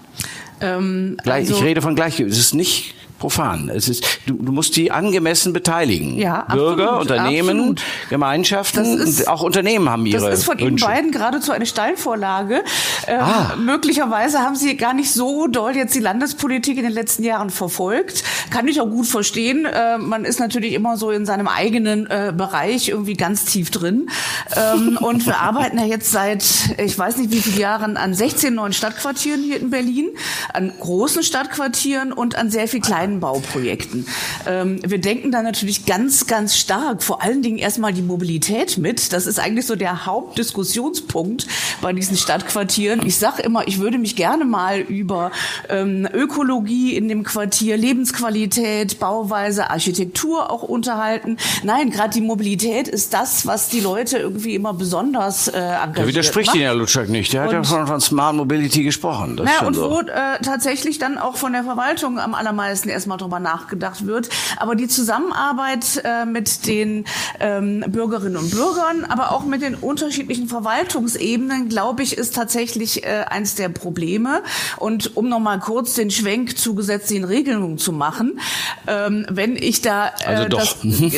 Ähm, 0.61 1.19
also 1.25 1.55
ich 1.55 1.63
rede 1.63 1.83
von 1.83 1.95
Gleichgewicht. 1.95 2.33
Es 2.33 2.41
ist 2.41 2.55
nicht 2.55 2.95
profan. 3.21 3.71
Es 3.73 3.89
ist, 3.89 4.05
du, 4.27 4.35
du 4.35 4.51
musst 4.51 4.75
die 4.77 4.91
angemessen 4.91 5.53
beteiligen. 5.53 6.19
Ja, 6.19 6.47
Bürger, 6.51 6.95
absolut, 6.95 7.03
Unternehmen, 7.03 7.51
absolut. 7.51 7.83
Gemeinschaften 8.09 8.99
ist, 8.99 9.29
auch 9.29 9.43
Unternehmen 9.43 9.89
haben 9.89 10.07
ihre 10.07 10.31
Das 10.31 10.41
ist 10.41 10.45
von 10.47 10.59
Wünsche. 10.59 10.85
Ihnen 10.85 10.95
beiden 10.95 11.13
geradezu 11.13 11.53
eine 11.53 11.67
Steilvorlage. 11.67 12.65
Ähm, 13.07 13.21
ah. 13.21 13.57
Möglicherweise 13.57 14.41
haben 14.41 14.57
Sie 14.57 14.77
gar 14.77 14.95
nicht 14.95 15.13
so 15.13 15.47
doll 15.47 15.77
jetzt 15.77 15.95
die 15.95 16.01
Landespolitik 16.01 16.79
in 16.79 16.85
den 16.85 16.93
letzten 16.93 17.23
Jahren 17.23 17.51
verfolgt. 17.51 18.25
Kann 18.51 18.67
ich 18.67 18.81
auch 18.81 18.89
gut 18.89 19.07
verstehen. 19.07 19.67
Äh, 19.67 19.99
man 19.99 20.25
ist 20.25 20.41
natürlich 20.41 20.73
immer 20.73 20.97
so 20.97 21.11
in 21.11 21.27
seinem 21.27 21.47
eigenen 21.47 22.07
äh, 22.07 22.33
Bereich 22.35 22.89
irgendwie 22.89 23.15
ganz 23.15 23.45
tief 23.45 23.71
drin. 23.71 24.09
Ähm, 24.57 24.99
und 25.01 25.27
wir 25.27 25.39
arbeiten 25.41 25.79
ja 25.79 25.85
jetzt 25.85 26.11
seit, 26.11 26.43
ich 26.79 26.99
weiß 26.99 27.19
nicht 27.19 27.31
wie 27.31 27.41
viele 27.41 27.61
Jahren, 27.61 27.99
an 27.99 28.15
16 28.15 28.55
neuen 28.55 28.73
Stadtquartieren 28.73 29.43
hier 29.43 29.61
in 29.61 29.69
Berlin, 29.69 30.09
an 30.55 30.73
großen 30.81 31.23
Stadtquartieren 31.23 32.13
und 32.13 32.37
an 32.37 32.51
sehr 32.51 32.67
viel 32.67 32.81
kleinen 32.81 33.10
kleinen 33.11 33.21
Bauprojekten. 33.21 34.07
Ähm, 34.47 34.81
wir 34.85 34.99
denken 34.99 35.33
da 35.33 35.43
natürlich 35.43 35.87
ganz, 35.87 36.27
ganz 36.27 36.57
stark, 36.57 37.03
vor 37.03 37.23
allen 37.23 37.43
Dingen 37.43 37.59
erstmal 37.59 37.93
die 37.93 38.03
Mobilität 38.03 38.79
mit. 38.79 39.13
Das 39.13 39.27
ist 39.27 39.39
eigentlich 39.39 39.67
so 39.67 39.77
der 39.77 40.07
Hauptdiskussionspunkt 40.07 41.47
bei 41.81 41.93
diesen 41.93 42.17
Stadtquartieren. 42.17 43.05
Ich 43.05 43.17
sage 43.17 43.43
immer, 43.43 43.67
ich 43.67 43.81
würde 43.81 43.99
mich 43.99 44.17
gerne 44.17 44.45
mal 44.45 44.81
über 44.81 45.33
ähm, 45.69 46.09
Ökologie 46.13 46.97
in 46.97 47.09
dem 47.09 47.25
Quartier, 47.25 47.77
Lebensqualität, 47.77 48.99
Bauweise, 48.99 49.71
Architektur 49.71 50.51
auch 50.51 50.63
unterhalten. 50.63 51.37
Nein, 51.63 51.91
gerade 51.91 52.11
die 52.11 52.21
Mobilität 52.21 52.89
ist 52.89 53.13
das, 53.13 53.47
was 53.47 53.69
die 53.69 53.81
Leute 53.81 54.19
irgendwie 54.19 54.55
immer 54.55 54.73
besonders 54.75 55.49
äh, 55.49 55.59
engagiert 55.59 55.99
Da 55.99 56.07
widerspricht 56.07 56.55
Ihnen 56.55 56.65
Herr 56.65 56.75
Lutschak 56.75 57.09
nicht. 57.09 57.33
Der 57.33 57.43
hat 57.43 57.53
ja 57.53 57.63
von, 57.63 57.87
von 57.87 58.01
Smart 58.01 58.37
Mobility 58.37 58.83
gesprochen. 58.83 59.37
Das 59.37 59.47
naja, 59.47 59.67
und 59.67 59.75
so. 59.75 59.91
wo 59.91 60.01
äh, 60.01 60.39
tatsächlich 60.43 60.99
dann 60.99 61.19
auch 61.19 61.37
von 61.37 61.53
der 61.53 61.65
Verwaltung 61.65 62.19
am 62.19 62.35
allermeisten 62.35 62.89
erstmal 63.01 63.19
drüber 63.19 63.41
nachgedacht 63.41 64.07
wird. 64.07 64.29
Aber 64.59 64.75
die 64.75 64.89
Zusammenarbeit 64.89 66.03
äh, 66.05 66.27
mit 66.27 66.67
den 66.67 67.07
ähm, 67.41 67.85
Bürgerinnen 67.89 68.37
und 68.37 68.51
Bürgern, 68.51 69.05
aber 69.09 69.33
auch 69.33 69.45
mit 69.45 69.63
den 69.63 69.75
unterschiedlichen 69.75 70.49
Verwaltungsebenen, 70.49 71.69
glaube 71.69 72.03
ich, 72.03 72.19
ist 72.19 72.35
tatsächlich 72.35 73.05
äh, 73.05 73.25
eins 73.29 73.55
der 73.55 73.71
Probleme. 73.71 74.43
Und 74.77 75.17
um 75.17 75.29
nochmal 75.29 75.61
kurz 75.61 75.95
den 75.95 76.11
Schwenk 76.11 76.59
zu 76.59 76.75
gesetzlichen 76.75 77.25
Regelungen 77.25 77.79
zu 77.79 77.93
machen, 77.93 78.39
ähm, 78.87 79.27
wenn 79.31 79.57
ich 79.57 79.81
da, 79.81 80.09
äh, 80.21 80.27
also 80.27 80.49
das, 80.49 80.77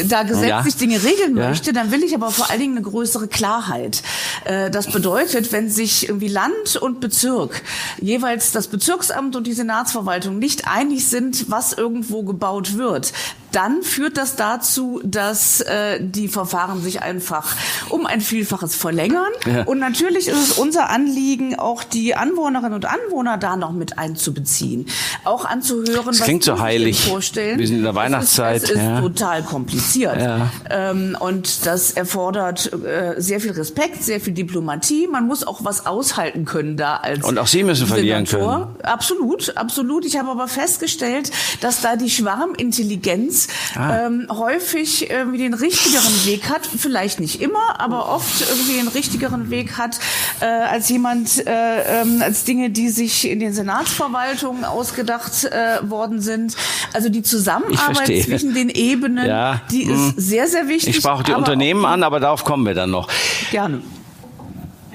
da 0.09 0.23
gesetzlich 0.23 0.75
ja. 0.75 0.81
Dinge 0.81 1.03
regeln 1.03 1.37
ja. 1.37 1.49
möchte, 1.49 1.73
dann 1.73 1.91
will 1.91 2.05
ich 2.05 2.15
aber 2.15 2.31
vor 2.31 2.49
allen 2.51 2.61
Dingen 2.61 2.77
eine 2.77 2.87
größere 2.87 3.27
Klarheit. 3.27 4.03
Äh, 4.45 4.71
das 4.71 4.87
bedeutet, 4.87 5.51
wenn 5.51 5.69
sich 5.69 6.09
irgendwie 6.09 6.29
Land 6.29 6.77
und 6.81 7.01
Bezirk 7.01 7.63
jeweils 8.01 8.53
das 8.53 8.69
Bezirksamt 8.69 9.35
und 9.35 9.49
die 9.49 9.53
Senatsverwaltung 9.53 10.39
nicht 10.39 10.69
einig 10.69 11.09
sind, 11.09 11.51
was 11.51 11.72
irgendwo 11.73 12.23
gebaut 12.23 12.77
wird, 12.77 13.13
dann 13.53 13.83
führt 13.83 14.17
das 14.17 14.37
dazu, 14.37 15.01
dass 15.05 15.61
äh, 15.61 15.99
die 16.01 16.29
Verfahren 16.29 16.83
sich 16.83 17.03
einfach 17.03 17.55
um 17.89 18.07
ein 18.07 18.21
Vielfaches 18.21 18.75
verlängern. 18.75 19.31
Ja. 19.47 19.63
Und 19.65 19.79
natürlich 19.79 20.29
ist 20.29 20.51
es 20.51 20.59
unser 20.59 20.91
Anliegen, 20.91 21.59
auch 21.59 21.85
die 21.85 22.15
Anwohnerinnen 22.15 22.75
und 22.75 22.87
Anwohner 22.87 23.39
da 23.39 23.57
noch 23.57 23.73
mit 23.73 23.99
einzubeziehen, 23.99 24.87
auch 25.25 25.45
anzuhören, 25.45 26.07
das 26.07 26.07
was 26.07 26.21
klingt 26.21 26.45
so 26.45 26.59
heilig. 26.59 27.05
vorstellen. 27.05 27.59
Wir 27.59 27.67
sind 27.67 27.79
in 27.79 27.83
der 27.85 27.95
Weihnachtszeit. 27.95 28.57
Es 28.57 28.63
ist, 28.65 28.71
es 28.71 28.77
ist 28.77 28.83
ja. 28.83 29.01
total 29.01 29.43
kompliziert 29.43 30.21
ja. 30.21 30.51
ähm, 30.71 31.17
und 31.19 31.67
das 31.67 31.93
erfordert 31.93 32.73
äh, 32.73 33.15
sehr 33.19 33.41
viel 33.41 33.53
Respekt, 33.53 34.03
sehr 34.03 34.21
viel 34.21 34.33
Diplomatie. 34.33 35.07
Man 35.07 35.27
muss 35.27 35.47
auch 35.47 35.65
was 35.65 35.87
aushalten 35.87 36.45
können 36.45 36.77
da 36.77 36.97
als 36.97 37.25
und 37.25 37.39
auch 37.39 37.47
Sie 37.47 37.63
müssen 37.63 37.87
verlieren 37.87 38.25
können. 38.25 38.67
Absolut, 38.83 39.57
absolut. 39.57 40.05
Ich 40.05 40.19
habe 40.19 40.31
aber 40.31 40.49
festgestellt, 40.49 41.31
dass 41.61 41.81
da 41.81 41.97
die 41.97 42.11
Schwarmintelligenz 42.11 43.42
ah. 43.77 44.07
ähm, 44.07 44.27
häufig 44.31 45.11
irgendwie 45.11 45.39
den 45.39 45.55
richtigeren 45.55 46.27
Weg 46.27 46.49
hat, 46.49 46.67
vielleicht 46.67 47.21
nicht 47.21 47.41
immer, 47.41 47.81
aber 47.81 48.09
oft 48.09 48.41
irgendwie 48.41 48.75
den 48.75 48.89
richtigeren 48.89 49.51
Weg 49.51 49.79
hat 49.79 49.99
äh, 50.41 50.47
als 50.47 50.89
jemand, 50.89 51.47
äh, 51.47 52.03
ähm, 52.03 52.23
als 52.23 52.45
Dinge, 52.45 52.71
die 52.71 52.89
sich 52.89 53.29
in 53.29 53.41
den 53.41 53.53
Senatsverwaltungen 53.53 54.65
ausgedacht 54.65 55.45
äh, 55.45 55.79
worden 55.89 56.21
sind. 56.21 56.55
Also 56.93 57.09
die 57.09 57.23
Zusammenarbeit 57.23 58.07
zwischen 58.25 58.55
den 58.55 58.69
Ebenen, 58.69 59.27
ja. 59.27 59.61
die 59.71 59.85
ist 59.85 59.91
hm. 59.91 60.15
sehr, 60.17 60.49
sehr 60.49 60.69
wichtig. 60.69 60.91
Ich 60.91 60.97
sprach 60.97 61.23
die 61.23 61.33
Unternehmen 61.33 61.85
an, 61.85 62.03
aber 62.03 62.21
darauf 62.21 62.45
kommen 62.45 62.67
wir 62.67 62.75
dann 62.75 62.91
noch. 62.91 63.09
Gerne. 63.51 63.83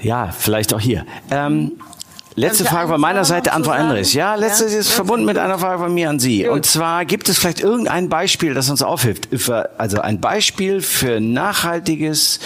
Ja, 0.00 0.30
vielleicht 0.36 0.72
auch 0.74 0.80
hier. 0.80 1.04
Ähm, 1.30 1.72
Letzte 2.38 2.64
Frage 2.64 2.88
von 2.88 3.00
meiner 3.00 3.24
Seite 3.24 3.52
an 3.52 3.64
Frau 3.64 3.72
Andres. 3.72 4.12
Ja, 4.14 4.36
letzte 4.36 4.66
ja? 4.66 4.78
ist 4.78 4.90
verbunden 4.90 5.26
mit 5.26 5.38
einer 5.38 5.58
Frage 5.58 5.82
von 5.82 5.92
mir 5.92 6.08
an 6.08 6.20
Sie. 6.20 6.42
Gut. 6.42 6.52
Und 6.52 6.66
zwar 6.66 7.04
gibt 7.04 7.28
es 7.28 7.38
vielleicht 7.38 7.60
irgendein 7.60 8.08
Beispiel, 8.08 8.54
das 8.54 8.70
uns 8.70 8.82
aufhilft. 8.82 9.28
Also 9.76 10.00
ein 10.00 10.20
Beispiel 10.20 10.80
für 10.80 11.20
nachhaltiges, 11.20 12.38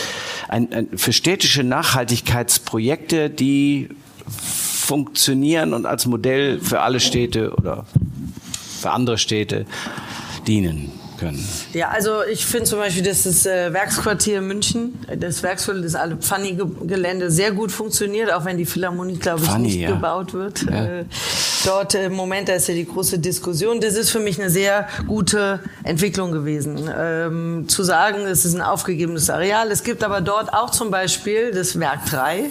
ein, 0.48 0.72
ein, 0.72 0.88
für 0.96 1.12
städtische 1.12 1.62
Nachhaltigkeitsprojekte, 1.62 3.28
die 3.28 3.90
funktionieren 4.26 5.74
und 5.74 5.84
als 5.84 6.06
Modell 6.06 6.60
für 6.60 6.80
alle 6.80 6.98
Städte 6.98 7.52
oder 7.54 7.84
für 8.80 8.90
andere 8.90 9.18
Städte 9.18 9.66
dienen 10.46 11.01
können. 11.22 11.48
Ja, 11.72 11.88
also 11.88 12.22
ich 12.30 12.44
finde 12.44 12.66
zum 12.66 12.78
Beispiel, 12.78 13.02
dass 13.02 13.22
das 13.22 13.46
äh, 13.46 13.72
Werksquartier 13.72 14.40
München, 14.40 14.98
das 15.16 15.42
Werksviertel, 15.42 15.82
das 15.82 15.94
alle 15.94 16.16
Pfanny-Gelände 16.16 17.30
sehr 17.30 17.52
gut 17.52 17.72
funktioniert, 17.72 18.32
auch 18.32 18.44
wenn 18.44 18.58
die 18.58 18.66
Philharmonie, 18.66 19.16
glaube 19.16 19.42
ich, 19.42 19.48
Pfanny, 19.48 19.66
nicht 19.68 19.76
ja. 19.76 19.90
gebaut 19.90 20.34
wird. 20.34 20.62
Ja. 20.62 20.84
Äh, 20.84 21.04
dort 21.64 21.94
äh, 21.94 22.06
im 22.06 22.14
Moment, 22.14 22.48
da 22.48 22.54
ist 22.54 22.68
ja 22.68 22.74
die 22.74 22.86
große 22.86 23.18
Diskussion. 23.18 23.80
Das 23.80 23.94
ist 23.94 24.10
für 24.10 24.20
mich 24.20 24.40
eine 24.40 24.50
sehr 24.50 24.88
gute 25.06 25.60
Entwicklung 25.84 26.32
gewesen. 26.32 26.90
Ähm, 26.96 27.64
zu 27.68 27.82
sagen, 27.82 28.26
es 28.26 28.44
ist 28.44 28.54
ein 28.54 28.62
aufgegebenes 28.62 29.30
Areal. 29.30 29.70
Es 29.70 29.84
gibt 29.84 30.02
aber 30.04 30.20
dort 30.20 30.52
auch 30.52 30.70
zum 30.70 30.90
Beispiel 30.90 31.52
das 31.52 31.78
Werk 31.78 32.06
3. 32.06 32.50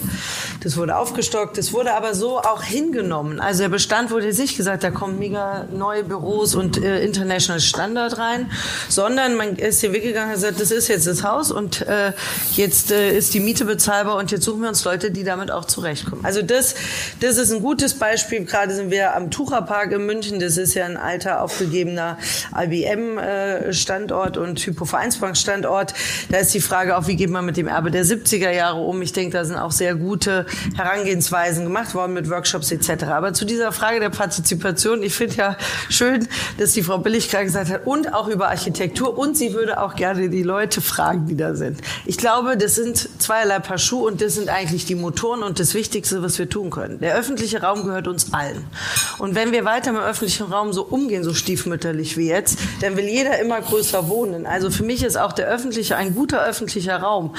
Das 0.64 0.78
wurde 0.78 0.96
aufgestockt, 0.96 1.58
das 1.58 1.74
wurde 1.74 1.94
aber 1.94 2.14
so 2.14 2.40
auch 2.40 2.64
hingenommen. 2.64 3.40
Also 3.40 3.64
der 3.64 3.70
Bestand 3.70 4.12
wurde 4.12 4.28
jetzt 4.28 4.40
nicht 4.40 4.56
gesagt, 4.56 4.84
da 4.84 4.92
kommen 4.92 5.20
mega 5.20 5.66
neue 5.72 6.04
Büros 6.04 6.56
und 6.56 6.78
äh, 6.78 7.04
International 7.04 7.60
Standard 7.60 8.18
rein, 8.18 8.52
sondern 8.89 9.36
man 9.36 9.55
ist 9.55 9.82
hier 9.82 9.93
weggegangen 9.93 10.30
und 10.30 10.41
hat 10.41 10.41
gesagt, 10.41 10.62
das 10.62 10.72
ist 10.72 10.88
jetzt 10.88 11.07
das 11.07 11.24
Haus 11.24 11.51
und 11.51 11.82
äh, 11.82 12.14
jetzt 12.53 12.91
äh, 12.91 13.16
ist 13.16 13.34
die 13.34 13.39
Miete 13.39 13.66
bezahlbar 13.66 14.18
und 14.18 14.32
jetzt 14.32 14.45
suchen 14.45 14.62
wir 14.62 14.70
uns 14.70 14.84
Leute, 14.84 15.12
die 15.12 15.24
damit 15.24 15.51
auch 15.51 15.66
zurechtkommen. 15.66 16.24
Also 16.26 16.41
das, 16.41 16.76
das 17.20 17.38
ist 17.38 17.51
ein 17.51 17.62
gutes 17.62 17.93
Beispiel. 17.95 18.45
Gerade 18.45 18.74
sind 18.74 18.91
wir 18.91 19.16
am 19.16 19.32
Tucherpark 19.32 19.91
in 19.91 20.05
München. 20.05 20.39
Das 20.39 20.57
ist 20.57 20.74
ja 20.74 20.86
ein 20.86 20.97
alter 20.97 21.41
aufgegebener 21.41 22.18
IBM-Standort 22.55 24.38
und 24.38 24.59
Hypo 24.59 24.86
Vereinsbank-Standort. 24.86 25.93
Da 26.30 26.38
ist 26.38 26.53
die 26.53 26.62
Frage 26.62 26.97
auch, 26.97 27.07
wie 27.07 27.16
geht 27.16 27.30
man 27.30 27.45
mit 27.45 27.57
dem 27.57 27.68
Erbe 27.68 27.91
der 27.91 28.05
70er 28.05 28.51
Jahre 28.51 28.80
um? 28.82 29.01
Ich 29.01 29.14
denke, 29.14 29.38
da 29.38 29.45
sind 29.45 29.57
auch 29.57 29.72
sehr 29.72 29.95
gute 29.95 30.45
Herangehensweisen 30.76 31.64
gemacht 31.64 31.93
worden 31.93 32.14
mit 32.14 32.30
Workshops 32.30 32.72
etc. 32.72 33.05
Aber 33.05 33.34
zu 33.34 33.45
dieser 33.45 33.72
Frage 33.72 33.99
der 33.99 34.09
Partizipation, 34.09 35.03
ich 35.03 35.14
finde 35.14 35.36
ja 35.36 35.57
schön, 35.89 36.28
dass 36.57 36.74
die 36.74 36.84
Frau 36.84 36.97
Billig 36.97 37.30
gerade 37.30 37.45
gesagt 37.45 37.70
hat, 37.70 37.86
und 37.86 38.14
auch 38.14 38.28
über 38.28 38.47
Architektur 38.52 39.18
und 39.18 39.36
sie 39.36 39.54
würde 39.54 39.82
auch 39.82 39.95
gerne 39.95 40.30
die 40.30 40.43
Leute 40.43 40.82
fragen, 40.82 41.26
die 41.26 41.36
da 41.36 41.56
sind. 41.56 41.80
Ich 42.06 42.18
glaube, 42.18 42.58
das 42.58 42.76
sind 42.76 43.10
zweierlei 43.20 43.60
Paar 43.60 43.78
Schuhe 43.78 44.06
und 44.06 44.22
das 44.22 44.36
sind 44.36 44.49
eigentlich 44.49 44.86
die 44.86 44.95
Motoren 44.95 45.41
und 45.41 45.60
das 45.60 45.74
Wichtigste, 45.74 46.22
was 46.22 46.38
wir 46.38 46.49
tun 46.49 46.70
können. 46.70 46.99
Der 46.99 47.16
öffentliche 47.16 47.62
Raum 47.62 47.84
gehört 47.84 48.08
uns 48.08 48.34
allen. 48.34 48.66
Und 49.18 49.36
wenn 49.36 49.52
wir 49.52 49.66
weiter 49.66 49.91
mit 49.91 50.02
dem 50.02 50.08
öffentlichen 50.08 50.43
Raum 50.52 50.74
so 50.74 50.84
umgehen, 50.84 51.24
so 51.24 51.34
stiefmütterlich 51.34 52.18
wie 52.18 52.28
jetzt, 52.28 52.60
dann 52.82 52.97
will 52.97 53.06
jeder 53.06 53.39
immer 53.39 53.60
größer 53.62 54.08
wohnen. 54.10 54.45
Also 54.45 54.70
für 54.70 54.84
mich 54.84 55.04
ist 55.04 55.18
auch 55.18 55.34
der 55.34 55.47
öffentliche, 55.47 55.95
ein 55.95 56.14
guter 56.14 56.43
öffentlicher 56.43 56.97
Raum 56.97 57.34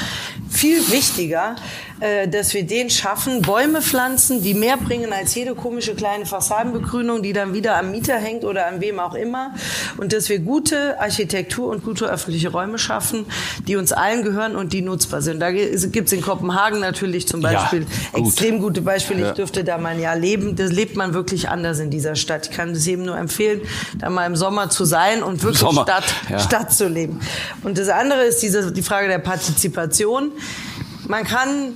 viel 0.50 0.78
wichtiger, 0.90 1.56
äh, 2.02 2.26
dass 2.26 2.52
wir 2.52 2.64
den 2.66 2.90
schaffen, 2.90 3.42
Bäume 3.42 3.80
pflanzen, 3.80 4.42
die 4.42 4.54
mehr 4.54 4.76
bringen 4.76 5.12
als 5.12 5.36
jede 5.36 5.54
komische 5.54 5.94
kleine 5.94 6.26
Fassadenbegrünung, 6.26 7.22
die 7.22 7.32
dann 7.32 7.54
wieder 7.54 7.76
am 7.78 7.92
Mieter 7.92 8.16
hängt 8.16 8.44
oder 8.44 8.66
an 8.66 8.80
wem 8.80 8.98
auch 8.98 9.14
immer. 9.14 9.54
Und 9.98 10.12
dass 10.12 10.28
wir 10.28 10.40
gute 10.40 10.98
Architektur 10.98 11.68
und 11.68 11.84
gute 11.84 12.06
öffentliche 12.06 12.48
Räume 12.48 12.78
schaffen, 12.78 13.24
die 13.68 13.76
uns 13.76 13.92
allen 13.92 14.24
gehören 14.24 14.56
und 14.56 14.72
die 14.72 14.82
nutzbar 14.82 15.22
sind. 15.22 15.38
Da 15.38 15.52
gibt 15.52 16.08
es 16.08 16.12
in 16.12 16.22
Kopenhagen 16.22 16.80
natürlich 16.80 17.28
zum 17.28 17.40
Beispiel 17.40 17.82
Ja, 17.82 18.18
gut. 18.18 18.26
extrem 18.26 18.58
gute 18.60 18.82
Beispiele. 18.82 19.28
Ich 19.28 19.34
dürfte 19.34 19.62
da 19.62 19.78
mal 19.78 19.90
ein 19.90 20.00
Jahr 20.00 20.16
leben. 20.16 20.56
Das 20.56 20.72
lebt 20.72 20.96
man 20.96 21.14
wirklich 21.14 21.50
anders 21.50 21.78
in 21.78 21.90
dieser 21.90 22.16
Stadt. 22.16 22.48
Ich 22.50 22.56
kann 22.56 22.70
es 22.70 22.84
jedem 22.84 23.04
nur 23.04 23.16
empfehlen, 23.16 23.60
da 24.00 24.10
mal 24.10 24.26
im 24.26 24.34
Sommer 24.34 24.70
zu 24.70 24.84
sein 24.84 25.22
und 25.22 25.42
wirklich 25.44 25.60
Sommer, 25.60 25.82
Stadt, 25.82 26.14
ja. 26.28 26.38
Stadt 26.40 26.72
zu 26.74 26.88
leben. 26.88 27.20
Und 27.62 27.78
das 27.78 27.88
andere 27.88 28.22
ist 28.24 28.42
diese, 28.42 28.72
die 28.72 28.82
Frage 28.82 29.06
der 29.06 29.18
Partizipation. 29.18 30.32
Man 31.06 31.24
kann 31.24 31.74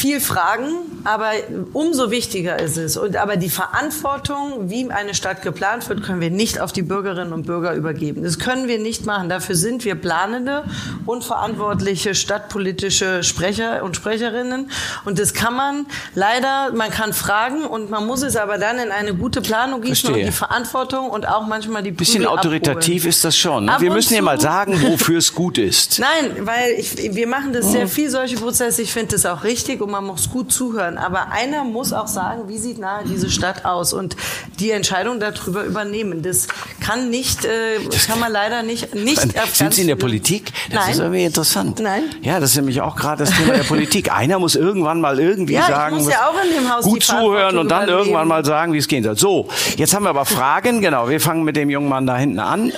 viel 0.00 0.20
fragen, 0.20 0.72
aber 1.04 1.30
umso 1.74 2.10
wichtiger 2.10 2.58
ist 2.58 2.78
es. 2.78 2.96
Und 2.96 3.16
aber 3.16 3.36
die 3.36 3.50
Verantwortung, 3.50 4.70
wie 4.70 4.90
eine 4.90 5.14
Stadt 5.14 5.42
geplant 5.42 5.86
wird, 5.90 6.02
können 6.02 6.22
wir 6.22 6.30
nicht 6.30 6.58
auf 6.58 6.72
die 6.72 6.80
Bürgerinnen 6.80 7.34
und 7.34 7.44
Bürger 7.44 7.74
übergeben. 7.74 8.22
Das 8.22 8.38
können 8.38 8.66
wir 8.66 8.78
nicht 8.78 9.04
machen. 9.04 9.28
Dafür 9.28 9.56
sind 9.56 9.84
wir 9.84 9.94
planende 9.96 10.64
und 11.04 11.22
verantwortliche 11.22 12.14
stadtpolitische 12.14 13.22
Sprecher 13.22 13.82
und 13.82 13.94
Sprecherinnen. 13.94 14.70
Und 15.04 15.18
das 15.18 15.34
kann 15.34 15.54
man 15.54 15.86
leider, 16.14 16.72
man 16.72 16.90
kann 16.90 17.12
fragen 17.12 17.66
und 17.66 17.90
man 17.90 18.06
muss 18.06 18.22
es 18.22 18.36
aber 18.36 18.56
dann 18.56 18.78
in 18.78 18.90
eine 18.90 19.14
gute 19.14 19.42
Planung 19.42 19.82
gießen 19.82 20.06
Verstehe. 20.06 20.24
und 20.24 20.32
die 20.32 20.36
Verantwortung 20.36 21.10
und 21.10 21.28
auch 21.28 21.46
manchmal 21.46 21.82
die 21.82 21.92
Bisschen 21.92 22.22
Prügel 22.22 22.38
autoritativ 22.38 23.02
abholen. 23.02 23.08
ist 23.10 23.24
das 23.24 23.36
schon. 23.36 23.66
Ne? 23.66 23.76
Wir 23.78 23.90
müssen 23.90 24.14
ja 24.14 24.22
mal 24.22 24.40
sagen, 24.40 24.80
wofür 24.80 25.18
es 25.18 25.34
gut 25.34 25.58
ist. 25.58 25.98
Nein, 25.98 26.46
weil 26.46 26.72
ich, 26.78 27.14
wir 27.14 27.26
machen 27.26 27.52
das 27.52 27.70
sehr 27.70 27.86
viel, 27.86 28.08
solche 28.08 28.36
Prozesse. 28.36 28.80
Ich 28.80 28.92
finde 28.92 29.12
das 29.12 29.26
auch 29.26 29.44
richtig 29.44 29.82
und 29.82 29.89
man 29.90 30.04
muss 30.06 30.30
gut 30.30 30.52
zuhören. 30.52 30.98
Aber 30.98 31.30
einer 31.32 31.64
muss 31.64 31.92
auch 31.92 32.06
sagen, 32.06 32.48
wie 32.48 32.58
sieht 32.58 32.78
nahe 32.78 33.04
diese 33.04 33.30
Stadt 33.30 33.64
aus 33.64 33.92
und 33.92 34.16
die 34.58 34.70
Entscheidung 34.70 35.20
darüber 35.20 35.64
übernehmen. 35.64 36.22
Das 36.22 36.48
kann 36.80 37.10
nicht, 37.10 37.44
äh, 37.44 37.78
das 37.90 38.06
kann 38.06 38.20
man 38.20 38.32
leider 38.32 38.62
nicht, 38.62 38.94
nicht 38.94 39.20
Sind 39.54 39.74
Sie 39.74 39.82
in 39.82 39.88
der 39.88 39.96
Politik? 39.96 40.52
Das 40.70 40.84
Nein. 40.84 40.90
ist 40.92 40.98
irgendwie 40.98 41.24
interessant. 41.24 41.80
Nein. 41.80 42.04
Ja, 42.22 42.40
das 42.40 42.50
ist 42.50 42.56
nämlich 42.56 42.80
auch 42.80 42.96
gerade 42.96 43.24
das 43.24 43.36
Thema 43.36 43.54
der 43.54 43.64
Politik. 43.64 44.12
Einer 44.16 44.38
muss 44.38 44.54
irgendwann 44.54 45.00
mal 45.00 45.18
irgendwie 45.18 45.54
Ja, 45.54 45.60
ich 45.60 45.66
sagen, 45.66 45.96
muss 45.96 46.08
ja 46.08 46.28
auch 46.28 46.44
in 46.44 46.54
dem 46.54 46.72
Haus 46.72 46.84
gut 46.84 47.02
zuhören 47.02 47.58
und 47.58 47.68
dann 47.68 47.84
übernehmen. 47.84 47.98
irgendwann 47.98 48.28
mal 48.28 48.44
sagen, 48.44 48.72
wie 48.72 48.78
es 48.78 48.88
gehen 48.88 49.04
soll. 49.04 49.16
So, 49.16 49.48
jetzt 49.76 49.94
haben 49.94 50.04
wir 50.04 50.10
aber 50.10 50.24
Fragen. 50.24 50.80
Genau, 50.80 51.08
wir 51.08 51.20
fangen 51.20 51.44
mit 51.44 51.56
dem 51.56 51.70
jungen 51.70 51.88
Mann 51.88 52.06
da 52.06 52.16
hinten 52.16 52.38
an. 52.38 52.72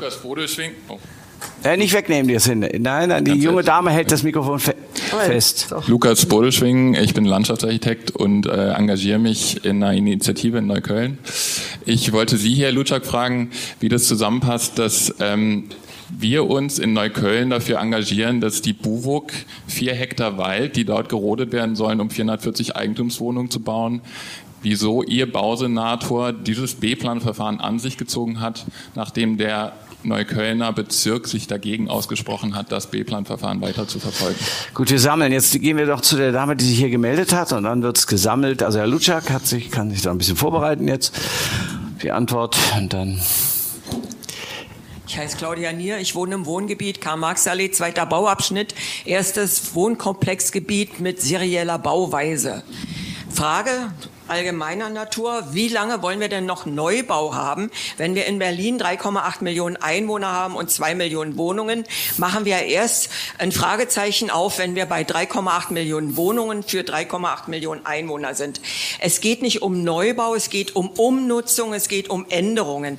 Lukas 0.00 0.16
Bodelschwing. 0.16 0.72
Oh. 0.88 0.98
Äh, 1.62 1.76
nicht 1.76 1.92
wegnehmen, 1.92 2.26
die 2.26 2.34
das 2.34 2.46
hin. 2.46 2.60
Nein, 2.60 3.10
nein, 3.10 3.24
die 3.24 3.32
junge. 3.32 3.62
Dame 3.62 3.90
hält 3.90 4.10
das 4.10 4.22
Mikrofon 4.22 4.58
fe 4.58 4.74
fest. 5.18 5.74
Lukas 5.86 6.26
Bodelschwing, 6.26 6.94
ich 6.94 7.14
bin 7.14 7.24
Landschaftsarchitekt 7.24 8.10
und 8.10 8.46
äh, 8.46 8.72
engagiere 8.72 9.18
mich 9.18 9.64
in 9.64 9.82
einer 9.82 9.92
Initiative 9.92 10.58
in 10.58 10.66
Neukölln. 10.66 11.18
Ich 11.84 12.12
wollte 12.12 12.36
Sie, 12.36 12.54
Herr 12.54 12.72
Lutschak, 12.72 13.04
fragen, 13.04 13.50
wie 13.80 13.88
das 13.88 14.06
zusammenpasst, 14.06 14.78
dass 14.78 15.14
ähm, 15.20 15.64
wir 16.18 16.48
uns 16.48 16.78
in 16.78 16.92
Neukölln 16.92 17.50
dafür 17.50 17.78
engagieren, 17.80 18.40
dass 18.40 18.62
die 18.62 18.72
BUWOG 18.72 19.32
vier 19.66 19.94
Hektar 19.94 20.38
Wald, 20.38 20.76
die 20.76 20.84
dort 20.84 21.08
gerodet 21.08 21.52
werden 21.52 21.76
sollen, 21.76 22.00
um 22.00 22.10
440 22.10 22.76
Eigentumswohnungen 22.76 23.50
zu 23.50 23.60
bauen, 23.60 24.00
wieso 24.62 25.02
Ihr 25.02 25.30
Bausenator 25.30 26.32
dieses 26.32 26.74
B-Plan-Verfahren 26.74 27.60
an 27.60 27.78
sich 27.78 27.96
gezogen 27.96 28.40
hat, 28.40 28.66
nachdem 28.94 29.38
der 29.38 29.72
Neuköllner 30.02 30.72
Bezirk 30.72 31.28
sich 31.28 31.46
dagegen 31.46 31.88
ausgesprochen 31.88 32.54
hat, 32.54 32.72
das 32.72 32.88
B-Plan-Verfahren 32.88 33.60
weiter 33.60 33.86
zu 33.86 34.00
verfolgen. 34.00 34.38
Gut, 34.74 34.90
wir 34.90 34.98
sammeln. 34.98 35.32
Jetzt 35.32 35.52
gehen 35.60 35.76
wir 35.76 35.86
doch 35.86 36.00
zu 36.00 36.16
der 36.16 36.32
Dame, 36.32 36.56
die 36.56 36.64
sich 36.64 36.78
hier 36.78 36.90
gemeldet 36.90 37.32
hat 37.32 37.52
und 37.52 37.64
dann 37.64 37.82
wird's 37.82 38.06
gesammelt. 38.06 38.62
Also 38.62 38.78
Herr 38.78 38.86
Lutschak 38.86 39.30
hat 39.30 39.46
sich, 39.46 39.70
kann 39.70 39.90
sich 39.90 40.02
da 40.02 40.10
ein 40.10 40.18
bisschen 40.18 40.36
vorbereiten 40.36 40.88
jetzt. 40.88 41.14
Die 42.02 42.10
Antwort 42.10 42.56
und 42.76 42.92
dann. 42.92 43.20
Ich 45.06 45.18
heiße 45.18 45.36
Claudia 45.36 45.72
Nier, 45.72 45.98
ich 45.98 46.14
wohne 46.14 46.36
im 46.36 46.46
Wohngebiet 46.46 47.00
Karl-Marx-Allee, 47.00 47.72
zweiter 47.72 48.06
Bauabschnitt, 48.06 48.76
erstes 49.04 49.74
Wohnkomplexgebiet 49.74 51.00
mit 51.00 51.20
serieller 51.20 51.80
Bauweise. 51.80 52.62
Frage 53.28 53.92
allgemeiner 54.30 54.88
Natur, 54.88 55.44
wie 55.50 55.68
lange 55.68 56.02
wollen 56.02 56.20
wir 56.20 56.28
denn 56.28 56.46
noch 56.46 56.64
Neubau 56.66 57.34
haben? 57.34 57.70
Wenn 57.96 58.14
wir 58.14 58.26
in 58.26 58.38
Berlin 58.38 58.80
3,8 58.80 59.42
Millionen 59.42 59.76
Einwohner 59.76 60.32
haben 60.32 60.56
und 60.56 60.70
2 60.70 60.94
Millionen 60.94 61.36
Wohnungen, 61.36 61.84
machen 62.16 62.44
wir 62.44 62.58
erst 62.62 63.10
ein 63.38 63.52
Fragezeichen 63.52 64.30
auf, 64.30 64.58
wenn 64.58 64.74
wir 64.74 64.86
bei 64.86 65.02
3,8 65.02 65.72
Millionen 65.72 66.16
Wohnungen 66.16 66.62
für 66.62 66.80
3,8 66.80 67.50
Millionen 67.50 67.84
Einwohner 67.84 68.34
sind. 68.34 68.60
Es 69.00 69.20
geht 69.20 69.42
nicht 69.42 69.62
um 69.62 69.82
Neubau, 69.84 70.34
es 70.34 70.48
geht 70.50 70.76
um 70.76 70.88
Umnutzung, 70.90 71.74
es 71.74 71.88
geht 71.88 72.08
um 72.08 72.26
Änderungen. 72.30 72.98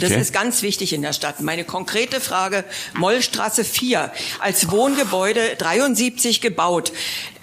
Das 0.00 0.10
Okay. 0.10 0.20
ist 0.20 0.32
ganz 0.32 0.62
wichtig 0.62 0.92
in 0.92 1.02
der 1.02 1.12
Stadt. 1.12 1.40
Meine 1.40 1.64
konkrete 1.64 2.20
Frage, 2.20 2.64
Mollstraße 2.94 3.64
4, 3.64 4.10
als 4.40 4.70
Wohngebäude 4.70 5.56
73 5.56 6.40
gebaut, 6.40 6.92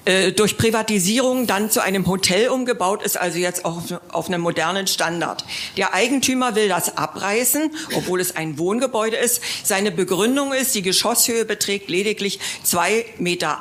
äh, 0.08 0.32
durch 0.32 0.58
Privatisierung 0.58 1.48
dann 1.48 1.70
zu 1.70 1.84
einem 1.84 2.08
Hotel 2.08 2.48
umgebaut 2.48 3.04
ist, 3.04 3.18
also 3.18 3.38
jetzt 3.38 3.66
auf, 3.66 3.84
auf 4.10 4.28
einem 4.28 4.40
modernen 4.40 4.88
Standard. 4.88 5.44
Der 5.76 5.94
Eigentümer 5.94 6.56
will 6.56 6.70
das 6.70 6.98
abreißen, 6.98 7.76
obwohl 7.94 8.22
es 8.22 8.34
ein 8.34 8.58
Wohngebäude 8.58 9.18
ist. 9.18 9.42
Seine 9.64 9.92
Begründung 9.92 10.54
ist, 10.54 10.74
die 10.76 10.82
Geschosshöhe 10.82 11.44
beträgt 11.44 11.90
lediglich 11.90 12.40
2,80 12.66 13.04
Meter 13.18 13.60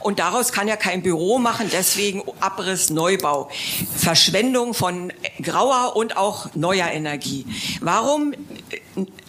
und 0.00 0.18
daraus 0.18 0.50
kann 0.50 0.66
er 0.66 0.76
kein 0.76 1.02
Büro 1.04 1.38
machen, 1.38 1.70
deswegen 1.72 2.24
Abriss, 2.40 2.90
Neubau. 2.90 3.48
Verschwendung 3.96 4.74
von 4.74 5.12
grauer 5.40 5.94
und 5.94 6.16
auch 6.16 6.48
neuer 6.56 6.88
Energie. 6.88 7.46
Warum 7.80 8.34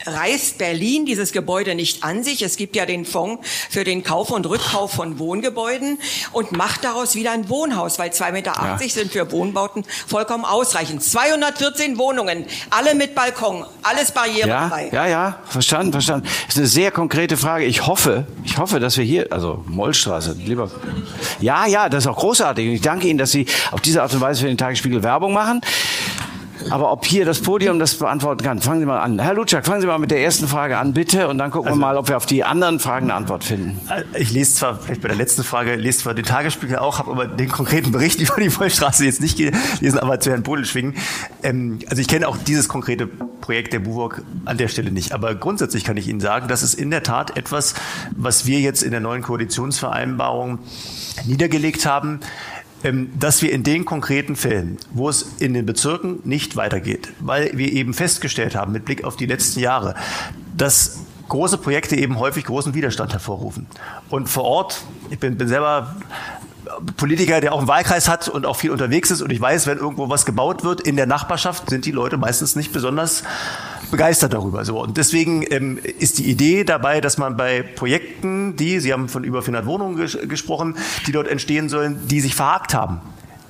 reißt 0.06 0.58
Berlin 0.60 1.06
dieses 1.06 1.32
Gebäude 1.32 1.76
nicht 1.76 2.04
an 2.04 2.24
sich? 2.24 2.42
Es 2.42 2.58
gibt 2.58 2.76
ja 2.76 2.86
den 2.86 3.06
Fonds 3.06 3.48
für 3.70 3.84
den 3.84 4.04
Kauf 4.04 4.30
und 4.32 4.46
Rückkauf 4.46 4.92
von 4.92 5.18
Wohngebäuden 5.20 5.98
und 6.32 6.52
macht 6.52 6.84
daraus 6.84 7.16
wieder 7.16 7.32
ein 7.32 7.50
Wohnhaus, 7.50 7.98
weil 8.00 8.12
2,80 8.12 8.32
Meter 8.32 8.54
Ja. 8.56 8.78
sind 8.88 9.12
für 9.12 9.32
Wohnbauten 9.32 9.84
vollkommen 10.08 10.46
ausreichend. 10.46 11.04
214 11.04 11.98
Wohnungen, 11.98 12.46
alle 12.70 12.96
mit 12.96 13.16
Balkon, 13.16 13.66
alles 13.84 14.10
Ja, 14.10 14.14
barrierefrei. 14.16 14.90
ja, 14.92 15.08
ja, 15.08 15.40
verstanden, 15.48 15.92
verstanden. 15.92 16.28
Das 16.48 16.56
ist 16.56 16.58
eine 16.58 16.68
sehr 16.68 16.92
konkrete 16.92 17.38
Frage. 17.38 17.66
Ich 17.66 17.88
hoffe, 17.88 18.28
ich 18.44 18.58
hoffe, 18.58 18.80
dass 18.80 18.98
wir 18.98 19.04
hier, 19.04 19.32
also 19.32 19.64
Mollstraße, 19.68 20.36
lieber. 20.46 20.70
Ja, 21.40 21.66
ja, 21.66 21.90
das 21.90 22.04
ist 22.04 22.08
auch 22.08 22.18
großartig. 22.18 22.68
Und 22.68 22.74
ich 22.76 22.82
danke 22.82 23.08
Ihnen, 23.08 23.18
dass 23.18 23.32
Sie 23.32 23.46
auf 23.72 23.82
diese 23.82 24.02
Art 24.04 24.14
und 24.14 24.22
Weise 24.22 24.42
für 24.42 24.48
den 24.48 24.58
Tagesspiegel 24.58 25.02
Werbung 25.04 25.34
machen. 25.34 25.62
Aber 26.70 26.92
ob 26.92 27.06
hier 27.06 27.26
das 27.26 27.42
Podium 27.42 27.80
das 27.80 27.96
beantworten 27.96 28.44
kann, 28.44 28.60
fangen 28.60 28.80
Sie 28.80 28.86
mal 28.86 29.00
an. 29.00 29.20
Herr 29.20 29.34
Lutschak, 29.34 29.66
fangen 29.66 29.82
Sie 29.82 29.88
mal 29.88 29.98
mit 29.98 30.12
der 30.12 30.22
ersten 30.22 30.48
Frage 30.48 30.78
an, 30.78 30.94
bitte, 30.94 31.28
und 31.28 31.38
dann 31.38 31.52
gucken 31.52 31.68
also, 31.68 31.80
wir 31.80 31.86
mal, 31.86 31.98
ob 31.98 32.08
wir 32.08 32.18
auf 32.18 32.26
die 32.26 32.44
anderen 32.44 32.80
Fragen 32.80 33.06
eine 33.06 33.16
Antwort 33.16 33.44
finden. 33.44 33.80
Äh, 33.90 34.04
ich 34.20 34.32
lese 34.32 34.56
zwar, 34.56 34.80
vielleicht 34.80 35.02
bei 35.02 35.08
der 35.08 35.18
letzten 35.18 35.44
Frage, 35.44 35.76
lese 35.76 36.00
zwar 36.00 36.14
den 36.14 36.26
Tagesspiegel 36.26 36.78
auch, 36.78 37.00
habe 37.00 37.12
aber 37.12 37.28
den 37.28 37.50
konkreten 37.50 37.92
Bericht 37.92 38.20
über 38.20 38.36
die 38.40 38.50
Vollstraße 38.50 39.06
jetzt 39.06 39.22
nicht 39.22 39.38
gelesen, 39.38 40.00
aber 40.00 40.20
zu 40.20 40.32
Herrn 40.32 40.44
Bodelschwingen. 40.44 40.96
Ähm, 41.44 41.80
also 41.90 42.02
ich 42.02 42.08
kenne 42.08 42.28
auch 42.28 42.38
dieses 42.38 42.68
konkrete 42.68 43.08
Projekt 43.08 43.74
der 43.74 43.80
BUWOG 43.80 44.24
an 44.46 44.58
der 44.58 44.68
Stelle 44.68 44.92
nicht. 44.92 45.12
Aber 45.12 45.36
grundsätzlich 45.36 45.84
kann 45.84 45.98
ich 45.98 46.08
Ihnen 46.08 46.20
sagen, 46.20 46.48
das 46.48 46.64
ist 46.64 46.74
in 46.74 46.90
der 46.90 47.04
Tat 47.04 47.38
etwas, 47.38 47.76
was 48.16 48.46
wir 48.46 48.60
jetzt 48.60 48.82
in 48.82 48.92
der 48.92 49.02
neuen 49.02 49.22
Koalitionsvereinbarung 49.22 50.60
niedergelegt 51.26 51.86
haben, 51.86 52.20
dass 53.18 53.42
wir 53.42 53.52
in 53.52 53.64
den 53.64 53.86
konkreten 53.86 54.36
Fällen, 54.36 54.78
wo 54.92 55.10
es 55.10 55.24
in 55.40 55.54
den 55.54 55.66
Bezirken 55.66 56.20
nicht 56.24 56.56
weitergeht, 56.56 57.12
weil 57.20 57.58
wir 57.58 57.72
eben 57.72 57.94
festgestellt 57.94 58.56
haben, 58.56 58.72
mit 58.72 58.86
Blick 58.86 59.04
auf 59.04 59.16
die 59.16 59.26
letzten 59.26 59.60
Jahre, 59.60 59.96
dass 60.56 61.00
große 61.28 61.58
Projekte 61.58 61.96
eben 61.96 62.20
häufig 62.20 62.46
großen 62.46 62.74
Widerstand 62.74 63.12
hervorrufen. 63.12 63.66
Und 64.10 64.30
vor 64.30 64.44
Ort, 64.44 64.84
ich 65.10 65.20
bin, 65.20 65.38
bin 65.38 65.48
selber 65.48 65.96
Politiker, 66.98 67.42
der 67.42 67.54
auch 67.54 67.60
einen 67.60 67.68
Wahlkreis 67.68 68.08
hat 68.08 68.28
und 68.28 68.46
auch 68.46 68.56
viel 68.56 68.72
unterwegs 68.72 69.12
ist 69.12 69.22
und 69.22 69.32
ich 69.32 69.42
weiß, 69.42 69.68
wenn 69.68 69.78
irgendwo 69.78 70.10
was 70.10 70.26
gebaut 70.26 70.64
wird 70.64 70.82
in 70.82 70.96
der 70.96 71.06
Nachbarschaft, 71.06 71.70
sind 71.70 71.86
die 71.86 71.92
Leute 71.92 72.18
meistens 72.18 72.56
nicht 72.56 72.74
besonders 72.74 73.24
begeistert 73.92 74.34
darüber. 74.34 74.66
So. 74.66 74.82
Und 74.82 74.98
deswegen 74.98 75.46
ähm, 75.50 75.80
ist 76.00 76.18
die 76.18 76.30
Idee 76.30 76.64
dabei, 76.64 77.02
dass 77.02 77.18
man 77.18 77.38
bei 77.38 77.62
Projekten, 77.62 78.56
die, 78.56 78.80
Sie 78.80 78.92
haben 78.92 79.10
von 79.10 79.24
über 79.24 79.42
400 79.42 79.66
Wohnungen 79.66 79.98
ges 79.98 80.18
gesprochen, 80.28 80.76
die 81.08 81.12
dort 81.12 81.28
entstehen 81.28 81.70
sollen, 81.70 82.08
die 82.08 82.22
sich 82.22 82.36
verhakt 82.36 82.74
haben, 82.74 83.02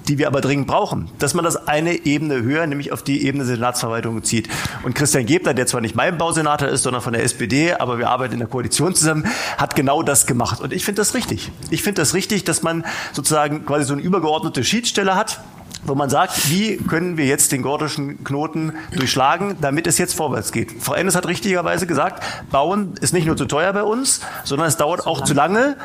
die 0.08 0.18
wir 0.18 0.28
aber 0.28 0.42
dringend 0.42 0.68
brauchen, 0.68 1.10
dass 1.20 1.34
man 1.34 1.46
das 1.46 1.68
eine 1.68 2.06
Ebene 2.06 2.42
höher, 2.42 2.66
nämlich 2.68 2.92
auf 2.92 3.04
die 3.04 3.26
Ebene 3.26 3.46
Senatsverwaltung 3.46 4.24
zieht. 4.24 4.50
Und 4.84 4.96
Christian 4.96 5.26
Gebler, 5.26 5.54
der 5.54 5.68
zwar 5.68 5.82
nicht 5.82 5.96
mein 5.96 6.18
Bausenator 6.18 6.68
ist, 6.68 6.84
sondern 6.84 7.02
von 7.02 7.14
der 7.14 7.24
SPD, 7.24 7.74
aber 7.74 7.98
wir 7.98 8.10
arbeiten 8.10 8.34
in 8.34 8.40
der 8.40 8.48
Koalition 8.48 8.96
zusammen, 8.96 9.26
hat 9.58 9.76
genau 9.76 10.04
das 10.04 10.26
gemacht. 10.26 10.62
Und 10.62 10.74
ich 10.74 10.86
finde 10.86 11.02
das 11.02 11.14
richtig. 11.14 11.52
Ich 11.70 11.84
finde 11.84 12.02
das 12.02 12.14
richtig, 12.14 12.44
dass 12.44 12.64
man 12.64 12.86
sozusagen 13.14 13.66
quasi 13.66 13.86
so 13.86 13.94
eine 13.94 14.02
übergeordnete 14.02 14.64
Schiedsstelle 14.64 15.16
hat, 15.16 15.40
wo 15.86 15.96
man 15.96 16.10
sagt, 16.10 16.50
wie 16.50 16.78
können 16.78 17.18
wir 17.18 17.26
jetzt 17.26 17.52
den 17.52 17.62
gordischen 17.62 18.24
Knoten 18.24 18.74
durchschlagen, 18.96 19.58
damit 19.62 19.88
es 19.88 19.98
jetzt 19.98 20.16
vorwärts 20.16 20.52
geht. 20.52 20.72
Frau 20.82 20.94
Ennis 20.94 21.16
hat 21.16 21.28
richtigerweise 21.28 21.86
gesagt, 21.86 22.24
Bauen 22.50 22.96
ist 23.02 23.14
nicht 23.14 23.28
nur 23.28 23.38
zu 23.38 23.46
teuer 23.46 23.72
bei 23.74 23.84
uns, 23.84 24.22
sondern 24.44 24.68
es 24.68 24.78
dauert 24.78 25.06
auch 25.06 25.24
zu 25.24 25.34
lange, 25.34 25.78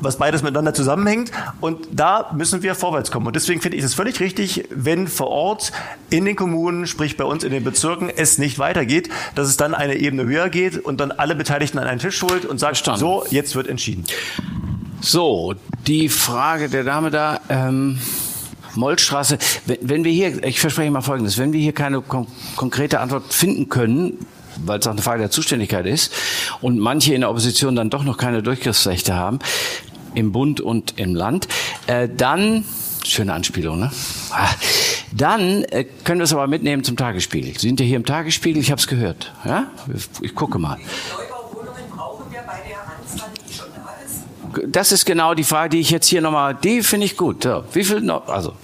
was 0.00 0.18
beides 0.18 0.42
miteinander 0.42 0.74
zusammenhängt. 0.74 1.30
Und 1.60 1.86
da 1.92 2.30
müssen 2.34 2.62
wir 2.62 2.74
vorwärts 2.74 3.10
kommen. 3.10 3.26
Und 3.26 3.36
deswegen 3.36 3.60
finde 3.60 3.78
ich 3.78 3.84
es 3.84 3.94
völlig 3.94 4.20
richtig, 4.20 4.68
wenn 4.70 5.08
vor 5.08 5.28
Ort 5.28 5.72
in 6.10 6.24
den 6.24 6.36
Kommunen, 6.36 6.86
sprich 6.86 7.16
bei 7.16 7.24
uns 7.24 7.44
in 7.44 7.50
den 7.50 7.64
Bezirken, 7.64 8.10
es 8.14 8.38
nicht 8.38 8.58
weitergeht, 8.58 9.08
dass 9.34 9.48
es 9.48 9.56
dann 9.56 9.74
eine 9.74 9.96
Ebene 9.96 10.24
höher 10.24 10.48
geht 10.48 10.78
und 10.78 11.00
dann 11.00 11.12
alle 11.12 11.34
Beteiligten 11.34 11.78
an 11.78 11.86
einen 11.86 12.00
Tisch 12.00 12.22
holt 12.22 12.44
und 12.44 12.58
sagt, 12.58 12.76
Verstanden. 12.76 13.00
so, 13.00 13.24
jetzt 13.30 13.54
wird 13.54 13.68
entschieden. 13.68 14.04
So, 15.00 15.54
die 15.86 16.08
Frage 16.08 16.68
der 16.68 16.84
Dame 16.84 17.10
da. 17.10 17.40
Ähm 17.48 17.98
Mollstraße, 18.76 19.38
wenn 19.80 20.04
wir 20.04 20.12
hier, 20.12 20.44
ich 20.44 20.60
verspreche 20.60 20.90
mal 20.90 21.00
Folgendes, 21.00 21.38
wenn 21.38 21.52
wir 21.54 21.60
hier 21.60 21.72
keine 21.72 22.02
kon 22.02 22.26
konkrete 22.56 23.00
Antwort 23.00 23.32
finden 23.32 23.70
können, 23.70 24.18
weil 24.64 24.78
es 24.78 24.86
auch 24.86 24.92
eine 24.92 25.02
Frage 25.02 25.20
der 25.20 25.30
Zuständigkeit 25.30 25.86
ist 25.86 26.12
und 26.60 26.78
manche 26.78 27.14
in 27.14 27.20
der 27.20 27.30
Opposition 27.30 27.76
dann 27.76 27.90
doch 27.90 28.04
noch 28.04 28.16
keine 28.16 28.42
Durchgriffsrechte 28.42 29.14
haben, 29.14 29.38
im 30.14 30.32
Bund 30.32 30.60
und 30.60 30.98
im 30.98 31.14
Land, 31.14 31.48
äh, 31.86 32.08
dann, 32.08 32.64
schöne 33.04 33.34
Anspielung, 33.34 33.78
ne? 33.78 33.90
Ah, 34.30 34.48
dann 35.12 35.64
äh, 35.64 35.84
können 36.04 36.20
wir 36.20 36.24
es 36.24 36.32
aber 36.32 36.46
mitnehmen 36.46 36.84
zum 36.84 36.96
Tagesspiegel. 36.96 37.58
Sie 37.58 37.68
sind 37.68 37.80
ja 37.80 37.86
hier 37.86 37.96
im 37.96 38.04
Tagesspiegel, 38.04 38.60
ich 38.60 38.70
habe 38.70 38.80
es 38.80 38.86
gehört. 38.86 39.32
Ja? 39.44 39.66
Ich 40.20 40.34
gucke 40.34 40.58
mal. 40.58 40.78
das 44.66 44.92
ist 44.92 45.04
genau 45.04 45.34
die 45.34 45.44
Frage, 45.44 45.70
die 45.70 45.80
ich 45.80 45.90
jetzt 45.90 46.06
hier 46.06 46.20
nochmal, 46.20 46.54
die 46.54 46.82
finde 46.82 47.06
ich 47.06 47.16
gut. 47.16 47.44
Ja, 47.44 47.64
wie 47.72 47.84
viel 47.84 48.00
noch, 48.00 48.28
also, 48.28 48.54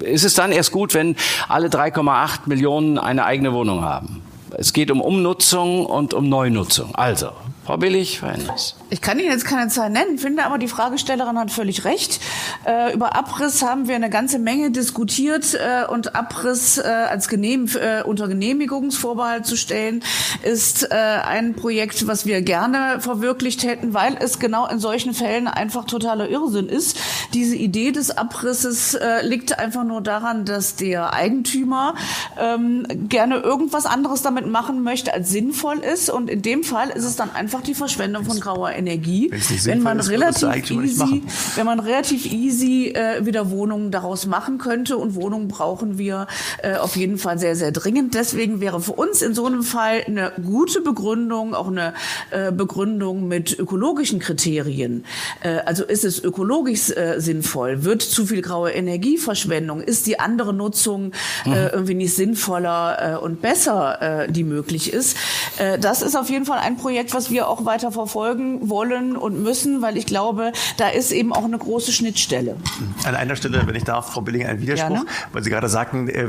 ist 0.00 0.24
es 0.24 0.34
dann 0.34 0.52
erst 0.52 0.72
gut, 0.72 0.94
wenn 0.94 1.16
alle 1.48 1.68
3,8 1.68 2.40
Millionen 2.46 2.98
eine 2.98 3.24
eigene 3.24 3.52
Wohnung 3.52 3.82
haben? 3.82 4.22
Es 4.58 4.72
geht 4.72 4.90
um 4.90 5.00
Umnutzung 5.00 5.86
und 5.86 6.14
um 6.14 6.28
Neunutzung. 6.28 6.94
Also, 6.94 7.32
Frau 7.64 7.76
Billig, 7.76 8.18
Verhältnis. 8.18 8.74
Ich 8.90 9.00
kann 9.00 9.20
Ihnen 9.20 9.30
jetzt 9.30 9.44
keine 9.44 9.68
Zahl 9.68 9.88
nennen, 9.88 10.18
finde 10.18 10.44
aber 10.44 10.58
die 10.58 10.66
Fragestellerin 10.66 11.38
hat 11.38 11.52
völlig 11.52 11.84
recht. 11.84 12.20
Äh, 12.66 12.92
über 12.92 13.14
Abriss 13.14 13.62
haben 13.62 13.86
wir 13.86 13.94
eine 13.94 14.10
ganze 14.10 14.40
Menge 14.40 14.72
diskutiert 14.72 15.54
äh, 15.54 15.86
und 15.86 16.16
Abriss 16.16 16.78
äh, 16.78 16.82
als 16.82 17.28
Genehm, 17.28 17.68
äh, 17.80 18.02
unter 18.02 18.26
Genehmigungsvorbehalt 18.26 19.46
zu 19.46 19.56
stellen, 19.56 20.02
ist 20.42 20.90
äh, 20.90 20.94
ein 20.94 21.54
Projekt, 21.54 22.08
was 22.08 22.26
wir 22.26 22.42
gerne 22.42 23.00
verwirklicht 23.00 23.62
hätten, 23.62 23.94
weil 23.94 24.16
es 24.18 24.40
genau 24.40 24.66
in 24.66 24.80
solchen 24.80 25.14
Fällen 25.14 25.46
einfach 25.46 25.84
totaler 25.84 26.28
Irrsinn 26.28 26.68
ist. 26.68 26.98
Diese 27.32 27.54
Idee 27.54 27.92
des 27.92 28.10
Abrisses 28.10 28.94
äh, 28.94 29.24
liegt 29.24 29.58
einfach 29.60 29.84
nur 29.84 30.00
daran, 30.00 30.44
dass 30.44 30.74
der 30.74 31.12
Eigentümer 31.12 31.94
ähm, 32.40 32.86
gerne 33.08 33.36
irgendwas 33.36 33.86
anderes 33.86 34.22
damit 34.22 34.48
machen 34.48 34.82
möchte, 34.82 35.14
als 35.14 35.30
sinnvoll 35.30 35.78
ist. 35.78 36.10
Und 36.10 36.28
in 36.28 36.42
dem 36.42 36.64
Fall 36.64 36.90
ist 36.90 37.04
es 37.04 37.14
dann 37.14 37.30
einfach 37.34 37.51
die 37.60 37.74
Verschwendung 37.74 38.24
von 38.24 38.40
grauer 38.40 38.70
Energie. 38.70 38.92
Energie, 38.92 39.30
wenn 39.64 39.82
man, 39.82 39.98
ist, 39.98 40.10
relativ 40.10 40.70
easy, 40.70 41.22
wenn 41.56 41.66
man 41.66 41.80
relativ 41.80 42.26
easy 42.26 42.88
äh, 42.88 43.24
wieder 43.24 43.50
Wohnungen 43.50 43.90
daraus 43.90 44.26
machen 44.26 44.58
könnte. 44.58 44.96
Und 44.96 45.14
Wohnungen 45.14 45.48
brauchen 45.48 45.98
wir 45.98 46.26
äh, 46.62 46.76
auf 46.76 46.96
jeden 46.96 47.18
Fall 47.18 47.38
sehr, 47.38 47.56
sehr 47.56 47.72
dringend. 47.72 48.14
Deswegen 48.14 48.60
wäre 48.60 48.80
für 48.80 48.92
uns 48.92 49.22
in 49.22 49.34
so 49.34 49.46
einem 49.46 49.62
Fall 49.62 50.02
eine 50.06 50.32
gute 50.44 50.80
Begründung, 50.80 51.54
auch 51.54 51.68
eine 51.68 51.94
äh, 52.30 52.52
Begründung 52.52 53.28
mit 53.28 53.58
ökologischen 53.58 54.18
Kriterien. 54.18 55.04
Äh, 55.42 55.58
also 55.66 55.84
ist 55.84 56.04
es 56.04 56.22
ökologisch 56.22 56.90
äh, 56.90 57.20
sinnvoll? 57.20 57.84
Wird 57.84 58.02
zu 58.02 58.26
viel 58.26 58.42
graue 58.42 58.72
Energieverschwendung? 58.72 59.80
Ist 59.80 60.06
die 60.06 60.18
andere 60.18 60.52
Nutzung 60.52 61.12
äh, 61.44 61.48
mhm. 61.48 61.54
irgendwie 61.72 61.94
nicht 61.94 62.14
sinnvoller 62.14 63.14
äh, 63.14 63.16
und 63.16 63.42
besser, 63.42 64.26
äh, 64.26 64.32
die 64.32 64.44
möglich 64.44 64.92
ist? 64.92 65.16
Äh, 65.58 65.78
das 65.78 66.02
ist 66.02 66.16
auf 66.16 66.30
jeden 66.30 66.44
Fall 66.44 66.58
ein 66.58 66.76
Projekt, 66.76 67.14
was 67.14 67.30
wir 67.30 67.41
auch 67.48 67.64
weiter 67.64 67.92
verfolgen 67.92 68.68
wollen 68.68 69.16
und 69.16 69.42
müssen, 69.42 69.82
weil 69.82 69.96
ich 69.96 70.06
glaube, 70.06 70.52
da 70.76 70.88
ist 70.88 71.12
eben 71.12 71.32
auch 71.32 71.44
eine 71.44 71.58
große 71.58 71.92
Schnittstelle. 71.92 72.56
An 73.04 73.14
einer 73.14 73.36
Stelle, 73.36 73.62
wenn 73.66 73.74
ich 73.74 73.84
darf, 73.84 74.12
Frau 74.12 74.20
Billing, 74.20 74.46
ein 74.46 74.60
Widerspruch, 74.60 74.88
Gerne. 74.88 75.06
weil 75.32 75.42
Sie 75.42 75.50
gerade 75.50 75.68
sagten, 75.68 76.08
äh, 76.08 76.26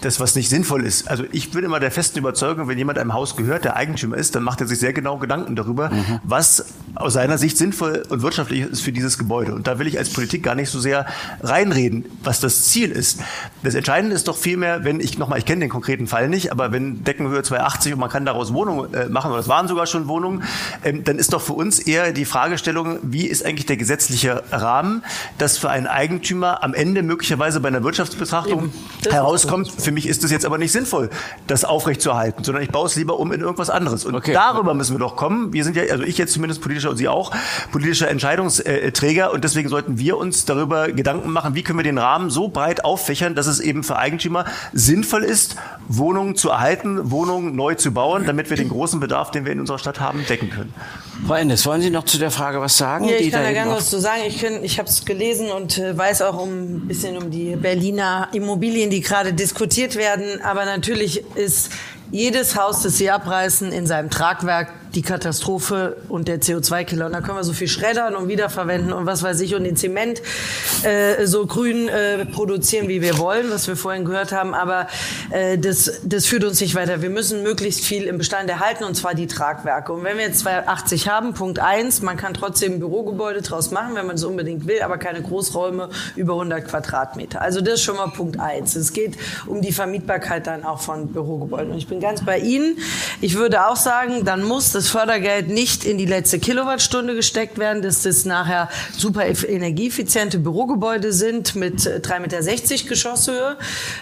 das, 0.00 0.20
was 0.20 0.34
nicht 0.36 0.48
sinnvoll 0.48 0.84
ist. 0.84 1.08
Also 1.08 1.24
ich 1.32 1.50
bin 1.50 1.64
immer 1.64 1.80
der 1.80 1.90
festen 1.90 2.18
Überzeugung, 2.18 2.68
wenn 2.68 2.78
jemand 2.78 2.98
einem 2.98 3.14
Haus 3.14 3.36
gehört, 3.36 3.64
der 3.64 3.76
Eigentümer 3.76 4.16
ist, 4.16 4.34
dann 4.34 4.42
macht 4.42 4.60
er 4.60 4.66
sich 4.66 4.78
sehr 4.78 4.92
genau 4.92 5.18
Gedanken 5.18 5.56
darüber, 5.56 5.90
mhm. 5.90 6.20
was 6.22 6.66
aus 6.94 7.14
seiner 7.14 7.38
Sicht 7.38 7.56
sinnvoll 7.56 8.04
und 8.08 8.22
wirtschaftlich 8.22 8.60
ist 8.60 8.80
für 8.80 8.92
dieses 8.92 9.18
Gebäude. 9.18 9.54
Und 9.54 9.66
da 9.66 9.78
will 9.78 9.86
ich 9.86 9.98
als 9.98 10.10
Politik 10.12 10.42
gar 10.42 10.54
nicht 10.54 10.70
so 10.70 10.78
sehr 10.78 11.06
reinreden, 11.42 12.04
was 12.22 12.40
das 12.40 12.64
Ziel 12.64 12.90
ist. 12.90 13.20
Das 13.62 13.74
Entscheidende 13.74 14.14
ist 14.14 14.28
doch 14.28 14.36
vielmehr, 14.36 14.84
wenn 14.84 15.00
ich 15.00 15.18
nochmal, 15.18 15.38
ich 15.38 15.44
kenne 15.44 15.60
den 15.60 15.70
konkreten 15.70 16.06
Fall 16.06 16.28
nicht, 16.28 16.52
aber 16.52 16.70
wenn 16.72 17.02
Deckenhöhe 17.04 17.42
280 17.42 17.94
und 17.94 18.00
man 18.00 18.10
kann 18.10 18.24
daraus 18.24 18.52
Wohnungen 18.52 18.92
äh, 18.94 19.08
machen, 19.08 19.30
oder 19.30 19.40
es 19.40 19.48
waren 19.48 19.68
sogar 19.68 19.86
schon 19.86 20.06
Wohnungen, 20.06 20.17
ähm, 20.84 21.04
dann 21.04 21.18
ist 21.18 21.32
doch 21.32 21.40
für 21.40 21.52
uns 21.52 21.78
eher 21.78 22.12
die 22.12 22.24
Fragestellung, 22.24 22.98
wie 23.02 23.26
ist 23.26 23.44
eigentlich 23.44 23.66
der 23.66 23.76
gesetzliche 23.76 24.42
Rahmen, 24.50 25.04
dass 25.38 25.58
für 25.58 25.70
einen 25.70 25.86
Eigentümer 25.86 26.62
am 26.62 26.74
Ende 26.74 27.02
möglicherweise 27.02 27.60
bei 27.60 27.68
einer 27.68 27.82
Wirtschaftsbetrachtung 27.82 28.72
herauskommt, 29.08 29.70
für 29.70 29.92
mich 29.92 30.06
ist 30.06 30.24
es 30.24 30.30
jetzt 30.30 30.44
aber 30.44 30.58
nicht 30.58 30.72
sinnvoll, 30.72 31.10
das 31.46 31.64
aufrechtzuerhalten, 31.64 32.44
sondern 32.44 32.62
ich 32.62 32.70
baue 32.70 32.86
es 32.86 32.96
lieber 32.96 33.18
um 33.18 33.32
in 33.32 33.40
irgendwas 33.40 33.70
anderes. 33.70 34.04
Und 34.04 34.14
okay. 34.14 34.32
darüber 34.32 34.74
müssen 34.74 34.94
wir 34.94 35.00
doch 35.00 35.16
kommen. 35.16 35.52
Wir 35.52 35.64
sind 35.64 35.76
ja, 35.76 35.84
also 35.90 36.04
ich 36.04 36.18
jetzt 36.18 36.32
zumindest 36.32 36.60
politischer 36.62 36.90
und 36.90 36.96
Sie 36.96 37.08
auch, 37.08 37.32
politischer 37.72 38.08
Entscheidungsträger 38.08 39.32
und 39.32 39.44
deswegen 39.44 39.68
sollten 39.68 39.98
wir 39.98 40.16
uns 40.16 40.44
darüber 40.44 40.88
Gedanken 40.88 41.30
machen, 41.30 41.54
wie 41.54 41.62
können 41.62 41.78
wir 41.78 41.84
den 41.84 41.98
Rahmen 41.98 42.30
so 42.30 42.48
breit 42.48 42.84
auffächern, 42.84 43.34
dass 43.34 43.46
es 43.46 43.60
eben 43.60 43.84
für 43.84 43.96
Eigentümer 43.96 44.44
sinnvoll 44.72 45.24
ist, 45.24 45.56
Wohnungen 45.88 46.36
zu 46.36 46.50
erhalten, 46.50 47.10
Wohnungen 47.10 47.54
neu 47.54 47.74
zu 47.74 47.92
bauen, 47.92 48.24
damit 48.26 48.50
wir 48.50 48.56
den 48.56 48.68
großen 48.68 49.00
Bedarf, 49.00 49.30
den 49.30 49.44
wir 49.44 49.52
in 49.52 49.60
unserer 49.60 49.78
Stadt 49.78 50.00
haben, 50.00 50.07
decken 50.28 50.50
können. 50.50 50.72
Frau 51.26 51.34
Endes, 51.34 51.66
wollen 51.66 51.80
Sie 51.80 51.90
noch 51.90 52.04
zu 52.04 52.18
der 52.18 52.30
Frage 52.30 52.60
was 52.60 52.76
sagen? 52.76 53.04
Ja, 53.08 53.16
ich 53.16 53.30
kann 53.30 53.42
da 53.42 53.52
gerne 53.52 53.72
was 53.72 53.90
zu 53.90 54.00
sagen. 54.00 54.22
Ich, 54.26 54.42
ich 54.42 54.78
habe 54.78 54.88
es 54.88 55.04
gelesen 55.04 55.50
und 55.50 55.78
äh, 55.78 55.96
weiß 55.96 56.22
auch 56.22 56.40
um 56.40 56.76
ein 56.76 56.88
bisschen 56.88 57.16
um 57.16 57.30
die 57.30 57.56
Berliner 57.56 58.28
Immobilien, 58.32 58.88
die 58.90 59.00
gerade 59.00 59.32
diskutiert 59.32 59.96
werden. 59.96 60.40
Aber 60.42 60.64
natürlich 60.64 61.24
ist 61.34 61.72
jedes 62.10 62.56
Haus, 62.56 62.82
das 62.82 62.98
Sie 62.98 63.10
abreißen, 63.10 63.72
in 63.72 63.86
seinem 63.86 64.10
Tragwerk 64.10 64.72
die 64.94 65.02
Katastrophe 65.02 65.96
und 66.08 66.28
der 66.28 66.40
CO2-Killer. 66.40 67.06
Und 67.06 67.12
da 67.12 67.20
können 67.20 67.36
wir 67.36 67.44
so 67.44 67.52
viel 67.52 67.68
schreddern 67.68 68.14
und 68.14 68.28
wiederverwenden 68.28 68.92
und 68.92 69.06
was 69.06 69.22
weiß 69.22 69.40
ich 69.40 69.54
und 69.54 69.64
den 69.64 69.76
Zement 69.76 70.22
äh, 70.82 71.26
so 71.26 71.46
grün 71.46 71.88
äh, 71.88 72.24
produzieren, 72.26 72.88
wie 72.88 73.02
wir 73.02 73.18
wollen, 73.18 73.50
was 73.50 73.68
wir 73.68 73.76
vorhin 73.76 74.04
gehört 74.04 74.32
haben. 74.32 74.54
Aber 74.54 74.88
äh, 75.30 75.58
das, 75.58 76.00
das 76.04 76.26
führt 76.26 76.44
uns 76.44 76.60
nicht 76.60 76.74
weiter. 76.74 77.02
Wir 77.02 77.10
müssen 77.10 77.42
möglichst 77.42 77.84
viel 77.84 78.04
im 78.04 78.18
Bestand 78.18 78.48
erhalten 78.48 78.84
und 78.84 78.94
zwar 78.94 79.14
die 79.14 79.26
Tragwerke. 79.26 79.92
Und 79.92 80.04
wenn 80.04 80.16
wir 80.16 80.24
jetzt 80.24 80.40
280 80.40 81.08
haben, 81.08 81.34
Punkt 81.34 81.58
eins, 81.58 82.02
man 82.02 82.16
kann 82.16 82.34
trotzdem 82.34 82.78
Bürogebäude 82.78 83.42
draus 83.42 83.70
machen, 83.70 83.94
wenn 83.94 84.06
man 84.06 84.16
es 84.16 84.24
unbedingt 84.24 84.66
will, 84.66 84.82
aber 84.82 84.98
keine 84.98 85.22
Großräume 85.22 85.90
über 86.16 86.34
100 86.34 86.66
Quadratmeter. 86.66 87.40
Also 87.40 87.60
das 87.60 87.74
ist 87.74 87.82
schon 87.82 87.96
mal 87.96 88.08
Punkt 88.08 88.40
eins. 88.40 88.76
Es 88.76 88.92
geht 88.92 89.16
um 89.46 89.60
die 89.60 89.72
Vermietbarkeit 89.72 90.46
dann 90.46 90.64
auch 90.64 90.80
von 90.80 91.08
Bürogebäuden. 91.08 91.72
Und 91.72 91.78
ich 91.78 91.88
bin 91.88 92.00
ganz 92.00 92.24
bei 92.24 92.38
Ihnen. 92.38 92.78
Ich 93.20 93.36
würde 93.36 93.66
auch 93.66 93.76
sagen, 93.76 94.24
dann 94.24 94.42
muss 94.42 94.72
das 94.72 94.77
Fördergeld 94.86 95.48
nicht 95.48 95.84
in 95.84 95.98
die 95.98 96.06
letzte 96.06 96.38
Kilowattstunde 96.38 97.16
gesteckt 97.16 97.58
werden, 97.58 97.82
dass 97.82 98.02
das 98.02 98.24
nachher 98.24 98.68
super 98.96 99.24
energieeffiziente 99.26 100.38
Bürogebäude 100.38 101.12
sind 101.12 101.56
mit 101.56 101.80
3,60 101.80 102.20
Meter 102.20 102.88
Geschosshöhe, 102.88 103.56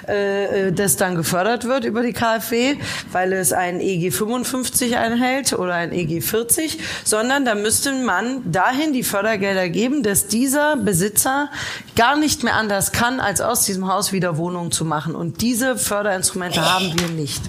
äh, 0.06 0.72
das 0.72 0.96
dann 0.96 1.14
gefördert 1.14 1.64
wird 1.64 1.84
über 1.84 2.02
die 2.02 2.12
KfW, 2.12 2.76
weil 3.12 3.32
es 3.32 3.54
ein 3.54 3.80
EG 3.80 4.10
55 4.10 4.96
einhält 4.96 5.54
oder 5.54 5.74
ein 5.74 5.92
EG 5.92 6.20
40, 6.20 6.78
sondern 7.04 7.46
da 7.46 7.54
müsste 7.54 7.92
man 7.92 8.52
dahin 8.52 8.92
die 8.92 9.02
Fördergelder 9.02 9.70
geben, 9.70 10.02
dass 10.02 10.26
dieser 10.26 10.76
Besitzer 10.76 11.48
gar 11.94 12.18
nicht 12.18 12.42
mehr 12.42 12.54
anders 12.54 12.92
kann, 12.92 13.20
als 13.20 13.40
aus 13.40 13.64
diesem 13.64 13.88
Haus 13.88 14.12
wieder 14.12 14.36
Wohnungen 14.36 14.72
zu 14.72 14.84
machen. 14.84 15.14
Und 15.14 15.40
diese 15.40 15.78
Förderinstrumente 15.78 16.60
haben 16.60 16.92
wir 16.98 17.08
nicht. 17.08 17.40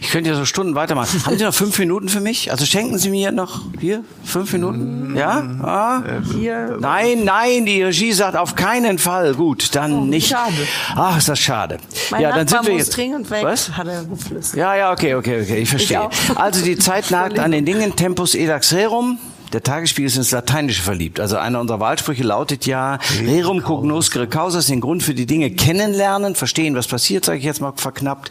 Ich 0.00 0.10
könnte 0.10 0.30
ja 0.30 0.36
so 0.36 0.44
Stunden 0.44 0.74
weitermachen. 0.74 1.24
Haben 1.26 1.38
Sie 1.38 1.44
noch 1.44 1.54
fünf 1.54 1.78
Minuten 1.78 2.08
für 2.08 2.20
mich? 2.20 2.50
Also 2.50 2.64
schenken 2.66 2.98
Sie 2.98 3.10
mir 3.10 3.32
noch 3.32 3.60
hier 3.80 4.02
fünf 4.24 4.52
Minuten? 4.52 5.14
Ja? 5.16 5.42
Ah? 5.62 6.02
Hier. 6.34 6.76
Nein, 6.80 7.24
nein, 7.24 7.66
die 7.66 7.82
Regie 7.82 8.12
sagt 8.12 8.36
auf 8.36 8.54
keinen 8.54 8.98
Fall. 8.98 9.34
Gut, 9.34 9.74
dann 9.74 9.92
Oh, 9.92 10.04
nicht. 10.04 10.28
schade. 10.28 10.52
Ach, 10.96 11.16
ist 11.18 11.28
das 11.28 11.38
schade. 11.38 11.78
Mein 12.10 12.22
ja, 12.22 12.30
dann 12.30 12.44
Nachbar 12.46 12.62
sind 12.62 12.66
wir 12.66 12.72
muss 12.78 12.86
jetzt. 12.86 12.96
dringend 12.96 13.30
weg, 13.30 13.44
Was? 13.44 13.76
hat 13.76 13.86
er 13.88 14.04
geflüstert. 14.04 14.56
Ja, 14.58 14.74
ja, 14.74 14.92
okay, 14.92 15.14
okay, 15.14 15.42
okay, 15.42 15.56
ich 15.58 15.68
verstehe. 15.68 16.00
auch. 16.02 16.10
also 16.36 16.64
die 16.64 16.76
Zeit 16.76 17.10
nagt 17.10 17.38
an 17.38 17.52
den 17.52 17.64
Dingen, 17.64 17.94
tempus 17.96 18.34
edax 18.34 18.72
rerum. 18.72 19.18
Der 19.52 19.62
Tagesspiegel 19.64 20.06
ist 20.06 20.16
ins 20.16 20.30
Lateinische 20.30 20.82
verliebt. 20.82 21.18
Also 21.18 21.36
einer 21.36 21.60
unserer 21.60 21.80
Wahlsprüche 21.80 22.22
lautet 22.22 22.66
ja, 22.66 22.98
rerum 23.24 23.62
cognoscere 23.62 24.28
causas, 24.28 24.66
den 24.66 24.80
Grund 24.80 25.02
für 25.02 25.14
die 25.14 25.26
Dinge 25.26 25.50
kennenlernen, 25.50 26.36
verstehen, 26.36 26.76
was 26.76 26.86
passiert, 26.86 27.24
sage 27.24 27.38
ich 27.38 27.44
jetzt 27.44 27.60
mal 27.60 27.72
verknappt. 27.74 28.30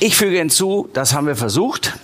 Ich 0.00 0.16
füge 0.16 0.38
hinzu, 0.38 0.88
das 0.94 1.12
haben 1.12 1.26
wir 1.26 1.36
versucht. 1.36 1.94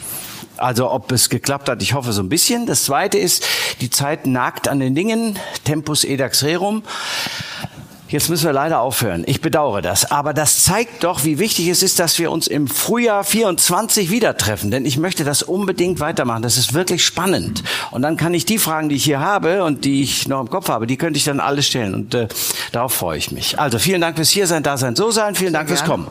Also 0.59 0.91
ob 0.91 1.11
es 1.13 1.31
geklappt 1.31 1.69
hat, 1.69 1.83
ich 1.83 1.95
hoffe 1.95 2.13
so 2.13 2.23
ein 2.23 2.29
bisschen. 2.29 2.67
Das 2.67 2.85
Zweite 2.85 3.19
ist, 3.19 3.45
die 3.81 3.91
Zeit 3.91 4.27
nagt 4.27 4.69
an 4.69 4.81
den 4.81 4.95
Dingen, 4.95 5.39
tempus 5.65 6.05
edax 6.05 6.45
rerum. 6.45 6.83
Jetzt 8.13 8.29
müssen 8.29 8.45
wir 8.45 8.53
leider 8.53 8.81
aufhören. 8.81 9.25
Ich 9.27 9.41
bedauere 9.41 9.81
das. 9.81 10.11
Aber 10.11 10.35
das 10.35 10.65
zeigt 10.65 11.03
doch, 11.03 11.25
wie 11.25 11.39
wichtig 11.39 11.69
es 11.69 11.83
ist, 11.83 11.99
dass 11.99 12.19
wir 12.19 12.31
uns 12.31 12.47
im 12.47 12.69
Frühjahr 12.69 13.25
24 13.25 14.11
wieder 14.11 14.37
treffen. 14.37 14.71
Denn 14.71 14.85
ich 14.85 14.99
möchte 14.99 15.25
das 15.25 15.43
unbedingt 15.43 15.99
weitermachen. 15.99 16.43
Das 16.43 16.59
ist 16.59 16.75
wirklich 16.75 17.07
spannend. 17.07 17.63
Und 17.91 18.03
dann 18.03 18.19
kann 18.19 18.35
ich 18.35 18.45
die 18.45 18.59
Fragen, 18.59 18.91
die 18.91 18.97
ich 18.97 19.05
hier 19.05 19.21
habe 19.21 19.65
und 19.65 19.87
die 19.87 20.03
ich 20.03 20.29
noch 20.29 20.43
im 20.43 20.51
Kopf 20.51 20.69
habe, 20.69 20.87
die 20.87 20.99
könnte 20.99 21.17
ich 21.17 21.25
dann 21.25 21.41
alle 21.41 21.63
stellen. 21.63 21.95
Und 21.95 22.13
äh, 22.13 22.29
darauf 22.71 22.93
freue 22.93 23.17
ich 23.17 23.33
mich. 23.33 23.59
Also 23.59 23.79
vielen 23.79 24.03
Dank 24.03 24.17
fürs 24.17 24.29
Hiersein, 24.29 24.63
Dasein, 24.63 24.95
So 24.95 25.11
sein. 25.11 25.35
Vielen 25.35 25.55
Dank 25.55 25.69
fürs 25.69 25.83
Kommen. 25.83 26.09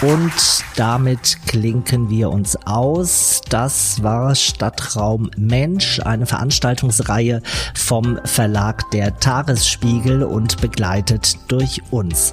Und 0.00 0.32
damit 0.76 1.38
klinken 1.48 2.08
wir 2.08 2.30
uns 2.30 2.54
aus. 2.66 3.40
Das 3.48 4.00
war 4.00 4.36
Stadtraum 4.36 5.28
Mensch, 5.36 5.98
eine 5.98 6.24
Veranstaltungsreihe 6.24 7.42
vom 7.74 8.20
Verlag 8.24 8.88
Der 8.92 9.18
Tagesspiegel 9.18 10.22
und 10.22 10.60
begleitet 10.60 11.38
durch 11.48 11.82
uns. 11.90 12.32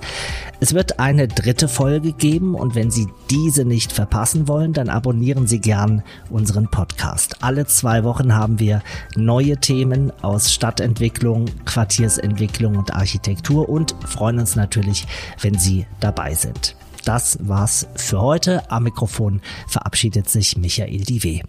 Es 0.59 0.75
wird 0.75 0.99
eine 0.99 1.27
dritte 1.27 1.67
Folge 1.67 2.13
geben 2.13 2.53
und 2.53 2.75
wenn 2.75 2.91
Sie 2.91 3.07
diese 3.31 3.65
nicht 3.65 3.91
verpassen 3.91 4.47
wollen, 4.47 4.73
dann 4.73 4.87
abonnieren 4.87 5.47
Sie 5.47 5.59
gern 5.59 6.03
unseren 6.29 6.69
Podcast. 6.69 7.43
Alle 7.43 7.65
zwei 7.65 8.03
Wochen 8.03 8.35
haben 8.35 8.59
wir 8.59 8.83
neue 9.15 9.57
Themen 9.57 10.13
aus 10.21 10.53
Stadtentwicklung, 10.53 11.45
Quartiersentwicklung 11.65 12.75
und 12.77 12.93
Architektur 12.93 13.67
und 13.67 13.95
freuen 14.05 14.37
uns 14.37 14.55
natürlich, 14.55 15.07
wenn 15.41 15.57
Sie 15.57 15.87
dabei 15.99 16.35
sind. 16.35 16.75
Das 17.05 17.37
war's 17.39 17.87
für 17.95 18.19
heute. 18.19 18.69
Am 18.71 18.83
Mikrofon 18.83 19.41
verabschiedet 19.67 20.27
sich 20.27 20.57
Michael 20.57 21.03
Diwe. 21.03 21.41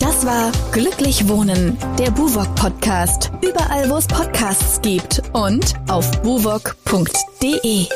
Das 0.00 0.26
war 0.26 0.52
Glücklich 0.72 1.28
Wohnen, 1.28 1.78
der 1.98 2.10
Buwok 2.10 2.54
Podcast. 2.56 3.30
Überall, 3.40 3.88
wo 3.88 3.96
es 3.96 4.06
Podcasts 4.06 4.82
gibt 4.82 5.22
und 5.32 5.74
auf 5.88 6.10
buwok.de. 6.22 7.86